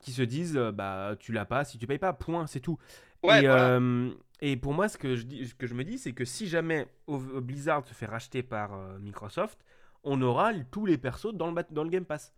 qui 0.00 0.10
se 0.12 0.22
disent, 0.22 0.56
euh, 0.56 0.72
bah 0.72 1.14
tu 1.20 1.30
l'as 1.32 1.44
pas 1.44 1.64
si 1.64 1.78
tu 1.78 1.86
payes 1.86 1.98
pas. 1.98 2.12
Point, 2.12 2.46
c'est 2.48 2.60
tout. 2.60 2.78
Ouais, 3.22 3.44
et, 3.44 3.46
voilà. 3.46 3.68
euh, 3.68 4.10
et 4.40 4.56
pour 4.56 4.72
moi, 4.74 4.88
ce 4.88 4.98
que 4.98 5.14
je, 5.14 5.22
dis, 5.22 5.46
ce 5.46 5.54
que 5.54 5.68
je 5.68 5.74
me 5.74 5.84
dis, 5.84 5.98
c'est 5.98 6.12
que 6.12 6.24
si 6.24 6.48
jamais 6.48 6.88
Blizzard 7.06 7.86
se 7.86 7.94
fait 7.94 8.06
racheter 8.06 8.42
par 8.42 8.72
Microsoft, 8.98 9.58
on 10.04 10.20
aura 10.22 10.52
tous 10.70 10.86
les 10.86 10.98
persos 10.98 11.32
dans 11.34 11.46
le, 11.48 11.54
bat- 11.54 11.66
dans 11.70 11.84
le 11.84 11.90
Game 11.90 12.04
Pass. 12.04 12.32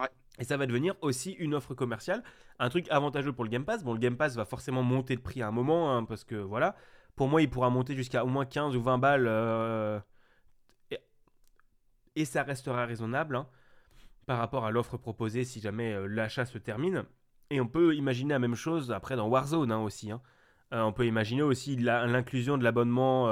Ouais. 0.00 0.08
Et 0.38 0.44
ça 0.44 0.56
va 0.56 0.66
devenir 0.66 0.94
aussi 1.00 1.32
une 1.32 1.54
offre 1.54 1.74
commerciale, 1.74 2.22
un 2.58 2.68
truc 2.68 2.88
avantageux 2.90 3.32
pour 3.32 3.44
le 3.44 3.50
Game 3.50 3.64
Pass. 3.64 3.84
Bon, 3.84 3.92
le 3.92 3.98
Game 4.00 4.16
Pass 4.16 4.34
va 4.36 4.44
forcément 4.44 4.82
monter 4.82 5.16
de 5.16 5.20
prix 5.20 5.42
à 5.42 5.48
un 5.48 5.52
moment, 5.52 5.96
hein, 5.96 6.04
parce 6.04 6.24
que 6.24 6.34
voilà. 6.36 6.76
Pour 7.16 7.28
moi, 7.28 7.42
il 7.42 7.48
pourra 7.50 7.70
monter 7.70 7.94
jusqu'à 7.94 8.24
au 8.24 8.28
moins 8.28 8.44
15 8.44 8.74
ou 8.76 8.82
20 8.82 8.98
balles. 8.98 9.26
euh, 9.28 10.00
et, 10.90 10.98
et 12.16 12.24
ça 12.24 12.42
restera 12.42 12.86
raisonnable 12.86 13.36
hein, 13.36 13.46
par 14.26 14.38
rapport 14.38 14.64
à 14.64 14.70
l'offre 14.70 14.96
proposée 14.96 15.44
si 15.44 15.60
jamais 15.60 15.92
euh, 15.94 16.06
l'achat 16.06 16.44
se 16.44 16.58
termine. 16.58 17.04
Et 17.50 17.60
on 17.60 17.68
peut 17.68 17.94
imaginer 17.94 18.34
la 18.34 18.38
même 18.38 18.54
chose 18.54 18.90
après 18.92 19.16
dans 19.16 19.28
Warzone 19.28 19.70
hein, 19.70 19.80
aussi. 19.80 20.10
Euh, 20.12 20.18
on 20.82 20.92
peut 20.92 21.06
imaginer 21.06 21.42
aussi 21.42 21.76
l'inclusion 21.76 22.58
de 22.58 22.64
l'abonnement 22.64 23.26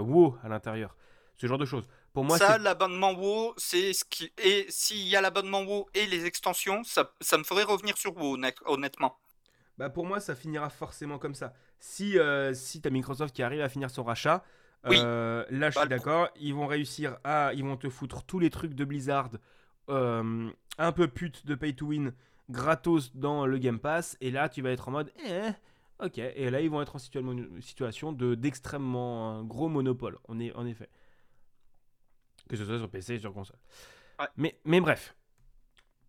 WoW 0.00 0.36
à 0.42 0.48
l'intérieur. 0.48 0.96
Ce 1.36 1.46
genre 1.46 1.58
de 1.58 1.64
choses. 1.64 1.86
Pour 2.12 2.24
moi, 2.24 2.36
ça, 2.36 2.58
l'abonnement 2.58 3.12
WoW, 3.12 3.54
c'est 3.56 3.92
ce 3.94 4.04
qui. 4.04 4.30
Et 4.42 4.66
s'il 4.68 5.06
y 5.08 5.16
a 5.16 5.20
l'abonnement 5.22 5.62
WoW 5.62 5.86
et 5.94 6.06
les 6.06 6.26
extensions, 6.26 6.84
ça, 6.84 7.12
ça 7.20 7.38
me 7.38 7.44
ferait 7.44 7.62
revenir 7.62 7.96
sur 7.96 8.14
WoW, 8.16 8.34
honnête- 8.34 8.58
honnêtement. 8.66 9.18
Bah 9.78 9.88
pour 9.88 10.04
moi, 10.06 10.20
ça 10.20 10.34
finira 10.34 10.68
forcément 10.68 11.18
comme 11.18 11.34
ça. 11.34 11.54
Si, 11.78 12.18
euh, 12.18 12.52
si 12.52 12.80
t'as 12.82 12.90
Microsoft 12.90 13.34
qui 13.34 13.42
arrive 13.42 13.62
à 13.62 13.68
finir 13.70 13.90
son 13.90 14.04
rachat, 14.04 14.44
Oui. 14.84 14.96
euh, 15.00 15.44
là 15.50 15.70
je 15.70 15.76
Bah, 15.76 15.80
suis 15.82 15.88
d'accord, 15.88 16.28
ils 16.36 16.54
vont 16.54 16.66
réussir 16.66 17.16
à. 17.24 17.52
Ils 17.54 17.64
vont 17.64 17.78
te 17.78 17.88
foutre 17.88 18.22
tous 18.24 18.38
les 18.38 18.50
trucs 18.50 18.74
de 18.74 18.84
Blizzard, 18.84 19.30
euh, 19.88 20.50
un 20.78 20.92
peu 20.92 21.08
pute 21.08 21.46
de 21.46 21.54
pay 21.54 21.74
to 21.74 21.86
win, 21.86 22.12
gratos 22.50 23.16
dans 23.16 23.46
le 23.46 23.56
Game 23.56 23.78
Pass, 23.78 24.18
et 24.20 24.30
là 24.30 24.50
tu 24.50 24.60
vas 24.60 24.70
être 24.70 24.88
en 24.88 24.92
mode. 24.92 25.10
Eh, 25.26 25.48
ok, 26.04 26.18
et 26.18 26.50
là 26.50 26.60
ils 26.60 26.68
vont 26.70 26.82
être 26.82 26.96
en 26.96 26.98
situa- 26.98 27.60
situation 27.62 28.12
de 28.12 28.34
d'extrêmement 28.34 29.38
euh, 29.38 29.42
gros 29.42 29.68
monopole, 29.70 30.18
on 30.28 30.38
est, 30.38 30.52
en 30.54 30.66
effet. 30.66 30.90
Que 32.52 32.58
ce 32.58 32.66
soit 32.66 32.76
sur 32.78 32.90
PC 32.90 33.14
et 33.14 33.18
sur 33.18 33.32
console. 33.32 33.56
Ouais. 34.20 34.26
Mais, 34.36 34.58
mais 34.66 34.78
bref. 34.82 35.16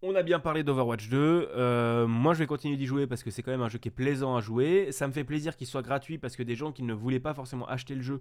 On 0.01 0.13
a 0.15 0.23
bien 0.23 0.41
parlé 0.41 0.61
d'Overwatch 0.65 1.07
2. 1.07 1.17
euh, 1.55 2.05
moi, 2.05 2.33
je 2.33 2.39
vais 2.39 2.47
continuer 2.47 2.75
d'y 2.75 2.85
jouer 2.85 3.07
parce 3.07 3.23
que 3.23 3.31
c'est 3.31 3.41
quand 3.41 3.51
même 3.51 3.61
un 3.61 3.69
jeu 3.69 3.79
qui 3.79 3.87
est 3.87 3.91
plaisant 3.91 4.35
à 4.35 4.41
jouer. 4.41 4.91
Ça 4.91 5.07
me 5.07 5.13
fait 5.13 5.23
plaisir 5.23 5.55
qu'il 5.55 5.67
soit 5.67 5.81
gratuit 5.81 6.17
parce 6.17 6.35
que 6.35 6.43
des 6.43 6.55
gens 6.55 6.73
qui 6.73 6.83
ne 6.83 6.93
voulaient 6.93 7.21
pas 7.21 7.33
forcément 7.33 7.65
acheter 7.69 7.95
le 7.95 8.01
jeu 8.01 8.19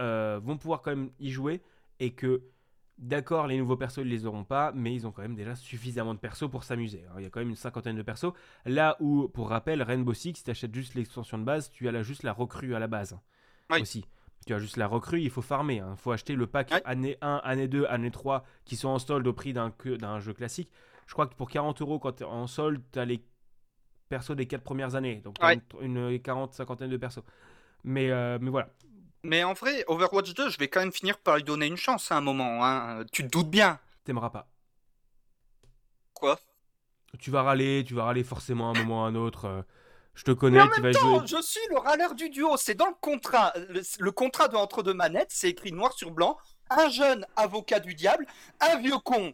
euh, 0.00 0.40
vont 0.42 0.56
pouvoir 0.58 0.82
quand 0.82 0.90
même 0.90 1.10
y 1.20 1.30
jouer. 1.30 1.62
Et 2.00 2.10
que, 2.10 2.42
d'accord, 2.98 3.46
les 3.46 3.56
nouveaux 3.56 3.76
persos, 3.76 3.98
ils 3.98 4.08
les 4.08 4.26
auront 4.26 4.42
pas, 4.42 4.72
mais 4.74 4.92
ils 4.92 5.06
ont 5.06 5.12
quand 5.12 5.22
même 5.22 5.36
déjà 5.36 5.54
suffisamment 5.54 6.14
de 6.14 6.18
persos 6.18 6.50
pour 6.50 6.64
s'amuser. 6.64 7.04
Il 7.18 7.22
y 7.22 7.26
a 7.26 7.30
quand 7.30 7.38
même 7.38 7.50
une 7.50 7.54
cinquantaine 7.54 7.94
de 7.96 8.02
persos. 8.02 8.32
Là 8.66 8.96
où, 8.98 9.28
pour 9.28 9.50
rappel, 9.50 9.80
Rainbow 9.84 10.12
Six, 10.14 10.34
si 10.34 10.42
tu 10.42 10.50
achètes 10.50 10.74
juste 10.74 10.96
l'extension 10.96 11.38
de 11.38 11.44
base, 11.44 11.70
tu 11.70 11.86
as 11.86 11.92
là 11.92 12.02
juste 12.02 12.24
la 12.24 12.32
recrue 12.32 12.74
à 12.74 12.80
la 12.80 12.88
base. 12.88 13.12
hein, 13.12 13.20
Oui. 13.70 13.82
Aussi. 13.82 14.04
Tu 14.46 14.54
as 14.54 14.58
juste 14.58 14.76
la 14.76 14.86
recrue, 14.86 15.20
il 15.20 15.30
faut 15.30 15.42
farmer. 15.42 15.76
Il 15.76 15.96
faut 15.96 16.12
acheter 16.12 16.34
le 16.34 16.46
pack 16.46 16.70
Ouais. 16.70 16.82
année 16.84 17.18
1, 17.20 17.40
année 17.44 17.68
2, 17.68 17.84
année 17.86 18.10
3 18.10 18.44
qui 18.64 18.76
sont 18.76 18.88
en 18.88 18.98
solde 18.98 19.26
au 19.26 19.32
prix 19.32 19.52
d'un 19.52 20.20
jeu 20.20 20.32
classique. 20.32 20.70
Je 21.06 21.12
crois 21.12 21.26
que 21.26 21.34
pour 21.34 21.50
40 21.50 21.80
euros, 21.82 21.98
quand 21.98 22.12
tu 22.12 22.22
es 22.22 22.26
en 22.26 22.46
solde, 22.46 22.82
tu 22.92 22.98
as 22.98 23.04
les 23.04 23.22
persos 24.08 24.34
des 24.34 24.46
4 24.46 24.62
premières 24.62 24.94
années. 24.94 25.16
Donc, 25.16 25.36
Ouais. 25.42 25.60
une, 25.80 25.96
une 26.10 26.20
40, 26.22 26.54
cinquantaine 26.54 26.90
de 26.90 26.96
persos. 26.96 27.22
Mais, 27.84 28.10
euh, 28.10 28.38
mais 28.40 28.50
voilà. 28.50 28.70
Mais 29.22 29.44
en 29.44 29.52
vrai, 29.52 29.84
Overwatch 29.86 30.32
2, 30.34 30.48
je 30.48 30.58
vais 30.58 30.68
quand 30.68 30.80
même 30.80 30.92
finir 30.92 31.18
par 31.18 31.36
lui 31.36 31.42
donner 31.44 31.66
une 31.66 31.76
chance 31.76 32.10
à 32.10 32.16
un 32.16 32.20
moment. 32.22 32.64
Hein. 32.64 33.04
Tu 33.12 33.22
te 33.24 33.28
doutes 33.28 33.50
bien. 33.50 33.78
T'aimeras 34.04 34.30
pas. 34.30 34.48
Quoi? 36.14 36.38
Tu 37.18 37.30
vas 37.30 37.42
râler, 37.42 37.84
tu 37.86 37.94
vas 37.94 38.04
râler 38.04 38.24
forcément 38.24 38.72
à 38.72 38.76
un 38.78 38.82
moment 38.82 39.02
ou 39.02 39.04
à 39.04 39.08
un 39.08 39.14
autre. 39.14 39.64
Je 40.20 40.24
te 40.24 40.30
Mais 40.32 40.36
connais, 40.36 40.60
en 40.60 40.68
tu 40.68 40.80
vas 40.80 40.88
même 40.88 40.92
jouer. 40.92 41.18
temps, 41.18 41.26
je 41.26 41.42
suis 41.42 41.60
le 41.70 41.78
râleur 41.78 42.14
du 42.14 42.28
duo. 42.28 42.56
C'est 42.58 42.74
dans 42.74 42.88
le 42.88 42.94
contrat. 43.00 43.52
Le, 43.70 43.80
le 43.98 44.12
contrat 44.12 44.48
de 44.48 44.56
Entre 44.56 44.82
deux 44.82 44.92
manettes, 44.94 45.30
c'est 45.32 45.48
écrit 45.48 45.72
noir 45.72 45.92
sur 45.94 46.10
blanc. 46.10 46.36
Un 46.70 46.88
jeune 46.90 47.26
avocat 47.36 47.80
du 47.80 47.94
diable, 47.94 48.26
un 48.60 48.76
vieux 48.76 48.98
con. 49.02 49.32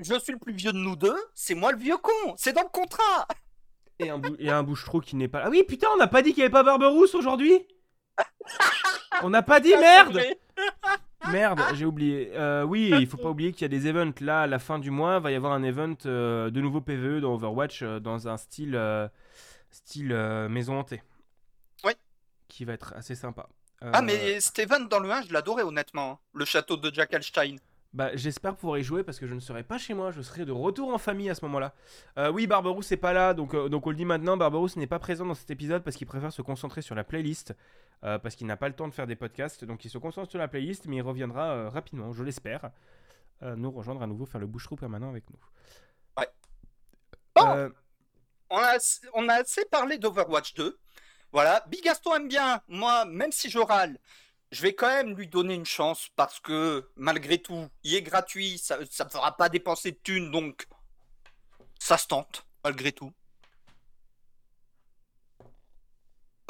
Je 0.00 0.18
suis 0.20 0.32
le 0.32 0.38
plus 0.38 0.52
vieux 0.54 0.72
de 0.72 0.78
nous 0.78 0.96
deux, 0.96 1.16
c'est 1.34 1.54
moi 1.54 1.72
le 1.72 1.78
vieux 1.78 1.96
con. 1.96 2.12
C'est 2.36 2.52
dans 2.52 2.62
le 2.62 2.68
contrat. 2.68 3.26
Et 3.98 4.10
un, 4.10 4.18
bou- 4.18 4.36
et 4.38 4.50
un 4.50 4.62
bouche-trou 4.62 5.00
qui 5.00 5.16
n'est 5.16 5.28
pas. 5.28 5.42
Ah 5.44 5.50
oui, 5.50 5.64
putain, 5.66 5.88
on 5.92 5.96
n'a 5.96 6.06
pas 6.06 6.22
dit 6.22 6.30
qu'il 6.30 6.38
n'y 6.38 6.44
avait 6.44 6.52
pas 6.52 6.62
Barberousse 6.62 7.14
aujourd'hui 7.16 7.66
On 9.22 9.30
n'a 9.30 9.42
pas 9.42 9.58
dit 9.60 9.74
merde. 9.76 10.22
Merde, 11.32 11.60
j'ai 11.74 11.84
oublié. 11.84 12.32
Euh, 12.34 12.62
oui, 12.64 12.90
il 12.98 13.06
faut 13.06 13.16
pas 13.16 13.28
oublier 13.30 13.52
qu'il 13.52 13.62
y 13.62 13.64
a 13.64 13.68
des 13.68 13.86
events 13.88 14.12
là 14.20 14.42
à 14.42 14.46
la 14.46 14.58
fin 14.58 14.78
du 14.78 14.90
mois. 14.90 15.18
Va 15.20 15.30
y 15.30 15.34
avoir 15.34 15.52
un 15.52 15.62
event 15.62 15.94
euh, 16.06 16.50
de 16.50 16.60
nouveau 16.60 16.80
PVE 16.80 17.20
dans 17.20 17.34
Overwatch 17.34 17.82
euh, 17.82 18.00
dans 18.00 18.28
un 18.28 18.36
style 18.36 18.80
style 19.70 20.14
maison 20.48 20.78
hantée. 20.78 21.02
Ouais. 21.84 21.96
Qui 22.48 22.64
va 22.64 22.72
être 22.72 22.94
assez 22.96 23.14
sympa. 23.14 23.48
Ah, 23.80 24.02
mais 24.02 24.40
Steven 24.40 24.88
dans 24.88 24.98
le 24.98 25.10
1, 25.10 25.22
je 25.22 25.32
l'adorais 25.32 25.62
honnêtement. 25.62 26.12
hein. 26.12 26.18
Le 26.34 26.44
château 26.44 26.76
de 26.76 26.92
Jack 26.92 27.14
Alstein. 27.14 27.56
Bah, 27.94 28.10
j'espère 28.14 28.54
pouvoir 28.54 28.78
y 28.78 28.84
jouer 28.84 29.02
parce 29.02 29.18
que 29.18 29.26
je 29.26 29.34
ne 29.34 29.40
serai 29.40 29.62
pas 29.62 29.78
chez 29.78 29.94
moi, 29.94 30.10
je 30.10 30.20
serai 30.20 30.44
de 30.44 30.52
retour 30.52 30.92
en 30.92 30.98
famille 30.98 31.30
à 31.30 31.34
ce 31.34 31.44
moment-là. 31.46 31.74
Euh, 32.18 32.30
oui, 32.30 32.46
Barberousse 32.46 32.90
n'est 32.90 32.98
pas 32.98 33.14
là, 33.14 33.32
donc, 33.32 33.54
euh, 33.54 33.68
donc 33.70 33.86
on 33.86 33.90
le 33.90 33.96
dit 33.96 34.04
maintenant, 34.04 34.36
Barberousse 34.36 34.76
n'est 34.76 34.86
pas 34.86 34.98
présent 34.98 35.24
dans 35.24 35.34
cet 35.34 35.50
épisode 35.50 35.82
parce 35.82 35.96
qu'il 35.96 36.06
préfère 36.06 36.30
se 36.32 36.42
concentrer 36.42 36.82
sur 36.82 36.94
la 36.94 37.02
playlist, 37.02 37.54
euh, 38.04 38.18
parce 38.18 38.34
qu'il 38.34 38.46
n'a 38.46 38.58
pas 38.58 38.68
le 38.68 38.74
temps 38.74 38.88
de 38.88 38.94
faire 38.94 39.06
des 39.06 39.16
podcasts, 39.16 39.64
donc 39.64 39.84
il 39.86 39.88
se 39.90 39.96
concentre 39.96 40.28
sur 40.30 40.38
la 40.38 40.48
playlist, 40.48 40.84
mais 40.86 40.96
il 40.96 41.02
reviendra 41.02 41.70
rapidement, 41.70 42.12
je 42.12 42.22
l'espère, 42.22 42.70
nous 43.40 43.70
rejoindre 43.70 44.02
à 44.02 44.06
nouveau, 44.06 44.26
faire 44.26 44.40
le 44.40 44.46
boucherou 44.46 44.76
permanent 44.76 45.08
avec 45.08 45.24
nous. 45.30 45.38
Ouais. 46.18 46.28
Bon. 47.36 47.48
Euh, 47.48 47.68
On 48.50 48.58
a, 48.58 48.78
on 49.14 49.28
a 49.28 49.34
assez 49.34 49.64
parlé 49.64 49.98
d'Overwatch 49.98 50.54
2. 50.54 50.78
Voilà, 51.32 51.64
Bigaston 51.68 52.14
aime 52.16 52.28
bien. 52.28 52.62
Moi, 52.68 53.04
même 53.04 53.32
si 53.32 53.50
je 53.50 53.58
râle, 53.58 53.98
je 54.50 54.62
vais 54.62 54.74
quand 54.74 54.88
même 54.88 55.14
lui 55.16 55.28
donner 55.28 55.54
une 55.54 55.66
chance 55.66 56.08
parce 56.16 56.40
que 56.40 56.88
malgré 56.96 57.38
tout, 57.38 57.68
il 57.84 57.94
est 57.94 58.02
gratuit, 58.02 58.58
ça 58.58 58.76
ne 58.78 58.82
me 58.82 59.10
fera 59.10 59.36
pas 59.36 59.48
dépenser 59.48 59.92
de 59.92 59.98
thunes, 60.02 60.30
donc 60.30 60.66
ça 61.78 61.98
se 61.98 62.06
tente, 62.06 62.46
malgré 62.64 62.92
tout. 62.92 63.12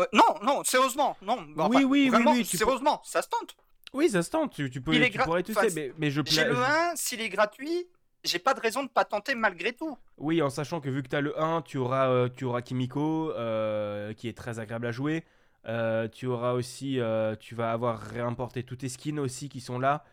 Euh, 0.00 0.06
non, 0.12 0.38
non, 0.42 0.62
sérieusement, 0.64 1.16
non. 1.22 1.42
bah, 1.56 1.66
Oui, 1.68 1.76
enfin, 1.76 1.78
oui, 1.78 1.84
oui, 1.84 2.08
vraiment, 2.08 2.32
oui, 2.32 2.44
peux- 2.44 2.56
sérieusement, 2.56 3.00
ça 3.04 3.20
se 3.22 3.28
tente. 3.28 3.56
Oui, 3.92 4.08
ça 4.10 4.22
se 4.22 4.30
tente, 4.30 4.52
tu, 4.54 4.70
tu 4.70 4.80
peux, 4.80 4.94
Il 4.94 5.02
est 5.02 5.10
tu 5.10 5.18
pourrais 5.18 5.42
faire, 5.42 5.64
mais, 5.74 5.92
mais 5.98 6.10
je 6.10 6.20
J'ai 6.26 6.44
le 6.44 6.54
je- 6.54 6.60
1, 6.60 6.94
s'il 6.96 7.20
est 7.20 7.28
gratuit, 7.30 7.88
j'ai 8.22 8.38
pas 8.38 8.54
de 8.54 8.60
raison 8.60 8.84
de 8.84 8.88
pas 8.88 9.04
tenter 9.04 9.34
malgré 9.34 9.72
tout. 9.72 9.98
Oui, 10.18 10.40
en 10.42 10.50
sachant 10.50 10.80
que 10.80 10.88
vu 10.88 11.02
que 11.02 11.08
tu 11.08 11.16
as 11.16 11.20
le 11.20 11.40
1, 11.40 11.62
tu 11.62 11.78
auras, 11.78 12.08
euh, 12.10 12.28
tu 12.28 12.44
auras 12.44 12.62
Kimiko, 12.62 13.32
euh, 13.32 14.12
qui 14.12 14.28
est 14.28 14.36
très 14.36 14.58
agréable 14.60 14.86
à 14.86 14.92
jouer. 14.92 15.24
Euh, 15.66 16.08
tu 16.08 16.26
auras 16.26 16.52
aussi, 16.52 17.00
euh, 17.00 17.36
tu 17.36 17.54
vas 17.54 17.72
avoir 17.72 18.00
réimporté 18.00 18.62
tous 18.62 18.76
tes 18.76 18.88
skins 18.88 19.18
aussi 19.18 19.48
qui 19.48 19.60
sont 19.60 19.78
là. 19.78 20.04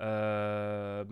Euh, 0.00 1.04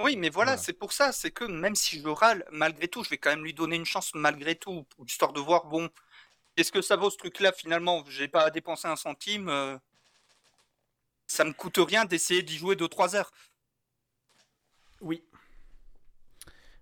Oui, 0.00 0.16
mais 0.16 0.28
voilà, 0.30 0.52
Voilà. 0.52 0.56
c'est 0.56 0.72
pour 0.72 0.92
ça, 0.92 1.12
c'est 1.12 1.30
que 1.30 1.44
même 1.44 1.74
si 1.74 2.00
je 2.00 2.08
râle, 2.08 2.44
malgré 2.50 2.88
tout, 2.88 3.04
je 3.04 3.10
vais 3.10 3.18
quand 3.18 3.30
même 3.30 3.44
lui 3.44 3.54
donner 3.54 3.76
une 3.76 3.84
chance 3.84 4.12
malgré 4.14 4.54
tout, 4.56 4.86
histoire 5.06 5.32
de 5.32 5.40
voir, 5.40 5.66
bon, 5.66 5.88
qu'est-ce 6.56 6.72
que 6.72 6.82
ça 6.82 6.96
vaut 6.96 7.10
ce 7.10 7.16
truc-là 7.18 7.52
finalement? 7.52 8.04
J'ai 8.08 8.28
pas 8.28 8.44
à 8.44 8.50
dépenser 8.50 8.88
un 8.88 8.96
centime, 8.96 9.50
ça 11.26 11.44
me 11.44 11.52
coûte 11.52 11.78
rien 11.78 12.04
d'essayer 12.06 12.42
d'y 12.42 12.56
jouer 12.56 12.76
2-3 12.76 13.14
heures. 13.16 13.30
Oui. 15.00 15.22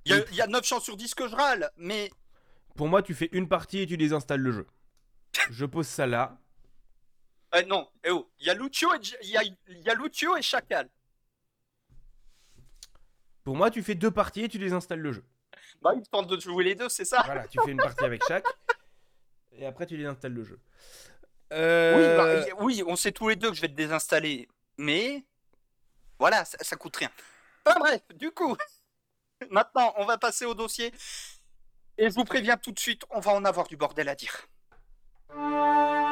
Il 0.04 0.12
y, 0.12 0.14
a- 0.14 0.24
il 0.30 0.36
y 0.36 0.40
a 0.40 0.46
9 0.46 0.64
chances 0.64 0.84
sur 0.84 0.96
10 0.96 1.14
que 1.14 1.28
je 1.28 1.34
râle, 1.34 1.70
mais 1.76 2.10
Pour 2.76 2.88
moi, 2.88 3.02
tu 3.02 3.14
fais 3.14 3.28
une 3.32 3.48
partie 3.48 3.78
et 3.80 3.86
tu 3.86 3.96
désinstalles 3.96 4.40
le 4.40 4.52
jeu. 4.52 4.66
Je 5.50 5.64
pose 5.64 5.86
ça 5.86 6.06
là. 6.06 6.38
euh, 7.54 7.62
non, 7.64 7.88
eh 8.04 8.10
oh, 8.10 8.30
il 8.38 8.46
y 8.46 8.50
a 8.50 8.54
Lucio 8.54 8.92
et, 8.94 9.02
J- 9.02 9.16
il 9.22 9.30
y 9.30 9.36
a, 9.36 9.42
il 9.42 9.80
y 9.80 9.90
a 9.90 9.94
Lucio 9.94 10.36
et 10.36 10.42
Chacal. 10.42 10.88
Pour 13.44 13.56
moi, 13.56 13.70
tu 13.70 13.82
fais 13.82 13.94
deux 13.94 14.10
parties 14.10 14.42
et 14.44 14.48
tu 14.48 14.58
désinstalles 14.58 15.00
le 15.00 15.12
jeu. 15.12 15.24
Bah, 15.80 15.92
ils 15.96 16.08
tentent 16.08 16.28
de 16.28 16.38
jouer 16.38 16.64
les 16.64 16.74
deux, 16.74 16.88
c'est 16.88 17.04
ça? 17.04 17.22
Voilà, 17.24 17.46
tu 17.48 17.58
fais 17.64 17.72
une 17.72 17.78
partie 17.78 18.04
avec 18.04 18.22
chaque. 18.26 18.44
Et 19.54 19.66
après, 19.66 19.84
tu 19.86 19.96
désinstalles 19.98 20.32
le 20.32 20.44
jeu. 20.44 20.58
Oui, 21.50 21.58
Euh, 21.58 22.16
bah, 22.16 22.54
oui, 22.60 22.82
on 22.86 22.96
sait 22.96 23.12
tous 23.12 23.28
les 23.28 23.36
deux 23.36 23.50
que 23.50 23.54
je 23.56 23.60
vais 23.60 23.68
te 23.68 23.74
désinstaller, 23.74 24.48
mais 24.78 25.22
voilà, 26.18 26.44
ça, 26.46 26.56
ça 26.62 26.76
coûte 26.76 26.96
rien. 26.96 27.10
Enfin 27.66 27.78
bref, 27.78 28.00
du 28.14 28.30
coup, 28.30 28.56
maintenant 29.50 29.92
on 29.98 30.06
va 30.06 30.16
passer 30.16 30.46
au 30.46 30.54
dossier. 30.54 30.90
Et 31.98 32.08
je 32.08 32.14
vous 32.14 32.24
préviens 32.24 32.56
tout 32.56 32.72
de 32.72 32.78
suite, 32.78 33.02
on 33.10 33.20
va 33.20 33.32
en 33.32 33.44
avoir 33.44 33.66
du 33.68 33.76
bordel 33.76 34.08
à 34.08 34.14
dire. 34.14 34.32
Bon, 35.34 36.11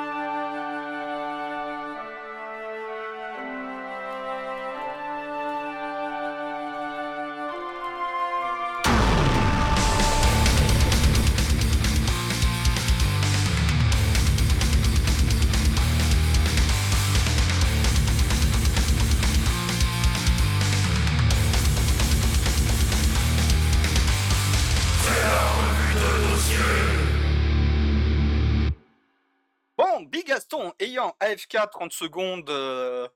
Big 30.10 30.26
Gaston 30.26 30.74
ayant 30.80 31.16
AFK 31.20 31.56
30 31.70 31.92
secondes, 31.92 32.50
euh, 32.50 33.08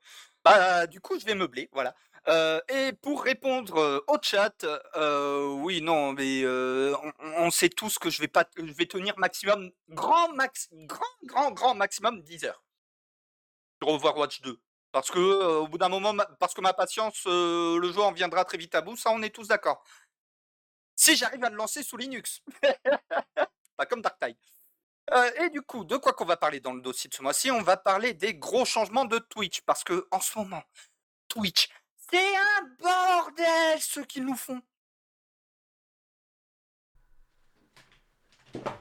bah 0.45 0.87
du 0.87 1.01
coup 1.01 1.19
je 1.19 1.25
vais 1.25 1.35
meubler, 1.35 1.69
voilà. 1.73 1.95
Euh, 2.29 2.61
et 2.69 2.93
pour 2.93 3.23
répondre 3.23 3.77
euh, 3.79 4.01
au 4.07 4.17
chat, 4.23 4.65
oui, 5.63 5.83
non, 5.83 6.13
mais 6.13 6.45
on, 7.37 7.51
sait 7.51 7.69
tous 7.69 7.99
que 7.99 8.11
je 8.11 8.21
vais 8.21 8.29
pas, 8.29 8.45
je 8.57 8.73
vais 8.73 8.87
tenir 8.87 9.19
maximum, 9.19 9.71
grand 9.89 10.33
max, 10.35 10.69
grand, 10.73 11.05
grand, 11.25 11.51
grand 11.51 11.75
maximum 11.75 12.23
10 12.23 12.45
heures 12.45 12.63
sur 13.83 13.89
Overwatch 13.89 14.41
2. 14.43 14.59
Parce 14.93 15.11
que 15.11 15.19
au 15.19 15.67
bout 15.67 15.79
d'un 15.79 15.89
moment, 15.89 16.15
parce 16.39 16.55
que 16.55 16.61
ma 16.61 16.73
patience, 16.73 17.25
le 17.27 17.93
jeu 17.93 18.01
en 18.01 18.13
viendra 18.13 18.45
très 18.45 18.59
vite 18.59 18.75
à 18.77 18.81
bout, 18.81 18.97
ça 18.97 19.11
on 19.11 19.21
est 19.23 19.35
tous 19.35 19.49
d'accord. 19.49 19.83
Si 20.95 21.17
j'arrive 21.17 21.43
à 21.43 21.51
le 21.51 21.57
lancer 21.57 21.83
sous 21.83 21.97
Linux, 21.97 22.41
pas 23.77 23.87
comme 23.87 24.01
Darktide. 24.01 24.37
Euh, 25.13 25.31
et 25.43 25.51
du 25.51 25.61
coup, 25.63 25.85
de 25.85 25.97
quoi 25.97 26.13
qu'on 26.15 26.25
va 26.25 26.37
parler 26.37 26.61
dans 26.61 26.73
le 26.73 26.81
dossier 26.81 27.09
de 27.11 27.15
ce 27.15 27.23
mois-ci? 27.23 27.51
On 27.51 27.63
va 27.63 27.77
parler 27.77 28.15
des 28.15 28.35
gros 28.35 28.65
changements 28.65 29.05
de 29.05 29.19
Twitch. 29.19 29.61
Parce 29.63 29.85
que 29.85 30.07
en 30.11 30.21
ce 30.21 30.39
moment, 30.39 30.63
Twitch, 31.29 31.69
c'est 32.11 32.37
un 32.37 32.63
bordel 32.81 33.81
ce 33.81 34.01
qu'ils 34.01 34.25
nous 34.25 34.37
font. 34.37 34.61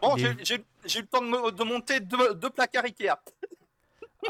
Bon, 0.01 0.15
j'ai- 0.17 0.55
eu 0.55 1.01
le 1.01 1.05
temps 1.07 1.21
de, 1.21 1.63
monter 1.63 1.99
deux, 1.99 2.33
deux 2.35 2.49
placards 2.49 2.85
Ikea. 2.85 3.15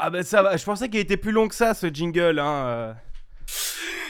Ah 0.00 0.10
bah 0.10 0.24
ça 0.24 0.42
va, 0.42 0.56
je 0.56 0.64
pensais 0.64 0.88
qu'il 0.90 0.98
était 0.98 1.16
plus 1.16 1.30
long 1.30 1.46
que 1.46 1.54
ça 1.54 1.72
ce 1.72 1.86
jingle. 1.86 2.40
Hein. 2.40 2.66
euh. 2.66 2.94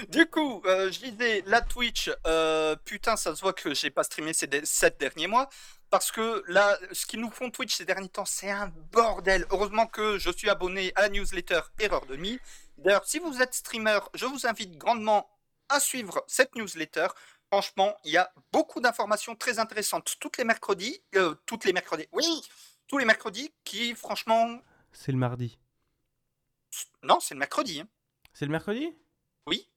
Du 0.09 0.24
coup, 0.24 0.62
euh, 0.64 0.91
je 0.91 0.99
disais, 1.01 1.43
la 1.47 1.61
Twitch, 1.61 2.11
euh, 2.26 2.74
putain, 2.87 3.16
ça 3.16 3.37
se 3.37 3.43
voit 3.43 3.53
que 3.53 3.74
j'ai 3.74 3.91
pas 3.91 4.03
streamé 4.03 4.32
ces 4.32 4.47
de- 4.47 4.64
sept 4.64 4.99
derniers 4.99 5.26
mois. 5.26 5.47
Parce 5.95 6.11
que 6.11 6.43
là, 6.49 6.77
ce 6.91 7.07
qu'ils 7.07 7.21
nous 7.21 7.31
font 7.31 7.53
Twitch 7.53 7.77
ces 7.77 7.85
derniers 7.85 8.09
temps, 8.09 8.25
c'est 8.25 8.51
un 8.51 8.67
bordel. 8.91 9.47
Heureusement 9.53 9.87
que 9.87 10.19
je 10.19 10.29
suis 10.33 10.51
abonné 10.51 10.91
à 10.97 11.03
la 11.03 11.09
newsletter 11.09 11.61
Erreur 11.79 12.05
de 12.07 12.17
Nuit. 12.17 12.41
D'ailleurs, 12.79 13.05
si 13.07 13.21
vous 13.21 13.41
êtes 13.41 13.55
streamer, 13.55 14.01
je 14.15 14.27
vous 14.27 14.45
invite 14.45 14.77
grandement 14.77 15.31
à 15.69 15.79
suivre 15.79 16.25
cette 16.27 16.57
newsletter. 16.57 17.07
Franchement, 17.49 17.97
il 18.03 18.11
y 18.11 18.17
a 18.17 18.29
beaucoup 18.51 18.81
d'informations 18.81 19.37
très 19.37 19.61
intéressantes 19.61 20.17
toutes 20.19 20.37
les 20.37 20.43
mercredis. 20.43 21.01
euh, 21.15 21.37
toutes 21.47 21.65
les 21.65 21.73
mercredis, 21.73 22.09
oui, 22.11 22.27
tous 22.89 22.99
les 22.99 23.05
mercredis 23.05 23.55
qui, 23.63 23.95
franchement, 23.95 24.59
C'est 24.91 25.13
le 25.13 25.19
mardi. 25.19 25.57
non, 27.05 27.21
c'est 27.21 27.35
le 27.35 27.39
mercredi. 27.39 27.79
hein. 27.83 27.89
C'est 28.33 28.47
le 28.47 28.51
mercredi? 28.51 28.93
Oui. 29.47 29.71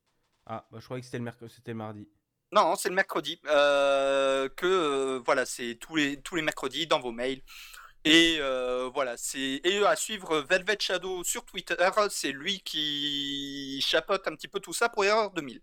Ah, 0.48 0.66
bah 0.72 0.80
je 0.80 0.86
croyais 0.86 1.02
que 1.02 1.06
c'était 1.06 1.20
le, 1.20 1.26
merc- 1.26 1.48
c'était 1.48 1.74
le 1.74 1.78
mardi. 1.78 2.08
Non, 2.52 2.76
c'est 2.76 2.90
le 2.90 2.96
mercredi. 2.96 3.40
euh, 3.48 4.48
que 4.50 4.66
euh, 4.66 5.22
voilà, 5.26 5.46
c'est 5.46 5.76
tous 5.82 5.96
les 5.98 6.42
mercredis 6.42 6.88
dans 6.88 7.00
vos 7.00 7.12
mails. 7.12 7.42
Et 8.06 8.38
euh, 8.40 8.90
voilà, 8.94 9.18
c'est 9.18 9.62
et 9.64 9.86
à 9.86 9.96
suivre 9.96 10.40
Velvet 10.42 10.78
Shadow 10.80 11.24
sur 11.24 11.46
Twitter, 11.46 11.76
c'est 12.10 12.32
lui 12.32 12.62
qui 12.62 13.82
chapeaute 13.86 14.28
un 14.28 14.36
petit 14.36 14.48
peu 14.48 14.60
tout 14.62 14.74
ça 14.74 14.90
pour 14.90 15.06
Erreur 15.06 15.32
2000. 15.32 15.62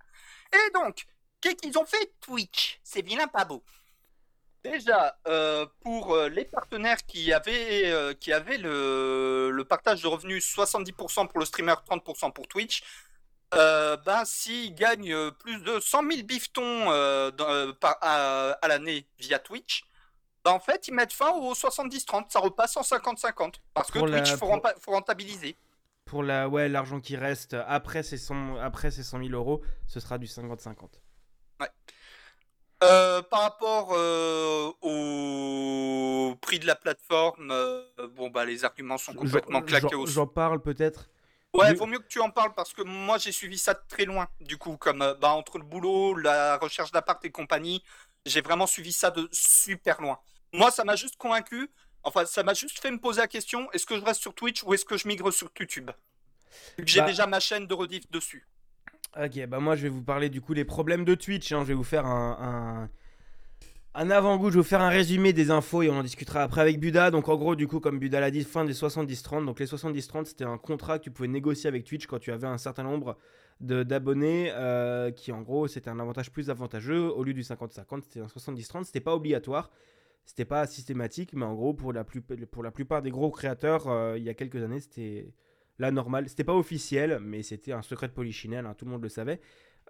Et 0.52 0.70
donc, 0.74 1.06
qu'est-ce 1.40 1.56
qu'ils 1.56 1.78
ont 1.78 1.86
fait 1.86 2.12
Twitch? 2.20 2.80
C'est 2.84 3.02
vilain 3.02 3.28
pas 3.28 3.44
beau. 3.46 3.64
Déjà, 4.64 5.18
pour 5.80 6.16
les 6.16 6.44
partenaires 6.46 7.04
qui 7.06 7.32
avaient, 7.34 8.16
qui 8.20 8.32
avaient 8.32 8.56
le, 8.58 9.50
le 9.52 9.64
partage 9.64 10.02
de 10.02 10.06
revenus 10.08 10.44
70% 10.44 11.26
pour 11.28 11.38
le 11.38 11.44
streamer, 11.46 11.74
30% 11.86 12.32
pour 12.32 12.48
Twitch, 12.48 12.82
euh, 13.52 13.96
ben, 13.98 14.24
s'ils 14.24 14.74
gagnent 14.74 15.12
euh, 15.12 15.30
plus 15.30 15.58
de 15.62 15.78
100 15.80 16.02
000 16.10 16.22
bifetons 16.24 16.90
euh, 16.90 17.30
dans- 17.30 17.72
par- 17.74 17.98
à, 18.00 18.50
à 18.62 18.68
l'année 18.68 19.06
via 19.18 19.38
Twitch, 19.38 19.84
ben, 20.44 20.52
en 20.52 20.60
fait, 20.60 20.88
ils 20.88 20.94
mettent 20.94 21.12
fin 21.12 21.30
au 21.32 21.52
70-30. 21.54 22.30
Ça 22.30 22.38
repasse 22.40 22.76
en 22.76 22.82
50-50. 22.82 23.54
Parce 23.74 23.90
que 23.90 23.98
Pour 23.98 24.08
Twitch, 24.08 24.28
il 24.30 24.32
faut, 24.32 24.46
pour- 24.46 24.56
rempa- 24.56 24.74
faut 24.80 24.90
rentabiliser. 24.92 25.56
Pour 26.04 26.22
la, 26.22 26.48
ouais, 26.48 26.68
l'argent 26.68 27.00
qui 27.00 27.16
reste 27.16 27.56
après 27.66 28.02
ces, 28.02 28.18
100, 28.18 28.56
après 28.56 28.90
ces 28.90 29.02
100 29.02 29.18
000 29.20 29.30
euros, 29.30 29.62
ce 29.86 30.00
sera 30.00 30.18
du 30.18 30.26
50-50. 30.26 31.00
Euh, 32.82 33.22
par 33.22 33.40
rapport 33.42 33.92
euh, 33.94 34.70
au 34.82 36.34
prix 36.42 36.58
de 36.58 36.66
la 36.66 36.74
plateforme, 36.74 37.50
euh, 37.50 37.82
bon, 38.14 38.28
bah, 38.28 38.44
les 38.44 38.64
arguments 38.64 38.98
sont 38.98 39.14
complètement 39.14 39.62
claqués 39.62 39.96
J'en 40.06 40.26
parle 40.26 40.60
peut-être. 40.60 41.08
Ouais, 41.54 41.72
Du- 41.72 41.78
vaut 41.78 41.86
mieux 41.86 41.98
que 42.00 42.08
tu 42.08 42.20
en 42.20 42.30
parles 42.30 42.52
parce 42.54 42.72
que 42.72 42.82
moi 42.82 43.16
j'ai 43.18 43.32
suivi 43.32 43.58
ça 43.58 43.74
de 43.74 43.80
très 43.88 44.04
loin. 44.04 44.26
Du 44.40 44.56
coup, 44.58 44.76
comme 44.76 45.02
euh, 45.02 45.14
bah, 45.14 45.30
entre 45.30 45.58
le 45.58 45.64
boulot, 45.64 46.14
la 46.16 46.56
recherche 46.58 46.90
d'appart 46.92 47.24
et 47.24 47.30
compagnie, 47.30 47.82
j'ai 48.26 48.40
vraiment 48.40 48.66
suivi 48.66 48.92
ça 48.92 49.10
de 49.10 49.28
super 49.32 50.00
loin. 50.00 50.18
Moi, 50.52 50.70
ça 50.70 50.84
m'a 50.84 50.96
juste 50.96 51.16
convaincu. 51.16 51.70
Enfin, 52.02 52.26
ça 52.26 52.42
m'a 52.42 52.54
juste 52.54 52.80
fait 52.80 52.90
me 52.90 52.98
poser 52.98 53.20
la 53.20 53.28
question 53.28 53.70
est-ce 53.72 53.86
que 53.86 53.96
je 53.98 54.04
reste 54.04 54.20
sur 54.20 54.34
Twitch 54.34 54.62
ou 54.64 54.74
est-ce 54.74 54.84
que 54.84 54.96
je 54.96 55.06
migre 55.08 55.32
sur 55.32 55.50
YouTube? 55.58 55.90
J'ai 56.78 57.00
Bah- 57.00 57.06
déjà 57.06 57.26
ma 57.26 57.40
chaîne 57.40 57.66
de 57.66 57.74
rediff 57.74 58.10
dessus. 58.10 58.46
Ok, 59.16 59.46
bah 59.46 59.60
moi 59.60 59.76
je 59.76 59.82
vais 59.82 59.88
vous 59.88 60.02
parler 60.02 60.28
du 60.28 60.40
coup 60.40 60.54
des 60.54 60.64
problèmes 60.64 61.04
de 61.04 61.14
Twitch. 61.14 61.52
hein. 61.52 61.60
Je 61.60 61.66
vais 61.68 61.74
vous 61.74 61.84
faire 61.84 62.04
un, 62.04 62.36
un, 62.40 62.90
un 63.96 64.10
avant-goût, 64.10 64.50
je 64.50 64.54
vais 64.54 64.60
vous 64.60 64.66
faire 64.68 64.80
un 64.80 64.88
résumé 64.88 65.32
des 65.32 65.50
infos 65.52 65.82
et 65.82 65.88
on 65.88 65.94
en 65.98 66.02
discutera 66.02 66.42
après 66.42 66.60
avec 66.60 66.80
Buda. 66.80 67.10
Donc 67.12 67.28
en 67.28 67.36
gros, 67.36 67.54
du 67.54 67.68
coup, 67.68 67.78
comme 67.78 67.98
Buda 68.00 68.18
l'a 68.20 68.30
dit, 68.32 68.42
fin 68.42 68.64
des 68.64 68.72
70-30. 68.74 69.44
Donc 69.44 69.60
les 69.60 69.66
70-30, 69.66 70.24
c'était 70.24 70.44
un 70.44 70.58
contrat 70.58 70.98
que 70.98 71.04
tu 71.04 71.10
pouvais 71.12 71.28
négocier 71.28 71.68
avec 71.68 71.84
Twitch 71.84 72.06
quand 72.06 72.18
tu 72.18 72.32
avais 72.32 72.46
un 72.48 72.58
certain 72.58 72.82
nombre 72.82 73.16
d'abonnés 73.60 74.50
euh, 74.52 75.12
qui 75.12 75.30
en 75.30 75.42
gros 75.42 75.68
c'était 75.68 75.88
un 75.90 76.00
avantage 76.00 76.32
plus 76.32 76.50
avantageux. 76.50 77.08
Au 77.08 77.22
lieu 77.22 77.34
du 77.34 77.42
50-50, 77.42 78.02
c'était 78.02 78.20
un 78.20 78.26
70-30. 78.26 78.84
C'était 78.84 79.00
pas 79.00 79.14
obligatoire. 79.14 79.70
C'était 80.26 80.44
pas 80.46 80.66
systématique, 80.66 81.32
mais 81.34 81.44
en 81.44 81.54
gros, 81.54 81.74
pour 81.74 81.92
la, 81.92 82.02
plus- 82.02 82.22
pour 82.22 82.62
la 82.62 82.70
plupart 82.70 83.02
des 83.02 83.10
gros 83.10 83.30
créateurs, 83.30 83.88
euh, 83.88 84.16
il 84.18 84.24
y 84.24 84.28
a 84.30 84.34
quelques 84.34 84.62
années, 84.62 84.80
c'était 84.80 85.32
la 85.78 85.90
normale. 85.90 86.28
C'était 86.28 86.44
pas 86.44 86.54
officiel, 86.54 87.18
mais 87.20 87.42
c'était 87.42 87.72
un 87.72 87.82
secret 87.82 88.08
de 88.08 88.12
polichinelle, 88.12 88.64
hein, 88.66 88.74
tout 88.76 88.86
le 88.86 88.90
monde 88.90 89.02
le 89.02 89.08
savait. 89.10 89.40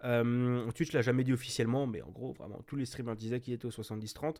Euh, 0.03 0.71
Twitch 0.73 0.93
l'a 0.93 1.03
jamais 1.03 1.25
dit 1.25 1.33
officiellement, 1.33 1.87
mais 1.87 2.03
en 2.03 2.11
gros, 2.11 2.33
vraiment, 2.33 2.61
tous 2.67 2.77
les 2.77 2.85
streamers 2.85 3.17
disaient 3.17 3.41
qu'il 3.41 3.55
était 3.55 3.67
au 3.67 3.71
70-30. 3.71 4.37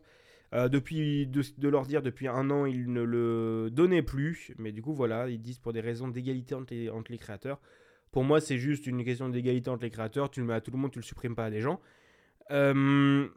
Euh, 0.53 0.69
depuis, 0.69 1.27
de, 1.27 1.67
leur 1.67 1.85
dire, 1.85 2.01
depuis 2.01 2.27
un 2.27 2.49
an, 2.51 2.65
ils 2.65 2.91
ne 2.91 3.01
le 3.01 3.69
donnaient 3.71 4.03
plus, 4.03 4.53
mais 4.57 4.71
du 4.71 4.81
coup, 4.81 4.93
voilà, 4.93 5.27
ils 5.29 5.41
disent 5.41 5.57
pour 5.57 5.73
des 5.73 5.81
raisons 5.81 6.07
d'égalité 6.07 6.55
entre 6.55 6.73
les, 6.73 7.17
créateurs. 7.17 7.59
Pour 8.11 8.23
moi, 8.23 8.39
c'est 8.39 8.57
juste 8.57 8.85
une 8.87 9.03
question 9.03 9.29
d'égalité 9.29 9.69
entre 9.69 9.83
les 9.83 9.89
créateurs. 9.89 10.29
Tu 10.29 10.39
le 10.39 10.45
mets 10.45 10.53
à 10.53 10.61
tout 10.61 10.71
le 10.71 10.77
monde, 10.77 10.91
tu 10.91 10.99
le 10.99 11.03
supprimes 11.03 11.35
pas 11.35 11.45
à 11.45 11.49
des 11.49 11.61
gens. 11.61 11.81
Euh, 12.51 13.27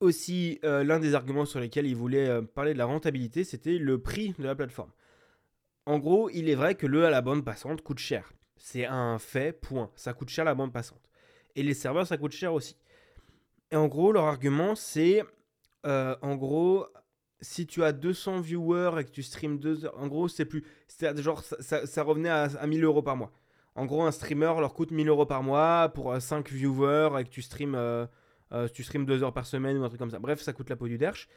aussi, 0.00 0.58
euh, 0.64 0.82
l'un 0.82 0.98
des 0.98 1.14
arguments 1.14 1.44
sur 1.44 1.60
lesquels 1.60 1.86
ils 1.86 1.94
voulaient 1.94 2.42
parler 2.42 2.72
de 2.72 2.78
la 2.78 2.86
rentabilité, 2.86 3.44
c'était 3.44 3.78
le 3.78 4.00
prix 4.00 4.34
de 4.38 4.44
la 4.44 4.54
plateforme. 4.54 4.90
En 5.84 5.98
gros, 5.98 6.30
il 6.30 6.48
est 6.48 6.54
vrai 6.54 6.74
que 6.74 6.86
le 6.86 7.04
à 7.04 7.10
la 7.10 7.20
bande 7.22 7.44
passante 7.44 7.82
coûte 7.82 7.98
cher. 7.98 8.32
C'est 8.64 8.86
un 8.86 9.18
fait, 9.18 9.52
point. 9.52 9.90
Ça 9.96 10.12
coûte 10.14 10.28
cher 10.28 10.44
la 10.44 10.54
bande 10.54 10.72
passante. 10.72 11.02
Et 11.56 11.64
les 11.64 11.74
serveurs, 11.74 12.06
ça 12.06 12.16
coûte 12.16 12.30
cher 12.30 12.54
aussi. 12.54 12.76
Et 13.72 13.76
en 13.76 13.88
gros, 13.88 14.12
leur 14.12 14.24
argument, 14.24 14.76
c'est 14.76 15.24
euh, 15.84 16.14
en 16.22 16.36
gros, 16.36 16.86
si 17.40 17.66
tu 17.66 17.82
as 17.82 17.90
200 17.92 18.40
viewers 18.40 19.00
et 19.00 19.04
que 19.04 19.10
tu 19.10 19.24
streams 19.24 19.58
2 19.58 19.84
heures, 19.86 19.98
en 19.98 20.06
gros, 20.06 20.28
c'est 20.28 20.44
plus. 20.44 20.64
genre, 21.16 21.42
ça, 21.42 21.60
ça- 21.60 21.86
ça 21.86 22.02
revenait 22.04 22.28
à, 22.28 22.44
à 22.44 22.66
1000 22.68 22.84
euros 22.84 23.02
par 23.02 23.16
mois. 23.16 23.32
En 23.74 23.84
gros, 23.84 24.02
un 24.04 24.12
streamer 24.12 24.54
leur 24.60 24.74
coûte 24.74 24.92
1000 24.92 25.08
euros 25.08 25.26
par 25.26 25.42
mois 25.42 25.88
pour 25.92 26.14
5 26.22 26.48
viewers 26.48 27.18
et 27.18 27.24
que 27.24 27.30
tu 27.30 27.42
streams, 27.42 27.74
euh, 27.74 28.06
euh, 28.52 28.68
tu 28.68 28.84
streams 28.84 29.06
2 29.06 29.24
heures 29.24 29.32
par 29.32 29.46
semaine 29.46 29.76
ou 29.76 29.82
un 29.82 29.88
truc 29.88 29.98
comme 29.98 30.10
ça. 30.12 30.20
Bref, 30.20 30.40
ça 30.40 30.52
coûte 30.52 30.70
la 30.70 30.76
peau 30.76 30.86
du 30.86 30.98
derche. 30.98 31.28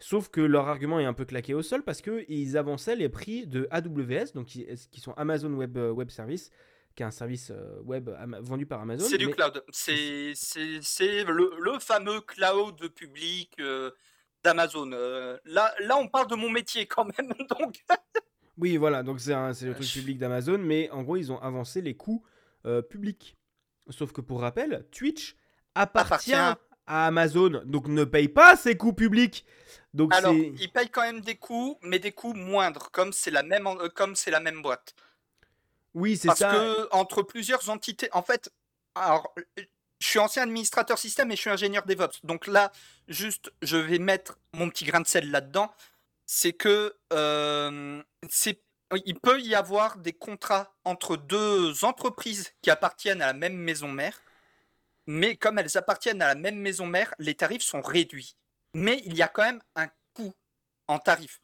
Sauf 0.00 0.30
que 0.30 0.40
leur 0.40 0.66
argument 0.66 0.98
est 0.98 1.04
un 1.04 1.12
peu 1.12 1.24
claqué 1.24 1.54
au 1.54 1.62
sol 1.62 1.84
parce 1.84 2.02
qu'ils 2.02 2.56
avançaient 2.58 2.96
les 2.96 3.08
prix 3.08 3.46
de 3.46 3.68
AWS, 3.70 4.32
donc 4.34 4.46
qui, 4.46 4.66
sont 5.00 5.12
Amazon 5.12 5.52
Web, 5.52 5.76
euh, 5.78 5.92
Web 5.92 6.10
Service, 6.10 6.50
qui 6.94 7.02
est 7.02 7.06
un 7.06 7.10
service 7.10 7.50
euh, 7.50 7.80
web 7.84 8.10
vendu 8.40 8.66
par 8.66 8.80
Amazon. 8.80 9.06
C'est 9.08 9.18
du 9.18 9.26
mais- 9.26 9.32
cloud. 9.32 9.64
C'est 9.70 10.34
le, 11.24 11.58
le 11.60 11.78
fameux 11.78 12.20
cloud 12.20 12.88
public 12.94 13.52
euh, 13.60 13.90
d'Amazon. 14.44 14.90
Euh, 14.92 15.38
là, 15.44 15.72
là, 15.80 15.96
on 15.96 16.08
parle 16.08 16.26
de 16.28 16.34
mon 16.34 16.50
métier 16.50 16.86
quand 16.86 17.04
même. 17.04 17.32
Donc, 17.58 17.82
Oui, 18.58 18.76
voilà, 18.76 19.02
donc 19.02 19.20
c'est 19.20 19.32
le 19.34 19.74
truc 19.74 19.88
public 19.88 20.18
d'Amazon, 20.18 20.58
mais 20.58 20.90
en 20.90 21.02
gros, 21.02 21.16
ils 21.16 21.32
ont 21.32 21.38
avancé 21.40 21.80
les 21.80 21.96
coûts 21.96 22.22
euh, 22.66 22.82
publics. 22.82 23.36
Sauf 23.88 24.12
que 24.12 24.20
pour 24.20 24.40
rappel, 24.40 24.86
Twitch 24.92 25.36
appartient, 25.74 26.34
Appartient. 26.34 26.60
à 26.86 27.06
Amazon, 27.06 27.62
donc 27.64 27.88
ne 27.88 28.04
paye 28.04 28.28
pas 28.28 28.56
ses 28.56 28.76
coûts 28.76 28.92
publics. 28.92 29.44
Donc 29.94 30.14
alors, 30.14 30.32
ils 30.34 30.70
payent 30.70 30.88
quand 30.90 31.02
même 31.02 31.20
des 31.20 31.34
coûts, 31.36 31.78
mais 31.82 31.98
des 31.98 32.12
coûts 32.12 32.34
moindres, 32.34 32.90
comme 32.92 33.12
c'est 33.12 33.30
la 33.30 33.42
même, 33.42 33.66
euh, 33.66 33.88
comme 33.94 34.14
c'est 34.14 34.30
la 34.30 34.40
même 34.40 34.62
boîte. 34.62 34.94
Oui, 35.94 36.16
c'est 36.16 36.28
Parce 36.28 36.40
ça. 36.40 36.50
que 36.50 36.88
entre 36.90 37.22
plusieurs 37.22 37.68
entités, 37.68 38.08
en 38.12 38.22
fait, 38.22 38.50
alors, 38.94 39.32
euh, 39.38 39.62
je 40.00 40.06
suis 40.06 40.18
ancien 40.18 40.42
administrateur 40.42 40.98
système 40.98 41.30
et 41.30 41.36
je 41.36 41.40
suis 41.40 41.50
ingénieur 41.50 41.84
DevOps. 41.84 42.24
Donc 42.24 42.46
là, 42.46 42.72
juste, 43.08 43.52
je 43.62 43.76
vais 43.76 43.98
mettre 43.98 44.38
mon 44.52 44.68
petit 44.68 44.84
grain 44.84 45.00
de 45.00 45.06
sel 45.06 45.30
là-dedans. 45.30 45.72
C'est 46.26 46.52
que 46.52 46.96
euh, 47.12 48.02
c'est, 48.28 48.60
il 49.04 49.18
peut 49.18 49.40
y 49.40 49.54
avoir 49.54 49.98
des 49.98 50.12
contrats 50.12 50.74
entre 50.84 51.16
deux 51.16 51.84
entreprises 51.84 52.52
qui 52.62 52.70
appartiennent 52.70 53.22
à 53.22 53.26
la 53.26 53.32
même 53.32 53.56
maison 53.56 53.88
mère, 53.88 54.20
mais 55.06 55.36
comme 55.36 55.58
elles 55.58 55.76
appartiennent 55.76 56.22
à 56.22 56.28
la 56.28 56.34
même 56.34 56.56
maison 56.56 56.86
mère, 56.86 57.14
les 57.18 57.34
tarifs 57.34 57.62
sont 57.62 57.82
réduits. 57.82 58.36
Mais 58.74 59.02
il 59.04 59.14
y 59.14 59.22
a 59.22 59.28
quand 59.28 59.42
même 59.42 59.62
un 59.76 59.88
coût 60.14 60.32
en 60.88 60.98
tarif. 60.98 61.40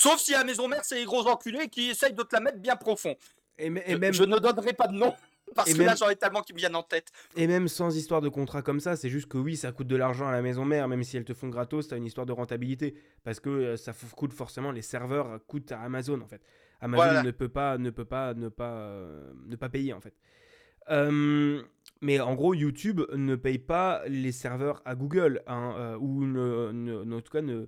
Sauf 0.00 0.18
si 0.20 0.32
la 0.32 0.44
maison 0.44 0.68
mère, 0.68 0.84
c'est 0.84 0.94
les 0.94 1.04
gros 1.04 1.26
enculés 1.26 1.68
qui 1.68 1.90
essayent 1.90 2.14
de 2.14 2.22
te 2.22 2.34
la 2.34 2.40
mettre 2.40 2.58
bien 2.58 2.76
profond. 2.76 3.14
Et, 3.58 3.68
même, 3.68 4.12
Je 4.14 4.22
ne 4.22 4.38
donnerai 4.38 4.72
pas 4.72 4.86
de 4.86 4.94
nom 4.94 5.12
parce 5.56 5.70
Et 5.70 5.74
que 5.74 5.82
là 5.82 5.94
j'en 5.96 6.08
ai 6.08 6.14
tellement 6.14 6.42
qui 6.42 6.52
me 6.52 6.58
viennent 6.58 6.76
en 6.76 6.82
tête. 6.84 7.08
et 7.34 7.48
même 7.48 7.66
sans 7.66 7.96
histoire 7.96 8.20
de 8.20 8.28
contrat 8.28 8.62
comme 8.62 8.78
ça, 8.78 8.94
c'est 8.94 9.08
juste 9.08 9.26
que 9.28 9.38
oui, 9.38 9.56
ça 9.56 9.72
coûte 9.72 9.88
de 9.88 9.96
l'argent 9.96 10.28
à 10.28 10.32
la 10.32 10.42
maison 10.42 10.64
mère, 10.64 10.86
même 10.86 11.02
si 11.02 11.16
elles 11.16 11.24
te 11.24 11.34
font 11.34 11.48
gratos, 11.48 11.88
t'as 11.88 11.96
une 11.96 12.04
histoire 12.04 12.26
de 12.26 12.32
rentabilité. 12.32 12.94
Parce 13.24 13.40
que 13.40 13.50
euh, 13.50 13.76
ça 13.76 13.92
coûte 14.14 14.32
forcément, 14.32 14.70
les 14.70 14.82
serveurs 14.82 15.40
coûtent 15.48 15.72
à 15.72 15.80
Amazon 15.80 16.20
en 16.20 16.28
fait. 16.28 16.40
Amazon 16.80 17.02
Voilà. 17.02 17.22
ne 17.24 17.30
peut 17.32 17.48
pas, 17.48 17.76
ne 17.78 17.90
peut 17.90 18.04
pas, 18.04 18.34
ne 18.34 18.48
pas, 18.48 18.70
euh, 18.76 19.32
ne 19.46 19.56
pas 19.56 19.68
payer 19.68 19.92
en 19.92 20.00
fait. 20.00 20.14
Euh, 20.90 21.60
mais 22.00 22.20
en 22.20 22.34
gros, 22.34 22.54
YouTube 22.54 23.00
ne 23.12 23.34
paye 23.36 23.58
pas 23.58 24.02
les 24.06 24.32
serveurs 24.32 24.80
à 24.84 24.94
Google, 24.94 25.42
hein, 25.46 25.74
euh, 25.76 25.96
ou 25.98 26.24
ne, 26.24 26.70
ne- 26.72 27.16
en 27.16 27.20
tout 27.20 27.32
cas, 27.32 27.42
ne, 27.42 27.66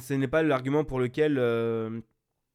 ce 0.00 0.14
n'est 0.14 0.28
pas 0.28 0.42
l'argument 0.42 0.84
pour 0.84 0.98
lequel 0.98 1.36
euh, 1.38 2.00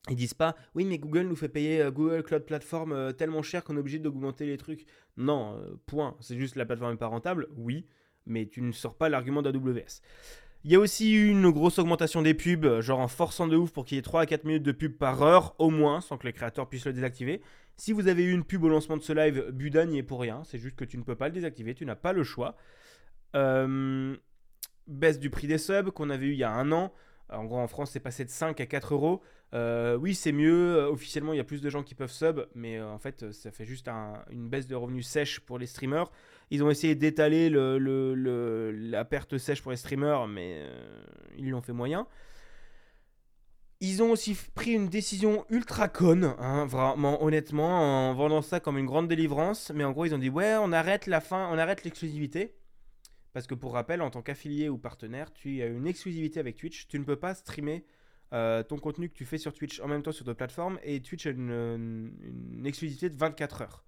ils 0.09 0.15
disent 0.15 0.33
pas 0.33 0.55
oui, 0.75 0.85
mais 0.85 0.97
Google 0.97 1.23
nous 1.23 1.35
fait 1.35 1.49
payer 1.49 1.81
euh, 1.81 1.91
Google 1.91 2.23
Cloud 2.23 2.45
Platform 2.45 2.91
euh, 2.91 3.11
tellement 3.11 3.41
cher 3.41 3.63
qu'on 3.63 3.75
est 3.75 3.79
obligé 3.79 3.99
d'augmenter 3.99 4.45
les 4.45 4.57
trucs. 4.57 4.85
Non, 5.17 5.59
point. 5.85 6.15
C'est 6.19 6.37
juste 6.37 6.55
la 6.55 6.65
plateforme 6.65 6.91
n'est 6.91 6.97
pas 6.97 7.07
rentable, 7.07 7.47
oui, 7.55 7.85
mais 8.25 8.47
tu 8.47 8.61
ne 8.61 8.71
sors 8.71 8.95
pas 8.95 9.09
l'argument 9.09 9.41
d'AWS. 9.41 10.01
Il 10.65 10.71
y 10.71 10.75
a 10.75 10.79
aussi 10.79 11.13
une 11.13 11.49
grosse 11.51 11.77
augmentation 11.77 12.21
des 12.21 12.33
pubs, 12.33 12.79
genre 12.79 12.99
en 12.99 13.09
forçant 13.09 13.47
de 13.47 13.57
ouf 13.57 13.71
pour 13.71 13.83
qu'il 13.83 13.97
y 13.97 13.99
ait 13.99 14.01
3 14.01 14.21
à 14.21 14.25
4 14.25 14.45
minutes 14.45 14.63
de 14.63 14.71
pub 14.71 14.93
par 14.97 15.21
heure, 15.21 15.55
au 15.59 15.69
moins, 15.69 15.99
sans 15.99 16.17
que 16.17 16.25
les 16.25 16.31
créateurs 16.31 16.69
puissent 16.69 16.85
le 16.85 16.93
désactiver. 16.93 17.41
Si 17.75 17.91
vous 17.91 18.07
avez 18.07 18.23
eu 18.23 18.31
une 18.31 18.45
pub 18.45 18.63
au 18.63 18.69
lancement 18.69 18.95
de 18.95 19.01
ce 19.01 19.11
live, 19.11 19.49
Buda 19.51 19.85
n'y 19.85 19.97
est 19.97 20.03
pour 20.03 20.21
rien, 20.21 20.41
c'est 20.45 20.59
juste 20.59 20.77
que 20.77 20.85
tu 20.85 20.97
ne 20.97 21.03
peux 21.03 21.15
pas 21.15 21.27
le 21.27 21.33
désactiver, 21.33 21.75
tu 21.75 21.85
n'as 21.85 21.95
pas 21.95 22.13
le 22.13 22.23
choix. 22.23 22.55
Baisse 24.87 25.19
du 25.19 25.29
prix 25.29 25.47
des 25.47 25.57
subs 25.57 25.91
qu'on 25.91 26.09
avait 26.09 26.27
eu 26.27 26.31
il 26.33 26.39
y 26.39 26.43
a 26.43 26.51
un 26.51 26.71
an. 26.71 26.91
En 27.29 27.45
gros, 27.45 27.57
en 27.57 27.67
France, 27.67 27.91
c'est 27.91 27.99
passé 27.99 28.25
de 28.25 28.29
5 28.29 28.59
à 28.61 28.65
4 28.65 28.93
euros. 28.93 29.21
Euh, 29.53 29.95
oui, 29.97 30.13
c'est 30.13 30.31
mieux. 30.31 30.77
euh, 30.77 30.89
Officiellement, 30.89 31.33
il 31.33 31.37
y 31.37 31.39
a 31.39 31.43
plus 31.43 31.61
de 31.61 31.69
gens 31.69 31.81
qui 31.83 31.95
peuvent 31.95 32.11
sub, 32.11 32.41
mais 32.53 32.77
euh, 32.77 32.87
en 32.89 32.97
fait, 32.99 33.23
euh, 33.23 33.31
ça 33.31 33.51
fait 33.51 33.65
juste 33.65 33.87
un- 33.87 34.23
une 34.29 34.49
baisse 34.49 34.67
de 34.67 34.75
revenus 34.75 35.07
sèche 35.07 35.39
pour 35.39 35.57
les 35.57 35.65
streamers. 35.67 36.11
Ils 36.51 36.63
ont 36.63 36.69
essayé 36.69 36.95
d'étaler 36.95 37.49
le, 37.49 37.77
le- 37.79 38.13
le- 38.13 38.71
la 38.71 39.05
perte 39.05 39.37
sèche 39.37 39.61
pour 39.61 39.71
les 39.71 39.77
streamers, 39.77 40.27
mais 40.27 40.57
euh, 40.59 41.03
ils 41.37 41.49
l'ont 41.49 41.61
fait 41.61 41.73
moyen. 41.73 42.07
Ils 43.81 44.01
ont 44.01 44.11
aussi 44.11 44.35
pris 44.55 44.71
une 44.71 44.87
décision 44.87 45.45
ultra 45.49 45.89
conne, 45.89 46.35
hein, 46.39 46.65
vraiment, 46.65 47.21
honnêtement, 47.23 48.09
en 48.09 48.13
vendant 48.13 48.41
ça 48.41 48.59
comme 48.61 48.77
une 48.77 48.85
grande 48.85 49.07
délivrance. 49.09 49.71
Mais 49.75 49.83
en 49.83 49.91
gros, 49.91 50.05
ils 50.05 50.15
ont 50.15 50.19
dit 50.19 50.29
ouais, 50.29 50.55
on 50.59 50.71
arrête 50.71 51.05
la 51.07 51.19
fin, 51.19 51.49
on 51.51 51.57
arrête 51.57 51.83
l'exclusivité. 51.83 52.55
Parce 53.33 53.47
que 53.47 53.55
pour 53.55 53.73
rappel, 53.73 54.01
en 54.01 54.09
tant 54.11 54.21
qu'affilié 54.21 54.69
ou 54.69 54.77
partenaire, 54.77 55.33
tu 55.33 55.61
as 55.61 55.65
une 55.67 55.87
exclusivité 55.87 56.39
avec 56.39 56.55
Twitch. 56.55 56.87
Tu 56.87 56.99
ne 56.99 57.03
peux 57.03 57.15
pas 57.15 57.33
streamer 57.33 57.85
euh, 58.33 58.63
ton 58.63 58.77
contenu 58.77 59.09
que 59.09 59.15
tu 59.15 59.25
fais 59.25 59.37
sur 59.37 59.53
Twitch 59.53 59.79
en 59.79 59.87
même 59.87 60.03
temps 60.03 60.11
sur 60.11 60.23
d'autres 60.25 60.37
plateformes. 60.37 60.79
Et 60.83 61.01
Twitch 61.01 61.25
a 61.25 61.31
une, 61.31 61.49
une- 61.51 62.53
une 62.59 62.65
exclusivité 62.65 63.09
de 63.09 63.15
24 63.17 63.61
heures. 63.61 63.83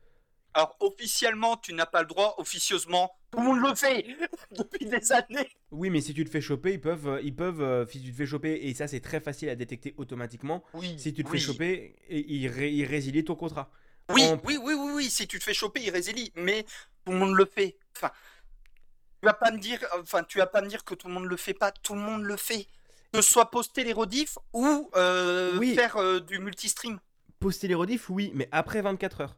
Alors 0.55 0.77
officiellement, 0.80 1.57
tu 1.57 1.73
n'as 1.73 1.85
pas 1.85 2.01
le 2.01 2.07
droit. 2.07 2.35
Officieusement, 2.38 3.11
tout 3.30 3.39
le 3.39 3.45
monde 3.45 3.59
le 3.59 3.76
fait 3.76 4.05
depuis 4.57 4.85
des 4.85 5.11
années. 5.11 5.49
Oui, 5.72 5.89
mais 5.89 5.99
si 6.01 6.13
tu 6.13 6.23
te 6.23 6.30
fais 6.30 6.39
choper, 6.41 6.73
ils 6.73 6.80
peuvent, 6.81 7.07
euh, 7.07 7.22
ils 7.22 7.35
peuvent, 7.35 7.61
euh, 7.61 7.85
si 7.88 8.01
tu 8.01 8.11
te 8.11 8.15
fais 8.15 8.26
choper, 8.26 8.53
et 8.67 8.73
ça 8.73 8.88
c'est 8.88 9.01
très 9.01 9.19
facile 9.19 9.49
à 9.49 9.55
détecter 9.55 9.93
automatiquement. 9.97 10.63
Oui. 10.73 10.95
Si 10.97 11.13
tu 11.13 11.23
te 11.23 11.30
oui. 11.30 11.39
fais 11.39 11.45
choper, 11.45 11.95
ils, 12.09 12.47
ré- 12.47 12.72
ils 12.72 12.85
résilient 12.85 13.23
ton 13.23 13.35
contrat. 13.35 13.69
Oui, 14.09 14.23
en- 14.23 14.39
oui, 14.45 14.57
oui, 14.63 14.73
oui, 14.76 14.91
oui. 14.95 15.03
Si 15.09 15.27
tu 15.27 15.38
te 15.39 15.43
fais 15.43 15.53
choper, 15.53 15.81
il 15.84 15.89
résilie. 15.89 16.31
Mais 16.35 16.63
tout 17.05 17.11
le 17.11 17.17
monde 17.17 17.35
le 17.35 17.45
fait. 17.45 17.76
Enfin, 17.97 18.11
vas 19.26 19.34
pas 19.34 19.52
me 19.52 19.57
dire, 19.60 19.80
enfin, 20.02 20.23
tu 20.23 20.38
vas 20.38 20.47
pas 20.47 20.61
me 20.61 20.68
dire 20.68 20.84
que 20.84 20.95
tout 20.95 21.07
le 21.07 21.14
monde 21.14 21.26
le 21.26 21.38
fait 21.38 21.53
pas. 21.53 21.72
Tout 21.72 21.93
le 21.93 21.99
monde 22.02 22.23
le 22.23 22.38
fait. 22.38 22.68
Que 23.14 23.22
ce 23.22 23.30
soit 23.31 23.49
poster 23.52 23.84
les 23.84 23.93
rediffs 23.93 24.38
ou 24.53 24.89
euh, 24.95 25.57
Oui. 25.57 25.73
faire 25.76 25.95
euh, 25.97 26.19
du 26.19 26.39
multistream. 26.39 26.99
Poster 27.39 27.68
les 27.68 27.76
rediffs, 27.76 28.10
oui, 28.10 28.31
mais 28.34 28.49
après 28.52 28.81
24 28.81 29.22
heures. 29.22 29.35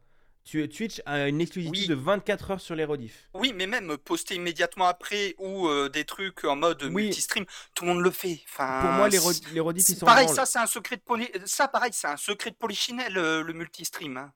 Twitch 0.50 1.02
a 1.06 1.28
une 1.28 1.42
exclusivité 1.42 1.82
Oui. 1.82 1.88
de 1.90 1.94
24 1.96 2.52
heures 2.52 2.62
sur 2.62 2.74
les 2.74 2.86
rediffs. 2.86 3.28
Oui, 3.34 3.52
mais 3.54 3.68
même 3.68 3.98
poster 3.98 4.36
immédiatement 4.36 4.86
après 4.88 5.36
ou 5.40 5.68
euh, 5.68 5.90
des 5.90 6.06
trucs 6.06 6.46
en 6.46 6.56
mode 6.56 6.82
Oui. 6.84 7.04
multistream, 7.06 7.46
tout 7.76 7.84
le 7.84 7.92
monde 7.94 8.02
le 8.02 8.12
fait. 8.12 8.40
Enfin, 8.50 8.80
Pour 8.82 8.92
moi, 8.92 9.10
les, 9.10 9.18
rediffs, 9.60 9.90
ils 9.90 9.96
sont 9.98 10.06
pareil, 10.06 10.30
ça 10.30 10.46
c'est 10.46 10.60
un 10.60 10.66
secret 10.66 10.96
de 10.96 11.02
poly... 11.02 11.30
ça 11.46 11.68
pareil, 11.68 11.92
c'est 11.94 12.08
un 12.08 12.16
secret 12.16 12.52
de 12.52 12.56
polichinelle 12.56 13.14
le 13.14 13.52
multistream. 13.54 14.16
hein. 14.16 14.32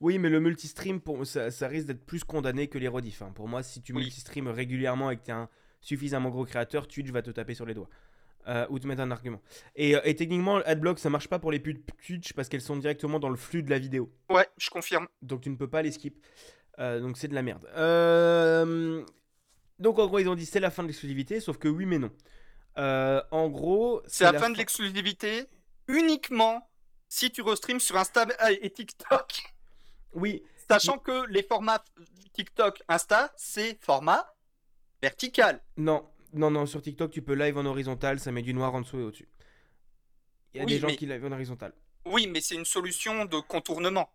Oui, 0.00 0.18
mais 0.18 0.28
le 0.28 0.40
multistream, 0.40 1.00
pour, 1.00 1.26
ça, 1.26 1.50
ça 1.50 1.68
risque 1.68 1.86
d'être 1.86 2.04
plus 2.04 2.24
condamné 2.24 2.68
que 2.68 2.78
les 2.78 2.88
rediffs. 2.88 3.22
hein. 3.22 3.32
Pour 3.34 3.48
moi, 3.48 3.62
si 3.62 3.82
tu 3.82 3.92
Oui. 3.92 4.02
multistreams 4.02 4.48
régulièrement 4.48 5.10
et 5.10 5.16
que 5.16 5.24
tu 5.24 5.30
es 5.30 5.34
un 5.34 5.48
suffisamment 5.80 6.30
gros 6.30 6.44
créateur, 6.44 6.86
Twitch 6.88 7.10
va 7.10 7.22
te 7.22 7.30
taper 7.30 7.54
sur 7.54 7.66
les 7.66 7.74
doigts. 7.74 7.88
euh, 8.48 8.66
ou 8.70 8.78
te 8.78 8.86
mettre 8.86 9.02
un 9.02 9.10
argument. 9.10 9.40
Et, 9.76 9.94
euh, 9.94 10.00
et 10.02 10.16
techniquement, 10.16 10.56
AdBlock, 10.64 10.98
ça 10.98 11.10
marche 11.10 11.28
pas 11.28 11.38
pour 11.38 11.52
les 11.52 11.60
pubs 11.60 11.76
Twitch 12.06 12.32
parce 12.32 12.48
qu'elles 12.48 12.62
sont 12.62 12.76
directement 12.76 13.20
dans 13.20 13.28
le 13.28 13.36
flux 13.36 13.62
de 13.62 13.68
la 13.68 13.78
vidéo. 13.78 14.10
Ouais, 14.30 14.48
je 14.56 14.70
confirme. 14.70 15.06
Donc 15.20 15.42
tu 15.42 15.50
ne 15.50 15.56
peux 15.56 15.68
pas 15.68 15.82
les 15.82 15.92
skip. 15.92 16.24
Euh, 16.78 17.00
donc 17.00 17.18
c'est 17.18 17.28
de 17.28 17.34
la 17.34 17.42
merde. 17.42 17.68
Euh, 17.76 19.04
Donc 19.78 19.98
en 19.98 20.06
gros, 20.06 20.18
ils 20.20 20.28
ont 20.28 20.34
dit 20.34 20.46
c'est 20.46 20.58
la 20.58 20.70
fin 20.70 20.82
de 20.82 20.88
l'exclusivité, 20.88 21.38
sauf 21.38 21.58
que 21.58 21.68
oui, 21.68 21.84
mais 21.84 21.98
non. 21.98 22.10
En 23.30 23.48
gros, 23.50 24.00
C'est 24.06 24.24
la, 24.24 24.38
fin 24.38 24.48
de 24.48 24.56
l'exclusivité 24.56 25.44
uniquement 25.86 26.66
si 27.08 27.30
tu 27.30 27.42
restreams 27.42 27.78
sur 27.80 27.96
Insta 27.98 28.26
et 28.62 28.70
TikTok. 28.70 29.52
Oui, 30.14 30.42
Sachant 30.68 30.98
que 30.98 31.26
les 31.26 31.42
formats 31.42 31.82
TikTok, 32.32 32.82
Insta, 32.88 33.32
c'est 33.36 33.78
format 33.82 34.34
vertical. 35.02 35.60
non, 35.76 36.08
non, 36.32 36.50
non, 36.50 36.64
sur 36.66 36.80
TikTok, 36.80 37.10
tu 37.10 37.22
peux 37.22 37.34
live 37.34 37.58
en 37.58 37.66
horizontal, 37.66 38.20
ça 38.20 38.30
met 38.30 38.42
du 38.42 38.54
noir 38.54 38.72
en 38.74 38.82
dessous 38.82 38.98
et 39.00 39.02
au-dessus. 39.02 39.28
Il 40.54 40.58
y 40.58 40.60
a 40.60 40.64
Oui, 40.64 40.72
des 40.74 40.78
gens 40.78 40.86
mais- 40.88 40.96
qui 40.96 41.06
live 41.06 41.24
en 41.24 41.32
horizontal. 41.32 41.72
Oui, 42.04 42.26
mais 42.28 42.40
c'est 42.40 42.54
une 42.54 42.64
solution 42.64 43.24
de 43.24 43.40
contournement. 43.40 44.10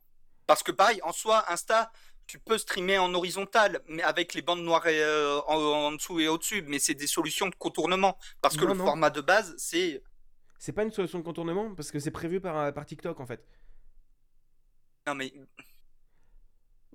Parce 0.47 0.63
que 0.63 0.71
pareil, 0.71 0.99
en 1.03 1.11
soi, 1.11 1.43
Insta, 1.51 1.91
tu 2.27 2.39
peux 2.39 2.57
streamer 2.57 2.97
en 2.99 3.13
horizontal, 3.13 3.81
mais 3.87 4.01
avec 4.03 4.33
les 4.33 4.41
bandes 4.41 4.63
noires 4.63 4.87
et, 4.87 5.01
euh, 5.03 5.39
en, 5.47 5.57
en 5.57 5.91
dessous 5.91 6.19
et 6.21 6.27
au-dessus, 6.27 6.61
mais 6.63 6.79
c'est 6.79 6.93
des 6.95 7.07
solutions 7.07 7.47
de 7.49 7.55
contournement. 7.55 8.17
Parce 8.41 8.55
que 8.55 8.61
Non, 8.63 8.71
le 8.71 8.77
non. 8.79 8.85
format 8.85 9.09
de 9.09 9.21
base, 9.21 9.53
c'est... 9.57 10.01
C'est 10.57 10.71
pas 10.71 10.83
une 10.83 10.91
solution 10.91 11.19
de 11.19 11.23
contournement 11.23 11.75
parce 11.75 11.91
que 11.91 11.99
c'est 11.99 12.11
prévu 12.11 12.39
par, 12.39 12.73
par 12.73 12.85
TikTok 12.85 13.19
en 13.19 13.25
fait. 13.25 13.45
Non 15.05 15.13
mais, 15.15 15.31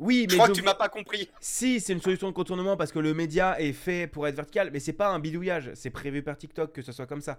Oui, 0.01 0.27
mais 0.28 0.32
je 0.32 0.36
crois 0.39 0.48
que 0.48 0.52
tu 0.55 0.62
m'as 0.62 0.74
pas 0.74 0.89
compris. 0.89 1.28
Si, 1.40 1.78
c'est 1.78 1.93
une 1.93 2.01
solution 2.01 2.27
de 2.28 2.32
contournement 2.32 2.77
parce 2.77 2.90
que 2.90 2.98
le 2.98 3.12
média 3.12 3.60
est 3.60 3.74
fait 3.74 4.06
pour 4.06 4.27
être 4.27 4.35
vertical, 4.35 4.70
mais 4.72 4.81
c'est 4.81 4.94
pas 4.94 5.09
un 5.09 5.18
bidouillage, 5.18 5.70
c'est 5.74 5.90
prévu 5.90 6.22
par 6.22 6.39
TikTok 6.39 6.72
que 6.72 6.81
ce 6.82 6.90
soit 6.90 7.06
comme 7.06 7.20
ça. 7.20 7.39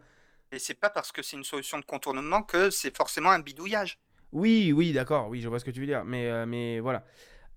Et 0.51 0.59
c'est 0.59 0.75
pas 0.75 0.89
parce 0.91 1.11
que 1.11 1.23
c'est 1.23 1.37
une 1.37 1.43
solution 1.43 1.79
de 1.79 1.85
contournement 1.85 2.43
que 2.43 2.69
c'est 2.69 2.95
forcément 2.95 3.31
un 3.31 3.39
bidouillage. 3.39 3.99
Oui, 4.31 4.71
oui, 4.73 4.93
d'accord, 4.93 5.27
oui, 5.27 5.41
je 5.41 5.49
vois 5.49 5.59
ce 5.59 5.65
que 5.65 5.71
tu 5.71 5.79
veux 5.79 5.87
dire, 5.87 6.05
mais, 6.05 6.29
euh, 6.29 6.45
mais 6.45 6.79
voilà. 6.79 7.03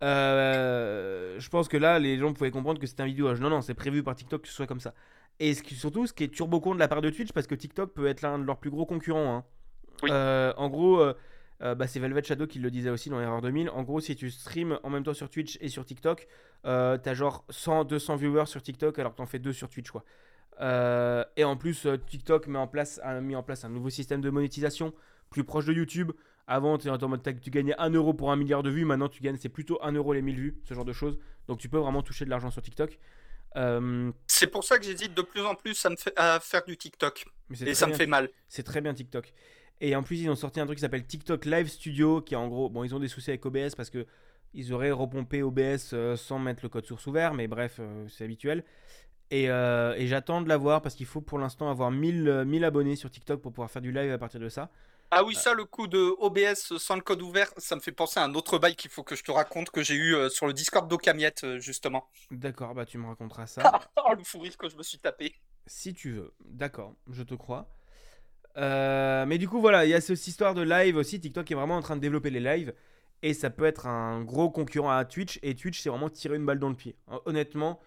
Euh, 0.02 1.38
je 1.38 1.48
pense 1.50 1.68
que 1.68 1.76
là, 1.76 1.98
les 1.98 2.18
gens 2.18 2.32
pouvaient 2.32 2.50
comprendre 2.50 2.80
que 2.80 2.86
c'était 2.86 3.02
un 3.02 3.06
bidouillage. 3.06 3.40
Non, 3.40 3.50
non, 3.50 3.60
c'est 3.60 3.74
prévu 3.74 4.02
par 4.02 4.14
TikTok 4.14 4.42
que 4.42 4.48
ce 4.48 4.54
soit 4.54 4.66
comme 4.66 4.80
ça. 4.80 4.94
Et 5.38 5.54
ce 5.54 5.62
qui, 5.62 5.74
surtout, 5.74 6.06
ce 6.06 6.12
qui 6.12 6.24
est 6.24 6.28
turbo 6.28 6.60
con 6.60 6.74
de 6.74 6.80
la 6.80 6.88
part 6.88 7.02
de 7.02 7.10
Twitch, 7.10 7.32
parce 7.32 7.46
que 7.46 7.54
TikTok 7.54 7.92
peut 7.92 8.06
être 8.06 8.22
l'un 8.22 8.38
de 8.38 8.44
leurs 8.44 8.58
plus 8.58 8.70
gros 8.70 8.86
concurrents. 8.86 9.36
hein. 9.36 9.44
Oui. 10.02 10.10
Euh, 10.12 10.52
en 10.56 10.68
gros, 10.68 11.04
euh, 11.62 11.74
bah, 11.74 11.86
c'est 11.86 12.00
Velvet 12.00 12.22
Shadow 12.24 12.46
qui 12.46 12.58
le 12.58 12.70
disait 12.70 12.90
aussi 12.90 13.10
dans 13.10 13.20
Error 13.20 13.40
2000. 13.40 13.70
En 13.70 13.82
gros, 13.82 14.00
si 14.00 14.16
tu 14.16 14.30
streams 14.30 14.78
en 14.82 14.90
même 14.90 15.04
temps 15.04 15.14
sur 15.14 15.30
Twitch 15.30 15.56
et 15.60 15.68
sur 15.68 15.84
TikTok, 15.84 16.26
euh, 16.66 16.98
t'as 16.98 17.14
genre 17.14 17.44
100, 17.50 17.84
200 17.84 18.16
viewers 18.16 18.46
sur 18.46 18.62
TikTok 18.62 18.98
alors 18.98 19.12
que 19.12 19.18
t'en 19.18 19.26
fais 19.26 19.38
deux 19.38 19.52
sur 19.52 19.68
Twitch, 19.68 19.90
quoi. 19.90 20.04
Euh, 20.60 21.24
et 21.36 21.44
en 21.44 21.56
plus, 21.56 21.86
euh, 21.86 21.96
TikTok 21.96 22.46
met 22.46 22.58
en 22.58 22.66
place, 22.68 23.00
a 23.02 23.20
mis 23.20 23.34
en 23.36 23.42
place 23.42 23.64
un 23.64 23.68
nouveau 23.68 23.90
système 23.90 24.20
de 24.20 24.30
monétisation 24.30 24.92
plus 25.30 25.44
proche 25.44 25.66
de 25.66 25.72
YouTube. 25.72 26.12
Avant, 26.46 26.76
tu 26.76 26.88
en 26.90 27.08
mode 27.08 27.22
tu 27.40 27.50
gagnais 27.50 27.74
1 27.78 27.90
euro 27.90 28.12
pour 28.12 28.30
un 28.30 28.36
milliard 28.36 28.62
de 28.62 28.70
vues. 28.70 28.84
Maintenant, 28.84 29.08
tu 29.08 29.22
gagnes, 29.22 29.38
c'est 29.40 29.48
plutôt 29.48 29.78
1 29.82 29.92
euro 29.92 30.12
les 30.12 30.22
1000 30.22 30.36
vues, 30.36 30.56
ce 30.64 30.74
genre 30.74 30.84
de 30.84 30.92
choses. 30.92 31.18
Donc, 31.48 31.58
tu 31.58 31.68
peux 31.68 31.78
vraiment 31.78 32.02
toucher 32.02 32.24
de 32.26 32.30
l'argent 32.30 32.50
sur 32.50 32.60
TikTok. 32.62 32.98
Euh, 33.56 34.10
C'est 34.26 34.48
pour 34.48 34.64
ça 34.64 34.78
que 34.78 34.84
j'hésite 34.84 35.14
de 35.14 35.22
plus 35.22 35.40
en 35.42 35.54
plus 35.54 35.84
à, 35.86 35.90
me 35.90 35.96
fa- 35.96 36.10
à 36.16 36.40
faire 36.40 36.64
du 36.64 36.76
TikTok. 36.76 37.24
mais 37.48 37.56
Et 37.62 37.74
ça 37.74 37.86
me 37.86 37.94
fait 37.94 38.06
mal. 38.06 38.28
C'est 38.48 38.62
très 38.64 38.80
bien 38.80 38.92
TikTok. 38.92 39.32
Et 39.80 39.96
en 39.96 40.02
plus, 40.02 40.20
ils 40.20 40.30
ont 40.30 40.36
sorti 40.36 40.60
un 40.60 40.66
truc 40.66 40.78
qui 40.78 40.82
s'appelle 40.82 41.06
TikTok 41.06 41.44
Live 41.44 41.68
Studio, 41.68 42.20
qui 42.20 42.34
est 42.34 42.36
en 42.36 42.48
gros, 42.48 42.68
bon, 42.70 42.84
ils 42.84 42.94
ont 42.94 43.00
des 43.00 43.08
soucis 43.08 43.30
avec 43.30 43.44
OBS 43.44 43.74
parce 43.76 43.90
que 43.90 44.06
ils 44.54 44.72
auraient 44.72 44.92
repompé 44.92 45.42
OBS 45.42 45.90
euh, 45.92 46.16
sans 46.16 46.38
mettre 46.38 46.60
le 46.62 46.68
code 46.68 46.86
source 46.86 47.06
ouvert, 47.08 47.34
mais 47.34 47.48
bref, 47.48 47.76
euh, 47.80 48.06
c'est 48.08 48.24
habituel. 48.24 48.64
Et, 49.30 49.50
euh, 49.50 49.94
et 49.96 50.06
j'attends 50.06 50.42
de 50.42 50.48
l'avoir 50.48 50.80
parce 50.80 50.94
qu'il 50.94 51.06
faut 51.06 51.20
pour 51.20 51.38
l'instant 51.40 51.68
avoir 51.70 51.90
1000, 51.90 52.28
euh, 52.28 52.44
1000 52.44 52.64
abonnés 52.64 52.94
sur 52.94 53.10
TikTok 53.10 53.40
pour 53.40 53.52
pouvoir 53.52 53.70
faire 53.70 53.82
du 53.82 53.90
live 53.90 54.12
à 54.12 54.18
partir 54.18 54.38
de 54.38 54.48
ça. 54.48 54.70
Ah 55.10 55.22
oui, 55.24 55.34
ça, 55.34 55.54
le 55.54 55.64
coup 55.64 55.86
de 55.86 56.14
OBS 56.18 56.76
sans 56.78 56.96
le 56.96 57.00
code 57.00 57.22
ouvert, 57.22 57.48
ça 57.56 57.76
me 57.76 57.80
fait 57.80 57.92
penser 57.92 58.18
à 58.20 58.24
un 58.24 58.34
autre 58.34 58.58
bail 58.58 58.74
qu'il 58.74 58.90
faut 58.90 59.02
que 59.02 59.14
je 59.16 59.22
te 59.22 59.30
raconte 59.30 59.70
que 59.70 59.82
j'ai 59.82 59.94
eu 59.94 60.16
sur 60.30 60.46
le 60.46 60.52
Discord 60.52 60.88
d'Okamiette, 60.88 61.44
euh, 61.44 61.58
justement. 61.60 62.08
D'accord, 62.30 62.74
bah 62.74 62.84
tu 62.84 62.98
me 62.98 63.06
raconteras 63.06 63.46
ça 63.46 63.62
Oh, 63.96 64.12
le 64.16 64.24
fou 64.24 64.40
rire 64.40 64.56
que 64.56 64.68
je 64.68 64.76
me 64.76 64.82
suis 64.82 64.98
tapé. 64.98 65.34
si 65.66 65.94
tu 65.94 66.12
veux. 66.12 66.32
D'accord, 66.44 66.94
je 67.10 67.22
te 67.22 67.34
crois. 67.34 67.68
Euh, 68.56 69.26
mais 69.26 69.38
du 69.38 69.48
coup, 69.48 69.60
voilà, 69.60 69.84
il 69.84 69.90
y 69.90 69.94
a 69.94 70.00
cette 70.00 70.26
histoire 70.26 70.54
de 70.54 70.62
live 70.62 70.96
aussi. 70.96 71.20
TikTok 71.20 71.50
est 71.50 71.54
vraiment 71.54 71.76
en 71.76 71.82
train 71.82 71.96
de 71.96 72.00
développer 72.00 72.30
les 72.30 72.40
lives. 72.40 72.72
Et 73.22 73.32
ça 73.34 73.50
peut 73.50 73.64
être 73.64 73.86
un 73.86 74.22
gros 74.22 74.50
concurrent 74.50 74.90
à 74.90 75.04
Twitch. 75.04 75.38
Et 75.42 75.54
Twitch, 75.54 75.80
c'est 75.80 75.88
vraiment 75.88 76.10
tirer 76.10 76.36
une 76.36 76.44
balle 76.46 76.58
dans 76.58 76.68
le 76.68 76.74
pied. 76.74 76.96
Hein, 77.08 77.20
Honnêtement, 77.24 77.80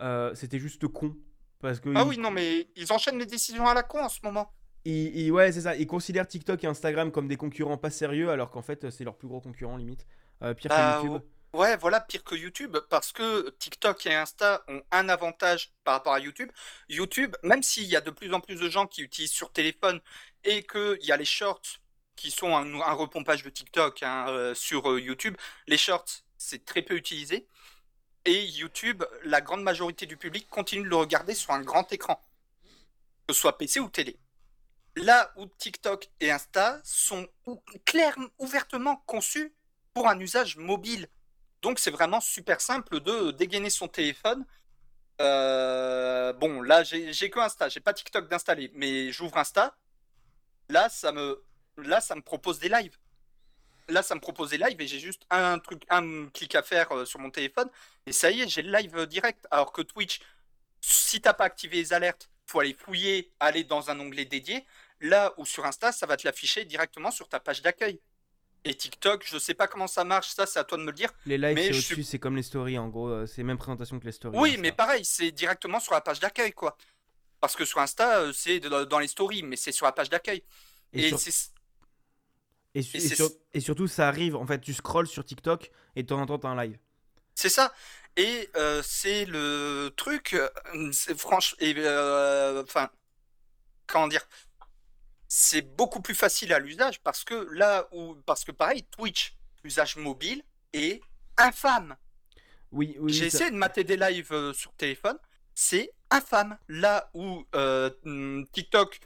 euh, 0.00 0.34
c'était 0.34 0.58
juste 0.58 0.86
con. 0.88 1.14
Parce 1.60 1.80
que 1.80 1.90
Ah 1.94 2.02
ils- 2.02 2.08
oui, 2.08 2.18
non, 2.18 2.30
mais 2.30 2.68
ils 2.76 2.92
enchaînent 2.92 3.18
les 3.18 3.26
décisions 3.26 3.66
à 3.66 3.74
la 3.74 3.82
con 3.82 4.00
en 4.00 4.08
ce 4.08 4.20
moment. 4.22 4.50
ils- 4.84 5.14
ils- 5.26 5.30
ouais, 5.32 5.52
c'est 5.52 5.60
ça. 5.62 5.76
Ils 5.76 5.86
considèrent 5.86 6.26
TikTok 6.26 6.64
et 6.64 6.66
Instagram 6.66 7.10
comme 7.10 7.28
des 7.28 7.36
concurrents 7.36 7.76
pas 7.76 7.90
sérieux, 7.90 8.30
alors 8.30 8.50
qu'en 8.50 8.62
fait, 8.62 8.88
c'est 8.90 9.04
leurs 9.04 9.16
plus 9.16 9.28
gros 9.28 9.40
concurrents, 9.40 9.76
limite. 9.76 10.06
Euh, 10.42 10.54
pire 10.54 10.70
Bah, 10.70 11.00
que 11.02 11.06
YouTube. 11.08 11.22
Ouais, 11.54 11.76
voilà, 11.78 12.00
pire 12.00 12.22
que 12.24 12.34
YouTube, 12.34 12.76
parce 12.90 13.10
que 13.12 13.50
TikTok 13.58 14.04
et 14.06 14.14
Insta 14.14 14.62
ont 14.68 14.82
un 14.90 15.08
avantage 15.08 15.72
par 15.82 15.94
rapport 15.94 16.12
à 16.12 16.20
YouTube. 16.20 16.50
YouTube, 16.90 17.34
même 17.42 17.62
s'il 17.62 17.84
y 17.84 17.96
a 17.96 18.02
de 18.02 18.10
plus 18.10 18.32
en 18.34 18.40
plus 18.40 18.56
de 18.56 18.68
gens 18.68 18.86
qui 18.86 19.02
utilisent 19.02 19.32
sur 19.32 19.50
téléphone 19.50 20.00
et 20.44 20.62
qu'il 20.62 20.98
y 21.02 21.12
a 21.12 21.16
les 21.16 21.24
shorts 21.24 21.80
qui 22.16 22.30
sont 22.30 22.54
un, 22.54 22.92
repompage 22.92 23.42
de 23.44 23.50
TikTok 23.50 24.02
hein, 24.02 24.26
euh, 24.28 24.54
sur 24.54 24.90
euh, 24.90 25.00
YouTube, 25.00 25.36
les 25.68 25.78
shorts, 25.78 26.24
c'est 26.36 26.64
très 26.64 26.82
peu 26.82 26.96
utilisé. 26.96 27.46
Et 28.24 28.44
YouTube, 28.44 29.04
la 29.24 29.40
grande 29.40 29.62
majorité 29.62 30.04
du 30.04 30.16
public 30.16 30.48
continue 30.50 30.82
de 30.82 30.88
le 30.88 30.96
regarder 30.96 31.34
sur 31.34 31.52
un 31.52 31.62
grand 31.62 31.90
écran, 31.92 32.20
que 33.26 33.34
ce 33.34 33.40
soit 33.40 33.56
PC 33.56 33.80
ou 33.80 33.88
télé. 33.88 34.18
Là 34.96 35.32
où 35.36 35.46
TikTok 35.46 36.10
et 36.20 36.30
Insta 36.30 36.80
sont 36.84 37.28
clairement, 37.86 38.28
ouvertement 38.38 38.96
conçus 39.06 39.54
pour 39.94 40.08
un 40.08 40.18
usage 40.18 40.56
mobile. 40.56 41.08
Donc 41.62 41.78
c'est 41.78 41.90
vraiment 41.90 42.20
super 42.20 42.60
simple 42.60 43.00
de 43.00 43.32
dégainer 43.32 43.70
son 43.70 43.88
téléphone. 43.88 44.44
Euh, 45.20 46.32
bon, 46.34 46.62
là 46.62 46.84
j'ai 46.84 47.30
que 47.30 47.40
Insta, 47.40 47.68
j'ai 47.68 47.80
pas 47.80 47.92
TikTok 47.92 48.28
d'installer, 48.28 48.70
mais 48.74 49.10
j'ouvre 49.12 49.36
Insta. 49.38 49.76
Là 50.68 50.88
ça 50.88 51.12
me 51.12 51.42
là 51.76 52.00
ça 52.00 52.14
me 52.14 52.22
propose 52.22 52.58
des 52.58 52.68
lives. 52.68 52.96
Là 53.88 54.02
ça 54.02 54.14
me 54.14 54.20
propose 54.20 54.50
des 54.50 54.58
lives 54.58 54.80
et 54.80 54.86
j'ai 54.86 55.00
juste 55.00 55.22
un 55.30 55.58
truc, 55.58 55.82
un 55.88 56.28
clic 56.28 56.54
à 56.54 56.62
faire 56.62 56.92
euh, 56.92 57.04
sur 57.04 57.18
mon 57.20 57.30
téléphone 57.30 57.68
et 58.06 58.12
ça 58.12 58.30
y 58.30 58.42
est, 58.42 58.48
j'ai 58.48 58.62
le 58.62 58.76
live 58.76 58.96
euh, 58.96 59.06
direct. 59.06 59.46
Alors 59.50 59.72
que 59.72 59.82
Twitch, 59.82 60.20
si 60.80 61.20
t'as 61.20 61.34
pas 61.34 61.44
activé 61.44 61.78
les 61.78 61.92
alertes, 61.92 62.30
faut 62.46 62.60
aller 62.60 62.74
fouiller, 62.74 63.32
aller 63.40 63.64
dans 63.64 63.90
un 63.90 63.98
onglet 64.00 64.24
dédié. 64.24 64.64
Là 65.00 65.32
où 65.36 65.46
sur 65.46 65.64
Insta, 65.66 65.92
ça 65.92 66.06
va 66.06 66.16
te 66.16 66.26
l'afficher 66.26 66.64
directement 66.64 67.10
sur 67.10 67.28
ta 67.28 67.40
page 67.40 67.62
d'accueil. 67.62 68.00
Et 68.68 68.74
TikTok, 68.74 69.24
je 69.26 69.38
sais 69.38 69.54
pas 69.54 69.66
comment 69.66 69.86
ça 69.86 70.04
marche, 70.04 70.28
ça 70.28 70.44
c'est 70.46 70.58
à 70.58 70.64
toi 70.64 70.76
de 70.76 70.82
me 70.82 70.88
le 70.88 70.92
dire. 70.92 71.10
Les 71.24 71.38
lives, 71.38 71.56
c'est 71.58 71.68
au-dessus, 71.70 71.94
suis- 71.94 72.04
c'est 72.04 72.18
comme 72.18 72.36
les 72.36 72.42
stories, 72.42 72.78
en 72.78 72.88
gros. 72.88 73.08
euh, 73.08 73.26
c'est 73.26 73.42
même 73.42 73.56
présentation 73.58 73.98
que 73.98 74.04
les 74.04 74.12
stories. 74.12 74.36
Oui, 74.38 74.50
Insta. 74.50 74.60
mais 74.62 74.72
pareil, 74.72 75.04
c'est 75.04 75.30
directement 75.32 75.80
sur 75.80 75.94
la 75.94 76.02
page 76.02 76.20
d'accueil, 76.20 76.52
quoi. 76.52 76.76
Parce 77.40 77.56
que 77.56 77.64
sur 77.64 77.78
Insta, 77.80 78.20
euh, 78.20 78.32
c'est 78.34 78.60
dans 78.60 78.98
les 78.98 79.08
stories, 79.08 79.42
mais 79.42 79.56
c'est 79.56 79.72
sur 79.72 79.86
la 79.86 79.92
page 79.92 80.10
d'accueil. 80.10 80.42
Et, 80.92 81.04
Et, 81.06 81.08
sur- 81.08 81.18
c'est 81.18 81.30
et 82.74 82.82
su- 82.82 82.96
et 82.96 83.00
et 83.00 83.08
c'est- 83.08 83.14
sur- 83.16 83.30
et 83.54 83.60
surtout, 83.60 83.86
ça 83.86 84.06
arrive. 84.08 84.36
En 84.36 84.46
fait, 84.46 84.60
tu 84.60 84.74
scrolls 84.74 85.06
sur 85.06 85.24
TikTok 85.24 85.70
et 85.96 86.02
de 86.02 86.08
temps 86.08 86.20
en 86.20 86.26
temps, 86.26 86.38
t'as 86.38 86.48
un 86.48 86.62
live. 86.64 86.78
c'est 87.34 87.48
ça. 87.48 87.72
Et 88.16 88.50
euh, 88.56 88.82
c'est 88.84 89.24
le 89.24 89.90
truc, 89.96 90.36
c'est 90.92 91.16
franche, 91.18 91.54
et 91.60 91.72
euh, 91.78 92.62
enfin, 92.64 92.90
comment 93.86 94.08
dire, 94.08 94.26
c'est 95.28 95.62
beaucoup 95.62 96.00
plus 96.00 96.14
facile 96.14 96.52
à 96.54 96.58
l'usage 96.58 97.00
parce 97.02 97.22
que 97.22 97.34
là 97.52 97.86
où, 97.92 98.14
parce 98.26 98.44
que 98.44 98.52
pareil, 98.52 98.84
Twitch, 98.84 99.36
usage 99.62 99.96
mobile 99.96 100.42
est 100.72 101.02
infâme. 101.36 101.96
Oui, 102.72 102.96
oui. 102.98 103.12
J'ai 103.12 103.26
essayé 103.26 103.50
de 103.50 103.56
mater 103.56 103.84
des 103.84 103.96
lives 103.96 104.32
euh, 104.32 104.52
sur 104.54 104.72
téléphone, 104.72 105.18
c'est 105.54 105.92
infâme. 106.10 106.58
Là 106.68 107.10
où 107.12 107.44
euh, 107.54 107.90
hum, 108.04 108.46
TikTok, 108.52 108.98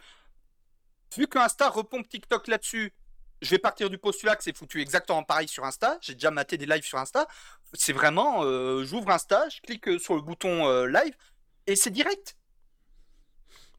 vu 1.17 1.27
que 1.27 1.39
Insta 1.39 1.69
repompe 1.69 2.09
TikTok 2.09 2.47
là-dessus, 2.47 2.93
je 3.41 3.51
vais 3.51 3.59
partir 3.59 3.91
du 3.91 3.99
postulat 3.99 4.37
que 4.37 4.45
c'est 4.45 4.57
foutu 4.57 4.81
exactement 4.81 5.25
pareil 5.25 5.49
sur 5.49 5.65
Insta. 5.65 5.99
J'ai 6.01 6.15
déjà 6.15 6.31
maté 6.31 6.57
des 6.57 6.67
lives 6.67 6.85
sur 6.85 6.99
Insta. 6.99 7.27
C'est 7.75 7.93
vraiment, 7.93 8.45
euh, 8.45 8.85
j'ouvre 8.85 9.11
Insta, 9.11 9.49
je 9.49 9.61
clique 9.61 10.01
sur 10.01 10.15
le 10.15 10.23
bouton 10.23 10.87
live 10.87 11.17
et 11.67 11.75
c'est 11.75 11.91
direct. 11.91 12.37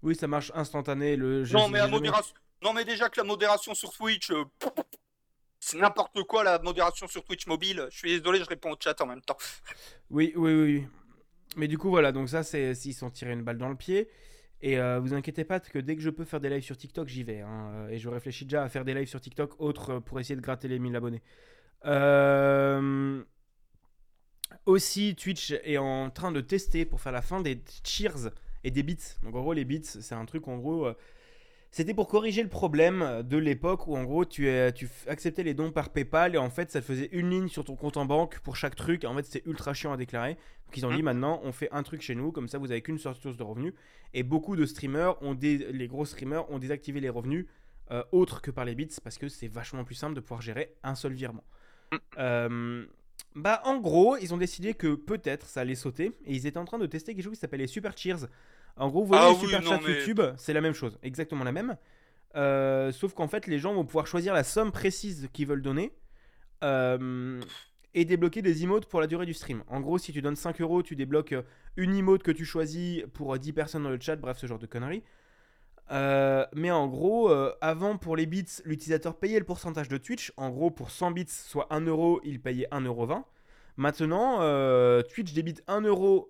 Oui, 0.04 0.16
ça 0.16 0.28
marche 0.28 0.52
instantané. 0.54 1.16
Le... 1.16 1.44
non 1.52 1.70
mais 1.70 1.80
la 1.80 1.86
jamais- 1.86 1.92
modération, 1.98 2.36
non 2.62 2.74
mais 2.74 2.86
déjà 2.86 3.10
que 3.10 3.20
la 3.20 3.24
modération 3.24 3.74
sur 3.74 3.92
Twitch, 3.94 4.30
euh, 4.32 4.44
c'est 5.60 5.78
n'importe 5.78 6.22
quoi 6.24 6.44
la 6.44 6.60
modération 6.60 7.08
sur 7.08 7.24
Twitch 7.24 7.48
mobile. 7.48 7.88
Je 7.90 7.98
suis 7.98 8.18
désolé, 8.20 8.40
je 8.40 8.46
réponds 8.46 8.72
au 8.74 8.78
chat 8.80 9.00
en 9.02 9.06
même 9.08 9.22
temps. 9.22 9.38
Oui, 10.10 10.34
oui, 10.36 10.54
oui. 10.54 10.88
Mais 11.56 11.68
du 11.68 11.78
coup, 11.78 11.90
voilà, 11.90 12.12
donc 12.12 12.30
ça, 12.30 12.44
c'est 12.44 12.76
s'ils 12.76 12.94
sont 12.94 13.10
tirés 13.10 13.32
une 13.34 13.44
balle 13.44 13.58
dans 13.58 13.70
le 13.70 13.76
pied. 13.76 14.10
Et 14.62 14.78
euh, 14.80 15.00
vous 15.00 15.14
inquiétez 15.14 15.44
pas, 15.44 15.60
que 15.60 15.80
dès 15.80 15.96
que 15.96 16.02
je 16.02 16.10
peux 16.10 16.24
faire 16.24 16.40
des 16.40 16.50
lives 16.50 16.64
sur 16.64 16.78
TikTok, 16.78 17.08
j'y 17.08 17.24
vais. 17.24 17.42
hein. 17.42 17.88
Et 17.90 17.98
je 18.00 18.08
réfléchis 18.10 18.46
déjà 18.46 18.64
à 18.64 18.70
faire 18.70 18.86
des 18.86 18.94
lives 18.94 19.08
sur 19.10 19.20
TikTok 19.22 19.60
autres 19.60 19.90
euh, 19.92 20.00
pour 20.00 20.20
essayer 20.20 20.36
de 20.36 20.42
gratter 20.42 20.68
les 20.68 20.80
1000 20.80 20.96
abonnés. 20.96 21.22
Euh, 21.86 23.22
Aussi, 24.66 25.16
Twitch 25.16 25.52
est 25.52 25.78
en 25.78 26.10
train 26.10 26.32
de 26.32 26.40
tester 26.42 26.86
pour 26.86 27.02
faire 27.02 27.12
la 27.12 27.22
fin 27.22 27.42
des 27.42 27.62
cheers 27.84 28.30
et 28.64 28.72
des 28.72 28.84
bits. 28.84 28.98
Donc 29.24 29.36
en 29.36 29.42
gros, 29.42 29.54
les 29.54 29.66
bits, 29.66 29.82
c'est 29.84 30.16
un 30.16 30.26
truc 30.26 30.48
en 30.48 30.58
gros. 30.58 30.86
euh, 30.88 30.94
c'était 31.72 31.96
pour 31.96 32.08
corriger 32.08 32.44
le 32.44 32.50
problème 32.50 33.24
de 33.24 33.36
l'époque 33.38 33.88
où 33.88 33.96
en 33.98 34.04
gros 34.04 34.26
tu, 34.26 34.48
euh, 34.48 34.70
tu 34.72 34.88
acceptais 35.08 35.42
les 35.42 35.56
dons 35.56 35.72
par 35.72 35.90
PayPal 35.90 36.36
et 36.36 36.38
en 36.38 36.52
fait 36.52 36.70
ça 36.70 36.82
te 36.82 36.86
faisait 36.86 37.10
une 37.12 37.32
ligne 37.32 37.48
sur 37.48 37.66
ton 37.66 37.76
compte 37.76 37.98
en 37.98 38.06
banque 38.06 38.38
pour 38.42 38.56
chaque 38.56 38.76
truc 38.76 39.04
et 39.04 39.08
en 39.08 39.16
fait 39.16 39.24
c'était 39.24 39.50
ultra 39.50 39.74
chiant 39.74 39.92
à 39.92 39.98
déclarer. 39.98 40.36
Donc 40.68 40.78
ils 40.78 40.86
ont 40.86 40.92
Mhm. 40.92 40.96
dit 40.98 41.02
maintenant 41.02 41.42
on 41.44 41.52
fait 41.52 41.70
un 41.72 41.82
truc 41.82 42.04
chez 42.04 42.14
nous 42.14 42.32
comme 42.32 42.48
ça 42.48 42.60
vous 42.60 42.70
avez 42.70 42.84
qu'une 42.84 43.00
seule 43.00 43.16
source 43.16 43.38
de 43.38 43.42
revenus 43.44 43.74
et 44.14 44.22
beaucoup 44.22 44.56
de 44.56 44.68
streamers 44.68 45.20
ont 45.24 45.34
dé- 45.34 45.68
les 45.72 45.88
gros 45.88 46.06
streamers 46.06 46.48
ont 46.52 46.60
désactivé 46.60 47.00
les 47.00 47.10
revenus 47.10 47.48
euh, 47.90 48.04
autres 48.12 48.44
que 48.44 48.52
par 48.52 48.66
les 48.66 48.76
bits 48.76 48.96
parce 49.04 49.18
que 49.18 49.28
c'est 49.28 49.48
vachement 49.48 49.84
plus 49.84 49.96
simple 49.96 50.14
de 50.14 50.20
pouvoir 50.20 50.42
gérer 50.44 50.76
un 50.84 50.94
seul 50.94 51.14
virement. 51.14 51.44
Mhm. 51.92 52.88
Bah 53.36 53.62
en 53.66 53.78
gros 53.80 54.16
ils 54.18 54.34
ont 54.34 54.38
décidé 54.38 54.74
que 54.74 54.94
peut-être 54.96 55.48
ça 55.48 55.62
allait 55.62 55.76
sauter 55.76 56.12
et 56.26 56.34
ils 56.36 56.46
étaient 56.46 56.58
en 56.60 56.66
train 56.66 56.78
de 56.80 56.86
tester 56.86 57.16
quelque 57.16 57.24
chose 57.24 57.34
qui 57.34 57.40
s'appelle 57.40 57.62
les 57.62 57.68
super 57.68 57.98
cheers. 57.98 58.28
En 58.76 58.90
gros, 58.90 59.02
vous 59.02 59.08
voyez 59.08 59.24
Ah 59.24 59.30
les 59.30 59.36
oui, 59.36 59.46
super 59.54 59.62
non, 59.62 59.80
mais- 59.86 59.94
YouTube, 60.00 60.22
c'est 60.38 60.54
la 60.54 60.62
même 60.62 60.74
chose, 60.74 60.98
exactement 61.04 61.44
la 61.44 61.52
même. 61.52 61.78
Euh, 62.36 62.92
sauf 62.92 63.14
qu'en 63.14 63.28
fait, 63.28 63.46
les 63.46 63.60
gens 63.60 63.74
vont 63.76 63.86
pouvoir 63.86 64.08
choisir 64.08 64.34
la 64.34 64.44
somme 64.44 64.72
précise 64.72 65.30
qu'ils 65.34 65.46
veulent 65.48 65.62
donner 65.62 65.94
euh, 66.64 67.40
et 67.94 68.06
débloquer 68.06 68.42
des 68.42 68.64
emotes 68.64 68.88
pour 68.88 69.00
la 69.02 69.08
durée 69.08 69.26
du 69.28 69.34
stream. 69.34 69.64
En 69.68 69.80
gros, 69.82 69.98
si 70.00 70.12
tu 70.12 70.22
donnes 70.22 70.36
5 70.36 70.60
euros, 70.62 70.82
tu 70.82 70.96
débloques 70.96 71.34
euh, 71.34 71.44
une 71.78 71.96
emote 71.96 72.24
que 72.24 72.32
tu 72.32 72.46
choisis 72.46 73.04
pour 73.14 73.36
euh, 73.36 73.38
10 73.38 73.54
personnes 73.54 73.84
dans 73.84 73.90
le 73.92 74.00
chat, 74.00 74.16
bref, 74.16 74.38
ce 74.40 74.48
genre 74.48 74.60
de 74.60 74.66
conneries. 74.66 75.04
Euh, 75.92 76.46
mais 76.54 76.72
en 76.72 76.88
gros, 76.88 77.30
euh, 77.30 77.54
avant 77.62 77.98
pour 77.98 78.16
les 78.16 78.26
bits, 78.26 78.46
l'utilisateur 78.66 79.16
payait 79.16 79.40
le 79.40 79.46
pourcentage 79.46 79.90
de 79.90 79.98
Twitch. 79.98 80.32
En 80.38 80.50
gros, 80.50 80.72
pour 80.72 80.92
100 80.92 81.12
bits, 81.12 81.26
soit 81.28 81.68
1 81.72 81.82
euro, 81.82 82.22
il 82.24 82.42
payait 82.42 82.68
1,20 82.72 82.86
euro. 82.86 83.08
Maintenant, 83.76 84.42
euh, 84.42 85.02
Twitch 85.02 85.34
débite 85.34 85.64
1 85.68 85.82
euro 85.82 86.30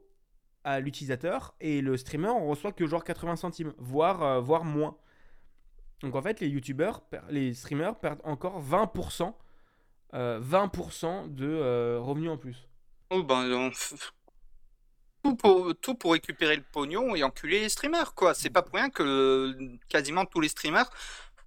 à 0.63 0.79
l'utilisateur 0.79 1.55
et 1.59 1.81
le 1.81 1.97
streamer 1.97 2.29
on 2.29 2.47
reçoit 2.47 2.71
que 2.71 2.87
genre 2.87 3.03
80 3.03 3.35
centimes, 3.35 3.73
voire, 3.77 4.41
voire 4.41 4.63
moins. 4.63 4.97
Donc 6.01 6.15
en 6.15 6.21
fait, 6.21 6.39
les 6.39 6.47
youtubeurs, 6.47 7.01
les 7.29 7.53
streamers 7.53 7.99
perdent 7.99 8.21
encore 8.23 8.61
20%, 8.61 9.33
euh, 10.13 10.39
20% 10.39 11.27
de 11.33 11.97
revenus 11.97 12.29
en 12.29 12.37
plus. 12.37 12.69
Oh, 13.09 13.23
ben, 13.23 13.71
tout, 15.23 15.35
pour, 15.35 15.73
tout 15.81 15.95
pour 15.95 16.13
récupérer 16.13 16.55
le 16.55 16.63
pognon 16.63 17.15
et 17.15 17.23
enculer 17.23 17.61
les 17.61 17.69
streamers, 17.69 18.13
quoi. 18.13 18.33
C'est 18.33 18.49
pas 18.49 18.61
pour 18.61 18.75
rien 18.75 18.89
que 18.89 19.03
euh, 19.03 19.77
quasiment 19.89 20.25
tous 20.25 20.41
les 20.41 20.49
streamers, 20.49 20.89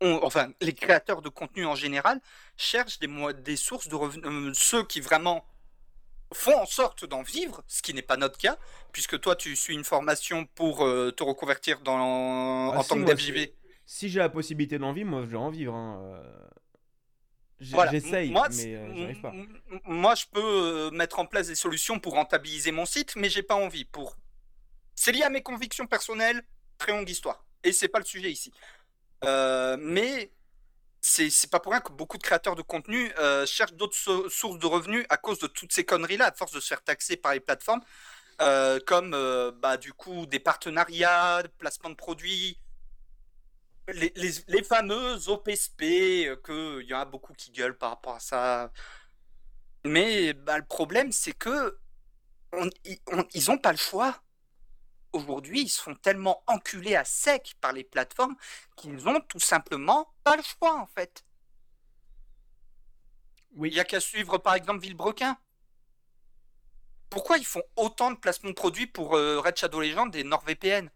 ont- 0.01 0.21
enfin, 0.23 0.51
les 0.61 0.73
créateurs 0.75 1.23
de 1.23 1.29
contenu 1.29 1.67
en 1.67 1.75
général, 1.75 2.21
cherchent 2.57 2.99
des, 2.99 3.09
des 3.43 3.57
sources 3.57 3.89
de 3.89 3.95
revenus. 3.95 4.27
euh, 4.27 4.53
ceux 4.55 4.85
qui 4.85 5.01
vraiment 5.01 5.45
font 6.35 6.59
en 6.59 6.67
sorte 6.67 7.05
d'en 7.05 7.23
vivre, 7.23 7.63
ce 7.69 7.83
qui 7.83 7.95
n'est 7.95 8.03
pas 8.03 8.17
notre 8.17 8.39
cas, 8.39 8.57
puisque 8.93 9.21
toi, 9.21 9.37
tu 9.37 9.55
suis 9.55 9.75
une 9.75 9.85
formation 9.85 10.47
pour 10.55 10.85
euh, 10.85 11.13
te 11.13 11.23
reconvertir 11.23 11.81
dans, 11.81 12.73
Ah 12.73 12.79
en 12.79 12.83
si, 12.83 12.89
tant 12.89 12.97
que 12.97 13.05
dev. 13.13 13.49
Si 13.87 14.09
j'ai 14.09 14.19
la 14.19 14.29
possibilité 14.29 14.79
d'en 14.79 14.93
vivre, 14.93 15.09
moi 15.11 15.21
je 15.23 15.27
vais 15.27 15.37
en 15.37 15.51
vivre. 15.51 15.75
hein, 15.75 16.01
euh. 16.03 16.49
Voilà. 17.61 17.91
J'essaye, 17.91 18.31
Moi, 18.31 18.49
mais 18.51 18.75
euh, 18.75 19.15
pas. 19.23 19.33
Moi, 19.85 20.15
je 20.15 20.25
peux 20.31 20.43
euh, 20.43 20.91
mettre 20.91 21.19
en 21.19 21.27
place 21.27 21.47
des 21.47 21.55
solutions 21.55 21.99
pour 21.99 22.13
rentabiliser 22.13 22.71
mon 22.71 22.85
site, 22.85 23.17
mais 23.17 23.31
j'ai 23.31 23.43
pas 23.43 23.55
envie. 23.55 23.85
Pour... 23.85 24.17
C'est 24.95 25.13
lié 25.13 25.23
à 25.23 25.31
mes 25.31 25.43
convictions 25.43 25.87
personnelles, 25.87 26.43
très 26.77 26.93
longue 26.93 27.09
histoire. 27.09 27.45
Et 27.65 27.73
c'est 27.73 27.89
pas 27.89 27.99
le 27.99 28.05
sujet 28.05 28.31
ici. 28.31 28.53
Euh, 29.25 29.77
mais 29.81 30.31
c'est 31.01 31.31
c'est 31.31 31.51
pas 31.51 31.61
pour 31.61 31.73
rien 31.73 31.81
que 31.81 31.93
beaucoup 31.93 32.19
de 32.19 32.23
créateurs 32.23 32.57
de 32.57 32.63
contenu 32.63 33.11
euh, 33.19 33.47
cherchent 33.47 33.73
d'autres 33.75 33.97
so- 33.97 34.29
sources 34.29 34.59
de 34.59 34.67
revenus 34.67 35.07
à 35.09 35.17
cause 35.17 35.39
de 35.39 35.47
toutes 35.47 35.73
ces 35.73 35.85
conneries-là, 35.85 36.27
à 36.27 36.33
force 36.33 36.53
de 36.53 36.61
se 36.61 36.67
faire 36.67 36.83
taxer 36.83 37.17
par 37.17 37.33
les 37.33 37.41
plateformes, 37.41 37.81
comme 38.87 39.13
bah, 39.63 39.79
du 39.79 39.95
coup 39.95 40.27
des 40.27 40.41
partenariats, 40.41 41.43
des 41.43 41.49
placements 41.49 41.91
de 41.91 41.95
produits, 41.95 42.59
les, 43.93 44.13
les, 44.17 44.31
les 44.49 44.63
fameuses 44.65 45.29
OPSP, 45.29 45.83
euh, 46.29 46.37
que 46.37 46.81
il 46.83 46.89
y 46.89 46.95
en 46.95 47.01
a 47.01 47.05
beaucoup 47.05 47.33
qui 47.35 47.51
gueulent 47.53 47.77
par 47.79 47.91
rapport 47.91 48.15
à 48.17 48.21
ça. 48.21 48.73
Mais 49.85 50.33
bah, 50.35 50.59
le 50.59 50.65
problème, 50.65 51.13
c'est 51.13 51.33
que 51.33 51.79
on- 52.53 52.71
ils 52.85 52.99
on- 53.13 53.27
ils 53.35 53.51
ont 53.53 53.59
pas 53.59 53.73
le 53.73 53.79
choix. 53.79 54.23
Aujourd'hui, 55.13 55.63
ils 55.63 55.69
se 55.71 55.83
font 55.83 55.95
tellement 55.97 56.43
enculés 56.47 56.97
à 56.97 57.05
sec 57.05 57.55
par 57.61 57.73
les 57.73 57.85
plateformes 57.85 58.37
qu'ils 58.77 59.09
ont 59.09 59.21
tout 59.23 59.41
simplement 59.41 60.15
pas 60.25 60.37
le 60.37 60.43
choix, 60.45 60.77
en 60.81 60.87
fait. 60.87 61.25
Oui. 63.57 63.71
Il 63.73 63.77
y 63.77 63.81
a 63.81 63.85
qu'à 63.85 63.99
suivre, 63.99 64.39
par 64.39 64.55
exemple, 64.55 64.81
Villebrequin. 64.83 65.37
Pourquoi 67.11 67.39
ils 67.39 67.45
font 67.45 67.65
autant 67.75 68.13
de 68.13 68.17
placements 68.17 68.51
de 68.51 68.55
produits 68.55 68.87
pour 68.87 69.17
euh, 69.17 69.41
Red 69.41 69.57
Shadow 69.57 69.81
Legends 69.81 70.11
et 70.13 70.23
NordVPN 70.23 70.89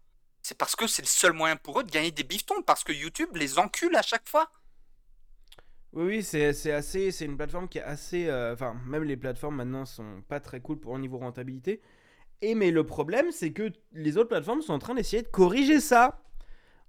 C'est 0.51 0.57
parce 0.57 0.75
que 0.75 0.85
c'est 0.85 1.01
le 1.01 1.07
seul 1.07 1.31
moyen 1.31 1.55
pour 1.55 1.79
eux 1.79 1.83
de 1.85 1.89
gagner 1.89 2.11
des 2.11 2.23
bifetons, 2.25 2.61
parce 2.63 2.83
que 2.83 2.91
YouTube 2.91 3.37
les 3.37 3.57
encule 3.57 3.95
à 3.95 4.01
chaque 4.01 4.27
fois. 4.27 4.51
Oui, 5.93 6.05
oui, 6.05 6.23
c'est 6.23 6.71
assez, 6.71 7.11
c'est 7.11 7.25
une 7.25 7.35
plateforme 7.35 7.67
qui 7.67 7.77
est 7.79 7.83
assez, 7.83 8.27
euh, 8.29 8.53
enfin, 8.53 8.75
même 8.85 9.03
les 9.03 9.17
plateformes 9.17 9.55
maintenant 9.57 9.85
sont 9.85 10.21
pas 10.29 10.39
très 10.39 10.61
cool 10.61 10.79
pour 10.79 10.93
au 10.93 10.99
niveau 10.99 11.17
rentabilité. 11.17 11.81
Et 12.41 12.55
mais 12.55 12.71
le 12.71 12.85
problème, 12.85 13.31
c'est 13.31 13.53
que 13.53 13.71
les 13.93 14.17
autres 14.17 14.29
plateformes 14.29 14.61
sont 14.61 14.73
en 14.73 14.79
train 14.79 14.95
d'essayer 14.95 15.23
de 15.23 15.27
corriger 15.29 15.79
ça. 15.81 16.23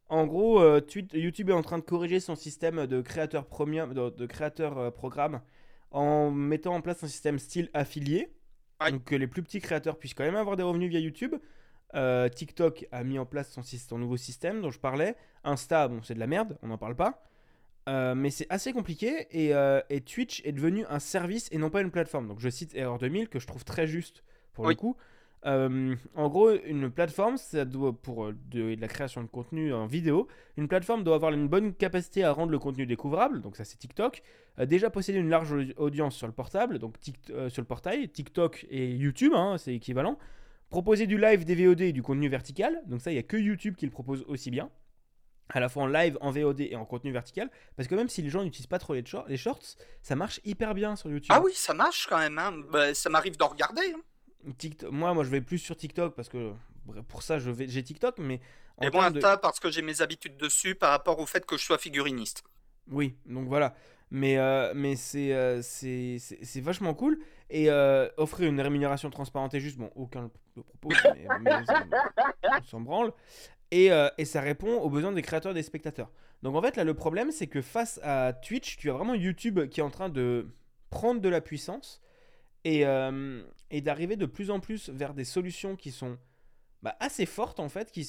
En 0.09 0.27
gros, 0.27 0.61
euh, 0.61 0.81
YouTube 1.15 1.51
est 1.51 1.55
en 1.55 1.63
train 1.63 1.79
de 1.79 1.85
corriger 1.85 2.21
son 2.21 2.37
système 2.37 2.87
de 2.87 3.03
créateur 3.03 3.47
premium, 3.47 3.95
de, 3.95 4.11
de 4.11 4.27
créateur 4.27 4.79
euh, 4.79 4.91
programme, 4.91 5.43
en 5.93 6.31
mettant 6.31 6.75
en 6.75 6.83
place 6.83 7.05
un 7.05 7.09
système 7.09 7.39
style 7.39 7.71
affilié, 7.75 8.33
Ouais. 8.81 8.93
donc 8.93 9.05
que 9.05 9.15
les 9.17 9.27
plus 9.29 9.43
petits 9.43 9.61
créateurs 9.61 9.99
puissent 9.99 10.15
quand 10.15 10.25
même 10.25 10.37
avoir 10.37 10.57
des 10.57 10.63
revenus 10.65 10.91
via 10.91 11.01
YouTube. 11.01 11.35
Euh, 11.95 12.29
TikTok 12.29 12.87
a 12.93 13.05
mis 13.05 13.19
en 13.19 13.27
place 13.27 13.51
son, 13.51 13.99
nouveau 13.99 14.17
système 14.17 14.61
dont 14.63 14.71
je 14.71 14.79
parlais. 14.79 15.15
Insta, 15.45 15.89
bon, 15.89 16.01
c'est 16.03 16.15
de 16.15 16.21
la 16.21 16.27
merde, 16.27 16.57
on 16.63 16.69
n'en 16.69 16.79
parle 16.79 16.97
pas. 16.97 17.23
Euh, 17.89 18.15
mais 18.15 18.31
c'est 18.31 18.47
assez 18.49 18.73
compliqué 18.73 19.27
et, 19.33 19.55
euh, 19.55 19.81
et 19.91 20.01
Twitch 20.01 20.41
est 20.45 20.53
devenu 20.53 20.85
un 20.89 21.01
service 21.01 21.49
et 21.51 21.59
non 21.59 21.69
pas 21.69 21.81
une 21.81 21.91
plateforme. 21.91 22.29
Donc 22.29 22.39
je 22.41 22.49
cite 22.49 22.75
Error 22.77 22.99
2000 22.99 23.29
que 23.29 23.41
je 23.41 23.47
trouve 23.47 23.65
très 23.65 23.87
juste 23.87 24.23
pour 24.53 24.65
le 24.67 24.75
coup. 24.77 24.97
En 25.45 26.29
gros, 26.29 26.51
une 26.65 26.89
plateforme, 26.93 27.37
ça 27.37 27.65
doit, 27.65 27.93
pour 27.93 28.29
de, 28.29 28.77
de 28.77 28.81
la 28.81 28.87
création 28.87 29.21
de 29.23 29.27
contenu 29.27 29.75
en 29.75 29.87
vidéo, 29.87 30.29
une 30.57 30.69
plateforme 30.69 31.03
doit 31.03 31.17
avoir 31.17 31.33
une 31.33 31.49
bonne 31.49 31.75
capacité 31.75 32.23
à 32.23 32.31
rendre 32.33 32.53
le 32.53 32.61
contenu 32.61 32.87
découvrable, 32.87 33.41
donc 33.41 33.57
ça 33.57 33.65
c'est 33.65 33.77
TikTok, 33.77 34.23
déjà 34.67 34.89
posséder 34.89 35.19
une 35.19 35.29
large 35.31 35.51
au- 35.53 35.83
audience 35.83 36.15
sur 36.15 36.29
le 36.29 36.33
portable, 36.33 36.79
donc 36.79 36.95
euh, 37.31 37.49
sur 37.49 37.61
le 37.61 37.67
portail, 37.67 38.09
TikTok 38.09 38.67
et 38.71 38.93
YouTube, 38.95 39.33
hein, 39.35 39.57
c'est 39.59 39.75
équivalent, 39.75 40.17
proposer 40.73 41.07
du 41.07 41.19
live, 41.19 41.45
des 41.45 41.55
VOD 41.55 41.81
et 41.83 41.93
du 41.93 42.03
contenu 42.03 42.29
vertical, 42.29 42.83
donc 42.87 43.01
ça 43.01 43.11
il 43.11 43.15
n'y 43.15 43.21
a 43.21 43.23
que 43.23 43.37
YouTube 43.37 43.77
qui 43.77 43.85
le 43.87 43.93
propose 43.93 44.25
aussi 44.27 44.51
bien, 44.51 44.71
à 45.51 45.61
la 45.61 45.69
fois 45.69 45.83
en 45.85 45.87
live, 45.87 46.17
en 46.21 46.31
VOD 46.31 46.61
et 46.63 46.77
en 46.77 46.85
contenu 46.87 47.13
vertical, 47.13 47.51
parce 47.77 47.89
que 47.89 47.95
même 47.95 48.09
si 48.09 48.23
les 48.23 48.31
gens 48.31 48.43
n'utilisent 48.43 48.67
pas 48.67 48.79
trop 48.79 48.95
les, 48.95 49.03
shor- 49.05 49.27
les 49.29 49.37
shorts, 49.37 49.77
ça 50.03 50.17
marche 50.17 50.41
hyper 50.45 50.75
bien 50.75 50.97
sur 50.97 51.11
YouTube. 51.11 51.31
Ah 51.31 51.41
oui, 51.43 51.53
ça 51.55 51.75
marche 51.75 52.07
quand 52.09 52.19
même. 52.19 52.39
Hein. 52.39 52.53
Bah, 52.73 52.95
ça 52.95 53.11
m'arrive 53.11 53.37
d'en 53.37 53.49
regarder. 53.49 53.83
hein. 53.95 54.01
TikTok- 54.59 54.91
moi, 54.91 55.13
moi, 55.15 55.25
je 55.25 55.31
vais 55.31 55.41
plus 55.43 55.59
sur 55.59 55.77
TikTok 55.77 56.17
parce 56.17 56.29
que 56.29 56.53
pour 57.09 57.23
ça, 57.23 57.39
j'ai 57.39 57.83
TikTok, 57.83 58.19
mais 58.19 58.41
Et 58.81 58.91
moi, 58.91 59.11
de- 59.11 59.19
Insta, 59.19 59.37
parce 59.37 59.61
que 59.61 59.71
j'ai 59.71 59.83
mes 59.83 60.01
habitudes 60.01 60.37
dessus 60.39 60.75
par 60.75 60.91
rapport 60.91 61.19
au 61.21 61.27
fait 61.27 61.45
que 61.47 61.57
je 61.59 61.65
sois 61.65 61.79
figuriniste. 61.79 62.43
oui, 62.91 63.15
donc 63.27 63.47
voilà. 63.47 63.75
Mais, 64.15 64.37
euh, 64.37 64.73
mais 64.75 64.95
c'est, 64.97 65.33
euh, 65.33 65.63
c'est 65.63 66.61
vachement 66.61 66.93
cool. 66.95 67.19
Et 67.55 67.69
euh, 67.69 68.09
offrir 68.17 68.49
une 68.49 68.61
rémunération 68.61 69.11
transparente 69.11 69.53
et 69.53 69.61
juste, 69.61 69.77
bon, 69.77 69.91
aucun 69.95 70.23
le, 70.23 70.63
propose, 70.63 70.97
mais, 71.15 71.27
on 72.59 72.65
s'en 72.65 72.81
branle. 72.81 73.13
Et, 73.71 73.93
euh, 73.93 74.09
et 74.17 74.25
ça 74.25 74.41
répond 74.41 74.81
aux 74.81 74.89
besoins 74.89 75.13
des 75.13 75.21
créateurs 75.21 75.53
et 75.53 75.55
des 75.55 75.63
spectateurs. 75.63 76.11
Donc 76.43 76.57
en 76.57 76.63
fait, 76.63 76.77
là, 76.77 76.85
le 76.85 76.95
problème, 76.95 77.31
c'est 77.31 77.49
que 77.49 77.61
face 77.61 78.01
à 78.03 78.33
Twitch, 78.33 78.79
tu 78.79 78.89
as 78.89 78.95
vraiment 78.95 79.15
YouTube 79.15 79.69
qui 79.69 79.81
est 79.81 79.83
en 79.83 79.91
train 79.91 80.09
de 80.09 80.49
prendre 80.89 81.21
de 81.21 81.29
la 81.29 81.43
puissance 81.43 82.01
et, 82.65 82.87
euh, 82.87 83.43
et 83.71 83.83
d'arriver 83.83 84.17
de 84.17 84.27
plus 84.27 84.51
en 84.51 84.59
plus 84.59 84.89
vers 84.89 85.13
des 85.13 85.25
solutions 85.25 85.77
qui 85.77 85.91
sont 85.91 86.19
bah, 86.83 86.97
assez 87.01 87.27
fortes, 87.27 87.61
en 87.61 87.69
fait, 87.69 87.93
qui, 87.93 88.05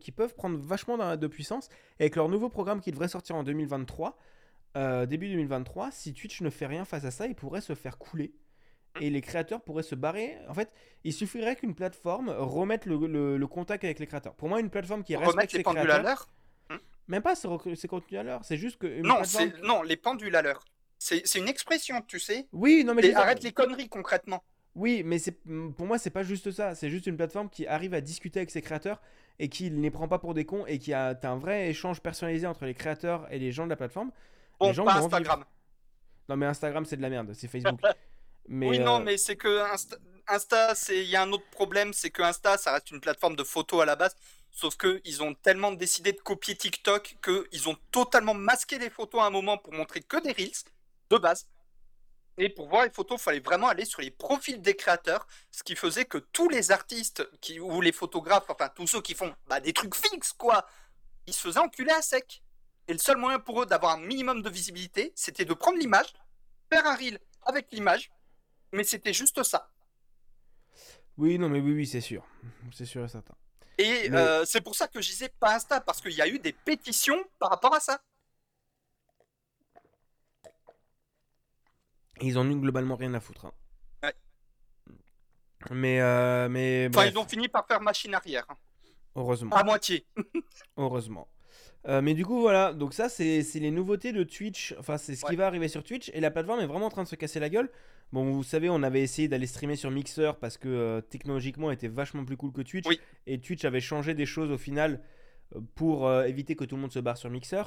qui, 0.00 0.12
peuvent 0.12 0.34
prendre 0.34 0.58
vachement 0.58 1.16
de 1.16 1.26
puissance. 1.26 1.68
Et 1.98 2.04
avec 2.04 2.16
leur 2.16 2.28
nouveau 2.28 2.48
programme 2.48 2.80
qui 2.80 2.92
devrait 2.92 3.08
sortir 3.08 3.36
en 3.36 3.42
2023, 3.42 4.16
euh, 4.76 5.06
début 5.06 5.28
2023, 5.28 5.90
si 5.90 6.14
Twitch 6.14 6.40
ne 6.40 6.50
fait 6.50 6.66
rien 6.66 6.84
face 6.84 7.04
à 7.04 7.10
ça, 7.10 7.26
il 7.26 7.34
pourrait 7.34 7.60
se 7.60 7.74
faire 7.74 7.98
couler. 7.98 8.34
Et 9.00 9.10
les 9.10 9.20
créateurs 9.20 9.60
pourraient 9.62 9.82
se 9.82 9.94
barrer. 9.94 10.36
En 10.48 10.54
fait, 10.54 10.70
il 11.04 11.12
suffirait 11.12 11.56
qu'une 11.56 11.74
plateforme 11.74 12.30
remette 12.30 12.86
le, 12.86 13.06
le- 13.06 13.36
le 13.36 13.46
contact 13.46 13.84
avec 13.84 13.98
les 13.98 14.06
créateurs. 14.06 14.34
Pour 14.34 14.48
moi, 14.48 14.60
une 14.60 14.70
plateforme 14.70 15.04
qui 15.04 15.14
respecte 15.16 15.32
Remettre 15.34 15.50
ses 15.52 15.58
les 15.58 15.64
pendules 15.64 15.90
à 15.90 16.02
l'heure 16.02 16.28
Même 17.08 17.22
pas 17.22 17.34
ses, 17.34 17.48
ses 17.76 17.88
contenus 17.88 18.20
à 18.20 18.22
l'heure, 18.22 18.44
c'est 18.44 18.56
juste 18.56 18.78
que... 18.78 19.00
Non, 19.02 19.16
plateforme- 19.16 19.52
non, 19.62 19.82
les 19.82 19.96
pendules 19.96 20.34
à 20.34 20.42
l'heure. 20.42 20.64
C'est 20.98 21.22
une 21.38 21.48
expression, 21.48 22.00
tu 22.06 22.18
sais. 22.18 22.48
Oui, 22.52 22.82
non 22.84 22.94
mais... 22.94 23.14
arrête 23.14 23.42
les 23.42 23.52
conneries 23.52 23.88
concrètement. 23.88 24.42
Oui, 24.74 25.02
mais 25.04 25.18
pour 25.76 25.86
moi 25.86 25.98
c'est 25.98 26.10
pas 26.10 26.22
juste 26.22 26.50
ça. 26.50 26.74
C'est 26.74 26.90
juste 26.90 27.06
une 27.06 27.16
plateforme 27.16 27.48
qui 27.48 27.66
arrive 27.66 27.94
à 27.94 28.00
discuter 28.00 28.40
avec 28.40 28.50
ses 28.50 28.60
créateurs 28.60 29.00
et 29.38 29.48
qui 29.48 29.70
ne 29.70 29.80
les 29.80 29.90
prend 29.90 30.06
pas 30.08 30.18
pour 30.18 30.34
des 30.34 30.44
cons 30.44 30.66
et 30.66 30.78
qui 30.78 30.92
a 30.92 31.18
un 31.22 31.36
vrai 31.36 31.68
échange 31.70 32.00
personnalisé 32.00 32.46
entre 32.46 32.64
les 32.66 32.74
créateurs 32.74 33.26
et 33.32 33.38
les 33.38 33.52
gens 33.52 33.64
de 33.64 33.70
la 33.70 33.76
plateforme. 33.76 34.10
Bon, 34.60 34.68
les 34.68 34.74
gens 34.74 34.84
pas 34.84 34.96
Instagram. 34.98 35.44
Non 36.28 36.36
mais 36.36 36.46
Instagram 36.46 36.84
c'est 36.84 36.96
de 36.96 37.02
la 37.02 37.08
merde, 37.10 37.32
c'est 37.34 37.48
Facebook. 37.48 37.80
mais 38.48 38.68
oui, 38.68 38.80
euh, 38.80 38.84
non, 38.84 39.00
mais 39.00 39.18
c'est 39.18 39.36
que 39.36 39.62
Insta- 39.72 39.98
Insta, 40.28 40.74
c'est 40.74 41.02
il 41.02 41.08
y 41.08 41.16
a 41.16 41.22
un 41.22 41.32
autre 41.32 41.48
problème, 41.50 41.92
c'est 41.92 42.10
que 42.10 42.22
Insta, 42.22 42.58
ça 42.58 42.72
reste 42.72 42.90
une 42.90 43.00
plateforme 43.00 43.36
de 43.36 43.44
photos 43.44 43.82
à 43.82 43.84
la 43.84 43.96
base. 43.96 44.14
Sauf 44.50 44.76
que 44.76 45.00
ils 45.04 45.22
ont 45.22 45.34
tellement 45.34 45.72
décidé 45.72 46.12
de 46.12 46.20
copier 46.20 46.56
TikTok 46.56 47.16
qu'ils 47.22 47.68
ont 47.68 47.76
totalement 47.92 48.34
masqué 48.34 48.78
les 48.78 48.88
photos 48.90 49.20
à 49.20 49.26
un 49.26 49.30
moment 49.30 49.58
pour 49.58 49.74
montrer 49.74 50.00
que 50.00 50.16
des 50.22 50.32
reels 50.32 50.52
de 51.10 51.18
base. 51.18 51.46
Et 52.38 52.48
pour 52.48 52.68
voir 52.68 52.84
les 52.84 52.90
photos, 52.90 53.20
il 53.20 53.22
fallait 53.22 53.40
vraiment 53.40 53.68
aller 53.68 53.84
sur 53.84 54.00
les 54.02 54.10
profils 54.10 54.60
des 54.60 54.76
créateurs, 54.76 55.26
ce 55.50 55.62
qui 55.62 55.74
faisait 55.74 56.04
que 56.04 56.18
tous 56.18 56.48
les 56.48 56.70
artistes 56.70 57.28
qui, 57.40 57.60
ou 57.60 57.80
les 57.80 57.92
photographes, 57.92 58.48
enfin 58.48 58.68
tous 58.68 58.86
ceux 58.86 59.00
qui 59.00 59.14
font 59.14 59.34
bah, 59.46 59.60
des 59.60 59.72
trucs 59.72 59.94
fixes, 59.94 60.32
quoi, 60.32 60.66
ils 61.26 61.32
se 61.32 61.40
faisaient 61.40 61.60
enculer 61.60 61.92
à 61.92 62.02
sec. 62.02 62.42
Et 62.88 62.92
le 62.92 62.98
seul 62.98 63.16
moyen 63.16 63.38
pour 63.38 63.62
eux 63.62 63.66
d'avoir 63.66 63.92
un 63.94 64.00
minimum 64.00 64.42
de 64.42 64.50
visibilité, 64.50 65.12
c'était 65.14 65.44
de 65.46 65.54
prendre 65.54 65.78
l'image, 65.78 66.12
faire 66.70 66.86
un 66.86 66.94
reel 66.94 67.18
avec 67.42 67.68
l'image, 67.72 68.10
mais 68.76 68.84
c'était 68.84 69.12
juste 69.12 69.42
ça. 69.42 69.70
Oui, 71.18 71.38
non, 71.38 71.48
mais 71.48 71.60
oui, 71.60 71.72
oui, 71.72 71.86
c'est 71.86 72.00
sûr. 72.00 72.24
C'est 72.72 72.84
sûr 72.84 73.04
et 73.04 73.08
certain. 73.08 73.34
Et 73.78 74.08
Mais- 74.10 74.16
euh, 74.18 74.44
c'est 74.44 74.60
pour 74.60 74.74
ça 74.74 74.86
que 74.88 75.00
je 75.00 75.08
disais 75.10 75.30
pas 75.40 75.54
Insta, 75.56 75.80
parce 75.80 76.00
qu'il 76.00 76.12
y 76.12 76.22
a 76.22 76.28
eu 76.28 76.38
des 76.38 76.52
pétitions 76.52 77.22
par 77.38 77.50
rapport 77.50 77.74
à 77.74 77.80
ça. 77.80 78.00
Ils 82.20 82.38
en 82.38 82.48
ont 82.50 82.56
globalement 82.56 82.96
rien 82.96 83.12
à 83.14 83.20
foutre. 83.20 83.46
hein. 83.46 83.52
Ouais. 84.02 84.14
Mais, 85.70 86.00
euh, 86.00 86.48
mais 86.48 86.86
Enfin, 86.90 87.00
bref, 87.02 87.12
ils 87.14 87.18
ont 87.18 87.26
fini 87.28 87.48
par 87.48 87.66
faire 87.66 87.80
machine 87.80 88.14
arrière, 88.14 88.46
hein. 88.48 88.56
heureusement. 89.14 89.54
à 89.56 89.64
moitié. 89.64 90.06
Heureusement. 90.76 91.28
Euh, 91.88 92.02
mais 92.02 92.14
du 92.14 92.24
coup, 92.24 92.40
voilà. 92.40 92.72
Donc, 92.72 92.94
ça, 92.94 93.08
c'est 93.08 93.42
les 93.54 93.70
nouveautés 93.70 94.12
de 94.12 94.24
Twitch. 94.24 94.74
Enfin, 94.78 94.98
c'est 94.98 95.14
ce 95.14 95.24
qui 95.24 95.36
va 95.36 95.46
arriver 95.46 95.68
sur 95.68 95.84
Twitch. 95.84 96.10
Et 96.14 96.20
la 96.20 96.30
plateforme 96.30 96.60
est 96.60 96.66
vraiment 96.66 96.86
en 96.86 96.90
train 96.90 97.04
de 97.04 97.08
se 97.08 97.14
casser 97.16 97.38
la 97.38 97.48
gueule. 97.48 97.70
Bon, 98.12 98.24
vous 98.24 98.42
savez, 98.44 98.68
on 98.70 98.82
avait 98.82 99.02
essayé 99.02 99.28
d'aller 99.28 99.46
streamer 99.46 99.76
sur 99.76 99.90
Mixer 99.90 100.32
parce 100.40 100.58
que 100.58 100.68
euh, 100.68 101.00
technologiquement, 101.00 101.70
était 101.70 101.88
vachement 101.88 102.24
plus 102.24 102.36
cool 102.36 102.52
que 102.52 102.62
Twitch. 102.62 102.86
Oui. 102.86 103.00
Et 103.26 103.40
Twitch 103.40 103.64
avait 103.64 103.80
changé 103.80 104.14
des 104.14 104.26
choses 104.26 104.50
au 104.50 104.58
final 104.58 105.00
euh, 105.54 105.60
pour 105.74 106.06
euh, 106.06 106.24
éviter 106.24 106.54
que 106.56 106.64
tout 106.64 106.76
le 106.76 106.82
monde 106.82 106.92
se 106.92 107.00
barre 107.00 107.16
sur 107.16 107.30
Mixer. 107.30 107.62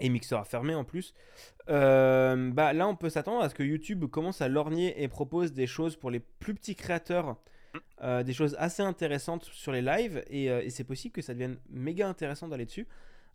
Et 0.00 0.08
Mixer 0.08 0.36
a 0.36 0.44
fermé 0.44 0.74
en 0.74 0.84
plus. 0.84 1.14
Bah, 1.66 2.72
là, 2.72 2.88
on 2.88 2.96
peut 2.96 3.10
s'attendre 3.10 3.42
à 3.42 3.48
ce 3.48 3.54
que 3.54 3.62
YouTube 3.62 4.04
commence 4.06 4.40
à 4.42 4.48
lorgner 4.48 5.02
et 5.02 5.08
propose 5.08 5.52
des 5.52 5.66
choses 5.66 5.96
pour 5.96 6.10
les 6.10 6.20
plus 6.20 6.54
petits 6.54 6.74
créateurs. 6.74 7.36
euh, 8.02 8.22
des 8.22 8.32
choses 8.32 8.56
assez 8.58 8.82
intéressantes 8.82 9.44
sur 9.44 9.72
les 9.72 9.82
lives 9.82 10.22
et, 10.28 10.46
et 10.46 10.70
c'est 10.70 10.84
possible 10.84 11.12
que 11.12 11.22
ça 11.22 11.32
devienne 11.32 11.58
méga 11.70 12.08
intéressant 12.08 12.48
d'aller 12.48 12.66
dessus. 12.66 12.86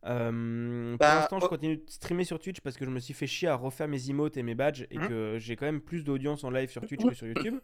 Euh, 0.06 0.96
Bah, 0.98 1.08
pour 1.08 1.16
l'instant, 1.20 1.40
je 1.40 1.48
continue 1.48 1.78
de 1.78 1.90
streamer 1.90 2.24
sur 2.24 2.40
Twitch 2.40 2.62
parce 2.62 2.78
que 2.78 2.86
je 2.86 2.90
me 2.90 3.00
suis 3.00 3.14
fait 3.14 3.28
chier 3.28 3.48
à 3.50 3.56
refaire 3.56 3.88
mes 3.88 4.10
emotes 4.10 4.38
et 4.38 4.44
mes 4.44 4.56
badges 4.56 4.88
et 4.92 4.98
Mhm. 4.98 5.08
que 5.10 5.38
j'ai 5.40 5.56
quand 5.56 5.66
même 5.66 5.82
plus 5.82 6.04
d'audience 6.04 6.44
en 6.44 6.50
live 6.52 6.70
sur 6.70 6.86
Twitch 6.86 7.06
que 7.06 7.14
sur 7.14 7.28
YouTube. 7.28 7.60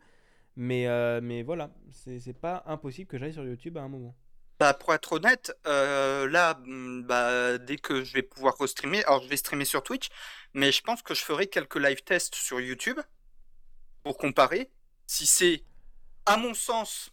Mais, 0.57 0.87
euh, 0.87 1.19
mais 1.21 1.43
voilà, 1.43 1.71
c'est 1.91 2.33
pas 2.39 2.63
impossible 2.65 3.07
que 3.09 3.17
j'aille 3.17 3.33
sur 3.33 3.43
YouTube 3.43 3.77
à 3.77 3.81
un 3.81 3.89
moment. 3.89 4.15
Bah, 4.57 4.73
pour 4.73 4.93
être 4.93 5.11
honnête, 5.13 5.53
euh, 5.67 6.29
là, 6.29 6.57
mm, 6.63 7.03
bah, 7.03 7.57
dès 7.57 7.75
que 7.75 8.05
je 8.05 8.13
vais 8.13 8.21
pouvoir 8.21 8.55
restreamer, 8.57 9.03
alors 9.03 9.21
je 9.21 9.27
vais 9.27 9.35
streamer 9.35 9.65
sur 9.65 9.83
Twitch, 9.83 10.07
mais 10.53 10.71
je 10.71 10.81
pense 10.81 11.01
que 11.01 11.13
je 11.13 11.21
ferai 11.23 11.47
quelques 11.47 11.75
live 11.75 12.03
tests 12.03 12.35
sur 12.35 12.61
YouTube 12.61 12.99
pour 14.03 14.17
comparer 14.17 14.69
si 15.07 15.25
c'est, 15.27 15.63
à 16.25 16.37
mon 16.37 16.53
sens, 16.53 17.11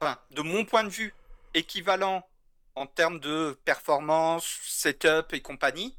enfin, 0.00 0.18
de 0.30 0.40
mon 0.40 0.64
point 0.64 0.82
de 0.84 0.88
vue, 0.88 1.12
équivalent 1.52 2.26
en 2.78 2.86
termes 2.86 3.20
de 3.20 3.58
performance, 3.64 4.46
setup 4.64 5.32
et 5.32 5.40
compagnie. 5.42 5.96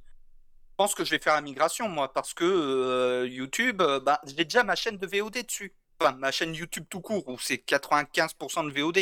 Je 0.72 0.76
pense 0.78 0.96
que 0.96 1.04
je 1.06 1.12
vais 1.12 1.20
faire 1.20 1.36
la 1.36 1.42
migration, 1.42 1.90
moi, 1.90 2.14
parce 2.14 2.34
que 2.34 2.46
euh, 2.46 3.28
YouTube, 3.28 3.82
euh, 3.82 4.00
bah, 4.00 4.22
j'ai 4.26 4.46
déjà 4.46 4.64
ma 4.64 4.76
chaîne 4.76 4.98
de 4.98 5.08
VOD 5.08 5.44
dessus. 5.46 5.74
Enfin, 6.02 6.14
ma 6.18 6.32
chaîne 6.32 6.54
YouTube 6.56 6.86
tout 6.90 7.02
court, 7.02 7.28
où 7.28 7.38
c'est 7.40 7.58
95% 7.66 8.64
de 8.64 8.72
VOD. 8.80 9.00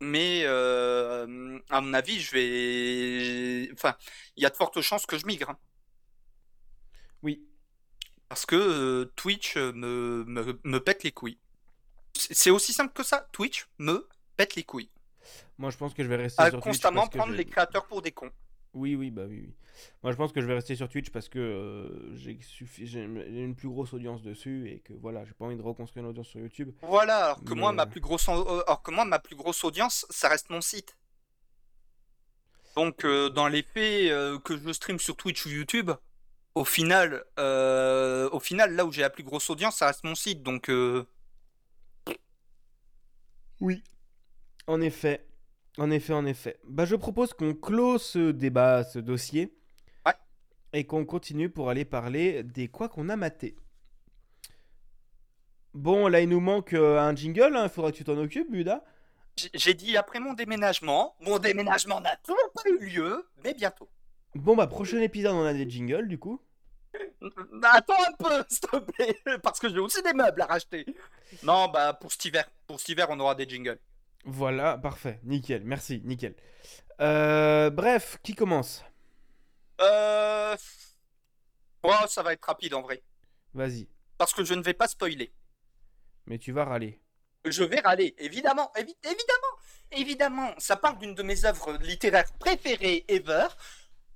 Mais 0.00 0.42
euh, 0.44 1.58
à 1.70 1.80
mon 1.80 1.94
avis, 1.94 2.20
je 2.20 2.32
vais. 2.32 3.72
Enfin, 3.74 3.96
il 4.36 4.42
y 4.42 4.46
a 4.46 4.50
de 4.50 4.56
fortes 4.56 4.80
chances 4.80 5.06
que 5.06 5.18
je 5.18 5.26
migre. 5.26 5.50
hein. 5.50 5.58
Oui, 7.22 7.42
Parce 8.28 8.46
que 8.46 9.04
Twitch 9.16 9.56
me, 9.56 10.24
me, 10.26 10.60
me 10.64 10.80
pète 10.80 11.02
les 11.04 11.12
couilles. 11.12 11.38
C'est 12.14 12.50
aussi 12.50 12.72
simple 12.72 12.92
que 12.94 13.02
ça. 13.02 13.28
Twitch 13.32 13.66
me 13.78 14.08
pète 14.36 14.54
les 14.56 14.64
couilles. 14.64 14.90
Moi 15.60 15.70
je 15.70 15.76
pense 15.76 15.94
que 15.94 16.02
je 16.02 16.08
vais 16.08 16.16
rester 16.16 16.42
À 16.42 16.50
sur 16.50 16.60
Twitch. 16.60 16.72
constamment 16.74 17.02
parce 17.02 17.10
que 17.10 17.18
prendre 17.18 17.32
je- 17.32 17.36
les 17.38 17.44
créateurs 17.44 17.86
pour 17.86 18.02
des 18.02 18.10
cons. 18.12 18.30
Oui, 18.72 18.94
oui, 18.94 19.10
bah 19.10 19.22
oui, 19.28 19.40
oui. 19.46 19.54
Moi 20.02 20.12
je 20.12 20.16
pense 20.16 20.32
que 20.32 20.40
je 20.40 20.46
vais 20.46 20.54
rester 20.54 20.74
sur 20.76 20.88
Twitch 20.88 21.10
parce 21.10 21.28
que 21.28 21.38
euh, 21.38 22.16
j'ai 22.16 22.34
suffi- 22.34 22.86
une 22.96 23.54
plus 23.54 23.68
grosse 23.68 23.92
audience 23.92 24.22
dessus 24.22 24.68
et 24.70 24.80
que 24.80 24.92
voilà, 24.94 25.24
j'ai 25.24 25.32
pas 25.34 25.44
envie 25.44 25.56
de 25.56 25.62
reconstruire 25.62 26.04
une 26.04 26.10
audience 26.10 26.28
sur 26.28 26.40
YouTube. 26.40 26.70
Voilà, 26.82 27.24
alors 27.26 27.44
que 27.44 27.52
moi, 27.54 27.72
ma 27.72 27.86
plus 27.86 28.00
grosse, 28.00 28.28
euh, 28.28 28.62
alors 28.66 28.82
que 28.82 28.90
moi, 28.90 29.04
ma 29.04 29.18
plus 29.18 29.36
grosse 29.36 29.62
audience, 29.64 30.06
ça 30.10 30.28
reste 30.28 30.50
mon 30.50 30.60
site. 30.60 30.96
Donc, 32.76 33.04
euh, 33.04 33.28
dans 33.30 33.48
les 33.48 33.62
faits, 33.64 34.10
euh, 34.12 34.38
que 34.38 34.56
je 34.56 34.72
stream 34.72 34.98
sur 35.00 35.16
Twitch 35.16 35.44
ou 35.46 35.48
YouTube, 35.50 35.90
au 36.54 36.64
final, 36.64 37.24
euh, 37.38 38.28
au 38.30 38.38
final, 38.40 38.74
là 38.76 38.84
où 38.86 38.92
j'ai 38.92 39.02
la 39.02 39.10
plus 39.10 39.24
grosse 39.24 39.50
audience, 39.50 39.76
ça 39.78 39.86
reste 39.88 40.04
mon 40.04 40.14
site. 40.14 40.42
Donc, 40.44 40.70
euh, 40.70 41.04
Oui. 43.60 43.82
En 44.66 44.80
effet. 44.80 45.26
En 45.80 45.90
effet, 45.90 46.12
en 46.12 46.26
effet. 46.26 46.58
Bah, 46.64 46.84
je 46.84 46.94
propose 46.94 47.32
qu'on 47.32 47.54
clôt 47.54 47.96
ce 47.96 48.32
débat, 48.32 48.84
ce 48.84 48.98
dossier. 48.98 49.56
Ouais. 50.04 50.12
Et 50.74 50.84
qu'on 50.84 51.06
continue 51.06 51.48
pour 51.48 51.70
aller 51.70 51.86
parler 51.86 52.42
des 52.42 52.68
quoi 52.68 52.90
qu'on 52.90 53.08
a 53.08 53.16
maté. 53.16 53.56
Bon, 55.72 56.06
là, 56.08 56.20
il 56.20 56.28
nous 56.28 56.40
manque 56.40 56.74
euh, 56.74 56.98
un 57.00 57.14
jingle. 57.16 57.58
Il 57.62 57.68
faudra 57.70 57.92
que 57.92 57.96
tu 57.96 58.04
t'en 58.04 58.18
occupes, 58.18 58.50
Buda. 58.50 58.84
j'ai- 59.36 59.50
j'ai 59.54 59.72
dit 59.74 59.96
après 59.96 60.20
mon 60.20 60.34
déménagement, 60.34 61.16
mon 61.20 61.38
déménagement 61.38 62.00
n'a 62.02 62.16
toujours 62.16 62.50
pas 62.54 62.68
eu 62.68 62.78
lieu, 62.90 63.26
mais 63.42 63.54
bientôt. 63.54 63.88
Bon, 64.34 64.54
bah, 64.56 64.66
prochain 64.66 65.00
épisode, 65.00 65.32
on 65.32 65.44
a 65.46 65.54
des 65.54 65.68
jingles, 65.70 66.08
du 66.08 66.18
coup. 66.18 66.42
Bah, 67.52 67.70
Attends 67.72 67.94
un 68.06 68.12
peu, 68.18 68.44
s'il 68.50 68.60
te 68.60 68.76
plaît, 68.76 69.16
parce 69.42 69.58
que 69.60 69.70
j'ai 69.70 69.78
aussi 69.78 70.02
des 70.02 70.12
meubles 70.12 70.42
à 70.42 70.46
racheter. 70.46 70.84
Non, 71.42 71.68
bah 71.68 71.94
pour 71.94 72.10
cet 72.12 72.24
hiver, 72.26 72.50
pour 72.66 72.80
cet 72.80 72.88
hiver, 72.90 73.06
on 73.10 73.20
aura 73.20 73.34
des 73.36 73.48
jingles. 73.48 73.78
Voilà, 74.24 74.78
parfait. 74.78 75.20
Nickel. 75.24 75.64
Merci, 75.64 76.00
nickel. 76.04 76.34
Euh, 77.00 77.70
bref, 77.70 78.18
qui 78.22 78.34
commence? 78.34 78.84
Euh... 79.80 80.56
Oh, 81.82 81.92
ça 82.08 82.22
va 82.22 82.34
être 82.34 82.44
rapide 82.44 82.74
en 82.74 82.82
vrai, 82.82 83.02
Vas-y. 83.54 83.88
parce 84.18 84.34
que 84.34 84.44
je 84.44 84.52
ne 84.52 84.62
vais 84.62 84.74
pas 84.74 84.86
spoiler. 84.86 85.32
Mais 86.26 86.38
tu 86.38 86.52
vas 86.52 86.66
râler. 86.66 87.00
Je 87.46 87.64
vais 87.64 87.80
râler, 87.80 88.14
évidemment, 88.18 88.70
évi- 88.76 88.96
évidemment, 89.02 89.56
évidemment. 89.92 90.50
Ça 90.58 90.76
parle 90.76 90.98
d'une 90.98 91.14
de 91.14 91.22
mes 91.22 91.46
œuvres 91.46 91.72
littéraires 91.78 92.30
préférées 92.38 93.06
ever. 93.08 93.46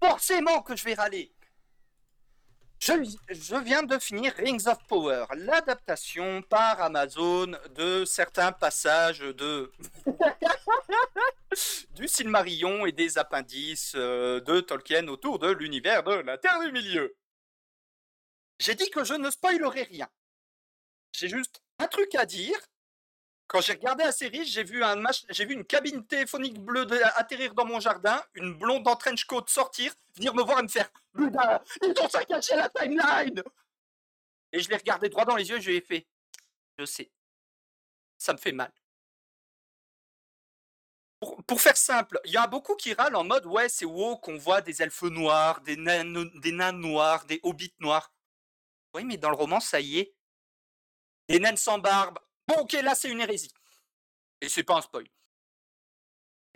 Forcément 0.03 0.61
que 0.61 0.77
je 0.77 0.85
vais 0.85 0.93
râler. 0.93 1.34
Je, 2.87 2.93
je 3.31 3.57
viens 3.57 3.83
de 3.83 3.99
finir 3.99 4.35
Rings 4.35 4.69
of 4.69 4.77
Power, 4.87 5.25
l'adaptation 5.37 6.43
par 6.43 6.83
Amazon 6.83 7.53
de 7.75 8.05
certains 8.05 8.53
passages 8.53 9.21
de 9.21 9.73
du 11.95 12.07
Silmarillion 12.07 12.85
et 12.85 12.93
des 12.93 13.17
appendices 13.17 13.95
euh, 13.95 14.39
de 14.41 14.61
Tolkien 14.61 15.09
autour 15.09 15.39
de 15.39 15.49
l'univers 15.49 16.03
de 16.03 16.13
la 16.13 16.37
Terre 16.37 16.61
du 16.61 16.73
Milieu. 16.73 17.17
J'ai 18.59 18.75
dit 18.75 18.91
que 18.91 19.03
je 19.03 19.15
ne 19.15 19.31
spoilerai 19.31 19.85
rien. 19.85 20.11
J'ai 21.13 21.31
juste 21.31 21.63
un 21.79 21.87
truc 21.87 22.15
à 22.15 22.27
dire. 22.27 22.59
Quand 23.47 23.61
j'ai 23.61 23.75
regardé 23.75 24.05
la 24.05 24.13
série, 24.13 24.45
j'ai 24.47 24.65
vu, 24.65 24.83
une 25.51 25.65
cabine 25.65 26.05
téléphonique 26.07 26.59
bleue 26.59 26.87
atterrir 27.17 27.55
dans 27.55 27.67
mon 27.67 27.79
jardin, 27.79 28.23
une 28.35 28.55
blonde 28.55 28.87
en 28.89 28.97
trench 28.97 29.25
coat 29.25 29.45
sortir, 29.49 29.93
venir 30.17 30.35
me 30.35 30.43
voir 30.43 30.61
et 30.61 30.63
me 30.63 30.69
faire 30.69 30.91
Buda, 31.13 31.63
ils 31.83 31.95
ont 32.01 32.09
saccagé 32.09 32.57
la 32.57 32.69
timeline 32.69 33.43
Et 34.53 34.61
je 34.61 34.69
l'ai 34.69 34.77
regardé 34.77 35.09
droit 35.09 35.25
dans 35.25 35.37
les 35.37 35.49
yeux 35.49 35.61
je 35.61 35.71
lui 35.71 35.77
ai 35.77 35.81
fait 35.81 36.07
Je 36.79 36.85
sais, 36.85 37.11
ça 38.17 38.33
me 38.33 38.39
fait 38.39 38.53
mal. 38.53 38.73
Pour, 41.47 41.61
faire 41.61 41.77
simple, 41.77 42.21
il 42.25 42.33
y 42.33 42.37
a 42.37 42.47
beaucoup 42.47 42.75
qui 42.77 42.93
râlent 42.93 43.17
en 43.17 43.25
mode 43.25 43.47
Ouais, 43.47 43.69
c'est 43.69 43.87
wow 43.87 44.17
qu'on 44.19 44.37
voit 44.37 44.61
des 44.61 44.83
elfes 44.83 45.03
noirs, 45.03 45.61
des 45.63 45.77
nains, 45.77 46.05
des 46.35 46.53
nains 46.53 46.73
noirs, 46.73 47.25
des 47.25 47.41
hobbits 47.43 47.75
noirs. 47.81 48.13
Oui, 48.95 49.05
mais 49.05 49.17
dans 49.17 49.31
le 49.31 49.37
roman, 49.37 49.61
ça 49.61 49.81
y 49.81 50.01
est. 50.01 50.15
Des 51.29 51.41
naines 51.41 51.57
sans 51.57 51.79
barbe. 51.79 52.19
Bon, 52.49 52.57
ok, 52.61 52.73
là, 52.83 52.95
c'est 52.95 53.11
une 53.11 53.21
hérésie. 53.21 53.51
Et 54.41 54.49
c'est 54.49 54.63
pas 54.65 54.79
un 54.79 54.81
spoil. 54.83 55.07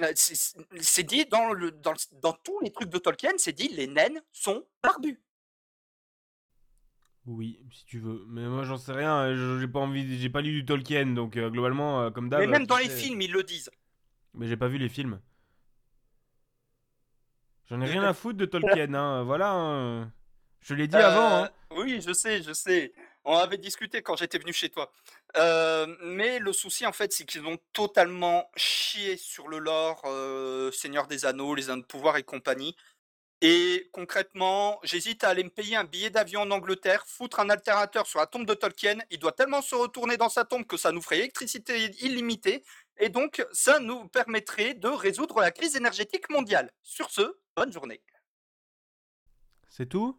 Euh, 0.01 0.13
c'est- 0.15 1.03
dit 1.03 1.25
dans, 1.27 1.53
le, 1.53 1.71
dans, 1.73 1.93
le- 1.93 2.19
dans 2.21 2.33
tous 2.33 2.61
les 2.61 2.71
trucs 2.71 2.89
de 2.91 2.99
Tolkien, 2.99 3.33
c'est 3.37 3.53
dit 3.53 3.69
les 3.69 3.87
naines 3.89 4.23
sont 4.33 4.65
barbues. 4.83 5.21
Oui, 7.27 7.61
si 7.73 7.85
tu 7.85 7.99
veux. 7.99 8.25
Mais 8.29 8.47
moi, 8.47 8.63
j'en 8.65 8.77
sais 8.77 8.93
rien. 8.93 9.35
je- 9.35 9.59
J'ai 9.61 9.69
pas 9.69 9.81
envie. 9.81 10.19
J'ai 10.19 10.31
pas 10.31 10.41
lu 10.41 10.53
du 10.53 10.65
Tolkien, 10.65 11.07
donc 11.15 11.37
euh, 11.37 11.51
globalement, 11.51 12.03
euh, 12.03 12.11
comme 12.11 12.29
d'hab. 12.29 12.41
Mais 12.41 12.47
même 12.47 12.67
dans 12.67 12.77
les 12.79 12.89
films, 12.89 13.21
ils 13.21 13.33
le 13.33 13.43
disent. 13.43 13.71
Mais 14.35 14.47
j'ai 14.47 14.57
pas 14.57 14.69
vu 14.69 14.79
les 14.79 14.89
films. 14.89 15.21
J'en 17.69 17.81
ai 17.81 17.87
rien 18.03 18.05
à 18.05 18.15
foutre 18.15 18.39
de 18.39 18.47
Tolkien, 18.47 18.95
hein. 18.95 19.25
Voilà. 19.25 19.53
hein. 19.53 20.13
Je 20.61 20.75
l'ai 20.75 20.87
dit 20.89 20.97
avant. 20.97 21.43
Euh, 21.43 21.45
Hein. 21.45 21.51
Oui, 21.73 22.01
je 22.01 22.13
sais, 22.13 22.43
je 22.43 22.53
sais. 22.53 22.93
On 23.25 23.37
avait 23.37 23.59
discuté 23.59 24.03
quand 24.03 24.17
j'étais 24.17 24.39
venu 24.39 24.53
chez 24.53 24.71
toi. 24.71 24.93
Euh, 25.37 25.87
mais 26.03 26.39
le 26.39 26.53
souci, 26.53 26.87
en 26.87 26.93
fait, 26.93 27.13
c'est 27.13 27.25
qu'ils 27.25 27.45
ont 27.47 27.59
totalement 27.73 28.51
chié 28.57 29.17
sur 29.17 29.49
le 29.49 29.59
lore 29.59 30.03
euh, 30.07 30.71
Seigneur 30.73 31.07
des 31.07 31.27
Anneaux, 31.27 31.55
les 31.55 31.71
Anneaux 31.71 31.83
de 31.83 31.87
pouvoir 31.87 32.17
et 32.17 32.23
compagnie. 32.23 32.75
Et 33.41 33.89
concrètement, 33.93 34.81
j'hésite 34.83 35.23
à 35.23 35.29
aller 35.29 35.45
me 35.45 35.51
payer 35.51 35.77
un 35.77 35.85
billet 35.85 36.11
d'avion 36.11 36.41
en 36.41 36.51
Angleterre, 36.51 37.07
foutre 37.07 37.39
un 37.39 37.51
altérateur 37.51 38.07
sur 38.07 38.19
la 38.19 38.27
tombe 38.27 38.47
de 38.47 38.55
Tolkien. 38.55 38.99
Il 39.11 39.21
doit 39.21 39.33
tellement 39.33 39.63
se 39.63 39.77
retourner 39.77 40.17
dans 40.17 40.29
sa 40.29 40.45
tombe 40.45 40.67
que 40.67 40.77
ça 40.77 40.91
nous 40.91 41.03
ferait 41.03 41.19
électricité 41.19 41.85
illimitée. 42.01 42.65
Et 42.99 43.11
donc, 43.11 43.47
ça 43.53 43.79
nous 43.79 44.09
permettrait 44.09 44.75
de 44.75 44.89
résoudre 44.89 45.41
la 45.41 45.53
crise 45.53 45.77
énergétique 45.77 46.29
mondiale. 46.31 46.73
Sur 46.83 47.11
ce, 47.11 47.39
bonne 47.55 47.73
journée. 47.73 48.03
C'est 49.69 49.89
tout? 49.89 50.19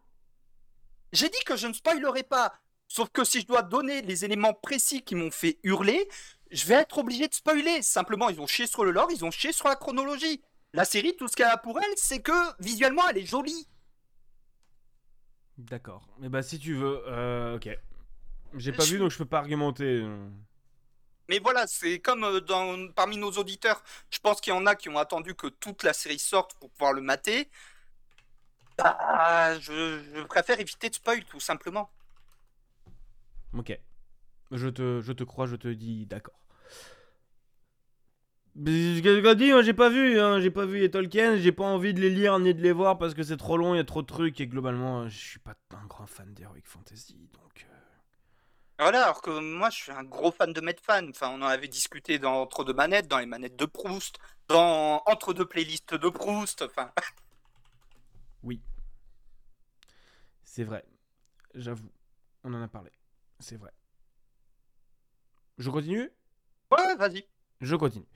J'ai 1.12 1.28
dit 1.28 1.44
que 1.44 1.56
je 1.56 1.66
ne 1.66 1.74
spoilerai 1.74 2.22
pas. 2.22 2.54
Sauf 2.90 3.08
que 3.10 3.22
si 3.22 3.40
je 3.40 3.46
dois 3.46 3.62
donner 3.62 4.02
les 4.02 4.24
éléments 4.24 4.52
précis 4.52 5.02
qui 5.02 5.14
m'ont 5.14 5.30
fait 5.30 5.58
hurler, 5.62 6.08
je 6.50 6.66
vais 6.66 6.74
être 6.74 6.98
obligé 6.98 7.28
de 7.28 7.32
spoiler. 7.32 7.82
Simplement, 7.82 8.28
ils 8.28 8.40
ont 8.40 8.48
chié 8.48 8.66
sur 8.66 8.84
le 8.84 8.90
lore, 8.90 9.06
ils 9.12 9.24
ont 9.24 9.30
chié 9.30 9.52
sur 9.52 9.68
la 9.68 9.76
chronologie. 9.76 10.42
La 10.72 10.84
série, 10.84 11.14
tout 11.14 11.28
ce 11.28 11.36
qu'elle 11.36 11.46
a 11.46 11.56
pour 11.56 11.78
elle, 11.78 11.92
c'est 11.94 12.20
que 12.20 12.32
visuellement, 12.60 13.08
elle 13.08 13.18
est 13.18 13.26
jolie. 13.26 13.68
D'accord. 15.56 16.02
Mais 16.18 16.28
bah 16.28 16.42
si 16.42 16.58
tu 16.58 16.74
veux, 16.74 17.00
euh, 17.06 17.54
ok. 17.54 17.68
J'ai 18.56 18.72
pas 18.72 18.84
vu 18.84 18.98
donc 18.98 19.12
je 19.12 19.18
peux 19.18 19.24
pas 19.24 19.38
argumenter. 19.38 20.04
Mais 21.28 21.38
voilà, 21.38 21.68
c'est 21.68 22.00
comme 22.00 22.24
euh, 22.24 22.40
dans, 22.40 22.88
parmi 22.92 23.18
nos 23.18 23.30
auditeurs, 23.30 23.84
je 24.10 24.18
pense 24.18 24.40
qu'il 24.40 24.52
y 24.52 24.56
en 24.56 24.66
a 24.66 24.74
qui 24.74 24.88
ont 24.88 24.98
attendu 24.98 25.36
que 25.36 25.46
toute 25.46 25.84
la 25.84 25.92
série 25.92 26.18
sorte 26.18 26.54
pour 26.54 26.70
pouvoir 26.70 26.92
le 26.92 27.02
mater. 27.02 27.48
Bah, 28.78 29.60
je, 29.60 30.02
je 30.12 30.22
préfère 30.24 30.58
éviter 30.58 30.90
de 30.90 30.94
spoil 30.96 31.24
tout 31.24 31.38
simplement. 31.38 31.88
Ok. 33.56 33.78
Je 34.52 34.68
te, 34.68 35.00
je 35.00 35.12
te 35.12 35.24
crois, 35.24 35.46
je 35.46 35.56
te 35.56 35.68
dis 35.68 36.06
d'accord. 36.06 36.40
Je 38.56 39.34
dit, 39.34 39.52
j'ai 39.64 39.72
pas 39.72 39.88
vu, 39.88 40.20
hein, 40.20 40.40
j'ai 40.40 40.50
pas 40.50 40.66
vu 40.66 40.80
les 40.80 40.90
Tolkien, 40.90 41.36
j'ai 41.36 41.52
pas 41.52 41.64
envie 41.64 41.94
de 41.94 42.00
les 42.00 42.10
lire 42.10 42.38
ni 42.40 42.52
de 42.52 42.60
les 42.60 42.72
voir 42.72 42.98
parce 42.98 43.14
que 43.14 43.22
c'est 43.22 43.36
trop 43.36 43.56
long, 43.56 43.74
il 43.74 43.78
y 43.78 43.80
a 43.80 43.84
trop 43.84 44.02
de 44.02 44.06
trucs 44.06 44.40
et 44.40 44.48
globalement, 44.48 45.08
je 45.08 45.16
suis 45.16 45.38
pas 45.38 45.54
un 45.72 45.86
grand 45.86 46.06
fan 46.06 46.34
d'Heroic 46.34 46.62
Fantasy, 46.64 47.30
donc. 47.32 47.66
Euh. 47.68 47.80
Voilà, 48.80 49.04
alors 49.04 49.22
que 49.22 49.30
moi, 49.30 49.70
je 49.70 49.76
suis 49.76 49.92
un 49.92 50.02
gros 50.04 50.32
fan 50.32 50.52
de 50.52 50.60
Medfan. 50.60 51.08
Enfin, 51.10 51.28
on 51.30 51.42
en 51.42 51.46
avait 51.46 51.68
discuté 51.68 52.18
dans 52.18 52.42
Entre 52.42 52.64
deux 52.64 52.72
manettes, 52.72 53.08
dans 53.08 53.18
les 53.18 53.26
manettes 53.26 53.56
de 53.56 53.66
Proust, 53.66 54.18
dans 54.48 55.02
Entre 55.06 55.32
deux 55.32 55.46
playlists 55.46 55.94
de 55.94 56.08
Proust, 56.08 56.62
enfin. 56.62 56.90
Oui. 58.42 58.60
C'est 60.42 60.64
vrai. 60.64 60.84
J'avoue. 61.54 61.90
On 62.42 62.52
en 62.54 62.62
a 62.62 62.68
parlé. 62.68 62.90
C'est 63.40 63.56
vrai. 63.56 63.70
Je 65.58 65.70
continue? 65.70 66.10
Ouais, 66.70 66.96
vas-y. 66.96 67.24
Je 67.60 67.76
continue. 67.76 68.06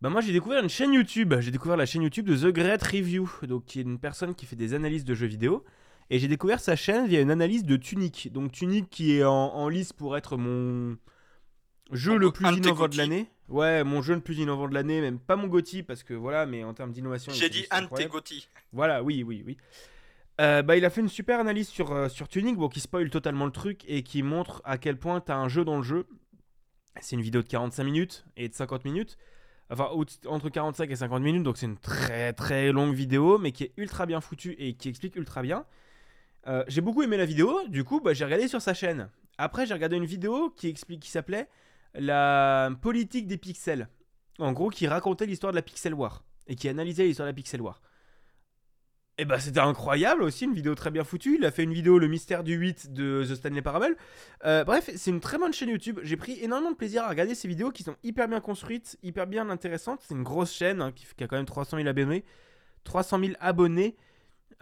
Bah 0.00 0.10
moi 0.10 0.20
j'ai 0.20 0.32
découvert 0.32 0.62
une 0.62 0.68
chaîne 0.68 0.92
YouTube. 0.92 1.34
J'ai 1.40 1.50
découvert 1.50 1.76
la 1.76 1.86
chaîne 1.86 2.02
YouTube 2.02 2.26
de 2.26 2.36
The 2.36 2.52
Great 2.52 2.82
Review, 2.82 3.28
donc 3.42 3.64
qui 3.64 3.80
est 3.80 3.82
une 3.82 3.98
personne 3.98 4.34
qui 4.34 4.46
fait 4.46 4.56
des 4.56 4.74
analyses 4.74 5.04
de 5.04 5.14
jeux 5.14 5.26
vidéo. 5.26 5.64
Et 6.10 6.18
j'ai 6.18 6.28
découvert 6.28 6.60
sa 6.60 6.76
chaîne 6.76 7.06
via 7.06 7.20
une 7.20 7.30
analyse 7.30 7.64
de 7.64 7.76
Tunic. 7.76 8.32
Donc 8.32 8.52
Tunic 8.52 8.90
qui 8.90 9.16
est 9.16 9.24
en, 9.24 9.68
lice 9.68 9.92
pour 9.92 10.16
être 10.16 10.36
mon 10.36 10.96
jeu 11.90 12.18
le 12.18 12.30
plus 12.30 12.46
innovant 12.48 12.88
de 12.88 12.96
l'année. 12.96 13.30
Ouais, 13.48 13.84
mon 13.84 14.02
jeu 14.02 14.14
le 14.14 14.20
plus 14.20 14.38
innovant 14.38 14.68
de 14.68 14.74
l'année, 14.74 15.00
même 15.00 15.18
pas 15.18 15.36
mon 15.36 15.48
Gotti 15.48 15.82
parce 15.82 16.02
que 16.02 16.14
voilà, 16.14 16.46
mais 16.46 16.64
en 16.64 16.74
termes 16.74 16.92
d'innovation. 16.92 17.32
J'ai 17.32 17.48
dit 17.48 17.66
un 17.70 17.82
de 17.82 17.88
tes 17.88 18.08
Voilà, 18.72 19.02
oui, 19.02 19.22
oui, 19.22 19.42
oui. 19.46 19.56
Euh, 20.40 20.62
bah, 20.62 20.76
il 20.76 20.84
a 20.84 20.90
fait 20.90 21.00
une 21.00 21.08
super 21.08 21.38
analyse 21.38 21.68
sur, 21.68 21.92
euh, 21.92 22.08
sur 22.08 22.28
Tuning, 22.28 22.56
bon, 22.56 22.68
qui 22.68 22.80
spoil 22.80 23.08
totalement 23.08 23.44
le 23.44 23.52
truc 23.52 23.84
et 23.86 24.02
qui 24.02 24.22
montre 24.22 24.60
à 24.64 24.78
quel 24.78 24.98
point 24.98 25.20
tu 25.20 25.30
as 25.30 25.36
un 25.36 25.48
jeu 25.48 25.64
dans 25.64 25.76
le 25.76 25.82
jeu. 25.82 26.06
C'est 27.00 27.16
une 27.16 27.22
vidéo 27.22 27.42
de 27.42 27.48
45 27.48 27.84
minutes 27.84 28.24
et 28.36 28.48
de 28.48 28.54
50 28.54 28.84
minutes. 28.84 29.16
Enfin, 29.70 29.88
entre 30.26 30.50
45 30.50 30.90
et 30.90 30.96
50 30.96 31.22
minutes, 31.22 31.42
donc 31.42 31.56
c'est 31.56 31.66
une 31.66 31.78
très 31.78 32.32
très 32.32 32.70
longue 32.70 32.94
vidéo, 32.94 33.38
mais 33.38 33.50
qui 33.50 33.64
est 33.64 33.72
ultra 33.76 34.06
bien 34.06 34.20
foutue 34.20 34.54
et 34.58 34.74
qui 34.74 34.88
explique 34.88 35.16
ultra 35.16 35.42
bien. 35.42 35.64
Euh, 36.46 36.64
j'ai 36.68 36.80
beaucoup 36.80 37.02
aimé 37.02 37.16
la 37.16 37.24
vidéo, 37.24 37.66
du 37.68 37.84
coup, 37.84 38.00
bah, 38.00 38.12
j'ai 38.12 38.24
regardé 38.24 38.48
sur 38.48 38.60
sa 38.60 38.74
chaîne. 38.74 39.08
Après, 39.38 39.66
j'ai 39.66 39.74
regardé 39.74 39.96
une 39.96 40.04
vidéo 40.04 40.50
qui 40.50 40.68
explique, 40.68 41.00
qui 41.00 41.10
s'appelait 41.10 41.48
La 41.94 42.70
politique 42.82 43.26
des 43.26 43.38
pixels. 43.38 43.88
En 44.38 44.52
gros, 44.52 44.68
qui 44.68 44.86
racontait 44.86 45.26
l'histoire 45.26 45.52
de 45.52 45.56
la 45.56 45.62
Pixel 45.62 45.94
War 45.94 46.24
et 46.46 46.56
qui 46.56 46.68
analysait 46.68 47.04
l'histoire 47.04 47.26
de 47.26 47.30
la 47.30 47.34
Pixel 47.34 47.62
War. 47.62 47.80
Et 49.16 49.22
eh 49.22 49.24
bah 49.26 49.36
ben, 49.36 49.40
c'était 49.40 49.60
incroyable 49.60 50.24
aussi, 50.24 50.44
une 50.44 50.54
vidéo 50.54 50.74
très 50.74 50.90
bien 50.90 51.04
foutue. 51.04 51.36
Il 51.36 51.44
a 51.44 51.52
fait 51.52 51.62
une 51.62 51.72
vidéo 51.72 52.00
Le 52.00 52.08
mystère 52.08 52.42
du 52.42 52.54
8 52.54 52.92
de 52.92 53.24
The 53.24 53.36
Stanley 53.36 53.62
Parable. 53.62 53.96
Euh, 54.44 54.64
bref, 54.64 54.90
c'est 54.96 55.12
une 55.12 55.20
très 55.20 55.38
bonne 55.38 55.52
chaîne 55.52 55.68
YouTube. 55.68 56.00
J'ai 56.02 56.16
pris 56.16 56.36
énormément 56.42 56.72
de 56.72 56.76
plaisir 56.76 57.04
à 57.04 57.10
regarder 57.10 57.36
ces 57.36 57.46
vidéos 57.46 57.70
qui 57.70 57.84
sont 57.84 57.94
hyper 58.02 58.26
bien 58.26 58.40
construites, 58.40 58.98
hyper 59.04 59.28
bien 59.28 59.50
intéressantes. 59.50 60.00
C'est 60.02 60.14
une 60.14 60.24
grosse 60.24 60.52
chaîne 60.52 60.82
hein, 60.82 60.90
qui, 60.90 61.06
a 61.22 61.28
quand 61.28 61.36
même 61.36 61.46
300 61.46 61.76
000 61.76 61.88
abonnés. 61.88 62.24
300 62.82 63.20
000 63.20 63.32
abonnés. 63.38 63.96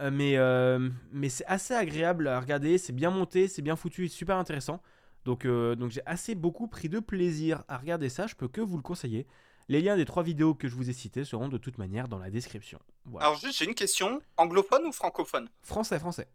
Euh, 0.00 0.10
mais 0.10 0.36
euh, 0.36 0.90
mais 1.12 1.30
c'est 1.30 1.46
assez 1.46 1.72
agréable 1.72 2.28
à 2.28 2.38
regarder, 2.38 2.76
c'est 2.76 2.92
bien 2.92 3.10
monté, 3.10 3.48
c'est 3.48 3.62
bien 3.62 3.76
foutu, 3.76 4.06
super 4.08 4.36
intéressant. 4.36 4.82
Donc, 5.24 5.46
donc 5.46 5.90
j'ai 5.92 6.02
assez 6.04 6.34
beaucoup 6.34 6.66
pris 6.68 6.90
de 6.90 7.00
plaisir 7.00 7.64
à 7.68 7.78
regarder 7.78 8.10
ça, 8.10 8.26
je 8.26 8.34
peux 8.34 8.48
que 8.48 8.60
vous 8.60 8.76
le 8.76 8.82
conseiller. 8.82 9.26
Les 9.68 9.80
liens 9.80 9.96
des 9.96 10.04
trois 10.04 10.22
vidéos 10.22 10.54
que 10.54 10.68
je 10.68 10.74
vous 10.74 10.90
ai 10.90 10.92
citées 10.92 11.24
seront 11.24 11.48
de 11.48 11.58
toute 11.58 11.78
manière 11.78 12.08
dans 12.08 12.18
la 12.18 12.30
description. 12.30 12.78
Alors 13.18 13.36
juste, 13.36 13.58
j'ai 13.58 13.64
une 13.64 13.74
question. 13.74 14.20
Anglophone 14.36 14.86
ou 14.86 14.92
francophone? 14.92 15.48
Français, 15.62 15.98
français. 15.98 16.28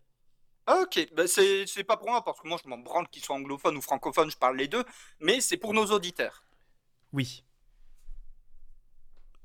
Ah, 0.65 0.81
ok, 0.81 1.07
bah, 1.13 1.27
c'est 1.27 1.83
pas 1.85 1.95
pour 1.95 2.09
moi 2.09 2.23
parce 2.25 2.41
que 2.41 2.47
moi 2.47 2.59
je 2.61 2.69
m'en 2.69 2.77
branle 2.77 3.07
qu'ils 3.07 3.23
soient 3.23 3.37
anglophones 3.37 3.77
ou 3.77 3.81
francophones, 3.81 4.29
je 4.29 4.35
parle 4.35 4.57
les 4.57 4.67
deux, 4.67 4.83
mais 5.21 5.39
c'est 5.39 5.55
pour 5.55 5.73
nos 5.73 5.85
auditeurs. 5.85 6.43
Oui. 7.13 7.45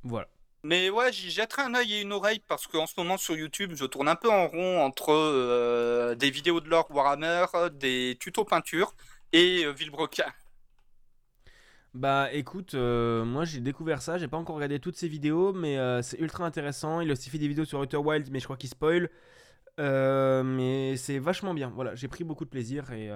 Voilà. 0.02 0.26
Mais 0.64 0.90
ouais, 0.90 1.12
j'y 1.12 1.30
jetterai 1.30 1.62
un 1.62 1.74
œil 1.74 1.94
et 1.94 2.00
une 2.00 2.12
oreille 2.12 2.42
parce 2.48 2.66
qu'en 2.66 2.86
ce 2.86 2.94
moment 2.96 3.18
sur 3.18 3.36
YouTube, 3.36 3.72
je 3.74 3.84
tourne 3.84 4.09
un 4.09 4.16
peu 4.16 4.30
en 4.30 4.48
rond 4.48 4.80
entre 4.80 5.12
euh, 5.12 6.16
des 6.16 6.30
vidéos 6.30 6.60
de 6.60 6.68
l'or 6.68 6.90
Warhammer, 6.90 7.46
des 7.72 8.16
tutos 8.18 8.44
peinture 8.44 8.94
et 9.32 9.64
euh, 9.64 9.70
Villebrequin. 9.70 10.32
Bah 11.94 12.32
écoute, 12.32 12.73
euh, 12.74 13.23
moi 13.24 13.44
j'ai 13.44 13.60
découvert 13.60 14.01
ça, 14.01 14.16
j'ai 14.16 14.27
pas 14.27 14.39
encore 14.39 14.56
regardé 14.56 14.81
toutes 14.81 14.97
ces 14.97 15.09
vidéos, 15.09 15.52
mais 15.52 15.77
euh, 15.77 16.01
c'est 16.01 16.19
ultra 16.19 16.47
intéressant. 16.47 17.02
Il 17.02 17.10
a 17.10 17.12
aussi 17.12 17.28
fait 17.28 17.36
des 17.39 17.48
vidéos 17.48 17.66
sur 17.66 17.81
Outer 17.81 17.98
Wild, 17.98 18.31
mais 18.31 18.40
je 18.40 18.44
crois 18.44 18.56
qu'il 18.56 18.70
spoil. 18.70 19.10
Euh, 19.78 20.43
mais 20.43 20.97
c'est 20.97 21.19
vachement 21.19 21.52
bien. 21.52 21.70
Voilà, 21.74 21.94
j'ai 21.94 22.09
pris 22.09 22.24
beaucoup 22.24 22.47
de 22.47 22.51
plaisir 22.51 22.90
et, 22.93 23.10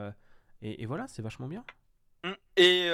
et, 0.61 0.85
voilà, 0.85 1.07
c'est 1.09 1.23
vachement 1.23 1.47
bien. 1.47 1.65
Mmh. 2.25 2.33
Et 2.59 2.91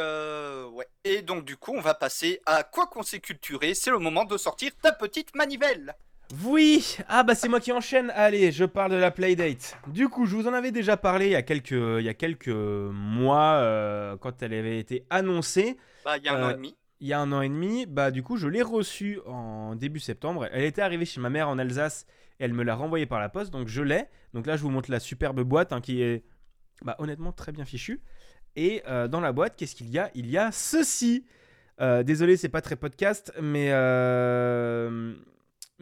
ouais. 0.72 0.86
Et 1.02 1.22
donc 1.22 1.44
du 1.44 1.56
coup, 1.56 1.72
on 1.74 1.80
va 1.80 1.94
passer 1.94 2.40
à 2.46 2.62
quoi 2.62 2.86
qu'on 2.86 3.02
s'est 3.02 3.20
culturé. 3.20 3.74
C'est 3.74 3.90
le 3.90 3.98
moment 3.98 4.24
de 4.24 4.36
sortir 4.36 4.70
ta 4.80 4.92
petite 4.92 5.34
manivelle. 5.34 5.96
Oui, 6.44 6.96
ah 7.08 7.24
bah 7.24 7.34
c'est 7.34 7.48
moi 7.48 7.60
qui 7.60 7.72
enchaîne. 7.72 8.10
Allez, 8.14 8.52
je 8.52 8.64
parle 8.64 8.92
de 8.92 8.96
la 8.96 9.10
Playdate. 9.10 9.76
Du 9.88 10.08
coup, 10.08 10.24
je 10.24 10.34
vous 10.34 10.48
en 10.48 10.54
avais 10.54 10.72
déjà 10.72 10.96
parlé 10.96 11.26
il 11.26 11.32
y 11.32 11.36
a 11.36 11.42
quelques, 11.42 11.72
il 11.72 12.04
y 12.04 12.08
a 12.08 12.14
quelques 12.14 12.48
mois 12.48 13.56
euh, 13.56 14.16
quand 14.16 14.42
elle 14.42 14.54
avait 14.54 14.78
été 14.78 15.04
annoncée. 15.10 15.76
Bah, 16.06 16.16
il 16.16 16.24
y 16.24 16.28
a 16.28 16.34
un 16.34 16.42
an 16.42 16.48
et 16.48 16.52
euh, 16.52 16.56
demi. 16.56 16.76
Il 17.00 17.08
y 17.08 17.12
a 17.12 17.20
un 17.20 17.32
an 17.32 17.42
et 17.42 17.48
demi, 17.50 17.84
bah 17.84 18.10
du 18.10 18.22
coup, 18.22 18.38
je 18.38 18.48
l'ai 18.48 18.62
reçue 18.62 19.20
en 19.26 19.74
début 19.74 20.00
septembre. 20.00 20.48
Elle 20.52 20.64
était 20.64 20.80
arrivée 20.80 21.04
chez 21.04 21.20
ma 21.20 21.28
mère 21.28 21.50
en 21.50 21.58
Alsace 21.58 22.06
et 22.40 22.44
elle 22.44 22.54
me 22.54 22.62
l'a 22.62 22.76
renvoyée 22.76 23.06
par 23.06 23.20
la 23.20 23.28
poste, 23.28 23.52
donc 23.52 23.68
je 23.68 23.82
l'ai. 23.82 24.06
Donc 24.32 24.46
là, 24.46 24.56
je 24.56 24.62
vous 24.62 24.70
montre 24.70 24.90
la 24.90 25.00
superbe 25.00 25.42
boîte 25.42 25.74
hein, 25.74 25.82
qui 25.82 26.00
est, 26.00 26.24
bah, 26.82 26.96
honnêtement 26.98 27.32
très 27.32 27.52
bien 27.52 27.66
fichue. 27.66 28.00
Et 28.56 28.82
euh, 28.88 29.06
dans 29.06 29.20
la 29.20 29.32
boîte, 29.32 29.56
qu'est-ce 29.56 29.74
qu'il 29.74 29.90
y 29.90 29.98
a? 29.98 30.10
Il 30.14 30.30
y 30.30 30.38
a 30.38 30.50
ceci. 30.50 31.26
désolé, 31.78 32.38
c'est 32.38 32.48
pas 32.48 32.62
très 32.62 32.76
podcast, 32.76 33.34
mais 33.38 33.70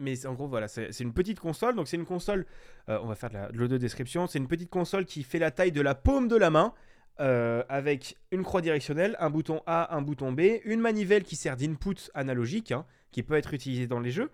mais 0.01 0.25
en 0.25 0.33
gros, 0.33 0.47
voilà, 0.47 0.67
c'est 0.67 0.99
une 0.99 1.13
petite 1.13 1.39
console. 1.39 1.75
Donc, 1.75 1.87
c'est 1.87 1.95
une 1.95 2.05
console, 2.05 2.45
euh, 2.89 2.99
on 3.01 3.07
va 3.07 3.15
faire 3.15 3.29
de 3.29 3.57
l'audio 3.57 3.77
description. 3.77 4.27
C'est 4.27 4.39
une 4.39 4.47
petite 4.47 4.69
console 4.69 5.05
qui 5.05 5.23
fait 5.23 5.39
la 5.39 5.51
taille 5.51 5.71
de 5.71 5.81
la 5.81 5.95
paume 5.95 6.27
de 6.27 6.35
la 6.35 6.49
main, 6.49 6.73
euh, 7.19 7.63
avec 7.69 8.17
une 8.31 8.43
croix 8.43 8.61
directionnelle, 8.61 9.15
un 9.19 9.29
bouton 9.29 9.61
A, 9.67 9.95
un 9.95 10.01
bouton 10.01 10.31
B, 10.31 10.41
une 10.65 10.81
manivelle 10.81 11.23
qui 11.23 11.35
sert 11.35 11.55
d'input 11.55 12.09
analogique, 12.13 12.71
hein, 12.71 12.85
qui 13.11 13.21
peut 13.21 13.35
être 13.35 13.53
utilisée 13.53 13.87
dans 13.87 13.99
les 13.99 14.11
jeux, 14.11 14.31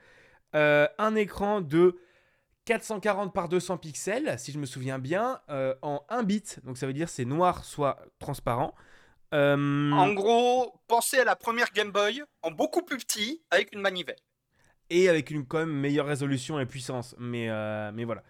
euh, 0.56 0.88
un 0.98 1.16
écran 1.16 1.62
de 1.62 1.98
440 2.66 3.34
par 3.34 3.50
200 3.50 3.78
pixels, 3.78 4.36
si 4.38 4.52
je 4.52 4.60
me 4.60 4.66
souviens 4.66 5.00
bien, 5.00 5.40
en 5.82 6.04
1 6.10 6.24
bit. 6.24 6.60
Donc, 6.66 6.78
ça 6.78 6.88
veut 6.88 6.94
dire 6.94 7.10
c'est 7.10 7.26
noir, 7.26 7.64
soit 7.64 8.00
transparent. 8.20 8.74
En 9.32 10.14
gros, 10.14 10.74
pensez 10.88 11.20
à 11.20 11.26
la 11.26 11.36
première 11.36 11.72
Game 11.74 11.92
Boy 11.92 12.24
en 12.42 12.52
beaucoup 12.52 12.82
plus 12.82 12.98
petit 12.98 13.42
avec 13.52 13.74
une 13.74 13.82
manivelle 13.82 14.18
et 14.90 15.10
avec 15.10 15.32
une 15.32 15.46
quand 15.46 15.60
même 15.60 15.72
meilleure 15.72 16.06
résolution 16.06 16.60
et 16.60 16.66
puissance. 16.66 17.16
Mais, 17.18 17.50
euh, 17.50 17.92
mais 17.94 18.04
voilà. 18.04 18.24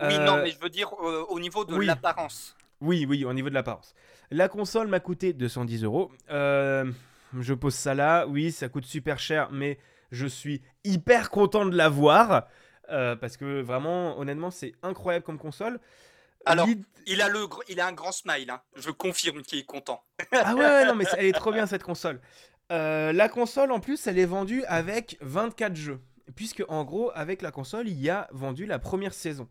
Oui, 0.00 0.18
non, 0.18 0.36
euh, 0.36 0.42
mais 0.42 0.50
je 0.50 0.58
veux 0.58 0.68
dire 0.68 0.92
euh, 1.02 1.24
au 1.28 1.40
niveau 1.40 1.64
de 1.64 1.76
l'apparence. 1.76 2.56
Oui, 2.80 3.06
oui, 3.08 3.24
au 3.24 3.32
niveau 3.32 3.48
de 3.48 3.54
l'apparence. 3.54 3.94
La 4.30 4.48
console 4.48 4.88
m'a 4.88 5.00
coûté 5.00 5.32
210 5.32 5.84
euros. 5.84 6.10
je 6.28 7.54
pose 7.54 7.74
ça 7.74 7.94
là. 7.94 8.26
Oui, 8.26 8.52
ça 8.52 8.68
coûte 8.68 8.84
super 8.84 9.18
cher, 9.18 9.48
mais 9.50 9.78
je 10.10 10.26
suis 10.26 10.62
hyper 10.84 11.30
content 11.30 11.64
de 11.64 11.76
l'avoir. 11.76 12.48
parce 12.88 13.36
que 13.36 13.62
vraiment, 13.62 14.18
honnêtement, 14.18 14.50
c'est 14.50 14.74
incroyable 14.82 15.24
comme 15.24 15.38
console. 15.38 15.80
Alors, 16.44 16.68
il 17.06 17.22
a, 17.22 17.28
le, 17.28 17.46
il 17.68 17.80
a 17.80 17.86
un 17.86 17.92
grand 17.92 18.12
smile, 18.12 18.50
hein. 18.50 18.60
je 18.76 18.90
confirme 18.90 19.42
qu'il 19.42 19.58
est 19.58 19.64
content. 19.64 20.02
Ah 20.32 20.54
ouais, 20.54 20.60
ouais, 20.60 20.84
non, 20.84 20.94
mais 20.94 21.04
elle 21.18 21.26
est 21.26 21.32
trop 21.32 21.52
bien 21.52 21.66
cette 21.66 21.82
console. 21.82 22.20
Euh, 22.72 23.12
la 23.12 23.28
console, 23.28 23.70
en 23.70 23.80
plus, 23.80 24.06
elle 24.06 24.18
est 24.18 24.26
vendue 24.26 24.64
avec 24.64 25.18
24 25.20 25.76
jeux. 25.76 26.00
Puisque, 26.34 26.64
en 26.68 26.84
gros, 26.84 27.12
avec 27.14 27.40
la 27.42 27.50
console, 27.50 27.88
il 27.88 28.00
y 28.00 28.10
a 28.10 28.28
vendu 28.32 28.66
la 28.66 28.78
première 28.78 29.14
saison. 29.14 29.48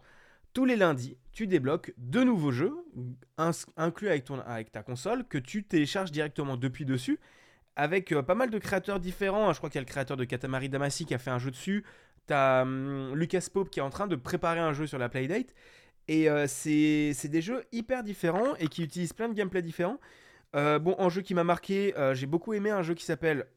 Tous 0.53 0.65
les 0.65 0.75
lundis, 0.75 1.17
tu 1.31 1.47
débloques 1.47 1.93
deux 1.97 2.23
nouveaux 2.23 2.51
jeux, 2.51 2.73
inclus 3.77 4.09
avec, 4.09 4.25
ton, 4.25 4.39
avec 4.41 4.71
ta 4.71 4.83
console, 4.83 5.25
que 5.25 5.37
tu 5.37 5.63
télécharges 5.63 6.11
directement 6.11 6.57
depuis 6.57 6.85
dessus, 6.85 7.19
avec 7.75 8.11
euh, 8.11 8.21
pas 8.21 8.35
mal 8.35 8.49
de 8.49 8.57
créateurs 8.57 8.99
différents. 8.99 9.51
Je 9.53 9.57
crois 9.57 9.69
qu'il 9.69 9.79
y 9.79 9.79
a 9.79 9.81
le 9.81 9.87
créateur 9.87 10.17
de 10.17 10.23
Katamari 10.25 10.69
Damacy 10.69 11.05
qui 11.05 11.13
a 11.13 11.17
fait 11.17 11.31
un 11.31 11.39
jeu 11.39 11.51
dessus. 11.51 11.83
T'as 12.27 12.63
hum, 12.63 13.13
Lucas 13.15 13.47
Pope 13.51 13.69
qui 13.69 13.79
est 13.79 13.83
en 13.83 13.89
train 13.89 14.07
de 14.07 14.15
préparer 14.15 14.59
un 14.59 14.73
jeu 14.73 14.87
sur 14.87 14.97
la 14.97 15.09
Playdate. 15.09 15.53
Et 16.07 16.29
euh, 16.29 16.45
c'est 16.47 17.27
des 17.27 17.41
jeux 17.41 17.63
hyper 17.71 18.03
différents 18.03 18.55
et 18.57 18.67
qui 18.67 18.83
utilisent 18.83 19.13
plein 19.13 19.27
de 19.27 19.33
gameplay 19.33 19.61
différents. 19.61 19.99
Euh, 20.55 20.79
bon, 20.79 20.95
en 20.97 21.09
jeu 21.09 21.21
qui 21.21 21.33
m'a 21.33 21.43
marqué, 21.43 21.97
euh, 21.97 22.13
j'ai 22.13 22.27
beaucoup 22.27 22.53
aimé 22.53 22.69
un 22.69 22.81
jeu 22.81 22.93
qui 22.93 23.05
s'appelle. 23.05 23.47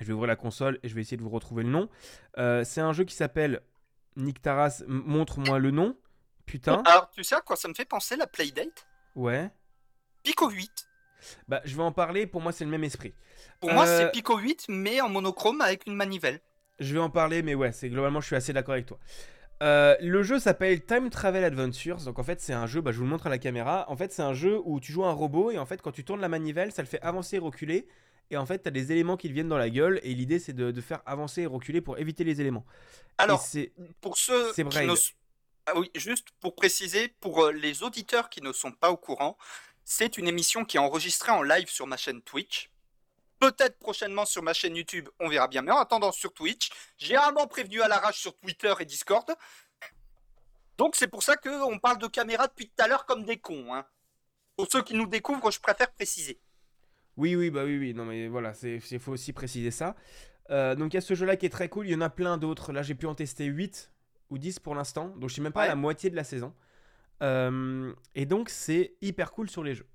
Je 0.00 0.04
vais 0.04 0.12
ouvrir 0.12 0.28
la 0.28 0.36
console 0.36 0.78
et 0.82 0.88
je 0.88 0.94
vais 0.94 1.00
essayer 1.00 1.16
de 1.16 1.22
vous 1.22 1.30
retrouver 1.30 1.62
le 1.62 1.70
nom. 1.70 1.88
Euh, 2.38 2.64
c'est 2.64 2.80
un 2.80 2.92
jeu 2.92 3.04
qui 3.04 3.14
s'appelle 3.14 3.62
Nick 4.16 4.42
Taras, 4.42 4.82
montre-moi 4.86 5.58
le 5.58 5.70
nom. 5.70 5.96
Putain. 6.44 6.82
Alors, 6.86 7.10
tu 7.10 7.24
sais 7.24 7.34
à 7.34 7.40
quoi 7.40 7.56
ça 7.56 7.68
me 7.68 7.74
fait 7.74 7.84
penser 7.84 8.16
la 8.16 8.26
Playdate? 8.26 8.86
Ouais. 9.14 9.50
Pico 10.22 10.48
8. 10.48 10.88
Bah, 11.48 11.60
je 11.64 11.74
vais 11.76 11.82
en 11.82 11.92
parler. 11.92 12.26
Pour 12.26 12.40
moi, 12.40 12.52
c'est 12.52 12.64
le 12.64 12.70
même 12.70 12.84
esprit. 12.84 13.14
Pour 13.60 13.72
moi, 13.72 13.86
c'est 13.86 14.10
Pico 14.12 14.38
8, 14.38 14.66
mais 14.68 15.00
en 15.00 15.08
monochrome 15.08 15.60
avec 15.60 15.86
une 15.86 15.94
manivelle. 15.94 16.40
Je 16.78 16.92
vais 16.92 17.00
en 17.00 17.10
parler, 17.10 17.42
mais 17.42 17.54
ouais, 17.54 17.72
c'est 17.72 17.88
globalement, 17.88 18.20
je 18.20 18.26
suis 18.26 18.36
assez 18.36 18.52
d'accord 18.52 18.74
avec 18.74 18.86
toi. 18.86 18.98
Euh, 19.62 19.96
le 20.00 20.22
jeu 20.22 20.38
s'appelle 20.38 20.84
Time 20.84 21.10
Travel 21.10 21.44
Adventures. 21.44 21.98
Donc 21.98 22.18
en 22.18 22.22
fait, 22.22 22.40
c'est 22.40 22.52
un 22.52 22.66
jeu, 22.66 22.80
bah, 22.80 22.92
je 22.92 22.98
vous 22.98 23.04
le 23.04 23.10
montre 23.10 23.26
à 23.26 23.30
la 23.30 23.38
caméra. 23.38 23.86
En 23.88 23.96
fait, 23.96 24.12
c'est 24.12 24.22
un 24.22 24.34
jeu 24.34 24.60
où 24.64 24.80
tu 24.80 24.92
joues 24.92 25.04
un 25.04 25.12
robot 25.12 25.50
et 25.50 25.58
en 25.58 25.66
fait, 25.66 25.80
quand 25.80 25.92
tu 25.92 26.04
tournes 26.04 26.20
la 26.20 26.28
manivelle, 26.28 26.72
ça 26.72 26.82
le 26.82 26.88
fait 26.88 27.00
avancer 27.02 27.36
et 27.36 27.38
reculer. 27.38 27.86
Et 28.30 28.36
en 28.36 28.44
fait, 28.44 28.62
tu 28.62 28.68
as 28.68 28.72
des 28.72 28.92
éléments 28.92 29.16
qui 29.16 29.28
te 29.28 29.32
viennent 29.32 29.48
dans 29.48 29.56
la 29.56 29.70
gueule. 29.70 30.00
Et 30.02 30.14
l'idée, 30.14 30.38
c'est 30.38 30.52
de, 30.52 30.72
de 30.72 30.80
faire 30.80 31.00
avancer 31.06 31.42
et 31.42 31.46
reculer 31.46 31.80
pour 31.80 31.98
éviter 31.98 32.24
les 32.24 32.40
éléments. 32.40 32.66
Alors, 33.18 33.40
c'est 33.40 33.72
pour 34.00 34.18
ceux 34.18 34.52
qui 34.52 34.64
ne 34.64 34.94
Ah 35.66 35.78
oui, 35.78 35.90
juste 35.94 36.28
pour 36.40 36.54
préciser, 36.54 37.08
pour 37.20 37.44
euh, 37.44 37.52
les 37.52 37.82
auditeurs 37.82 38.28
qui 38.28 38.42
ne 38.42 38.52
sont 38.52 38.72
pas 38.72 38.90
au 38.90 38.96
courant, 38.96 39.36
c'est 39.84 40.18
une 40.18 40.28
émission 40.28 40.64
qui 40.64 40.76
est 40.76 40.80
enregistrée 40.80 41.32
en 41.32 41.42
live 41.42 41.68
sur 41.68 41.86
ma 41.86 41.96
chaîne 41.96 42.20
Twitch. 42.22 42.70
Peut-être 43.38 43.78
prochainement 43.78 44.24
sur 44.24 44.42
ma 44.42 44.52
chaîne 44.54 44.76
YouTube, 44.76 45.08
on 45.20 45.28
verra 45.28 45.48
bien. 45.48 45.62
Mais 45.62 45.72
en 45.72 45.78
attendant 45.78 46.12
sur 46.12 46.32
Twitch, 46.32 46.70
généralement 46.96 47.46
prévenu 47.46 47.82
à 47.82 47.88
l'arrache 47.88 48.18
sur 48.18 48.34
Twitter 48.36 48.72
et 48.80 48.84
Discord. 48.84 49.26
Donc 50.78 50.96
c'est 50.96 51.08
pour 51.08 51.22
ça 51.22 51.36
qu'on 51.36 51.78
parle 51.78 51.98
de 51.98 52.06
caméra 52.06 52.46
depuis 52.46 52.68
tout 52.68 52.82
à 52.82 52.88
l'heure 52.88 53.06
comme 53.06 53.24
des 53.24 53.38
cons. 53.38 53.74
hein. 53.74 53.86
Pour 54.56 54.66
ceux 54.70 54.82
qui 54.82 54.94
nous 54.94 55.06
découvrent, 55.06 55.50
je 55.50 55.60
préfère 55.60 55.92
préciser. 55.92 56.40
Oui, 57.16 57.34
oui, 57.34 57.50
bah 57.50 57.64
oui, 57.64 57.78
oui. 57.78 57.94
Non, 57.94 58.04
mais 58.04 58.28
voilà, 58.28 58.52
c'est 58.54 58.80
il 58.90 58.98
faut 58.98 59.12
aussi 59.12 59.32
préciser 59.32 59.70
ça. 59.70 59.96
Euh, 60.50 60.74
donc, 60.74 60.92
il 60.92 60.96
y 60.96 60.98
a 60.98 61.02
ce 61.02 61.14
jeu-là 61.14 61.36
qui 61.36 61.46
est 61.46 61.50
très 61.50 61.68
cool. 61.68 61.86
Il 61.86 61.92
y 61.92 61.94
en 61.94 62.00
a 62.00 62.10
plein 62.10 62.36
d'autres. 62.38 62.72
Là, 62.72 62.82
j'ai 62.82 62.94
pu 62.94 63.06
en 63.06 63.14
tester 63.14 63.46
8 63.46 63.90
ou 64.30 64.38
10 64.38 64.58
pour 64.60 64.74
l'instant. 64.74 65.08
Donc, 65.16 65.28
je 65.28 65.34
suis 65.34 65.42
même 65.42 65.52
pas 65.52 65.62
à 65.62 65.68
la 65.68 65.76
moitié 65.76 66.10
de 66.10 66.16
la 66.16 66.24
saison. 66.24 66.54
Euh, 67.22 67.92
et 68.14 68.26
donc, 68.26 68.50
c'est 68.50 68.94
hyper 69.00 69.32
cool 69.32 69.48
sur 69.48 69.64
les 69.64 69.74
jeux. 69.74 69.86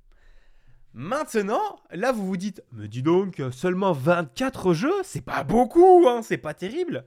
Maintenant, 0.94 1.80
là, 1.92 2.12
vous 2.12 2.26
vous 2.26 2.38
dites, 2.38 2.62
mais 2.74 2.88
dis 2.88 3.02
donc, 3.02 3.42
seulement 3.52 3.94
24 3.94 4.74
jeux, 4.74 5.04
c'est 5.04 5.22
pas 5.22 5.44
beaucoup, 5.44 6.06
hein, 6.08 6.22
c'est 6.22 6.38
pas 6.38 6.54
terrible. 6.54 7.06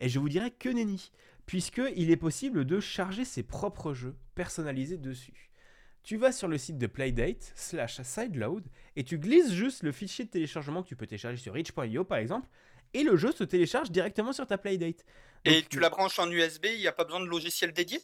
Et 0.00 0.08
je 0.08 0.18
vous 0.18 0.28
dirais 0.28 0.50
que 0.50 0.68
nenni, 0.70 1.10
puisque 1.44 1.82
il 1.96 2.10
est 2.10 2.16
possible 2.16 2.64
de 2.64 2.80
charger 2.80 3.24
ses 3.24 3.42
propres 3.42 3.92
jeux 3.92 4.16
personnalisés 4.34 4.96
dessus. 4.96 5.50
Tu 6.02 6.16
vas 6.16 6.32
sur 6.32 6.48
le 6.48 6.56
site 6.56 6.78
de 6.78 6.86
Playdate 6.86 7.52
slash 7.56 8.00
sideload 8.00 8.64
et 8.94 9.04
tu 9.04 9.18
glisses 9.18 9.52
juste 9.52 9.82
le 9.82 9.92
fichier 9.92 10.24
de 10.24 10.30
téléchargement 10.30 10.82
que 10.82 10.88
tu 10.88 10.96
peux 10.96 11.06
télécharger 11.06 11.36
sur 11.36 11.52
Rich.io 11.52 12.04
par 12.04 12.18
exemple, 12.18 12.48
et 12.94 13.02
le 13.02 13.16
jeu 13.16 13.32
se 13.32 13.44
télécharge 13.44 13.90
directement 13.90 14.32
sur 14.32 14.46
ta 14.46 14.56
Playdate. 14.56 15.04
Et 15.44 15.62
tu 15.62 15.78
la 15.80 15.90
branches 15.90 16.18
en 16.18 16.30
USB, 16.30 16.66
il 16.72 16.78
n'y 16.78 16.86
a 16.86 16.92
pas 16.92 17.04
besoin 17.04 17.20
de 17.20 17.26
logiciel 17.26 17.72
dédié? 17.72 18.00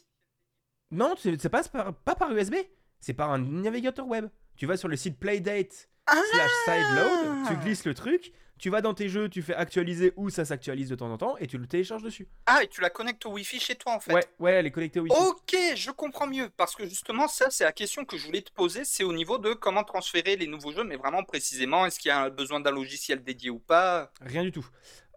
Non, 0.91 1.15
c'est 1.17 1.41
c'est 1.41 1.49
pas, 1.49 1.63
par- 1.63 1.95
pas 1.95 2.15
par 2.15 2.31
USB, 2.31 2.55
c'est 2.99 3.13
par 3.13 3.31
un 3.31 3.39
navigateur 3.39 4.05
web. 4.07 4.27
Tu 4.55 4.65
vas 4.65 4.77
sur 4.77 4.87
le 4.87 4.95
site 4.95 5.19
Playdate 5.19 5.89
slash 6.07 6.51
sideload, 6.65 7.47
tu 7.47 7.55
glisses 7.57 7.85
le 7.85 7.93
truc, 7.93 8.33
tu 8.59 8.69
vas 8.69 8.81
dans 8.81 8.93
tes 8.93 9.09
jeux, 9.09 9.29
tu 9.29 9.41
fais 9.41 9.55
actualiser 9.55 10.13
ou 10.15 10.29
ça 10.29 10.45
s'actualise 10.45 10.89
de 10.89 10.95
temps 10.95 11.11
en 11.11 11.17
temps 11.17 11.37
et 11.37 11.47
tu 11.47 11.57
le 11.57 11.65
télécharges 11.67 12.03
dessus. 12.03 12.27
Ah, 12.45 12.61
et 12.63 12.67
tu 12.67 12.81
la 12.81 12.89
connectes 12.89 13.25
au 13.25 13.31
Wi-Fi 13.31 13.59
chez 13.59 13.75
toi 13.75 13.93
en 13.93 13.99
fait 13.99 14.13
Ouais, 14.13 14.25
ouais, 14.39 14.51
elle 14.53 14.65
est 14.67 14.71
connectée 14.71 14.99
au 14.99 15.03
Wi-Fi. 15.03 15.17
Ok, 15.17 15.55
je 15.75 15.91
comprends 15.91 16.27
mieux. 16.27 16.49
Parce 16.55 16.75
que 16.75 16.85
justement, 16.87 17.27
ça, 17.27 17.49
c'est 17.49 17.63
la 17.63 17.71
question 17.71 18.05
que 18.05 18.17
je 18.17 18.25
voulais 18.25 18.41
te 18.41 18.51
poser. 18.51 18.85
C'est 18.85 19.03
au 19.03 19.13
niveau 19.13 19.37
de 19.37 19.53
comment 19.53 19.83
transférer 19.83 20.35
les 20.35 20.47
nouveaux 20.47 20.71
jeux, 20.71 20.83
mais 20.83 20.97
vraiment 20.97 21.23
précisément, 21.23 21.85
est-ce 21.85 21.99
qu'il 21.99 22.09
y 22.09 22.11
a 22.11 22.29
besoin 22.29 22.59
d'un 22.59 22.71
logiciel 22.71 23.23
dédié 23.23 23.49
ou 23.49 23.59
pas? 23.59 24.11
Rien 24.21 24.43
du 24.43 24.51
tout. 24.51 24.65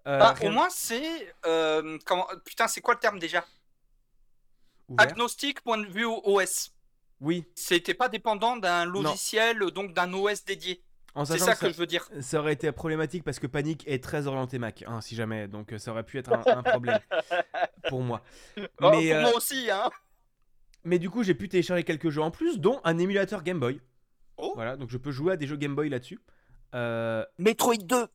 Euh, 0.07 0.19
Bah, 0.19 0.33
rien 0.33 0.51
Au 0.51 0.53
moins, 0.55 0.71
c'est. 0.71 1.35
euh, 1.47 1.99
comment... 2.07 2.27
Putain, 2.45 2.69
c'est 2.69 2.81
quoi 2.81 2.95
le 2.95 3.01
terme 3.01 3.19
déjà? 3.19 3.45
Ouvert. 4.89 5.09
Agnostique, 5.09 5.61
point 5.63 5.79
de 5.79 5.87
vue 5.87 6.05
OS. 6.07 6.73
Oui, 7.21 7.45
C'était 7.55 7.95
pas 7.95 8.09
dépendant 8.09 8.57
d'un 8.57 8.85
logiciel, 8.85 9.59
donc 9.73 9.95
d'un 9.95 10.13
OS 10.13 10.45
dédié. 10.45 10.83
C'est 11.25 11.39
ça 11.39 11.55
que 11.55 11.71
je 11.71 11.77
veux 11.77 11.87
dire. 11.87 12.07
ça 12.21 12.41
aurait 12.41 12.53
été 12.53 12.71
problématique 12.73 13.25
parce 13.25 13.39
que 13.39 13.47
Panic 13.47 13.85
est 13.87 14.05
très 14.05 14.27
orienté 14.27 14.59
Mac, 14.59 14.85
hein, 14.87 15.01
si 15.01 15.15
jamais, 15.15 15.49
donc 15.49 15.73
euh, 15.73 15.79
ça 15.79 15.93
aurait 15.93 16.03
pu 16.03 16.19
être 16.19 16.31
un, 16.33 16.43
un 16.47 16.63
problème 16.63 16.99
pour 17.89 18.03
moi. 18.03 18.23
Oh, 18.59 18.61
Mais, 18.61 18.69
pour 18.81 18.91
euh, 18.93 19.21
moi 19.23 19.35
aussi, 19.35 19.71
hein. 19.71 19.89
mais 20.85 20.99
du 20.99 21.09
coup, 21.09 21.23
j'ai 21.23 21.35
pu 21.35 21.49
télécharger 21.49 21.85
quelques 21.85 22.11
jeux 22.11 22.21
en 22.21 22.31
plus, 22.31 22.59
dont 22.61 22.83
un 22.85 22.99
émulateur 22.99 23.43
Game 23.43 23.59
Boy. 23.59 23.81
Oh. 24.37 24.53
Voilà, 24.57 24.77
donc 24.77 24.91
je 24.91 24.99
peux 24.99 25.11
jouer 25.11 25.33
à 25.33 25.37
des 25.39 25.47
jeux 25.47 25.57
Game 25.57 25.75
Boy 25.75 25.89
là-dessus. 25.89 26.21
Euh, 26.75 27.25
Metroid 27.39 27.77
2. 27.77 28.07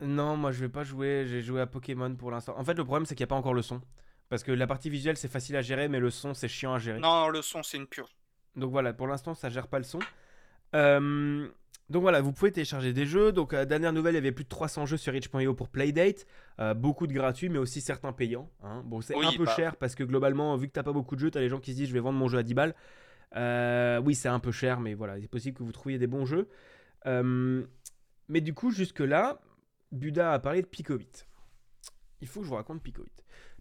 non, 0.00 0.38
moi 0.38 0.50
je 0.50 0.60
vais 0.60 0.70
pas 0.70 0.84
jouer, 0.84 1.26
j'ai 1.26 1.42
joué 1.42 1.60
à 1.60 1.66
Pokémon 1.66 2.14
pour 2.16 2.30
l'instant. 2.30 2.54
En 2.56 2.64
fait, 2.64 2.74
le 2.74 2.84
problème 2.84 3.04
c'est 3.04 3.14
qu'il 3.14 3.24
n'y 3.24 3.28
a 3.28 3.34
pas 3.34 3.36
encore 3.36 3.52
le 3.54 3.62
son. 3.62 3.82
Parce 4.34 4.42
que 4.42 4.50
la 4.50 4.66
partie 4.66 4.90
visuelle 4.90 5.16
c'est 5.16 5.28
facile 5.30 5.54
à 5.54 5.62
gérer, 5.62 5.86
mais 5.86 6.00
le 6.00 6.10
son 6.10 6.34
c'est 6.34 6.48
chiant 6.48 6.74
à 6.74 6.80
gérer. 6.80 6.98
Non, 6.98 7.28
le 7.28 7.40
son, 7.40 7.62
c'est 7.62 7.76
une 7.76 7.86
pure. 7.86 8.08
Donc 8.56 8.72
voilà, 8.72 8.92
pour 8.92 9.06
l'instant, 9.06 9.32
ça 9.32 9.48
gère 9.48 9.68
pas 9.68 9.78
le 9.78 9.84
son. 9.84 10.00
Euh, 10.74 11.46
donc 11.88 12.02
voilà, 12.02 12.20
vous 12.20 12.32
pouvez 12.32 12.50
télécharger 12.50 12.92
des 12.92 13.06
jeux. 13.06 13.30
Donc, 13.30 13.54
euh, 13.54 13.64
dernière 13.64 13.92
nouvelle, 13.92 14.14
il 14.14 14.16
y 14.16 14.18
avait 14.18 14.32
plus 14.32 14.42
de 14.42 14.48
300 14.48 14.86
jeux 14.86 14.96
sur 14.96 15.12
Rich.io 15.12 15.54
pour 15.54 15.68
Playdate. 15.68 16.26
Euh, 16.58 16.74
beaucoup 16.74 17.06
de 17.06 17.12
gratuits, 17.12 17.48
mais 17.48 17.58
aussi 17.60 17.80
certains 17.80 18.12
payants. 18.12 18.50
hein. 18.64 18.82
Bon, 18.86 19.00
c'est 19.00 19.14
Oui, 19.14 19.24
un 19.24 19.36
peu 19.36 19.44
bah. 19.44 19.54
cher 19.54 19.76
parce 19.76 19.94
que 19.94 20.02
globalement, 20.02 20.56
vu 20.56 20.66
que 20.66 20.72
t'as 20.72 20.82
pas 20.82 20.92
beaucoup 20.92 21.14
de 21.14 21.20
jeux, 21.20 21.30
t'as 21.30 21.38
les 21.38 21.48
gens 21.48 21.60
qui 21.60 21.70
se 21.70 21.76
disent 21.76 21.88
je 21.90 21.94
vais 21.94 22.00
vendre 22.00 22.18
mon 22.18 22.26
jeu 22.26 22.38
à 22.38 22.42
10 22.42 22.54
balles. 22.54 22.74
Oui, 24.04 24.16
c'est 24.16 24.28
un 24.28 24.40
peu 24.40 24.50
cher, 24.50 24.80
mais 24.80 24.94
voilà, 24.94 25.16
il 25.16 25.24
est 25.26 25.28
possible 25.28 25.56
que 25.56 25.62
vous 25.62 25.70
trouviez 25.70 25.98
des 25.98 26.08
bons 26.08 26.26
jeux. 26.26 26.48
Mais 27.06 28.40
du 28.40 28.52
coup, 28.52 28.72
jusque-là, 28.72 29.40
Buda 29.92 30.32
a 30.32 30.40
parlé 30.40 30.60
de 30.60 30.66
Pico 30.66 30.94
8. 30.96 31.28
Il 32.20 32.26
faut 32.26 32.40
que 32.40 32.46
je 32.46 32.50
vous 32.50 32.56
raconte 32.56 32.82
Pico 32.82 33.04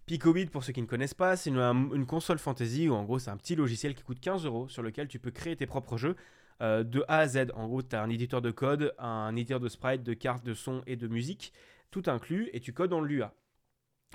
8. 0.08 0.14
Pico 0.14 0.34
8, 0.34 0.52
pour 0.52 0.64
ceux 0.64 0.74
qui 0.74 0.82
ne 0.82 0.88
connaissent 0.88 1.14
pas, 1.14 1.36
c'est 1.36 1.50
une, 1.50 2.06
console 2.06 2.38
fantasy 2.38 2.90
où 2.90 2.94
en 2.94 3.04
gros 3.04 3.20
c'est 3.20 3.32
un 3.32 3.38
petit 3.38 3.56
logiciel 3.56 3.96
qui 3.96 4.04
coûte 4.04 4.20
15 4.20 4.46
euros 4.46 4.68
sur 4.68 4.84
lequel 4.84 5.08
tu 5.08 5.20
peux 5.20 5.32
créer 5.32 5.56
tes 5.56 5.66
propres 5.66 5.98
jeux 5.98 6.16
euh, 6.62 6.84
de 6.84 7.04
A 7.08 7.20
à 7.20 7.28
Z. 7.28 7.48
En 7.56 7.68
gros, 7.68 7.82
tu 7.82 7.96
as 7.96 8.02
un 8.02 8.10
éditeur 8.10 8.42
de 8.42 8.52
code, 8.52 8.94
un 9.00 9.36
éditeur 9.36 9.60
de 9.60 9.70
sprite, 9.70 10.04
de 10.04 10.14
cartes, 10.14 10.46
de 10.46 10.54
son 10.54 10.84
et 10.88 10.96
de 10.96 11.08
musique, 11.08 11.54
tout 11.92 12.04
inclus, 12.08 12.50
et 12.54 12.60
tu 12.60 12.74
codes 12.74 12.90
dans 12.90 13.02
l'UA. 13.02 13.34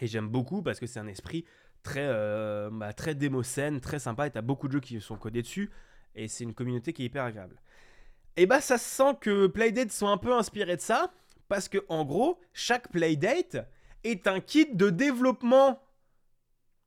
Et 0.01 0.07
j'aime 0.07 0.29
beaucoup 0.29 0.63
parce 0.63 0.79
que 0.79 0.87
c'est 0.87 1.01
un 1.01 1.09
esprit 1.09 1.45
très, 1.83 2.07
euh, 2.07 2.71
bah, 2.73 2.93
très 2.93 3.99
sympa, 3.99 4.27
et 4.27 4.31
tu 4.31 4.39
as 4.39 4.43
beaucoup 4.43 4.69
de 4.69 4.73
jeux 4.73 4.81
qui 4.81 5.01
sont 5.01 5.17
codés 5.17 5.43
dessus, 5.43 5.71
et 6.15 6.29
c'est 6.29 6.45
une 6.45 6.55
communauté 6.55 6.93
qui 6.93 7.03
est 7.03 7.07
hyper 7.07 7.25
agréable. 7.25 7.61
Et 8.37 8.47
bah 8.47 8.61
ça 8.61 8.79
se 8.79 8.85
sent 8.85 9.17
que 9.21 9.49
Playdate 9.49 9.91
sont 9.91 10.07
un 10.07 10.17
peu 10.17 10.33
inspirés 10.33 10.77
de 10.77 10.81
ça, 10.81 11.13
parce 11.49 11.69
que 11.69 11.79
en 11.89 12.05
gros, 12.05 12.39
chaque 12.53 12.91
Playdate 12.93 13.57
est 14.05 14.27
un 14.27 14.41
kit 14.41 14.69
de 14.75 14.91
développement. 14.91 15.83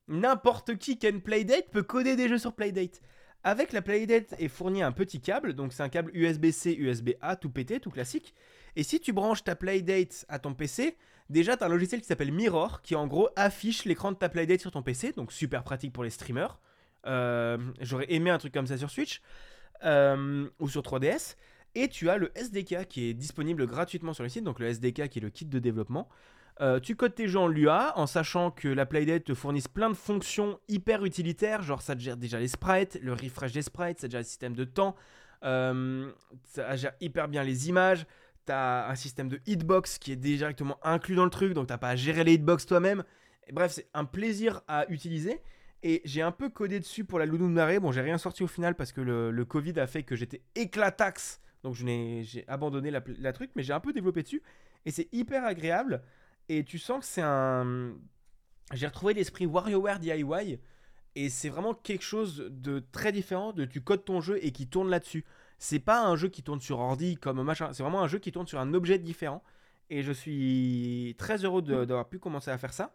N'importe 0.08 0.78
qui 0.78 0.94
une 1.04 1.22
Playdate 1.22 1.70
peut 1.72 1.84
coder 1.84 2.16
des 2.16 2.28
jeux 2.28 2.38
sur 2.38 2.54
Playdate. 2.54 3.02
Avec 3.44 3.72
la 3.72 3.82
Playdate 3.82 4.36
est 4.40 4.48
fourni 4.48 4.84
un 4.84 4.92
petit 4.92 5.20
câble, 5.20 5.54
donc 5.54 5.74
c'est 5.74 5.82
un 5.82 5.90
câble 5.90 6.12
USB-C, 6.14 6.76
USB-A, 6.78 7.36
tout 7.38 7.50
pété, 7.50 7.80
tout 7.80 7.90
classique. 7.90 8.36
Et 8.76 8.84
si 8.84 9.00
tu 9.00 9.14
branches 9.14 9.44
ta 9.44 9.56
Playdate 9.56 10.26
à 10.30 10.38
ton 10.38 10.54
PC, 10.54 10.96
déjà 11.30 11.58
tu 11.58 11.64
as 11.64 11.68
un 11.68 11.70
logiciel 11.70 12.02
qui 12.02 12.08
s'appelle 12.08 12.32
Mirror, 12.32 12.82
qui 12.82 12.96
en 12.96 13.08
gros 13.08 13.30
affiche 13.36 13.86
l'écran 13.86 14.12
de 14.12 14.18
ta 14.18 14.30
Playdate 14.30 14.62
sur 14.62 14.72
ton 14.72 14.84
PC, 14.84 15.14
donc 15.14 15.32
super 15.32 15.64
pratique 15.64 15.92
pour 15.92 16.04
les 16.04 16.12
streamers. 16.12 16.60
Euh, 17.08 17.58
J'aurais 17.80 18.12
aimé 18.14 18.30
un 18.30 18.38
truc 18.38 18.54
comme 18.54 18.68
ça 18.68 18.78
sur 18.78 18.92
Switch 18.92 19.22
euh, 19.84 20.48
ou 20.60 20.70
sur 20.70 20.82
3DS. 20.82 21.36
Et 21.74 21.88
tu 21.88 22.10
as 22.10 22.18
le 22.18 22.32
SDK 22.36 22.88
qui 22.88 23.10
est 23.10 23.14
disponible 23.14 23.66
gratuitement 23.66 24.14
sur 24.14 24.24
le 24.24 24.30
site, 24.30 24.44
donc 24.44 24.60
le 24.60 24.68
SDK 24.68 25.08
qui 25.08 25.20
est 25.20 25.22
le 25.22 25.30
kit 25.30 25.46
de 25.46 25.60
développement. 25.60 26.10
Euh, 26.60 26.80
tu 26.80 26.96
codes 26.96 27.16
tes 27.16 27.28
jeux 27.28 27.40
en 27.40 27.48
Lua 27.48 27.94
en 27.98 28.06
sachant 28.06 28.52
que 28.52 28.68
la 28.68 28.86
Playdate 28.86 29.24
te 29.24 29.34
fournisse 29.34 29.68
plein 29.68 29.90
de 29.90 29.96
fonctions 29.96 30.60
hyper 30.68 31.06
utilitaires, 31.06 31.62
genre 31.62 31.82
ça 31.82 31.98
gère 31.98 32.18
déjà 32.18 32.40
les 32.40 32.48
sprites, 32.48 33.00
le 33.02 33.14
refresh 33.14 33.52
des 33.52 33.62
sprites, 33.62 34.00
ça 34.00 34.08
te 34.08 34.12
gère 34.12 34.22
le 34.22 34.26
système 34.26 34.54
de 34.54 34.64
temps, 34.64 34.96
euh, 35.44 36.12
ça 36.44 36.76
gère 36.76 36.94
hyper 37.00 37.30
bien 37.30 37.44
les 37.44 37.70
images, 37.70 38.06
t'as 38.46 38.90
un 38.90 38.96
système 38.96 39.30
de 39.30 39.40
hitbox 39.48 39.98
qui 39.98 40.12
est 40.12 40.18
directement 40.18 40.78
inclus 40.84 41.16
dans 41.16 41.24
le 41.24 41.32
truc, 41.32 41.54
donc 41.54 41.68
t'as 41.68 41.78
pas 41.78 41.90
à 41.90 41.96
gérer 41.96 42.24
les 42.24 42.34
hitbox 42.34 42.66
toi-même. 42.66 43.04
Bref, 43.52 43.72
c'est 43.72 43.88
un 43.94 44.06
plaisir 44.06 44.62
à 44.68 44.86
utiliser. 44.90 45.42
Et 45.84 46.02
j'ai 46.06 46.22
un 46.22 46.32
peu 46.32 46.50
codé 46.50 46.80
dessus 46.80 47.06
pour 47.06 47.18
la 47.18 47.26
de 47.26 47.38
marée. 47.38 47.80
Bon, 47.80 47.92
j'ai 47.92 48.02
rien 48.02 48.18
sorti 48.18 48.44
au 48.44 48.48
final 48.48 48.76
parce 48.76 48.92
que 48.92 49.02
le, 49.02 49.46
Covid 49.46 49.80
a 49.80 49.88
fait 49.88 50.04
que 50.04 50.16
j'étais 50.16 50.42
éclatax. 50.56 51.42
Donc 51.64 51.76
j'ai 51.76 52.46
abandonné 52.48 52.92
la, 52.92 53.02
la 53.20 53.34
truc, 53.34 53.52
mais 53.56 53.64
j'ai 53.64 53.74
un 53.74 53.80
peu 53.80 53.94
développé 53.94 54.24
dessus. 54.24 54.44
Et 54.86 54.92
c'est 54.92 55.10
hyper 55.12 55.44
agréable. 55.44 56.04
Et 56.52 56.66
tu 56.66 56.80
sens 56.80 57.00
que 57.00 57.06
c'est 57.06 57.22
un. 57.22 57.94
J'ai 58.74 58.86
retrouvé 58.86 59.14
l'esprit 59.14 59.46
WarioWare 59.46 60.00
DIY. 60.00 60.60
Et 61.16 61.30
c'est 61.30 61.48
vraiment 61.48 61.74
quelque 61.74 62.04
chose 62.04 62.46
de 62.50 62.84
très 62.92 63.14
différent 63.14 63.54
de 63.54 63.64
tu 63.64 63.80
codes 63.80 64.04
ton 64.04 64.20
jeu 64.20 64.38
et 64.42 64.52
qui 64.52 64.68
tourne 64.68 64.90
là-dessus. 64.90 65.24
C'est 65.60 65.80
pas 65.80 66.06
un 66.06 66.18
jeu 66.18 66.28
qui 66.28 66.44
tourne 66.44 66.60
sur 66.60 66.80
ordi 66.80 67.16
comme 67.16 67.42
machin. 67.42 67.72
C'est 67.72 67.84
vraiment 67.84 68.02
un 68.02 68.08
jeu 68.10 68.20
qui 68.20 68.34
tourne 68.34 68.48
sur 68.48 68.60
un 68.60 68.74
objet 68.74 69.00
différent. 69.00 69.44
Et 69.90 70.04
je 70.04 70.12
suis 70.12 71.16
très 71.18 71.46
heureux 71.46 71.62
de- 71.62 71.86
d'avoir 71.86 72.10
pu 72.10 72.20
commencer 72.20 72.52
à 72.52 72.58
faire 72.58 72.74
ça. 72.74 72.94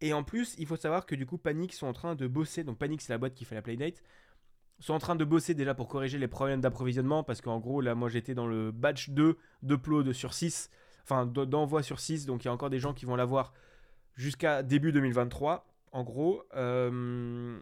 Et 0.00 0.12
en 0.12 0.22
plus, 0.22 0.54
il 0.58 0.66
faut 0.66 0.76
savoir 0.76 1.04
que 1.04 1.16
du 1.16 1.26
coup, 1.26 1.38
Panic 1.38 1.72
sont 1.72 1.88
en 1.88 1.92
train 1.92 2.14
de 2.14 2.28
bosser. 2.28 2.62
Donc, 2.62 2.78
Panic, 2.78 3.00
c'est 3.00 3.12
la 3.12 3.18
boîte 3.18 3.34
qui 3.34 3.44
fait 3.44 3.56
la 3.56 3.62
Playdate. 3.62 4.02
Sont 4.78 4.94
en 4.94 4.98
train 5.00 5.16
de 5.16 5.24
bosser 5.24 5.54
déjà 5.54 5.74
pour 5.74 5.88
corriger 5.88 6.18
les 6.18 6.28
problèmes 6.28 6.60
d'approvisionnement. 6.60 7.24
Parce 7.24 7.40
qu'en 7.40 7.58
gros, 7.58 7.80
là, 7.80 7.96
moi, 7.96 8.08
j'étais 8.08 8.34
dans 8.34 8.46
le 8.46 8.70
batch 8.70 9.10
2 9.10 9.36
d'upload 9.62 10.12
sur 10.12 10.32
6. 10.34 10.70
Enfin, 11.04 11.26
d'envoi 11.26 11.82
sur 11.82 12.00
6. 12.00 12.26
Donc, 12.26 12.44
il 12.44 12.48
y 12.48 12.50
a 12.50 12.52
encore 12.52 12.70
des 12.70 12.78
gens 12.80 12.94
qui 12.94 13.04
vont 13.06 13.16
l'avoir 13.16 13.52
jusqu'à 14.16 14.62
début 14.62 14.92
2023. 14.92 15.66
En 15.92 16.02
gros. 16.02 16.42
Euh, 16.56 17.58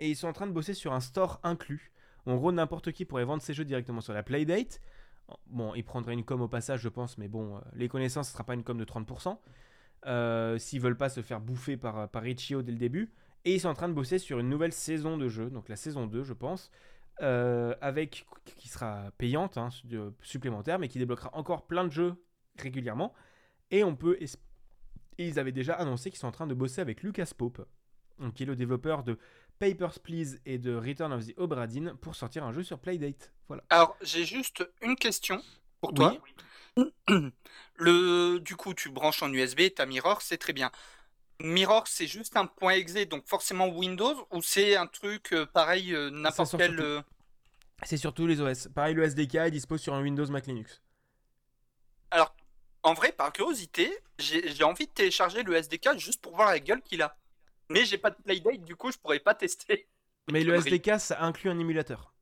Et 0.00 0.10
ils 0.10 0.16
sont 0.16 0.28
en 0.28 0.32
train 0.34 0.46
de 0.46 0.52
bosser 0.52 0.74
sur 0.74 0.92
un 0.92 1.00
store 1.00 1.40
inclus. 1.42 1.90
En 2.26 2.36
gros, 2.36 2.52
n'importe 2.52 2.92
qui 2.92 3.04
pourrait 3.04 3.24
vendre 3.24 3.42
ses 3.42 3.54
jeux 3.54 3.64
directement 3.64 4.00
sur 4.00 4.12
la 4.12 4.22
Playdate. 4.22 4.80
Bon, 5.46 5.74
ils 5.74 5.84
prendraient 5.84 6.12
une 6.14 6.24
com 6.24 6.40
au 6.42 6.48
passage, 6.48 6.80
je 6.80 6.88
pense, 6.88 7.18
mais 7.18 7.28
bon, 7.28 7.56
euh, 7.56 7.60
les 7.74 7.88
connaissances, 7.88 8.28
ce 8.28 8.32
sera 8.34 8.44
pas 8.44 8.54
une 8.54 8.62
com 8.62 8.76
de 8.78 8.84
30%. 8.84 9.40
euh, 10.06 10.58
S'ils 10.58 10.80
veulent 10.80 10.96
pas 10.96 11.08
se 11.08 11.22
faire 11.22 11.40
bouffer 11.40 11.76
par, 11.76 12.08
par 12.10 12.26
Itch.io 12.26 12.62
dès 12.62 12.72
le 12.72 12.78
début. 12.78 13.10
Et 13.44 13.54
ils 13.54 13.60
sont 13.60 13.68
en 13.68 13.74
train 13.74 13.88
de 13.88 13.94
bosser 13.94 14.18
sur 14.18 14.38
une 14.38 14.48
nouvelle 14.48 14.72
saison 14.72 15.16
de 15.16 15.28
jeu, 15.28 15.50
donc 15.50 15.68
la 15.68 15.76
saison 15.76 16.06
2, 16.06 16.24
je 16.24 16.32
pense, 16.32 16.70
euh, 17.22 17.74
avec 17.80 18.26
qui 18.44 18.68
sera 18.68 19.10
payante, 19.18 19.56
hein, 19.56 19.68
supplémentaire, 20.20 20.78
mais 20.78 20.88
qui 20.88 20.98
débloquera 20.98 21.30
encore 21.32 21.66
plein 21.66 21.84
de 21.84 21.92
jeux 21.92 22.14
régulièrement. 22.60 23.14
Et 23.70 23.84
on 23.84 23.96
peut. 23.96 24.16
Et 24.20 24.26
ils 25.18 25.38
avaient 25.38 25.52
déjà 25.52 25.74
annoncé 25.74 26.10
qu'ils 26.10 26.18
sont 26.18 26.26
en 26.28 26.32
train 26.32 26.46
de 26.46 26.54
bosser 26.54 26.80
avec 26.80 27.02
Lucas 27.02 27.30
Pope, 27.36 27.66
qui 28.34 28.42
est 28.42 28.46
le 28.46 28.56
développeur 28.56 29.02
de 29.02 29.18
Papers, 29.58 29.98
Please 30.00 30.38
et 30.44 30.58
de 30.58 30.74
Return 30.74 31.12
of 31.12 31.26
the 31.26 31.32
Obra 31.38 31.66
Dinn 31.66 31.94
pour 32.00 32.14
sortir 32.14 32.44
un 32.44 32.52
jeu 32.52 32.62
sur 32.62 32.78
Playdate. 32.78 33.32
Voilà. 33.48 33.64
Alors, 33.70 33.96
j'ai 34.02 34.24
juste 34.24 34.68
une 34.82 34.96
question 34.96 35.42
pour 35.80 35.94
toi. 35.94 36.16
Le, 37.76 38.38
du 38.40 38.56
coup, 38.56 38.74
tu 38.74 38.90
branches 38.90 39.22
en 39.22 39.32
USB, 39.32 39.60
ta 39.74 39.86
Mirror, 39.86 40.20
c'est 40.22 40.38
très 40.38 40.52
bien. 40.52 40.70
Mirror, 41.40 41.86
c'est 41.86 42.06
juste 42.06 42.36
un 42.36 42.46
point 42.46 42.72
exe, 42.72 42.94
donc 43.08 43.26
forcément 43.26 43.68
Windows, 43.68 44.26
ou 44.32 44.42
c'est 44.42 44.76
un 44.76 44.86
truc 44.86 45.32
euh, 45.32 45.46
pareil, 45.46 45.94
euh, 45.94 46.10
n'importe 46.10 46.56
quel. 46.56 46.80
euh, 46.80 47.02
C'est 47.82 47.96
sur 47.98 48.14
tous 48.14 48.26
les 48.26 48.40
OS. 48.40 48.68
Pareil, 48.74 48.94
le 48.94 49.04
SDK 49.04 49.34
est 49.36 49.50
dispo 49.50 49.76
sur 49.78 49.94
un 49.94 50.02
Windows 50.02 50.26
Mac 50.28 50.46
Linux. 50.46 50.82
Alors, 52.10 52.34
en 52.86 52.94
vrai, 52.94 53.10
par 53.10 53.32
curiosité, 53.32 53.92
j'ai 54.18 54.62
envie 54.62 54.86
de 54.86 54.92
télécharger 54.92 55.42
le 55.42 55.54
SDK 55.56 55.98
juste 55.98 56.22
pour 56.22 56.36
voir 56.36 56.50
la 56.50 56.60
gueule 56.60 56.80
qu'il 56.82 57.02
a. 57.02 57.16
Mais 57.68 57.84
j'ai 57.84 57.98
pas 57.98 58.10
de 58.10 58.16
Playdate, 58.24 58.64
du 58.64 58.76
coup, 58.76 58.92
je 58.92 58.96
pourrais 58.98 59.18
pas 59.18 59.34
tester. 59.34 59.88
Mais 60.30 60.44
le. 60.44 60.54
SDK, 60.54 61.00
ça 61.00 61.20
inclut 61.24 61.50
un 61.50 61.58
émulateur. 61.58 62.14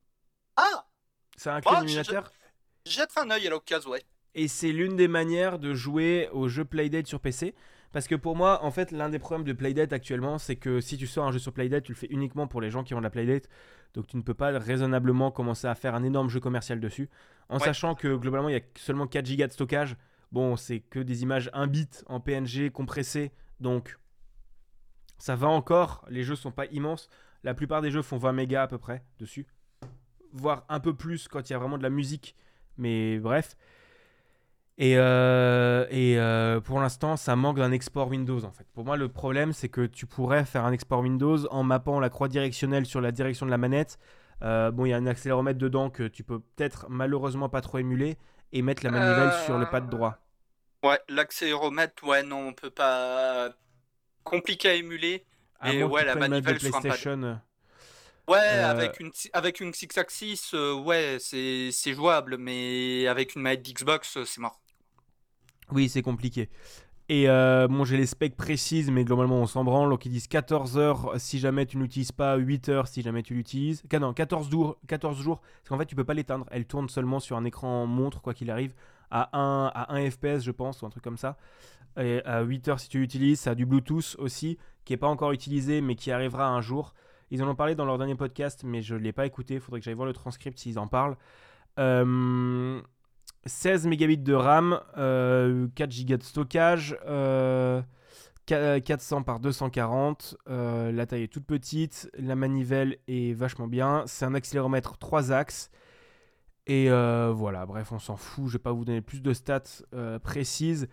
Ah 0.56 0.86
Ça 1.36 1.54
inclut 1.54 1.74
Ah, 1.76 1.80
un 1.80 1.86
émulateur. 1.86 2.32
Jette 2.86 3.10
un 3.18 3.30
œil 3.30 3.46
à 3.46 3.50
l'occasion, 3.50 3.90
ouais. 3.90 4.02
Et 4.34 4.48
c'est 4.48 4.72
l'une 4.72 4.96
des 4.96 5.06
manières 5.06 5.58
de 5.58 5.74
jouer 5.74 6.30
au 6.32 6.48
jeu 6.48 6.64
Playdate 6.64 7.06
sur 7.06 7.20
PC. 7.20 7.54
Parce 7.92 8.08
que 8.08 8.14
pour 8.14 8.34
moi, 8.34 8.64
en 8.64 8.70
fait, 8.70 8.90
l'un 8.90 9.10
des 9.10 9.18
problèmes 9.18 9.46
de 9.46 9.52
Playdate 9.52 9.92
actuellement, 9.92 10.38
c'est 10.38 10.56
que 10.56 10.80
si 10.80 10.96
tu 10.96 11.06
sors 11.06 11.26
un 11.26 11.30
jeu 11.30 11.38
sur 11.38 11.52
Playdate, 11.52 11.84
tu 11.84 11.92
le 11.92 11.96
fais 11.98 12.08
uniquement 12.08 12.46
pour 12.48 12.62
les 12.62 12.70
gens 12.70 12.84
qui 12.84 12.94
ont 12.94 12.98
de 12.98 13.04
la 13.04 13.10
Playdate. 13.10 13.48
Donc 13.92 14.06
tu 14.06 14.16
ne 14.16 14.22
peux 14.22 14.34
pas 14.34 14.58
raisonnablement 14.58 15.30
commencer 15.30 15.66
à 15.66 15.74
faire 15.74 15.94
un 15.94 16.02
énorme 16.02 16.30
jeu 16.30 16.40
commercial 16.40 16.80
dessus. 16.80 17.10
En 17.50 17.58
Ouais. 17.58 17.64
sachant 17.64 17.94
que 17.94 18.16
globalement, 18.16 18.48
il 18.48 18.54
y 18.54 18.58
a 18.58 18.62
seulement 18.76 19.06
4 19.06 19.36
Go 19.36 19.46
de 19.46 19.52
stockage. 19.52 19.96
Bon, 20.34 20.56
c'est 20.56 20.80
que 20.80 20.98
des 20.98 21.22
images 21.22 21.48
1 21.52 21.68
bit 21.68 22.02
en 22.08 22.18
PNG 22.18 22.68
compressées. 22.72 23.30
Donc 23.60 24.00
ça 25.16 25.36
va 25.36 25.46
encore. 25.46 26.04
Les 26.08 26.24
jeux 26.24 26.34
sont 26.34 26.50
pas 26.50 26.66
immenses. 26.66 27.08
La 27.44 27.54
plupart 27.54 27.82
des 27.82 27.92
jeux 27.92 28.02
font 28.02 28.18
20 28.18 28.32
mégas 28.32 28.64
à 28.64 28.66
peu 28.66 28.76
près 28.76 29.04
dessus. 29.20 29.46
Voire 30.32 30.64
un 30.68 30.80
peu 30.80 30.92
plus 30.92 31.28
quand 31.28 31.48
il 31.48 31.52
y 31.52 31.54
a 31.54 31.58
vraiment 31.60 31.78
de 31.78 31.84
la 31.84 31.90
musique. 31.90 32.34
Mais 32.78 33.20
bref. 33.20 33.54
Et, 34.76 34.98
euh, 34.98 35.86
euh, 35.92 36.60
pour 36.60 36.80
l'instant, 36.80 37.16
ça 37.16 37.36
manque 37.36 37.58
d'un 37.58 37.70
export 37.70 38.08
Windows 38.08 38.42
en 38.44 38.50
fait. 38.50 38.66
Pour 38.74 38.84
moi, 38.84 38.96
le 38.96 39.06
problème, 39.08 39.52
c'est 39.52 39.68
que 39.68 39.86
tu 39.86 40.04
pourrais 40.04 40.44
faire 40.44 40.64
un 40.64 40.72
export 40.72 40.98
Windows 40.98 41.46
en 41.52 41.62
mappant 41.62 42.00
la 42.00 42.10
croix 42.10 42.26
directionnelle 42.26 42.86
sur 42.86 43.00
la 43.00 43.12
direction 43.12 43.46
de 43.46 43.52
la 43.52 43.58
manette. 43.58 44.00
Euh, 44.42 44.72
bon, 44.72 44.84
il 44.84 44.88
y 44.88 44.94
a 44.94 44.96
un 44.96 45.06
accéléromètre 45.06 45.60
dedans 45.60 45.90
que 45.90 46.08
tu 46.08 46.24
peux 46.24 46.40
peut-être 46.40 46.86
malheureusement 46.88 47.48
pas 47.48 47.60
trop 47.60 47.78
émuler 47.78 48.18
et 48.50 48.62
mettre 48.62 48.82
la 48.82 48.90
manivelle 48.90 49.30
sur 49.44 49.58
le 49.58 49.66
pad 49.66 49.88
droit. 49.88 50.23
Ouais, 50.84 51.00
l'accéléromètre, 51.08 52.04
ouais, 52.04 52.22
non, 52.22 52.48
on 52.48 52.52
peut 52.52 52.70
pas. 52.70 53.50
Compliqué 54.22 54.68
à 54.68 54.74
émuler. 54.74 55.24
À 55.60 55.72
que 55.72 55.82
ouais, 55.84 56.04
la 56.04 56.14
manivelle 56.14 56.60
sur 56.60 56.76
un 56.76 56.82
pad. 56.82 56.98
Euh, 57.06 57.34
Ouais, 58.26 58.38
Euh, 58.38 58.70
avec 58.70 59.00
une 59.00 59.10
avec 59.34 59.60
une 59.60 59.74
six 59.74 59.88
axis, 59.98 60.52
euh, 60.54 60.74
ouais, 60.74 61.18
c'est 61.20 61.70
c'est 61.72 61.92
jouable, 61.94 62.38
mais 62.38 63.06
avec 63.06 63.34
une 63.34 63.42
manette 63.42 63.62
d'Xbox, 63.62 64.16
euh, 64.16 64.24
c'est 64.24 64.40
mort. 64.40 64.60
Oui, 65.72 65.88
c'est 65.88 66.02
compliqué. 66.02 66.48
Et 67.08 67.28
euh, 67.28 67.68
bon, 67.68 67.84
j'ai 67.84 67.98
les 67.98 68.06
specs 68.06 68.36
précises, 68.36 68.90
mais 68.90 69.04
globalement, 69.04 69.36
on 69.36 69.46
s'en 69.46 69.64
branle. 69.64 69.90
Donc, 69.90 70.06
ils 70.06 70.10
disent 70.10 70.26
14 70.28 70.78
heures 70.78 71.12
si 71.18 71.38
jamais 71.38 71.66
tu 71.66 71.76
n'utilises 71.76 72.12
pas, 72.12 72.36
8 72.36 72.68
heures 72.70 72.88
si 72.88 73.02
jamais 73.02 73.22
tu 73.22 73.34
l'utilises. 73.34 73.82
Non, 74.00 74.14
14 74.14 74.50
jours, 74.50 74.78
14 74.88 75.20
jours, 75.20 75.40
parce 75.40 75.68
qu'en 75.68 75.78
fait, 75.78 75.86
tu 75.86 75.96
peux 75.96 76.04
pas 76.04 76.14
l'éteindre. 76.14 76.46
Elle 76.50 76.64
tourne 76.66 76.88
seulement 76.88 77.20
sur 77.20 77.36
un 77.36 77.44
écran 77.44 77.86
montre, 77.86 78.22
quoi 78.22 78.32
qu'il 78.34 78.50
arrive, 78.50 78.74
à 79.22 79.38
1, 79.38 79.70
à 79.74 79.94
1 79.94 80.10
FPS, 80.10 80.40
je 80.42 80.50
pense, 80.50 80.82
ou 80.82 80.86
un 80.86 80.90
truc 80.90 81.04
comme 81.04 81.16
ça. 81.18 81.36
Et 81.96 82.20
à 82.24 82.42
8 82.42 82.68
heures 82.68 82.80
si 82.80 82.88
tu 82.88 82.98
l'utilises. 82.98 83.40
Ça 83.40 83.50
a 83.52 83.54
du 83.54 83.64
Bluetooth 83.66 84.16
aussi, 84.18 84.58
qui 84.84 84.92
est 84.92 84.96
pas 84.96 85.06
encore 85.08 85.30
utilisé, 85.32 85.80
mais 85.80 85.94
qui 85.94 86.10
arrivera 86.10 86.48
un 86.48 86.60
jour. 86.60 86.92
Ils 87.30 87.42
en 87.42 87.48
ont 87.48 87.54
parlé 87.54 87.74
dans 87.74 87.84
leur 87.84 87.96
dernier 87.98 88.16
podcast, 88.16 88.62
mais 88.64 88.82
je 88.82 88.94
ne 88.94 89.00
l'ai 89.00 89.12
pas 89.12 89.26
écouté. 89.26 89.54
Il 89.54 89.60
faudrait 89.60 89.80
que 89.80 89.84
j'aille 89.84 89.94
voir 89.94 90.06
le 90.06 90.12
transcript 90.12 90.58
s'ils 90.58 90.78
en 90.78 90.88
parlent. 90.88 91.16
Euh, 91.78 92.80
16 93.46 93.86
mégabits 93.86 94.18
de 94.18 94.34
RAM, 94.34 94.80
euh, 94.96 95.68
4 95.74 96.04
Go 96.06 96.16
de 96.16 96.22
stockage, 96.22 96.96
euh, 97.06 97.82
qua- 98.46 98.80
400 98.80 99.22
par 99.22 99.38
240. 99.40 100.36
euh, 100.48 100.90
la 100.92 101.06
taille 101.06 101.24
est 101.24 101.28
toute 101.32 101.44
petite, 101.46 102.10
la 102.18 102.36
manivelle 102.36 102.98
est 103.08 103.34
vachement 103.34 103.66
bien. 103.68 104.02
C'est 104.06 104.24
un 104.24 104.34
accéléromètre 104.34 104.96
3 104.98 105.30
axes. 105.32 105.70
Et 106.66 106.90
euh, 106.90 107.30
voilà, 107.32 107.66
bref, 107.66 107.92
on 107.92 107.98
s'en 107.98 108.16
fout. 108.16 108.46
Je 108.48 108.54
vais 108.54 108.62
pas 108.62 108.72
vous 108.72 108.84
donner 108.84 109.02
plus 109.02 109.20
de 109.22 109.32
stats 109.32 109.62
euh, 109.92 110.18
précises. 110.18 110.88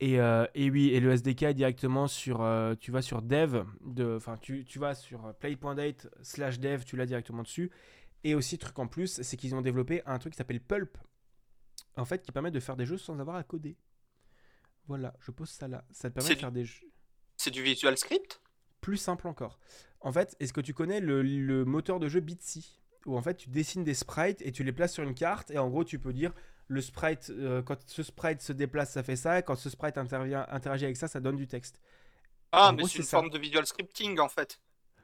Et, 0.00 0.18
euh, 0.20 0.46
et 0.54 0.68
oui, 0.70 0.88
et 0.88 1.00
le 1.00 1.12
SDK 1.12 1.42
est 1.42 1.54
directement 1.54 2.08
sur, 2.08 2.44
tu 2.80 2.90
vas 2.90 3.02
sur 3.02 3.22
dev, 3.22 3.62
de- 3.82 4.16
enfin 4.16 4.36
tu, 4.36 4.64
tu 4.64 4.80
vas 4.80 4.94
sur 4.96 5.32
play.date 5.38 6.08
slash 6.22 6.58
dev, 6.58 6.82
tu 6.84 6.96
l'as 6.96 7.06
directement 7.06 7.42
dessus. 7.42 7.70
Et 8.24 8.34
aussi, 8.34 8.58
truc 8.58 8.76
en 8.80 8.88
plus, 8.88 9.20
c'est 9.22 9.36
qu'ils 9.36 9.54
ont 9.54 9.60
développé 9.60 10.02
un 10.06 10.18
truc 10.18 10.32
qui 10.32 10.38
s'appelle 10.38 10.60
Pulp, 10.60 10.98
en 11.96 12.04
fait, 12.04 12.22
qui 12.22 12.32
permet 12.32 12.50
de 12.50 12.58
faire 12.58 12.76
des 12.76 12.86
jeux 12.86 12.98
sans 12.98 13.18
avoir 13.20 13.36
à 13.36 13.44
coder. 13.44 13.76
Voilà, 14.88 15.14
je 15.20 15.30
pose 15.30 15.50
ça 15.50 15.68
là. 15.68 15.84
Ça 15.92 16.10
te 16.10 16.14
permet 16.14 16.28
de 16.34 16.40
faire 16.40 16.52
des 16.52 16.64
jeux 16.64 16.90
C'est 17.36 17.50
du 17.52 17.62
Visual 17.62 17.96
Script? 17.96 18.40
Plus 18.80 18.96
simples 18.96 19.28
encore. 19.28 19.60
En 20.00 20.10
fait, 20.10 20.34
est-ce 20.40 20.52
que 20.52 20.60
tu 20.60 20.74
connais 20.74 20.98
le, 21.00 21.22
le 21.22 21.64
moteur 21.64 22.00
de 22.00 22.08
jeu 22.08 22.18
Bitsy? 22.18 22.81
Où 23.06 23.16
en 23.16 23.22
fait, 23.22 23.34
tu 23.36 23.48
dessines 23.50 23.84
des 23.84 23.94
sprites 23.94 24.40
et 24.42 24.52
tu 24.52 24.62
les 24.64 24.72
places 24.72 24.92
sur 24.94 25.02
une 25.04 25.14
carte, 25.14 25.50
et 25.50 25.58
en 25.58 25.68
gros, 25.68 25.84
tu 25.84 25.98
peux 25.98 26.12
dire 26.12 26.32
le 26.68 26.80
sprite, 26.80 27.30
euh, 27.30 27.62
quand 27.62 27.76
ce 27.86 28.02
sprite 28.02 28.40
se 28.40 28.52
déplace, 28.52 28.92
ça 28.92 29.02
fait 29.02 29.16
ça, 29.16 29.38
et 29.38 29.42
quand 29.42 29.56
ce 29.56 29.68
sprite 29.70 29.98
intervient, 29.98 30.46
interagit 30.50 30.84
avec 30.84 30.96
ça, 30.96 31.08
ça 31.08 31.20
donne 31.20 31.36
du 31.36 31.46
texte. 31.46 31.80
Ah, 32.52 32.68
En 32.68 32.72
mais 32.72 32.84
c'est 32.86 32.98
une 32.98 33.04
ça. 33.04 33.18
forme 33.18 33.30
de 33.30 33.38
Visual 33.38 33.66
Scripting 33.66 34.18
en 34.20 34.28
fait. 34.28 34.60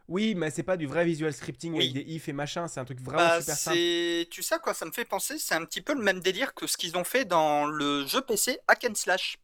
Oui, 0.08 0.34
mais 0.34 0.50
c'est 0.50 0.62
pas 0.62 0.78
du 0.78 0.86
vrai 0.86 1.04
visual 1.04 1.34
scripting 1.34 1.74
Oui. 1.74 1.90
avec 1.90 1.92
des 1.92 2.12
if 2.14 2.28
et 2.28 2.32
machin, 2.32 2.66
c'est 2.66 2.80
un 2.80 2.84
truc 2.86 2.98
vraiment 3.00 3.18
Bah, 3.18 3.40
super 3.40 3.56
simple. 3.58 3.76
c'est, 3.76 4.28
tu 4.30 4.42
sais 4.42 4.58
quoi 4.58 4.72
ça 4.72 4.86
me 4.86 4.90
fait 4.92 5.04
penser? 5.04 5.38
C'est 5.38 5.54
un 5.54 5.64
petit 5.66 5.82
peu 5.82 5.92
le 5.94 6.02
même 6.02 6.20
délire 6.20 6.54
que 6.54 6.66
ce 6.66 6.78
qu'ils 6.78 6.96
ont 6.96 7.04
fait 7.04 7.26
dans 7.26 7.66
le 7.66 8.06
jeu 8.06 8.22
PC 8.22 8.58
Hack 8.68 8.86
and 8.88 8.94
Slash. 8.94 9.36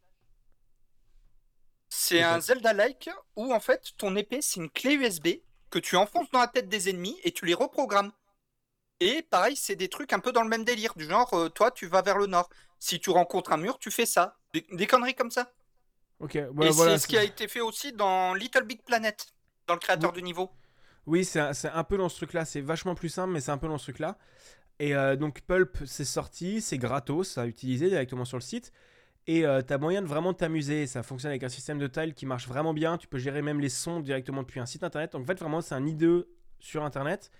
C'est 1.89 2.21
un. 2.21 2.39
Zelda-like 2.41 3.09
où 3.35 3.53
en 3.53 3.59
fait 3.59 3.91
ton 3.97 4.15
épée 4.15 4.41
c'est 4.41 4.59
une 4.59 4.69
clé 4.69 4.95
USB 4.95 5.27
que 5.69 5.79
tu 5.79 5.95
enfonces 5.95 6.29
dans 6.31 6.39
la 6.39 6.47
tête 6.47 6.67
des 6.69 6.89
ennemis 6.89 7.17
et 7.23 7.31
tu 7.31 7.45
les 7.45 7.53
reprogrammes. 7.53 8.11
Et 8.99 9.21
pareil, 9.23 9.55
c'est 9.55 9.75
des 9.75 9.89
trucs 9.89 10.13
un 10.13 10.19
peu 10.19 10.31
dans 10.31 10.43
le 10.43 10.49
même 10.49 10.63
délire, 10.63 10.93
du 10.95 11.05
genre 11.05 11.33
euh, 11.33 11.49
toi 11.49 11.71
tu 11.71 11.87
vas 11.87 12.01
vers 12.01 12.17
le 12.17 12.27
nord. 12.27 12.49
Si 12.79 12.99
tu 12.99 13.09
rencontres 13.09 13.51
un 13.51 13.57
mur, 13.57 13.77
tu 13.77 13.91
fais 13.91 14.05
ça. 14.05 14.37
Des, 14.53 14.65
des 14.71 14.87
conneries 14.87 15.15
comme 15.15 15.31
ça. 15.31 15.51
Ok, 16.19 16.35
et 16.35 16.45
ouais, 16.45 16.69
voilà. 16.69 16.93
c'est 16.93 17.03
ce 17.03 17.07
qui 17.07 17.17
a 17.17 17.23
été 17.23 17.47
fait 17.47 17.59
aussi 17.59 17.91
dans 17.91 18.33
Little 18.33 18.63
Big 18.63 18.81
Planet, 18.83 19.33
dans 19.67 19.73
le 19.73 19.79
créateur 19.79 20.13
du 20.13 20.23
niveau. 20.23 20.49
Oui, 21.07 21.25
c'est 21.25 21.39
un, 21.39 21.83
peu 21.83 21.97
dans 21.97 22.09
ce 22.09 22.15
truc-là. 22.15 22.45
C'est 22.45 22.61
vachement 22.61 22.95
plus 22.95 23.09
simple, 23.09 23.33
mais 23.33 23.41
c'est 23.41 23.51
un 23.51 23.57
peu 23.57 23.67
dans 23.67 23.77
ce 23.77 23.83
truc-là. 23.83 24.17
Et 24.79 24.95
euh, 24.95 25.15
donc 25.15 25.41
Pulp, 25.41 25.77
c'est 25.85 26.05
sorti, 26.05 26.61
c'est 26.61 26.77
gratos 26.77 27.37
à 27.37 27.45
utiliser 27.45 27.89
directement 27.89 28.25
sur 28.25 28.37
le 28.37 28.41
site. 28.41 28.71
Et 29.27 29.41
tu 29.41 29.73
as 29.73 29.77
moyen 29.77 30.01
de 30.01 30.07
vraiment 30.07 30.33
t'amuser. 30.33 30.87
Ça 30.87 31.03
fonctionne 31.03 31.29
avec 31.31 31.43
un 31.43 31.49
système 31.49 31.79
de 31.79 31.87
tile 31.87 32.13
qui 32.13 32.25
marche 32.25 32.47
vraiment 32.47 32.73
bien. 32.73 32.97
Tu 32.97 33.07
peux 33.07 33.17
gérer 33.17 33.41
même 33.41 33.59
les 33.59 33.69
sons 33.69 33.99
directement 33.99 34.41
depuis 34.41 34.59
un 34.59 34.65
site 34.65 34.83
internet. 34.83 35.11
Donc 35.11 35.23
en 35.23 35.25
fait, 35.25 35.39
vraiment, 35.39 35.61
c'est 35.61 35.75
un 35.75 35.85
IDE 35.85 36.27
sur 36.59 36.83
internet. 36.83 37.31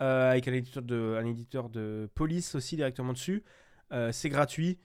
Avec 0.00 0.48
un 0.48 0.52
éditeur, 0.52 1.68
de, 1.68 2.10
police 2.14 2.54
aussi 2.54 2.76
directement 2.76 3.12
dessus. 3.12 3.44
c'est 4.12 4.28
gratuit. 4.28 4.78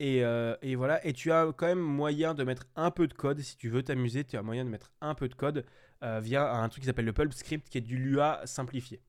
Et, 0.00 0.22
et, 0.62 0.74
voilà, 0.74 1.04
et 1.06 1.12
tu 1.12 1.30
as 1.30 1.52
quand 1.56 1.66
même 1.66 1.78
moyen 1.78 2.34
de 2.34 2.42
mettre 2.44 2.64
un 2.76 2.90
peu 2.90 3.06
de 3.06 3.14
code. 3.14 3.40
Si 3.40 3.56
tu 3.56 3.68
veux 3.68 3.82
t'amuser, 3.82 4.24
tu 4.24 4.36
as 4.36 4.42
moyen 4.42 4.64
de 4.64 4.70
mettre 4.70 4.92
un 5.00 5.14
peu 5.14 5.28
de 5.28 5.34
code 5.34 5.64
via 6.02 6.52
un 6.52 6.68
truc 6.68 6.82
qui 6.82 6.86
s'appelle 6.86 7.04
le 7.04 7.12
Pulp 7.12 7.32
Script, 7.32 7.68
qui 7.68 7.78
est 7.78 7.82
du 7.82 7.98
Lua 7.98 8.40
simplifié. 8.44 9.00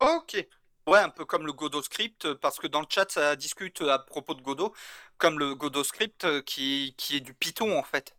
Ok. 0.00 0.46
Ouais, 0.86 1.00
un 1.00 1.10
peu 1.10 1.24
comme 1.24 1.44
le 1.44 1.52
Godot 1.52 1.82
Script, 1.82 2.32
parce 2.34 2.58
que 2.58 2.66
dans 2.66 2.80
le 2.80 2.86
chat, 2.88 3.10
ça 3.10 3.36
discute 3.36 3.82
à 3.82 3.98
propos 3.98 4.34
de 4.34 4.40
Godot, 4.40 4.72
comme 5.18 5.38
le 5.38 5.54
Godot 5.54 5.84
Script 5.84 6.44
qui 6.44 6.94
est 7.10 7.20
du 7.20 7.34
Python 7.34 7.78
en 7.78 7.82
fait. 7.82 8.17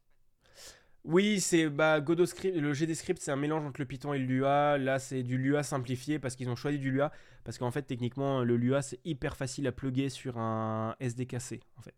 Oui, 1.06 1.40
c'est 1.40 1.70
bah, 1.70 2.02
Godot 2.02 2.26
Script, 2.26 2.56
le 2.56 2.74
GD 2.74 2.94
Script, 2.94 3.22
c'est 3.22 3.32
un 3.32 3.38
mélange 3.38 3.66
entre 3.66 3.80
le 3.80 3.86
Python 3.86 4.14
et 4.14 4.20
le 4.20 4.26
Lua. 4.26 4.78
Là, 4.78 5.00
c'est 5.00 5.24
du 5.24 5.38
Lua 5.38 5.64
simplifié 5.64 6.20
parce 6.20 6.36
qu'ils 6.36 6.50
ont 6.50 6.56
choisi 6.56 6.78
du 6.78 6.92
Lua. 6.92 7.12
Parce 7.44 7.58
qu'en 7.58 7.72
fait, 7.72 7.84
techniquement, 7.84 8.44
le 8.44 8.58
Lua, 8.58 8.82
c'est 8.82 9.00
hyper 9.06 9.38
facile 9.38 9.66
à 9.68 9.72
plugger 9.72 10.10
sur 10.10 10.38
un 10.38 10.96
SDKC 11.00 11.62
en 11.78 11.82
fait. 11.82 11.96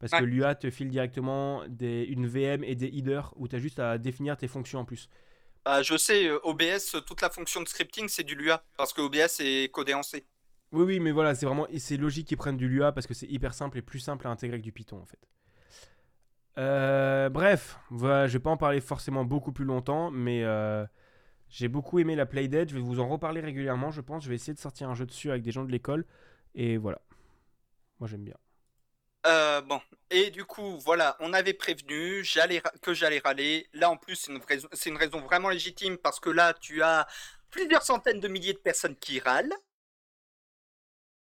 Parce 0.00 0.12
que 0.12 0.24
Lua 0.24 0.54
te 0.54 0.70
file 0.70 0.88
directement 0.88 1.62
des, 1.68 2.04
une 2.04 2.26
VM 2.26 2.64
et 2.64 2.74
des 2.74 2.86
headers 2.86 3.34
où 3.36 3.46
tu 3.46 3.56
as 3.56 3.58
juste 3.58 3.78
à 3.78 3.98
définir 3.98 4.36
tes 4.36 4.48
fonctions 4.48 4.80
en 4.80 4.84
plus. 4.84 5.08
Bah, 5.64 5.82
je 5.82 5.96
sais, 5.98 6.26
euh, 6.26 6.38
OBS, 6.42 6.96
toute 7.06 7.20
la 7.20 7.28
fonction 7.28 7.60
de 7.60 7.68
scripting, 7.68 8.08
c'est 8.08 8.24
du 8.24 8.34
Lua, 8.34 8.64
parce 8.78 8.94
que 8.94 9.02
OBS 9.02 9.40
est 9.40 9.70
codé 9.70 9.92
en 9.92 10.02
C. 10.02 10.24
Oui, 10.72 10.84
oui, 10.84 11.00
mais 11.00 11.10
voilà, 11.10 11.34
c'est 11.34 11.46
vraiment 11.46 11.66
c'est 11.78 11.96
logique 11.98 12.28
qu'ils 12.28 12.38
prennent 12.38 12.56
du 12.56 12.68
Lua 12.68 12.92
parce 12.92 13.06
que 13.06 13.14
c'est 13.14 13.26
hyper 13.26 13.52
simple 13.54 13.78
et 13.78 13.82
plus 13.82 13.98
simple 13.98 14.26
à 14.26 14.30
intégrer 14.30 14.58
que 14.58 14.64
du 14.64 14.72
Python 14.72 14.98
en 15.00 15.04
fait. 15.04 15.18
Euh, 16.58 17.28
bref, 17.28 17.78
voilà, 17.90 18.26
je 18.26 18.34
vais 18.34 18.42
pas 18.42 18.50
en 18.50 18.56
parler 18.56 18.80
forcément 18.80 19.24
beaucoup 19.24 19.52
plus 19.52 19.64
longtemps, 19.64 20.10
mais 20.10 20.44
euh, 20.44 20.84
j'ai 21.48 21.68
beaucoup 21.68 21.98
aimé 21.98 22.16
la 22.16 22.26
Playdead. 22.26 22.68
Je 22.70 22.74
vais 22.74 22.80
vous 22.80 23.00
en 23.00 23.08
reparler 23.08 23.40
régulièrement, 23.40 23.90
je 23.90 24.00
pense. 24.00 24.24
Je 24.24 24.28
vais 24.28 24.34
essayer 24.34 24.54
de 24.54 24.58
sortir 24.58 24.88
un 24.88 24.94
jeu 24.94 25.06
dessus 25.06 25.30
avec 25.30 25.42
des 25.42 25.52
gens 25.52 25.64
de 25.64 25.70
l'école. 25.70 26.06
Et 26.54 26.76
voilà. 26.76 27.00
Moi 27.98 28.08
j'aime 28.08 28.24
bien. 28.24 28.36
Euh, 29.26 29.60
bon, 29.60 29.80
et 30.10 30.30
du 30.30 30.44
coup, 30.44 30.78
voilà, 30.78 31.16
on 31.20 31.34
avait 31.34 31.52
prévenu 31.52 32.24
j'allais 32.24 32.62
que 32.80 32.94
j'allais 32.94 33.20
râler. 33.22 33.68
Là, 33.74 33.90
en 33.90 33.96
plus, 33.96 34.16
c'est 34.16 34.32
une, 34.32 34.42
raison, 34.42 34.68
une 34.86 34.96
raison 34.96 35.20
vraiment 35.20 35.50
légitime 35.50 35.98
parce 35.98 36.20
que 36.20 36.30
là, 36.30 36.54
tu 36.54 36.82
as 36.82 37.06
plusieurs 37.50 37.82
centaines 37.82 38.20
de 38.20 38.28
milliers 38.28 38.54
de 38.54 38.58
personnes 38.58 38.96
qui 38.96 39.20
râlent. 39.20 39.54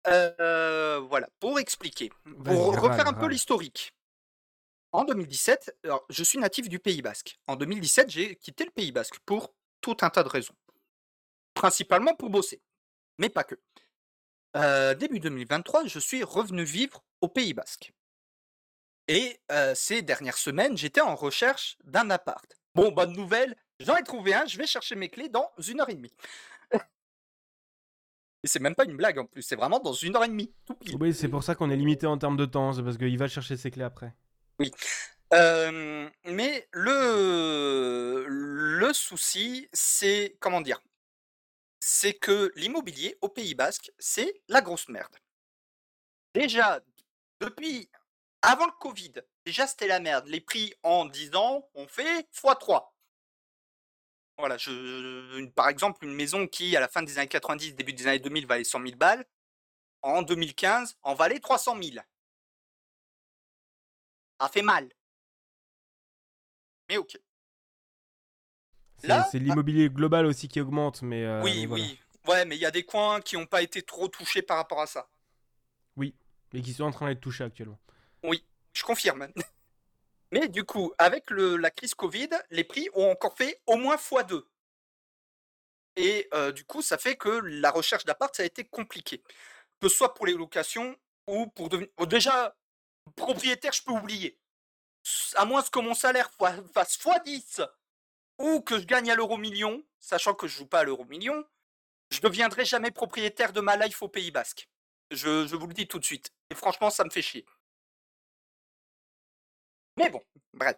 Euh, 0.08 1.00
voilà, 1.08 1.30
pour 1.40 1.60
expliquer, 1.60 2.12
pour 2.44 2.82
refaire 2.82 3.08
un 3.08 3.14
peu 3.14 3.28
l'historique. 3.28 3.94
En 4.94 5.06
2017, 5.06 5.76
alors, 5.84 6.06
je 6.10 6.24
suis 6.24 6.38
natif 6.38 6.70
du 6.70 6.78
Pays 6.78 7.02
Basque. 7.02 7.40
En 7.48 7.56
2017, 7.56 8.10
j'ai 8.12 8.36
quitté 8.36 8.64
le 8.64 8.72
Pays 8.72 8.92
Basque 8.92 9.18
pour 9.26 9.54
tout 9.82 9.98
un 10.02 10.10
tas 10.12 10.24
de 10.24 10.30
raisons. 10.30 10.56
Principalement 11.56 12.16
pour 12.16 12.30
bosser, 12.30 12.62
mais 13.18 13.30
pas 13.30 13.44
que. 13.44 13.56
Euh, 14.56 14.94
début 14.94 15.20
2023, 15.20 15.88
je 15.88 15.98
suis 15.98 16.24
revenu 16.24 16.64
vivre 16.64 17.04
au 17.22 17.28
Pays 17.28 17.56
Basque. 17.56 17.92
Et 19.08 19.40
ces 19.76 20.02
dernières 20.02 20.38
semaines, 20.38 20.78
j'étais 20.78 21.02
en 21.02 21.16
recherche 21.16 21.78
d'un 21.84 22.10
appart. 22.10 22.46
Bon, 22.76 22.92
bonne 22.92 23.14
nouvelle, 23.14 23.56
j'en 23.80 23.96
ai 23.98 24.04
trouvé 24.04 24.34
un, 24.34 24.46
je 24.46 24.58
vais 24.58 24.68
chercher 24.68 24.96
mes 24.96 25.10
clés 25.10 25.30
dans 25.30 25.52
une 25.68 25.82
heure 25.82 25.90
et 25.90 25.96
demie. 25.96 26.14
et 28.44 28.48
c'est 28.48 28.60
même 28.60 28.76
pas 28.76 28.86
une 28.86 28.96
blague 28.96 29.20
en 29.20 29.26
plus, 29.26 29.42
c'est 29.42 29.56
vraiment 29.56 29.80
dans 29.80 29.94
une 29.94 30.16
heure 30.16 30.24
et 30.24 30.30
demie. 30.30 30.54
Oui, 31.00 31.14
c'est 31.14 31.28
pour 31.28 31.44
ça 31.44 31.56
qu'on 31.56 31.70
est 31.70 31.76
limité 31.76 32.08
en 32.08 32.18
termes 32.18 32.38
de 32.38 32.46
temps, 32.46 32.74
c'est 32.74 32.84
parce 32.84 32.98
qu'il 32.98 33.18
va 33.18 33.28
chercher 33.28 33.58
ses 33.58 33.72
clés 33.72 33.84
après. 33.84 34.16
Oui. 34.60 34.72
mais 36.26 36.68
le, 36.72 38.26
le 38.28 38.94
souci, 38.94 39.68
c'est, 39.74 40.38
comment 40.40 40.62
dire, 40.62 40.80
c'est 41.80 42.14
que 42.14 42.52
l'immobilier 42.56 43.18
au 43.22 43.30
Pays 43.30 43.56
Basque, 43.56 43.92
c'est 44.00 44.42
la 44.48 44.62
grosse 44.62 44.88
merde. 44.90 45.16
Déjà, 46.34 46.82
depuis 47.40 47.90
avant 48.42 48.66
le 48.66 48.72
Covid, 48.80 49.14
déjà 49.46 49.68
c'était 49.68 49.88
la 49.88 50.00
merde. 50.00 50.28
Les 50.28 50.42
prix 50.42 50.74
en 50.84 51.06
10 51.06 51.36
ans 51.36 51.70
ont 51.76 51.88
fait 51.88 52.28
x3. 52.34 52.94
Voilà, 54.38 54.58
je, 54.58 55.46
par 55.52 55.70
exemple, 55.70 56.06
une 56.06 56.14
maison 56.14 56.48
qui, 56.48 56.76
à 56.76 56.80
la 56.80 56.88
fin 56.88 57.04
des 57.04 57.18
années 57.20 57.28
90, 57.28 57.76
début 57.76 57.94
des 57.94 58.08
années 58.08 58.20
2000, 58.20 58.48
valait 58.48 58.64
100 58.64 58.82
000 58.82 58.96
balles, 58.98 59.26
en 60.02 60.24
2015, 60.24 60.98
en 61.04 61.14
valait 61.14 61.40
300 61.40 61.78
000. 61.82 61.98
Ça 64.44 64.50
fait 64.50 64.62
mal. 64.62 64.90
Mais 66.90 66.98
ok. 66.98 67.18
Là, 69.04 69.26
c'est 69.32 69.40
l'immobilier 69.40 69.90
global 69.90 70.26
aussi 70.26 70.50
qui 70.50 70.60
augmente, 70.60 71.02
mais. 71.02 71.24
Euh, 71.24 71.42
oui, 71.44 71.66
oui. 71.66 71.98
Ouais, 72.28 72.44
mais 72.44 72.58
il 72.58 72.62
y 72.62 72.66
a 72.66 72.72
des 72.72 72.84
coins 72.84 73.22
qui 73.22 73.38
n'ont 73.38 73.46
pas 73.46 73.62
été 73.62 73.84
trop 73.84 74.10
touchés 74.10 74.42
par 74.42 74.58
rapport 74.58 74.82
à 74.82 74.86
ça. 74.86 75.10
Oui, 75.96 76.14
et 76.52 76.62
qui 76.62 76.74
sont 76.74 76.84
en 76.84 76.92
train 76.92 77.08
d'être 77.08 77.22
touchés 77.22 77.46
actuellement. 77.46 77.80
Oui, 78.22 78.46
je 78.74 78.84
confirme. 78.84 79.30
Mais 80.34 80.50
du 80.50 80.66
coup, 80.66 80.94
avec 80.98 81.30
le, 81.30 81.56
la 81.56 81.72
crise 81.72 81.96
Covid, 81.96 82.30
les 82.52 82.66
prix 82.66 82.90
ont 82.96 83.12
encore 83.12 83.38
fait 83.38 83.62
au 83.66 83.78
moins 83.78 83.96
x2. 83.96 84.44
Et 85.96 86.28
euh, 86.34 86.52
du 86.52 86.66
coup, 86.66 86.82
ça 86.82 86.98
fait 86.98 87.16
que 87.16 87.30
la 87.30 87.72
recherche 87.72 88.04
d'appart, 88.04 88.36
ça 88.36 88.44
a 88.44 88.46
été 88.46 88.66
compliqué. 88.66 89.24
Que 89.80 89.88
ce 89.88 89.96
soit 89.96 90.14
pour 90.14 90.26
les 90.26 90.34
locations 90.34 90.98
ou 91.28 91.48
pour 91.48 91.70
devenir. 91.70 91.88
Déjà, 92.08 92.54
propriétaire, 93.16 93.74
je 93.74 93.84
peux 93.84 93.92
oublier. 93.92 94.40
À 95.36 95.46
moins 95.46 95.62
que 95.62 95.80
mon 95.80 95.94
salaire 95.94 96.30
fasse 96.74 96.98
x10 96.98 97.68
ou 98.40 98.62
que 98.62 98.80
je 98.80 98.86
gagne 98.86 99.12
à 99.12 99.16
l'euro 99.16 99.38
million, 99.38 99.84
sachant 100.00 100.34
que 100.34 100.48
je 100.48 100.58
joue 100.58 100.66
pas 100.66 100.80
à 100.80 100.84
l'euro 100.84 101.06
million, 101.06 101.46
je 102.10 102.18
ne 102.18 102.24
deviendrai 102.24 102.66
jamais 102.66 102.92
propriétaire 102.92 103.54
de 103.54 103.62
ma 103.62 103.76
life 103.78 104.02
au 104.02 104.08
Pays 104.08 104.32
Basque. 104.32 104.70
Je, 105.12 105.56
vous 105.56 105.68
le 105.68 105.74
dis 105.74 105.88
tout 105.88 106.00
de 106.00 106.06
suite. 106.06 106.32
Et 106.50 106.56
franchement, 106.56 106.90
ça 106.90 107.04
me 107.04 107.10
fait 107.10 107.22
chier. 107.22 107.46
Mais 109.98 110.10
bon, 110.10 110.24
bref. 110.54 110.78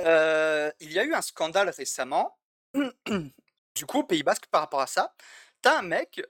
il 0.00 0.92
y 0.92 0.98
a 0.98 1.04
eu 1.04 1.14
un 1.14 1.22
scandale 1.22 1.70
récemment, 1.70 2.38
du 2.74 3.86
coup, 3.86 4.00
au 4.00 4.04
Pays 4.04 4.22
Basque, 4.22 4.46
par 4.46 4.60
rapport 4.60 4.80
à 4.80 4.86
ça. 4.86 5.14
T'as 5.62 5.78
un 5.78 5.82
mec 5.82 6.20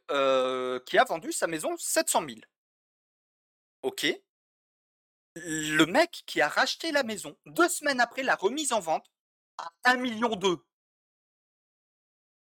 qui 0.87 0.99
a 0.99 1.05
vendu 1.05 1.33
sa 1.33 1.47
maison 1.47 1.77
700 1.77 2.27
000. 2.29 2.41
Ok. 3.83 4.07
Le 5.37 5.85
mec 5.87 6.25
qui 6.27 6.41
a 6.41 6.49
racheté 6.49 6.93
la 6.93 7.03
maison 7.03 7.37
deux 7.47 7.69
semaines 7.69 8.01
après 8.01 8.23
la 8.23 8.35
remise 8.35 8.73
en 8.73 8.81
vente 8.81 9.11
à 9.59 9.71
1 9.85 9.97
million 9.97 10.37
d'euros. 10.37 10.63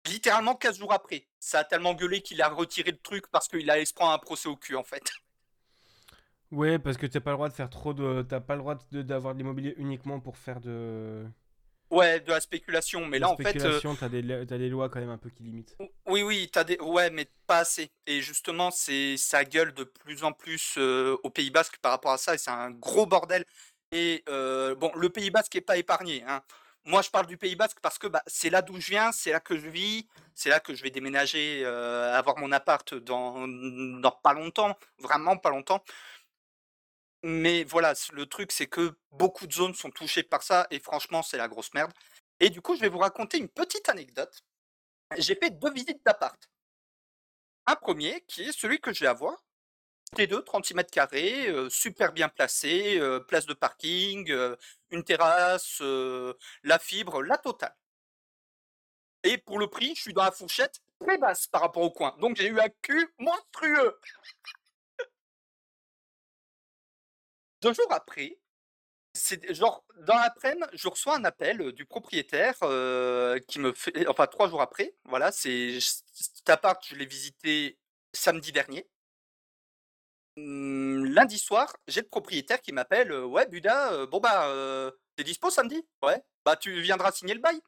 Littéralement 0.05 0.55
15 0.55 0.77
jours 0.77 0.93
après. 0.93 1.27
Ça 1.39 1.59
a 1.59 1.63
tellement 1.63 1.93
gueulé 1.93 2.21
qu'il 2.21 2.41
a 2.41 2.47
retiré 2.49 2.91
le 2.91 2.97
truc 2.97 3.27
parce 3.31 3.47
qu'il 3.47 3.69
allait 3.69 3.85
se 3.85 3.93
prendre 3.93 4.13
un 4.13 4.17
procès 4.17 4.47
au 4.47 4.55
cul 4.55 4.75
en 4.75 4.83
fait. 4.83 5.03
Ouais, 6.51 6.79
parce 6.79 6.97
que 6.97 7.05
t'as 7.05 7.19
pas 7.19 7.31
le 7.31 7.35
droit 7.35 7.49
de 7.49 7.53
faire 7.53 7.69
trop 7.69 7.93
de. 7.93 8.23
T'as 8.27 8.39
pas 8.39 8.55
le 8.55 8.61
droit 8.61 8.75
d'avoir 8.91 9.35
de, 9.35 9.39
l'immobilier 9.39 9.75
uniquement 9.77 10.19
pour 10.19 10.37
faire 10.37 10.59
de. 10.59 11.25
Ouais, 11.91 12.19
de 12.19 12.29
la 12.29 12.39
spéculation, 12.39 13.05
mais 13.07 13.17
là 13.17 13.29
en 13.29 13.35
fait. 13.35 13.59
Euh, 13.63 13.79
t'as 13.99 14.09
des, 14.09 14.31
as 14.31 14.45
des 14.45 14.69
lois 14.69 14.89
quand 14.89 14.99
même 14.99 15.09
un 15.09 15.17
peu 15.17 15.29
qui 15.29 15.43
limitent. 15.43 15.75
Oui, 16.05 16.21
oui, 16.21 16.47
t'as 16.51 16.63
des. 16.63 16.77
Ouais, 16.79 17.09
mais 17.09 17.27
pas 17.47 17.59
assez. 17.59 17.89
Et 18.05 18.21
justement, 18.21 18.69
c'est 18.69 19.17
ça 19.17 19.43
gueule 19.43 19.73
de 19.73 19.83
plus 19.83 20.23
en 20.23 20.31
plus 20.31 20.75
euh, 20.77 21.17
au 21.23 21.31
Pays 21.31 21.49
Basque 21.49 21.77
par 21.81 21.91
rapport 21.91 22.11
à 22.11 22.17
ça, 22.17 22.35
et 22.35 22.37
c'est 22.37 22.51
un 22.51 22.69
gros 22.69 23.07
bordel. 23.07 23.43
Et 23.91 24.23
euh, 24.29 24.75
bon, 24.75 24.91
le 24.95 25.09
Pays 25.09 25.31
Basque 25.31 25.55
est 25.55 25.61
pas 25.61 25.77
épargné. 25.77 26.23
Hein. 26.27 26.43
Moi, 26.85 27.01
je 27.01 27.09
parle 27.09 27.25
du 27.25 27.37
Pays 27.37 27.55
Basque 27.55 27.79
parce 27.81 27.97
que 27.97 28.07
bah, 28.07 28.21
c'est 28.27 28.51
là 28.51 28.61
d'où 28.61 28.79
je 28.79 28.91
viens, 28.91 29.11
c'est 29.11 29.31
là 29.31 29.39
que 29.39 29.57
je 29.57 29.67
vis, 29.67 30.07
c'est 30.35 30.49
là 30.49 30.59
que 30.59 30.75
je 30.75 30.83
vais 30.83 30.91
déménager, 30.91 31.65
avoir 31.65 32.37
mon 32.37 32.51
appart 32.51 32.93
dans, 32.93 33.47
dans 33.47 34.11
pas 34.11 34.33
longtemps, 34.33 34.77
vraiment 34.99 35.37
pas 35.37 35.49
longtemps. 35.49 35.83
Mais 37.23 37.63
voilà, 37.65 37.93
le 38.13 38.25
truc, 38.25 38.51
c'est 38.51 38.67
que 38.67 38.97
beaucoup 39.11 39.45
de 39.45 39.53
zones 39.53 39.73
sont 39.73 39.91
touchées 39.91 40.23
par 40.23 40.41
ça, 40.41 40.67
et 40.71 40.79
franchement, 40.79 41.21
c'est 41.21 41.37
la 41.37 41.47
grosse 41.47 41.73
merde. 41.73 41.91
Et 42.39 42.49
du 42.49 42.61
coup, 42.61 42.75
je 42.75 42.81
vais 42.81 42.89
vous 42.89 42.99
raconter 42.99 43.37
une 43.37 43.49
petite 43.49 43.89
anecdote. 43.89 44.43
J'ai 45.17 45.35
fait 45.35 45.49
deux 45.49 45.71
visites 45.71 46.05
d'appart. 46.05 46.49
Un 47.65 47.75
premier, 47.75 48.21
qui 48.27 48.43
est 48.43 48.51
celui 48.51 48.79
que 48.79 48.93
je 48.93 49.01
vais 49.01 49.07
avoir. 49.07 49.43
T2, 50.15 50.43
36 50.43 50.73
mètres 50.73 50.91
carrés, 50.91 51.53
super 51.69 52.13
bien 52.13 52.29
placé, 52.29 52.99
place 53.27 53.45
de 53.45 53.53
parking, 53.53 54.33
une 54.89 55.03
terrasse, 55.03 55.81
la 56.63 56.79
fibre, 56.79 57.21
la 57.21 57.37
totale. 57.37 57.75
Et 59.23 59.37
pour 59.37 59.59
le 59.59 59.67
prix, 59.67 59.93
je 59.95 60.01
suis 60.01 60.13
dans 60.13 60.23
la 60.23 60.31
fourchette 60.31 60.81
très 60.99 61.17
basse 61.17 61.47
par 61.47 61.61
rapport 61.61 61.83
au 61.83 61.91
coin. 61.91 62.15
Donc 62.19 62.37
j'ai 62.37 62.47
eu 62.47 62.59
un 62.59 62.69
cul 62.81 63.13
monstrueux. 63.19 63.99
Deux 67.61 67.73
jours 67.73 67.91
après, 67.91 68.39
c'est 69.13 69.53
genre 69.53 69.83
dans 70.07 70.15
l'après-midi, 70.15 70.65
je 70.73 70.87
reçois 70.87 71.17
un 71.17 71.23
appel 71.25 71.71
du 71.73 71.85
propriétaire 71.85 72.55
qui 73.47 73.59
me 73.59 73.73
fait, 73.73 74.07
enfin 74.07 74.27
trois 74.27 74.49
jours 74.49 74.61
après, 74.61 74.95
voilà, 75.05 75.31
c'est 75.31 75.79
cet 75.81 76.49
appart, 76.49 76.81
je 76.87 76.95
l'ai 76.95 77.05
visité 77.05 77.77
samedi 78.13 78.51
dernier. 78.51 78.87
hum, 80.37 81.05
lundi 81.05 81.37
soir, 81.37 81.75
j'ai 81.87 82.01
le 82.01 82.07
propriétaire 82.07 82.61
qui 82.61 82.71
m'appelle. 82.71 83.11
euh, 83.11 83.25
ouais, 83.25 83.47
Buda, 83.47 83.91
euh, 83.93 84.07
bon 84.07 84.19
bah, 84.19 84.47
euh, 84.49 84.91
t'es 85.15 85.23
dispo 85.23 85.49
samedi? 85.49 85.85
Ouais. 86.01 86.23
Bah, 86.45 86.55
tu 86.55 86.81
viendras 86.81 87.11
signer 87.11 87.33
le 87.33 87.41
bail 87.41 87.59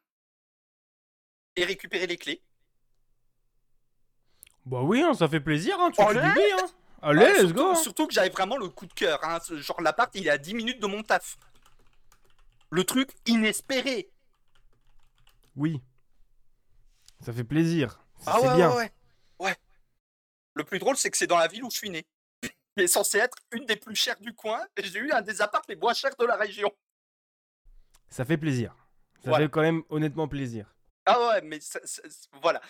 et 1.56 1.66
récupérer 1.66 2.08
les 2.08 2.18
clés. 2.18 2.44
Bah 4.66 4.82
oui, 4.84 5.02
hein, 5.02 5.14
ça 5.14 5.28
fait 5.28 5.42
plaisir, 5.42 5.80
hein, 5.80 5.92
tu 5.92 6.02
fais 6.02 6.14
du 6.14 6.20
bien. 6.20 6.58
Hein. 6.58 6.68
Allez, 7.02 7.26
let's 7.26 7.40
surtout, 7.40 7.54
go. 7.56 7.70
hein. 7.72 7.76
surtout 7.76 8.08
que 8.08 8.14
j'avais 8.14 8.30
vraiment 8.30 8.58
le 8.58 8.70
coup 8.70 8.86
de 8.86 8.94
cœur. 8.94 9.20
Hein. 9.24 9.40
ce- 9.44 9.60
Genre, 9.60 9.82
l'appart, 9.82 10.14
il 10.16 10.28
est 10.28 10.30
à 10.30 10.38
10 10.38 10.54
minutes 10.54 10.80
de 10.80 10.88
mon 10.88 11.02
taf. 11.04 11.38
Le 12.70 12.84
truc 12.84 13.10
inespéré. 13.26 14.10
Oui. 15.56 15.82
Ça 17.24 17.34
fait 17.34 17.44
plaisir. 17.44 18.00
Ça, 18.20 18.34
Ah 18.36 18.42
ouais, 18.42 18.56
bien. 18.56 18.70
ouais, 18.70 18.76
ouais. 18.76 18.92
Ouais. 19.40 19.56
Le 20.54 20.64
plus 20.64 20.80
drôle, 20.80 20.96
c'est 20.98 21.10
que 21.12 21.18
c'est 21.18 21.28
dans 21.28 21.38
la 21.38 21.48
ville 21.48 21.64
où 21.64 21.72
je 21.72 21.78
suis 21.78 21.90
né. 21.90 22.06
Qui 22.44 22.84
est 22.84 22.88
censé 22.88 23.18
être 23.18 23.38
une 23.52 23.66
des 23.66 23.76
plus 23.76 23.96
chères 23.96 24.20
du 24.20 24.34
coin. 24.34 24.64
Et 24.78 24.84
j'ai 24.84 25.00
eu 25.00 25.12
un 25.12 25.22
des 25.22 25.42
apparts 25.42 25.64
les 25.68 25.76
moins 25.76 25.94
chers 25.94 26.16
de 26.18 26.26
la 26.26 26.36
région. 26.36 26.72
Ça 28.10 28.26
fait 28.26 28.38
plaisir. 28.38 28.76
Ça 29.24 29.30
Voilà. 29.30 29.46
fait 29.46 29.52
quand 29.52 29.62
même 29.62 29.84
honnêtement 29.90 30.28
plaisir. 30.28 30.74
Ah 31.06 31.20
ouais, 31.30 31.42
mais 31.42 31.60
ça- 31.60 31.80
ça- 31.84 32.02
ça- 32.08 32.28
voilà. 32.42 32.62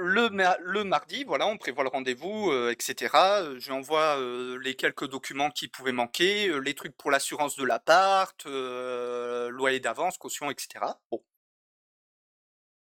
Le, 0.00 0.28
ma- 0.30 0.56
le 0.60 0.84
mardi, 0.84 1.24
voilà, 1.24 1.46
on 1.48 1.58
prévoit 1.58 1.82
le 1.82 1.90
rendez-vous, 1.90 2.50
euh, 2.52 2.70
etc. 2.70 3.12
Euh, 3.42 3.58
Je 3.58 3.72
euh, 3.72 4.58
les 4.62 4.76
quelques 4.76 5.08
documents 5.08 5.50
qui 5.50 5.66
pouvaient 5.66 5.90
manquer, 5.92 6.52
les 6.60 6.74
trucs 6.74 6.96
pour 6.96 7.10
l'assurance 7.10 7.56
de 7.56 7.64
l'appart, 7.64 8.44
loyer 8.46 9.80
d'avance, 9.80 10.16
caution, 10.16 10.50
etc. 10.50 10.84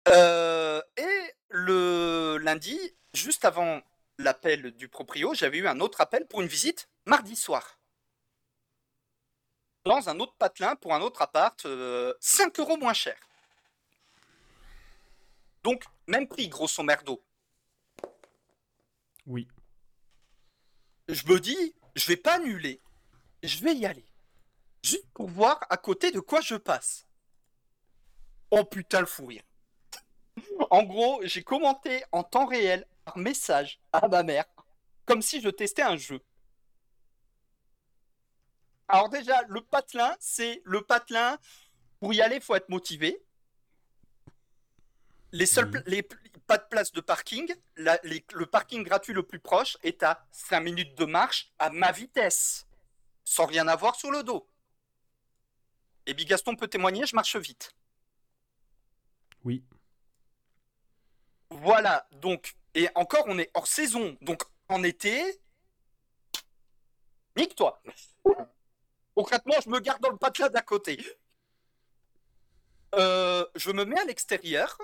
Et 0.06 1.34
le 1.48 2.38
lundi, 2.38 2.78
juste 3.12 3.44
avant 3.44 3.80
l'appel 4.18 4.70
du 4.76 4.88
proprio, 4.88 5.34
j'avais 5.34 5.58
eu 5.58 5.66
un 5.66 5.80
autre 5.80 6.00
appel 6.00 6.26
pour 6.26 6.42
une 6.42 6.48
visite 6.48 6.88
mardi 7.06 7.34
soir. 7.34 7.78
Dans 9.84 10.08
un 10.08 10.20
autre 10.20 10.34
patelin 10.38 10.76
pour 10.76 10.94
un 10.94 11.00
autre 11.00 11.22
appart, 11.22 11.64
euh, 11.66 12.14
5 12.20 12.60
euros 12.60 12.76
moins 12.76 12.92
cher. 12.94 13.16
Donc, 15.62 15.84
même 16.10 16.28
prix, 16.28 16.48
grosso 16.48 16.82
merdo. 16.82 17.24
Oui. 19.26 19.48
Je 21.08 21.26
me 21.26 21.40
dis, 21.40 21.74
je 21.94 22.06
vais 22.06 22.16
pas 22.16 22.34
annuler. 22.34 22.80
Je 23.42 23.62
vais 23.64 23.74
y 23.74 23.86
aller. 23.86 24.04
Juste 24.82 25.08
pour 25.14 25.28
voir 25.28 25.60
à 25.70 25.76
côté 25.76 26.10
de 26.10 26.20
quoi 26.20 26.40
je 26.40 26.56
passe. 26.56 27.06
Oh 28.50 28.64
putain, 28.64 29.00
le 29.00 29.06
fou 29.06 29.26
rire. 29.26 29.44
En 30.70 30.82
gros, 30.82 31.20
j'ai 31.22 31.42
commenté 31.42 32.02
en 32.12 32.24
temps 32.24 32.46
réel, 32.46 32.86
par 33.04 33.16
message, 33.18 33.80
à 33.92 34.08
ma 34.08 34.22
mère, 34.22 34.44
comme 35.04 35.22
si 35.22 35.40
je 35.40 35.48
testais 35.48 35.82
un 35.82 35.96
jeu. 35.96 36.20
Alors 38.88 39.08
déjà, 39.08 39.42
le 39.48 39.60
patelin, 39.60 40.16
c'est 40.18 40.62
le 40.64 40.82
patelin. 40.82 41.38
Pour 42.00 42.12
y 42.12 42.20
aller, 42.20 42.36
il 42.36 42.42
faut 42.42 42.56
être 42.56 42.68
motivé. 42.68 43.22
Les 45.32 45.46
seuls, 45.46 45.70
les, 45.86 46.02
pas 46.46 46.58
de 46.58 46.64
place 46.68 46.92
de 46.92 47.00
parking. 47.00 47.52
La- 47.76 48.00
les- 48.02 48.24
le 48.32 48.46
parking 48.46 48.82
gratuit 48.82 49.12
le 49.14 49.22
plus 49.22 49.38
proche 49.40 49.76
est 49.82 50.02
à 50.02 50.26
5 50.32 50.60
minutes 50.60 50.96
de 50.98 51.04
marche 51.04 51.52
à 51.58 51.70
ma 51.70 51.92
vitesse, 51.92 52.66
sans 53.24 53.46
rien 53.46 53.68
avoir 53.68 53.94
sur 53.96 54.10
le 54.10 54.22
dos. 54.22 54.46
Et 56.06 56.14
Bigaston 56.14 56.56
peut 56.56 56.66
témoigner, 56.68 57.06
je 57.06 57.14
marche 57.14 57.36
vite. 57.36 57.72
Oui. 59.44 59.64
Voilà, 61.50 62.08
donc, 62.12 62.56
et 62.74 62.88
encore, 62.94 63.24
on 63.26 63.38
est 63.38 63.50
hors 63.54 63.66
saison, 63.66 64.16
donc 64.20 64.42
en 64.68 64.82
été, 64.82 65.40
nique-toi. 67.36 67.82
Concrètement, 69.14 69.54
je 69.62 69.68
me 69.68 69.80
garde 69.80 70.00
dans 70.02 70.10
le 70.10 70.16
patelin 70.16 70.48
d'à 70.48 70.62
côté. 70.62 70.98
Euh, 72.94 73.44
je 73.54 73.70
me 73.70 73.84
mets 73.84 73.98
à 74.00 74.04
l'extérieur, 74.04 74.78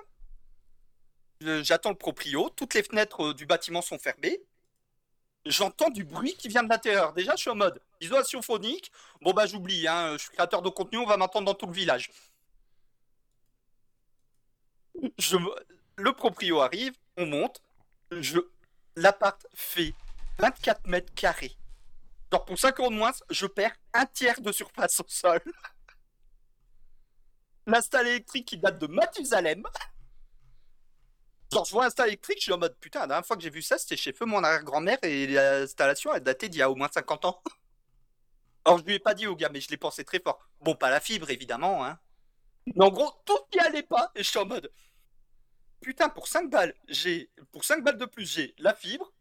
j'attends 1.40 1.90
le 1.90 1.96
proprio, 1.96 2.48
toutes 2.50 2.74
les 2.74 2.82
fenêtres 2.82 3.30
euh, 3.30 3.34
du 3.34 3.46
bâtiment 3.46 3.82
sont 3.82 3.98
fermées, 3.98 4.40
j'entends 5.44 5.90
du 5.90 6.04
bruit 6.04 6.34
qui 6.34 6.48
vient 6.48 6.62
de 6.62 6.68
l'intérieur. 6.68 7.12
Déjà, 7.12 7.36
je 7.36 7.42
suis 7.42 7.50
en 7.50 7.56
mode 7.56 7.80
isolation 8.00 8.42
phonique, 8.42 8.92
bon 9.22 9.32
bah 9.32 9.46
j'oublie, 9.46 9.86
hein, 9.88 10.12
je 10.12 10.18
suis 10.18 10.30
créateur 10.30 10.62
de 10.62 10.68
contenu, 10.68 10.98
on 10.98 11.06
va 11.06 11.16
m'entendre 11.16 11.46
dans 11.46 11.54
tout 11.54 11.66
le 11.66 11.72
village. 11.72 12.10
Le 15.96 16.12
proprio 16.12 16.60
arrive, 16.60 16.94
on 17.16 17.26
monte, 17.26 17.62
je... 18.10 18.38
l'appart 18.96 19.46
fait 19.54 19.94
24 20.38 20.86
mètres 20.86 21.12
carrés. 21.14 21.56
Genre 22.32 22.44
pour 22.44 22.58
5 22.58 22.80
euros 22.80 22.90
de 22.90 22.96
moins, 22.96 23.12
je 23.30 23.46
perds 23.46 23.76
un 23.94 24.06
tiers 24.06 24.40
de 24.40 24.52
surface 24.52 25.00
au 25.00 25.06
sol. 25.08 25.40
L'install 27.66 28.06
électrique 28.06 28.48
qui 28.48 28.58
date 28.58 28.78
de 28.78 28.86
Mathusalem. 28.86 29.62
Genre 31.52 31.64
je 31.64 31.72
vois 31.72 31.84
l'install 31.84 32.08
électrique, 32.08 32.38
je 32.38 32.44
suis 32.44 32.52
en 32.52 32.58
mode 32.58 32.76
putain, 32.80 33.00
la 33.00 33.06
dernière 33.06 33.26
fois 33.26 33.36
que 33.36 33.42
j'ai 33.42 33.50
vu 33.50 33.62
ça, 33.62 33.78
c'était 33.78 33.96
chez 33.96 34.12
feu 34.12 34.24
mon 34.24 34.42
arrière-grand-mère 34.42 34.98
et 35.02 35.26
l'installation 35.26 36.12
elle 36.14 36.22
datait 36.22 36.48
d'il 36.48 36.58
y 36.58 36.62
a 36.62 36.70
au 36.70 36.74
moins 36.74 36.88
50 36.92 37.24
ans. 37.24 37.42
Alors 38.64 38.78
je 38.78 38.84
lui 38.84 38.94
ai 38.94 38.98
pas 38.98 39.14
dit 39.14 39.26
au 39.26 39.36
gars, 39.36 39.48
mais 39.52 39.60
je 39.60 39.70
l'ai 39.70 39.76
pensé 39.76 40.04
très 40.04 40.18
fort. 40.18 40.40
Bon, 40.60 40.74
pas 40.74 40.90
la 40.90 41.00
fibre 41.00 41.30
évidemment, 41.30 41.84
hein. 41.84 41.98
Mais 42.74 42.84
en 42.84 42.90
gros, 42.90 43.12
tout 43.24 43.38
n'y 43.54 43.60
allait 43.60 43.84
pas 43.84 44.10
et 44.16 44.24
je 44.24 44.28
suis 44.28 44.38
en 44.40 44.46
mode 44.46 44.72
putain, 45.80 46.08
pour 46.08 46.26
5 46.26 46.50
balles, 46.50 46.74
j'ai 46.88 47.30
pour 47.52 47.64
5 47.64 47.84
balles 47.84 47.98
de 47.98 48.06
plus, 48.06 48.28
j'ai 48.28 48.54
la 48.58 48.74
fibre, 48.74 49.12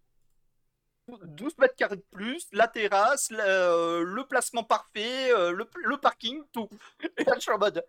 12 1.07 1.57
mètres 1.60 1.76
carrés 1.76 1.97
de 1.97 2.06
plus, 2.11 2.47
la 2.52 2.68
terrasse, 2.68 3.30
le, 3.30 3.39
euh, 3.39 4.23
placement 4.23 4.64
parfait, 4.64 5.31
euh, 5.31 5.52
le, 5.52 5.69
le 5.84 5.97
parking, 5.97 6.41
tout. 6.52 6.68
Et 7.18 7.23
là, 7.23 7.34
je 7.35 7.41
suis 7.41 7.52
en 7.52 7.60
mode. 7.60 7.85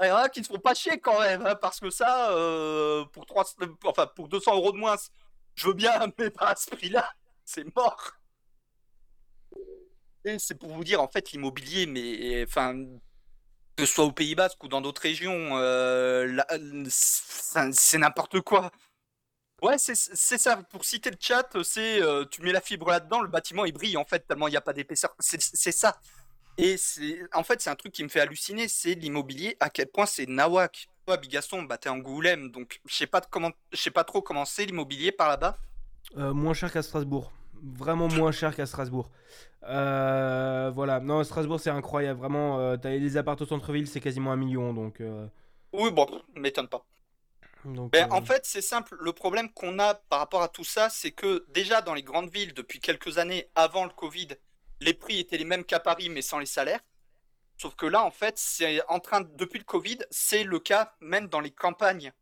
Il 0.00 0.06
y 0.06 0.10
en 0.10 0.16
a 0.16 0.28
qui 0.28 0.44
se 0.44 0.48
font 0.48 0.58
pas 0.58 0.74
chier 0.74 1.00
quand 1.00 1.20
même, 1.20 1.44
hein, 1.44 1.56
parce 1.56 1.80
que 1.80 1.90
ça, 1.90 2.30
euh, 2.30 3.04
pour, 3.06 3.26
3, 3.26 3.44
enfin, 3.84 4.06
pour 4.06 4.28
200 4.28 4.54
euros 4.54 4.72
de 4.72 4.76
moins, 4.76 4.96
je 5.54 5.66
veux 5.66 5.74
bien, 5.74 5.92
mais 6.18 6.30
pas 6.30 6.50
à 6.50 6.56
ce 6.56 6.70
prix-là, 6.70 7.12
c'est 7.44 7.64
mort. 7.74 8.12
C'est 10.38 10.58
pour 10.58 10.70
vous 10.70 10.84
dire, 10.84 11.00
en 11.02 11.08
fait, 11.08 11.32
l'immobilier, 11.32 11.86
mais 11.86 12.44
enfin, 12.44 12.74
que 13.76 13.86
ce 13.86 13.92
soit 13.92 14.04
au 14.04 14.12
Pays 14.12 14.34
Basque 14.34 14.62
ou 14.62 14.68
dans 14.68 14.80
d'autres 14.80 15.02
régions, 15.02 15.56
euh, 15.56 16.42
c'est 16.90 17.98
n'importe 17.98 18.40
quoi. 18.42 18.70
Ouais, 19.62 19.78
c'est 19.78 19.94
ça. 19.94 20.56
Pour 20.70 20.84
citer 20.84 21.10
le 21.10 21.16
chat, 21.18 21.48
c'est 21.64 22.00
euh, 22.00 22.24
tu 22.24 22.42
mets 22.42 22.52
la 22.52 22.60
fibre 22.60 22.90
là-dedans, 22.90 23.20
le 23.22 23.28
bâtiment 23.28 23.64
il 23.64 23.72
brille 23.72 23.96
en 23.96 24.04
fait 24.04 24.20
tellement 24.26 24.46
il 24.46 24.52
n'y 24.52 24.56
a 24.56 24.60
pas 24.60 24.72
d'épaisseur. 24.72 25.14
C'est 25.18 25.72
ça. 25.72 25.98
Et 26.58 26.76
c'est 26.76 27.20
en 27.32 27.44
fait 27.44 27.60
c'est 27.62 27.70
un 27.70 27.76
truc 27.76 27.92
qui 27.92 28.02
me 28.04 28.08
fait 28.08 28.20
halluciner, 28.20 28.68
c'est 28.68 28.94
l'immobilier 28.94 29.56
à 29.60 29.70
quel 29.70 29.86
point 29.86 30.06
c'est 30.06 30.26
nawak. 30.26 30.88
Toi, 31.06 31.16
Bigaston, 31.16 31.62
bah 31.62 31.78
t'es 31.78 31.88
Angoulême, 31.88 32.50
donc 32.50 32.80
je 32.84 32.94
sais 32.94 33.06
pas 33.06 33.20
comment, 33.22 33.50
pas 33.94 34.04
trop 34.04 34.20
comment 34.20 34.44
c'est 34.44 34.66
l'immobilier 34.66 35.12
par 35.12 35.28
là-bas. 35.28 35.56
Euh, 36.16 36.34
moins 36.34 36.54
cher 36.54 36.72
qu'à 36.72 36.82
Strasbourg. 36.82 37.32
Vraiment 37.62 38.08
moins 38.08 38.32
cher 38.32 38.54
qu'à 38.54 38.66
Strasbourg. 38.66 39.10
Euh, 39.64 40.70
voilà. 40.74 41.00
Non, 41.00 41.22
Strasbourg, 41.24 41.60
c'est 41.60 41.70
incroyable. 41.70 42.18
Vraiment, 42.20 42.58
euh, 42.60 42.76
t'as 42.76 42.90
les 42.90 43.16
appartements 43.16 43.46
au 43.46 43.48
centre-ville, 43.48 43.86
c'est 43.88 44.00
quasiment 44.00 44.32
un 44.32 44.36
million. 44.36 44.72
Donc, 44.72 45.00
euh, 45.00 45.26
Oui, 45.72 45.90
bon, 45.90 46.06
m'étonne 46.34 46.68
pas. 46.68 46.84
donc 47.64 47.92
Ben, 47.92 48.06
En 48.10 48.22
fait, 48.22 48.46
c'est 48.46 48.62
simple. 48.62 48.96
Le 49.00 49.12
problème 49.12 49.52
qu'on 49.52 49.78
a 49.78 49.94
par 49.94 50.20
rapport 50.20 50.42
à 50.42 50.48
tout 50.48 50.64
ça, 50.64 50.88
c'est 50.88 51.10
que 51.10 51.44
déjà 51.48 51.82
dans 51.82 51.94
les 51.94 52.02
grandes 52.02 52.30
villes, 52.30 52.54
depuis 52.54 52.80
quelques 52.80 53.18
années 53.18 53.48
avant 53.54 53.84
le 53.84 53.90
Covid, 53.90 54.28
les 54.80 54.94
prix 54.94 55.18
étaient 55.20 55.38
les 55.38 55.44
mêmes 55.44 55.64
qu'à 55.64 55.80
Paris, 55.80 56.08
mais 56.08 56.22
sans 56.22 56.38
les 56.38 56.46
salaires. 56.46 56.80
Sauf 57.56 57.74
que 57.74 57.86
là, 57.86 58.04
en 58.04 58.10
fait, 58.10 58.38
c'est 58.38 58.82
en 58.88 59.00
train, 59.00 59.22
de- 59.22 59.36
depuis 59.36 59.58
le 59.58 59.64
Covid, 59.64 59.98
c'est 60.10 60.44
le 60.44 60.60
cas 60.60 60.94
même 61.00 61.26
dans 61.28 61.40
les 61.40 61.50
campagnes, 61.50 62.12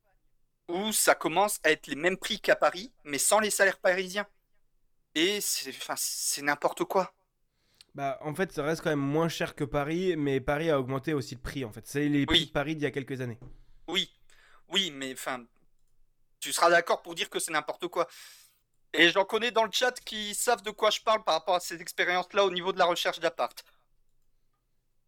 où 0.69 0.93
ça 0.93 1.15
commence 1.15 1.61
à 1.63 1.71
être 1.71 1.87
les 1.89 1.95
mêmes 1.97 2.17
prix 2.17 2.41
qu'à 2.41 2.57
Paris, 2.57 2.93
mais 3.05 3.19
sans 3.19 3.41
les 3.41 3.51
salaires 3.51 3.79
parisiens. 3.79 4.27
Et 5.15 5.41
c'est 5.41 5.71
enfin, 5.71 5.95
c'est 5.97 6.43
n'importe 6.43 6.85
quoi. 6.85 7.15
Bah, 7.95 8.19
en 8.23 8.35
fait, 8.35 8.53
ça 8.53 8.63
reste 8.63 8.83
quand 8.83 8.91
même 8.91 8.99
moins 8.99 9.29
cher 9.29 9.55
que 9.55 9.65
Paris, 9.65 10.17
mais 10.17 10.41
Paris 10.41 10.71
a 10.71 10.79
augmenté 10.79 11.15
aussi 11.15 11.35
de 11.37 11.41
prix. 11.41 11.65
En 11.65 11.73
fait, 11.73 11.87
c'est 11.87 12.09
les 12.09 12.27
prix 12.27 12.41
Oui. 12.41 12.47
de 12.47 12.53
Paris 12.53 12.75
d'il 12.77 12.83
y 12.85 12.87
a 12.87 12.91
quelques 12.91 13.21
années. 13.23 13.39
Oui, 13.89 14.11
oui, 14.69 14.91
mais 14.91 15.13
enfin, 15.15 15.45
tu 16.41 16.53
seras 16.53 16.69
d'accord 16.71 17.01
pour 17.03 17.15
dire 17.15 17.31
que 17.31 17.39
c'est 17.39 17.53
n'importe 17.53 17.87
quoi. 17.89 18.07
Et 18.93 19.11
j'en 19.11 19.25
connais 19.25 19.51
dans 19.51 19.65
le 19.65 19.71
chat 19.73 19.93
qui 20.01 20.35
savent 20.35 20.63
de 20.63 20.71
quoi 20.71 20.91
je 20.91 21.01
parle 21.01 21.23
par 21.25 21.35
rapport 21.35 21.55
à 21.55 21.61
ces 21.61 21.81
expériences-là 21.81 22.45
au 22.45 22.51
niveau 22.51 22.73
de 22.73 22.79
la 22.79 22.87
recherche 22.87 23.21
d'appart. 23.21 23.65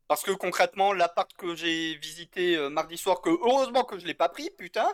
Parce 0.08 0.22
que 0.22 0.32
concrètement, 0.32 0.92
l'appart 0.94 1.32
que 1.34 1.54
j'ai 1.54 1.94
visité 1.96 2.56
euh, 2.56 2.70
mardi 2.70 2.96
soir, 2.96 3.20
que 3.20 3.28
heureusement 3.30 3.84
que 3.84 3.98
je 3.98 4.06
l'ai 4.06 4.14
pas 4.14 4.30
pris, 4.30 4.50
putain, 4.50 4.90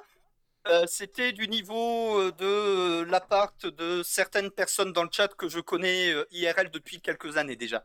euh, 0.69 0.87
c'était 0.89 1.33
du 1.33 1.49
niveau 1.49 2.21
euh, 2.21 2.33
de 2.33 3.05
l'appart 3.11 3.67
de 3.67 4.03
certaines 4.03 4.51
personnes 4.51 4.93
dans 4.93 5.05
le 5.05 5.11
chat 5.13 5.29
que 5.29 5.49
je 5.49 5.61
connais 5.61 6.13
IRL 6.33 6.71
depuis 6.71 7.01
quelques 7.01 7.37
années 7.37 7.57
déjà. 7.57 7.85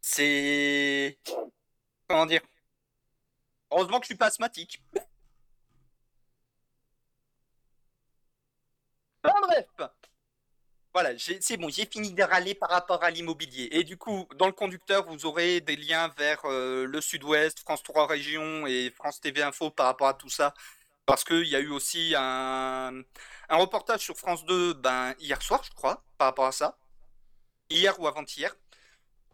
C'est... 0.00 1.18
Comment 2.08 2.26
dire? 2.26 2.42
Heureusement 3.70 3.98
que 3.98 4.04
je 4.04 4.08
suis 4.08 4.16
pas 4.16 4.26
asthmatique. 4.26 4.82
Bref. 9.22 9.66
Voilà, 10.94 11.10
c'est 11.18 11.56
bon, 11.58 11.68
j'ai 11.68 11.86
fini 11.86 12.12
de 12.12 12.22
râler 12.22 12.54
par 12.54 12.70
rapport 12.70 13.04
à 13.04 13.10
l'immobilier. 13.10 13.68
Et 13.72 13.84
du 13.84 13.96
coup, 13.96 14.26
dans 14.36 14.46
le 14.46 14.52
conducteur, 14.52 15.04
vous 15.06 15.26
aurez 15.26 15.60
des 15.60 15.76
liens 15.76 16.08
vers 16.16 16.40
euh, 16.46 16.86
le 16.86 17.00
Sud-Ouest, 17.00 17.60
France 17.60 17.82
3 17.82 18.06
Région 18.06 18.66
et 18.66 18.90
France 18.96 19.20
TV 19.20 19.42
Info 19.42 19.70
par 19.70 19.86
rapport 19.86 20.08
à 20.08 20.14
tout 20.14 20.30
ça. 20.30 20.54
Parce 21.06 21.24
qu'il 21.24 21.46
y 21.46 21.56
a 21.56 21.60
eu 21.60 21.70
aussi 21.70 22.14
un, 22.16 23.02
reportage 23.50 24.00
sur 24.00 24.16
France 24.16 24.44
2 24.46 24.74
ben, 24.74 25.14
hier 25.20 25.40
soir, 25.42 25.62
je 25.64 25.70
crois, 25.72 26.04
par 26.18 26.28
rapport 26.28 26.46
à 26.46 26.52
ça. 26.52 26.78
Hier 27.70 27.98
ou 28.00 28.06
avant-hier. 28.08 28.54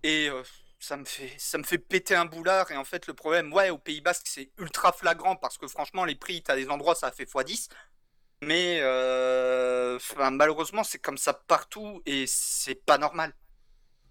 Et 0.02 0.28
euh, 0.28 0.42
ça 0.80 0.96
me 0.96 1.04
fait 1.04 1.34
ça 1.38 1.58
me 1.58 1.64
fait 1.64 1.78
péter 1.78 2.14
un 2.14 2.26
boulard. 2.26 2.70
Et 2.72 2.76
en 2.76 2.84
fait, 2.84 3.06
le 3.06 3.14
problème, 3.14 3.52
ouais, 3.52 3.70
au 3.70 3.78
Pays 3.78 4.00
Basque, 4.00 4.26
c'est 4.28 4.50
ultra 4.58 4.92
flagrant 4.92 5.36
parce 5.36 5.58
que 5.58 5.68
franchement, 5.68 6.04
les 6.04 6.14
prix, 6.14 6.42
t'as 6.42 6.56
des 6.56 6.68
endroits, 6.68 6.94
ça 6.94 7.08
a 7.08 7.12
fait 7.12 7.24
x10. 7.24 7.68
Mais 8.46 8.80
euh, 8.82 9.96
enfin, 9.96 10.30
malheureusement, 10.30 10.84
c'est 10.84 10.98
comme 10.98 11.18
ça 11.18 11.34
partout 11.34 12.02
et 12.06 12.26
c'est 12.26 12.74
pas 12.74 12.98
normal. 12.98 13.32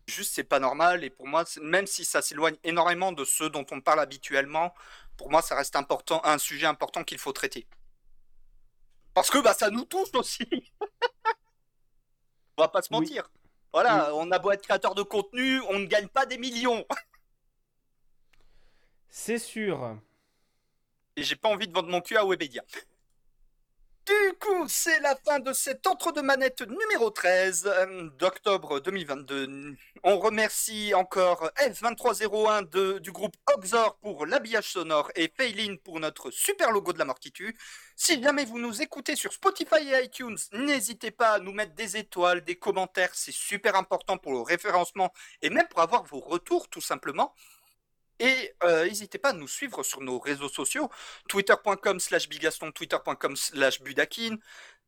Juste, 0.08 0.34
c'est 0.36 0.44
pas 0.44 0.60
normal. 0.60 1.04
Et 1.04 1.10
pour 1.10 1.28
moi, 1.28 1.44
même 1.62 1.88
si 1.88 2.06
ça 2.06 2.22
s'éloigne 2.22 2.58
énormément 2.64 3.12
de 3.12 3.26
ceux 3.26 3.50
dont 3.50 3.66
on 3.72 3.82
parle 3.82 4.00
habituellement, 4.00 4.74
pour 5.18 5.30
moi, 5.32 5.42
ça 5.42 5.56
reste 5.56 5.76
important, 5.76 6.22
un 6.26 6.38
sujet 6.38 6.66
important 6.68 7.04
qu'il 7.04 7.18
faut 7.20 7.34
traiter. 7.34 7.68
Parce 9.14 9.30
que 9.30 9.38
bah, 9.40 9.54
ça 9.54 9.70
nous 9.70 9.86
touche 9.86 10.10
aussi. 10.16 10.48
on 12.58 12.62
va 12.64 12.68
pas 12.68 12.82
se 12.82 12.90
Oui. 12.92 13.00
mentir. 13.00 13.30
Voilà, 13.72 14.14
on 14.16 14.32
a 14.32 14.40
beau 14.40 14.52
être 14.52 14.62
créateur 14.64 14.96
de 14.96 15.04
contenu, 15.04 15.60
on 15.70 15.80
ne 15.80 15.86
gagne 15.88 16.08
pas 16.08 16.26
des 16.26 16.38
millions. 16.38 16.86
C'est 19.10 19.38
sûr. 19.40 19.98
Et 21.16 21.24
j'ai 21.24 21.36
pas 21.36 21.50
envie 21.50 21.68
de 21.68 21.74
vendre 21.74 21.90
mon 21.90 22.02
cul 22.02 22.18
à 22.18 22.26
Webedia. 22.26 22.64
Du 24.06 24.34
coup, 24.38 24.68
c'est 24.68 25.00
la 25.00 25.16
fin 25.16 25.40
de 25.40 25.54
cet 25.54 25.88
entre-deux-manettes 25.88 26.62
numéro 26.68 27.10
13 27.10 27.66
euh, 27.68 28.10
d'octobre 28.20 28.82
2022. 28.82 29.76
On 30.04 30.20
remercie 30.20 30.94
encore 30.94 31.50
F2301 31.58 32.68
de- 32.70 33.00
du 33.00 33.14
groupe 33.14 33.36
Oxor 33.56 33.96
pour 34.02 34.26
l'habillage 34.26 34.72
sonore 34.74 35.10
et 35.16 35.32
Faylin 35.38 35.78
pour 35.82 36.02
notre 36.02 36.32
super 36.32 36.72
logo 36.72 36.92
de 36.92 37.00
la 37.00 37.06
mort 37.06 37.18
qui 37.20 37.32
tue. 37.32 37.56
Si 37.96 38.22
jamais 38.22 38.44
vous 38.44 38.60
nous 38.60 38.82
écoutez 38.82 39.16
sur 39.16 39.32
Spotify 39.32 39.76
et 39.94 40.04
iTunes, 40.04 40.38
n'hésitez 40.52 41.12
pas 41.12 41.34
à 41.36 41.40
nous 41.40 41.54
mettre 41.54 41.74
des 41.74 41.96
étoiles, 41.96 42.44
des 42.44 42.58
commentaires, 42.58 43.12
c'est 43.14 43.32
super 43.34 43.76
important 43.78 44.18
pour 44.18 44.34
le 44.34 44.42
référencement 44.42 45.14
et 45.42 45.50
même 45.50 45.68
pour 45.70 45.80
avoir 45.80 46.04
vos 46.04 46.20
retours 46.20 46.68
tout 46.68 46.82
simplement. 46.82 47.34
Et 48.20 48.54
euh, 48.64 48.86
n'hésitez 48.86 49.18
pas 49.18 49.30
à 49.30 49.34
nous 49.34 49.48
suivre 49.48 49.84
sur 49.84 50.02
nos 50.02 50.20
réseaux 50.20 50.50
sociaux, 50.50 50.90
twitter.com 51.28 52.00
slash 52.00 52.30
bigaston, 52.30 52.72
twitter.com 52.72 53.36
slash 53.36 53.82
budakin. 53.82 54.38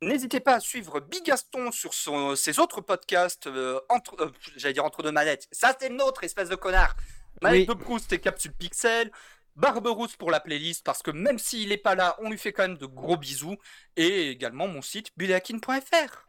N'hésitez 0.02 0.40
pas 0.40 0.56
à 0.56 0.60
suivre 0.60 1.00
Bigaston 1.00 1.72
sur 1.72 1.94
son- 1.94 2.36
ses 2.36 2.60
autres 2.60 2.82
podcasts, 2.82 3.48
euh, 3.48 3.80
entre, 3.90 4.20
euh, 4.22 4.32
j'allais 4.58 4.74
dire 4.74 4.86
entre 4.86 5.02
deux 5.04 5.12
manettes. 5.12 5.48
Ça, 5.52 5.76
c'est 5.80 5.90
le 5.90 5.96
nôtre, 5.96 6.24
espèce 6.24 6.50
de 6.50 6.56
connard. 6.56 6.96
Manette 7.42 7.68
Oui. 7.70 7.76
de 7.76 7.82
Proust 7.82 8.12
et 8.14 8.20
Capsule 8.20 8.54
Pixel. 8.54 9.12
Barberousse 9.56 10.18
pour 10.18 10.32
la 10.32 10.42
playlist, 10.42 10.84
parce 10.86 11.02
que 11.02 11.12
même 11.12 11.40
s'il 11.40 11.70
n'est 11.70 11.78
pas 11.78 11.96
là, 11.96 12.18
on 12.20 12.30
lui 12.30 12.38
fait 12.38 12.52
quand 12.52 12.64
même 12.68 12.78
de 12.78 12.86
gros 12.86 13.16
bisous. 13.16 13.56
Et 13.96 14.30
également 14.30 14.68
mon 14.68 14.82
site 14.82 15.12
budakin.fr. 15.18 16.28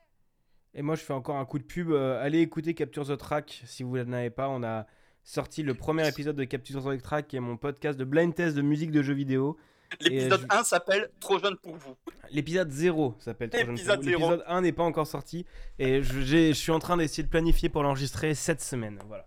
Et 0.75 0.83
moi, 0.83 0.95
je 0.95 1.03
fais 1.03 1.13
encore 1.13 1.37
un 1.37 1.45
coup 1.45 1.59
de 1.59 1.65
pub. 1.65 1.93
allez 1.93 2.41
écouter 2.41 2.75
Capture 2.75 3.07
the 3.07 3.17
Track 3.19 3.63
si 3.67 3.83
vous 3.83 3.97
n'en 3.99 4.13
avez 4.13 4.31
pas. 4.31 4.49
On 4.49 4.63
a 4.63 4.87
sorti 5.27 5.63
le 5.63 5.75
premier 5.75 6.09
épisode 6.09 6.37
de 6.37 6.45
Capture 6.45 6.83
the 6.83 7.03
Track, 7.03 7.27
qui 7.27 7.37
est 7.37 7.41
mon 7.41 7.57
podcast 7.59 7.99
de 7.99 8.05
blind 8.05 8.35
test 8.35 8.57
de 8.57 8.63
musique 8.63 8.93
de 8.93 9.03
jeux 9.03 9.13
vidéo. 9.13 9.59
L'épisode 10.01 10.47
je- 10.51 10.57
1 10.57 10.65
s'appelle 10.65 11.11
Trop 11.21 11.39
jeune 11.39 11.57
pour 11.57 11.77
vous. 11.77 11.97
L'épisode 12.31 12.71
0 12.71 13.15
s'appelle 13.19 13.51
Trop 13.51 13.59
jeune 13.59 13.77
pour 13.77 13.77
vous. 13.77 14.03
0. 14.03 14.03
L'épisode 14.05 14.45
1 14.47 14.61
n'est 14.63 14.73
pas 14.73 14.85
encore 14.85 15.07
sorti. 15.07 15.45
Et 15.79 16.03
je, 16.03 16.53
suis 16.53 16.73
en 16.73 16.79
train 16.79 16.97
d'essayer 16.97 17.25
de 17.25 17.29
planifier 17.29 17.69
pour 17.69 17.83
l'enregistrer 17.83 18.35
cette 18.35 18.63
semaine. 18.63 19.01
Voilà. 19.07 19.27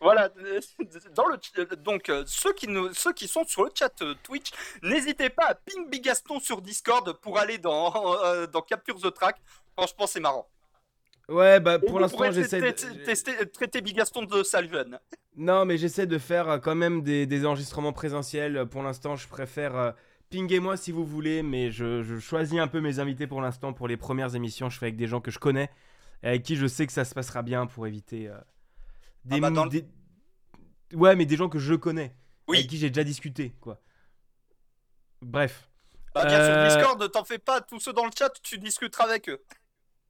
Voilà, 0.00 0.30
euh, 0.38 0.58
dans 1.14 1.26
le 1.26 1.38
euh, 1.58 1.76
donc 1.76 2.08
euh, 2.08 2.24
ceux 2.26 2.52
qui 2.54 2.66
nous, 2.66 2.92
ceux 2.92 3.12
qui 3.12 3.28
sont 3.28 3.44
sur 3.44 3.62
le 3.62 3.70
chat 3.72 4.02
euh, 4.02 4.14
Twitch, 4.24 4.50
n'hésitez 4.82 5.30
pas 5.30 5.44
à 5.44 5.54
ping 5.54 5.88
Bigaston 5.88 6.40
sur 6.40 6.60
Discord 6.60 7.12
pour 7.20 7.38
aller 7.38 7.58
dans 7.58 7.92
euh, 8.24 8.48
dans 8.48 8.62
Capture 8.62 9.00
the 9.00 9.14
Track. 9.14 9.40
Franchement, 9.76 10.08
c'est 10.08 10.18
marrant. 10.18 10.48
Ouais, 11.32 11.60
bah 11.60 11.78
pour 11.78 11.98
l'instant, 12.00 12.30
j'essaie 12.30 12.60
de... 12.60 13.44
traiter 13.44 13.80
Bigaston 13.80 14.22
de 14.24 14.42
sale 14.42 14.70
jeune. 14.70 14.98
Non, 15.36 15.64
mais 15.64 15.78
j'essaie 15.78 16.06
de 16.06 16.18
faire 16.18 16.48
euh, 16.48 16.58
quand 16.58 16.74
même 16.74 17.02
des, 17.02 17.26
des 17.26 17.46
enregistrements 17.46 17.92
présentiels. 17.92 18.56
Euh, 18.58 18.66
Pour 18.66 18.82
l'instant, 18.82 19.16
je 19.16 19.26
préfère. 19.28 19.76
euh, 19.76 19.92
Pinguez-moi 20.30 20.76
si 20.76 20.92
vous 20.92 21.04
voulez, 21.04 21.42
mais 21.42 21.70
je, 21.70 22.02
je 22.02 22.18
choisis 22.18 22.58
un 22.58 22.66
peu 22.68 22.80
mes 22.80 22.98
invités 22.98 23.26
pour 23.26 23.40
l'instant. 23.42 23.72
Pour 23.72 23.86
les 23.88 23.96
premières 23.96 24.34
émissions, 24.34 24.68
je 24.70 24.78
fais 24.78 24.86
avec 24.86 24.96
des 24.96 25.06
gens 25.06 25.20
que 25.20 25.30
je 25.30 25.38
connais, 25.38 25.70
et 26.22 26.28
avec 26.28 26.42
qui 26.42 26.56
je 26.56 26.66
sais 26.66 26.86
que 26.86 26.92
ça 26.92 27.04
se 27.04 27.14
passera 27.14 27.42
bien 27.42 27.66
pour 27.66 27.86
éviter 27.86 28.28
euh, 28.28 28.36
des, 29.26 29.36
Ah 29.36 29.40
bah, 29.40 29.50
dans 29.50 29.64
le- 29.64 29.70
des- 29.70 29.86
Ouais, 30.94 31.16
mais 31.16 31.24
des 31.26 31.36
gens 31.36 31.48
que 31.50 31.58
je 31.58 31.74
connais, 31.74 32.14
Oui. 32.48 32.58
avec 32.58 32.68
qui 32.70 32.76
j'ai 32.78 32.88
déjà 32.90 33.04
discuté, 33.04 33.54
quoi. 33.60 33.80
Bref. 35.22 35.68
Bah, 36.14 36.24
bien 36.26 36.38
Euh, 36.40 36.68
sûr, 36.70 36.78
Discord, 36.78 37.10
t'en 37.12 37.24
fais 37.24 37.38
pas. 37.38 37.60
Tous 37.60 37.80
ceux 37.80 37.92
dans 37.92 38.04
le 38.04 38.10
chat, 38.18 38.30
tu 38.42 38.58
discuteras 38.58 39.04
avec 39.04 39.28
eux. 39.28 39.42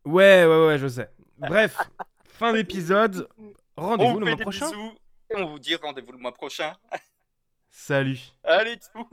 Ouais, 0.05 0.45
ouais, 0.47 0.67
ouais, 0.67 0.79
je 0.79 0.89
sais. 0.89 1.09
Bref, 1.39 1.77
fin 2.25 2.53
d'épisode. 2.53 3.29
Rendez-vous 3.77 4.13
vous 4.13 4.21
le 4.21 4.27
mois 4.27 4.37
prochain. 4.37 4.71
bisous 4.71 4.93
et 5.31 5.37
on 5.37 5.47
vous 5.47 5.59
dit 5.59 5.75
rendez-vous 5.77 6.13
le 6.13 6.19
mois 6.19 6.33
prochain. 6.33 6.75
Salut. 7.71 8.19
Allez, 8.45 8.79
tout. 8.79 9.09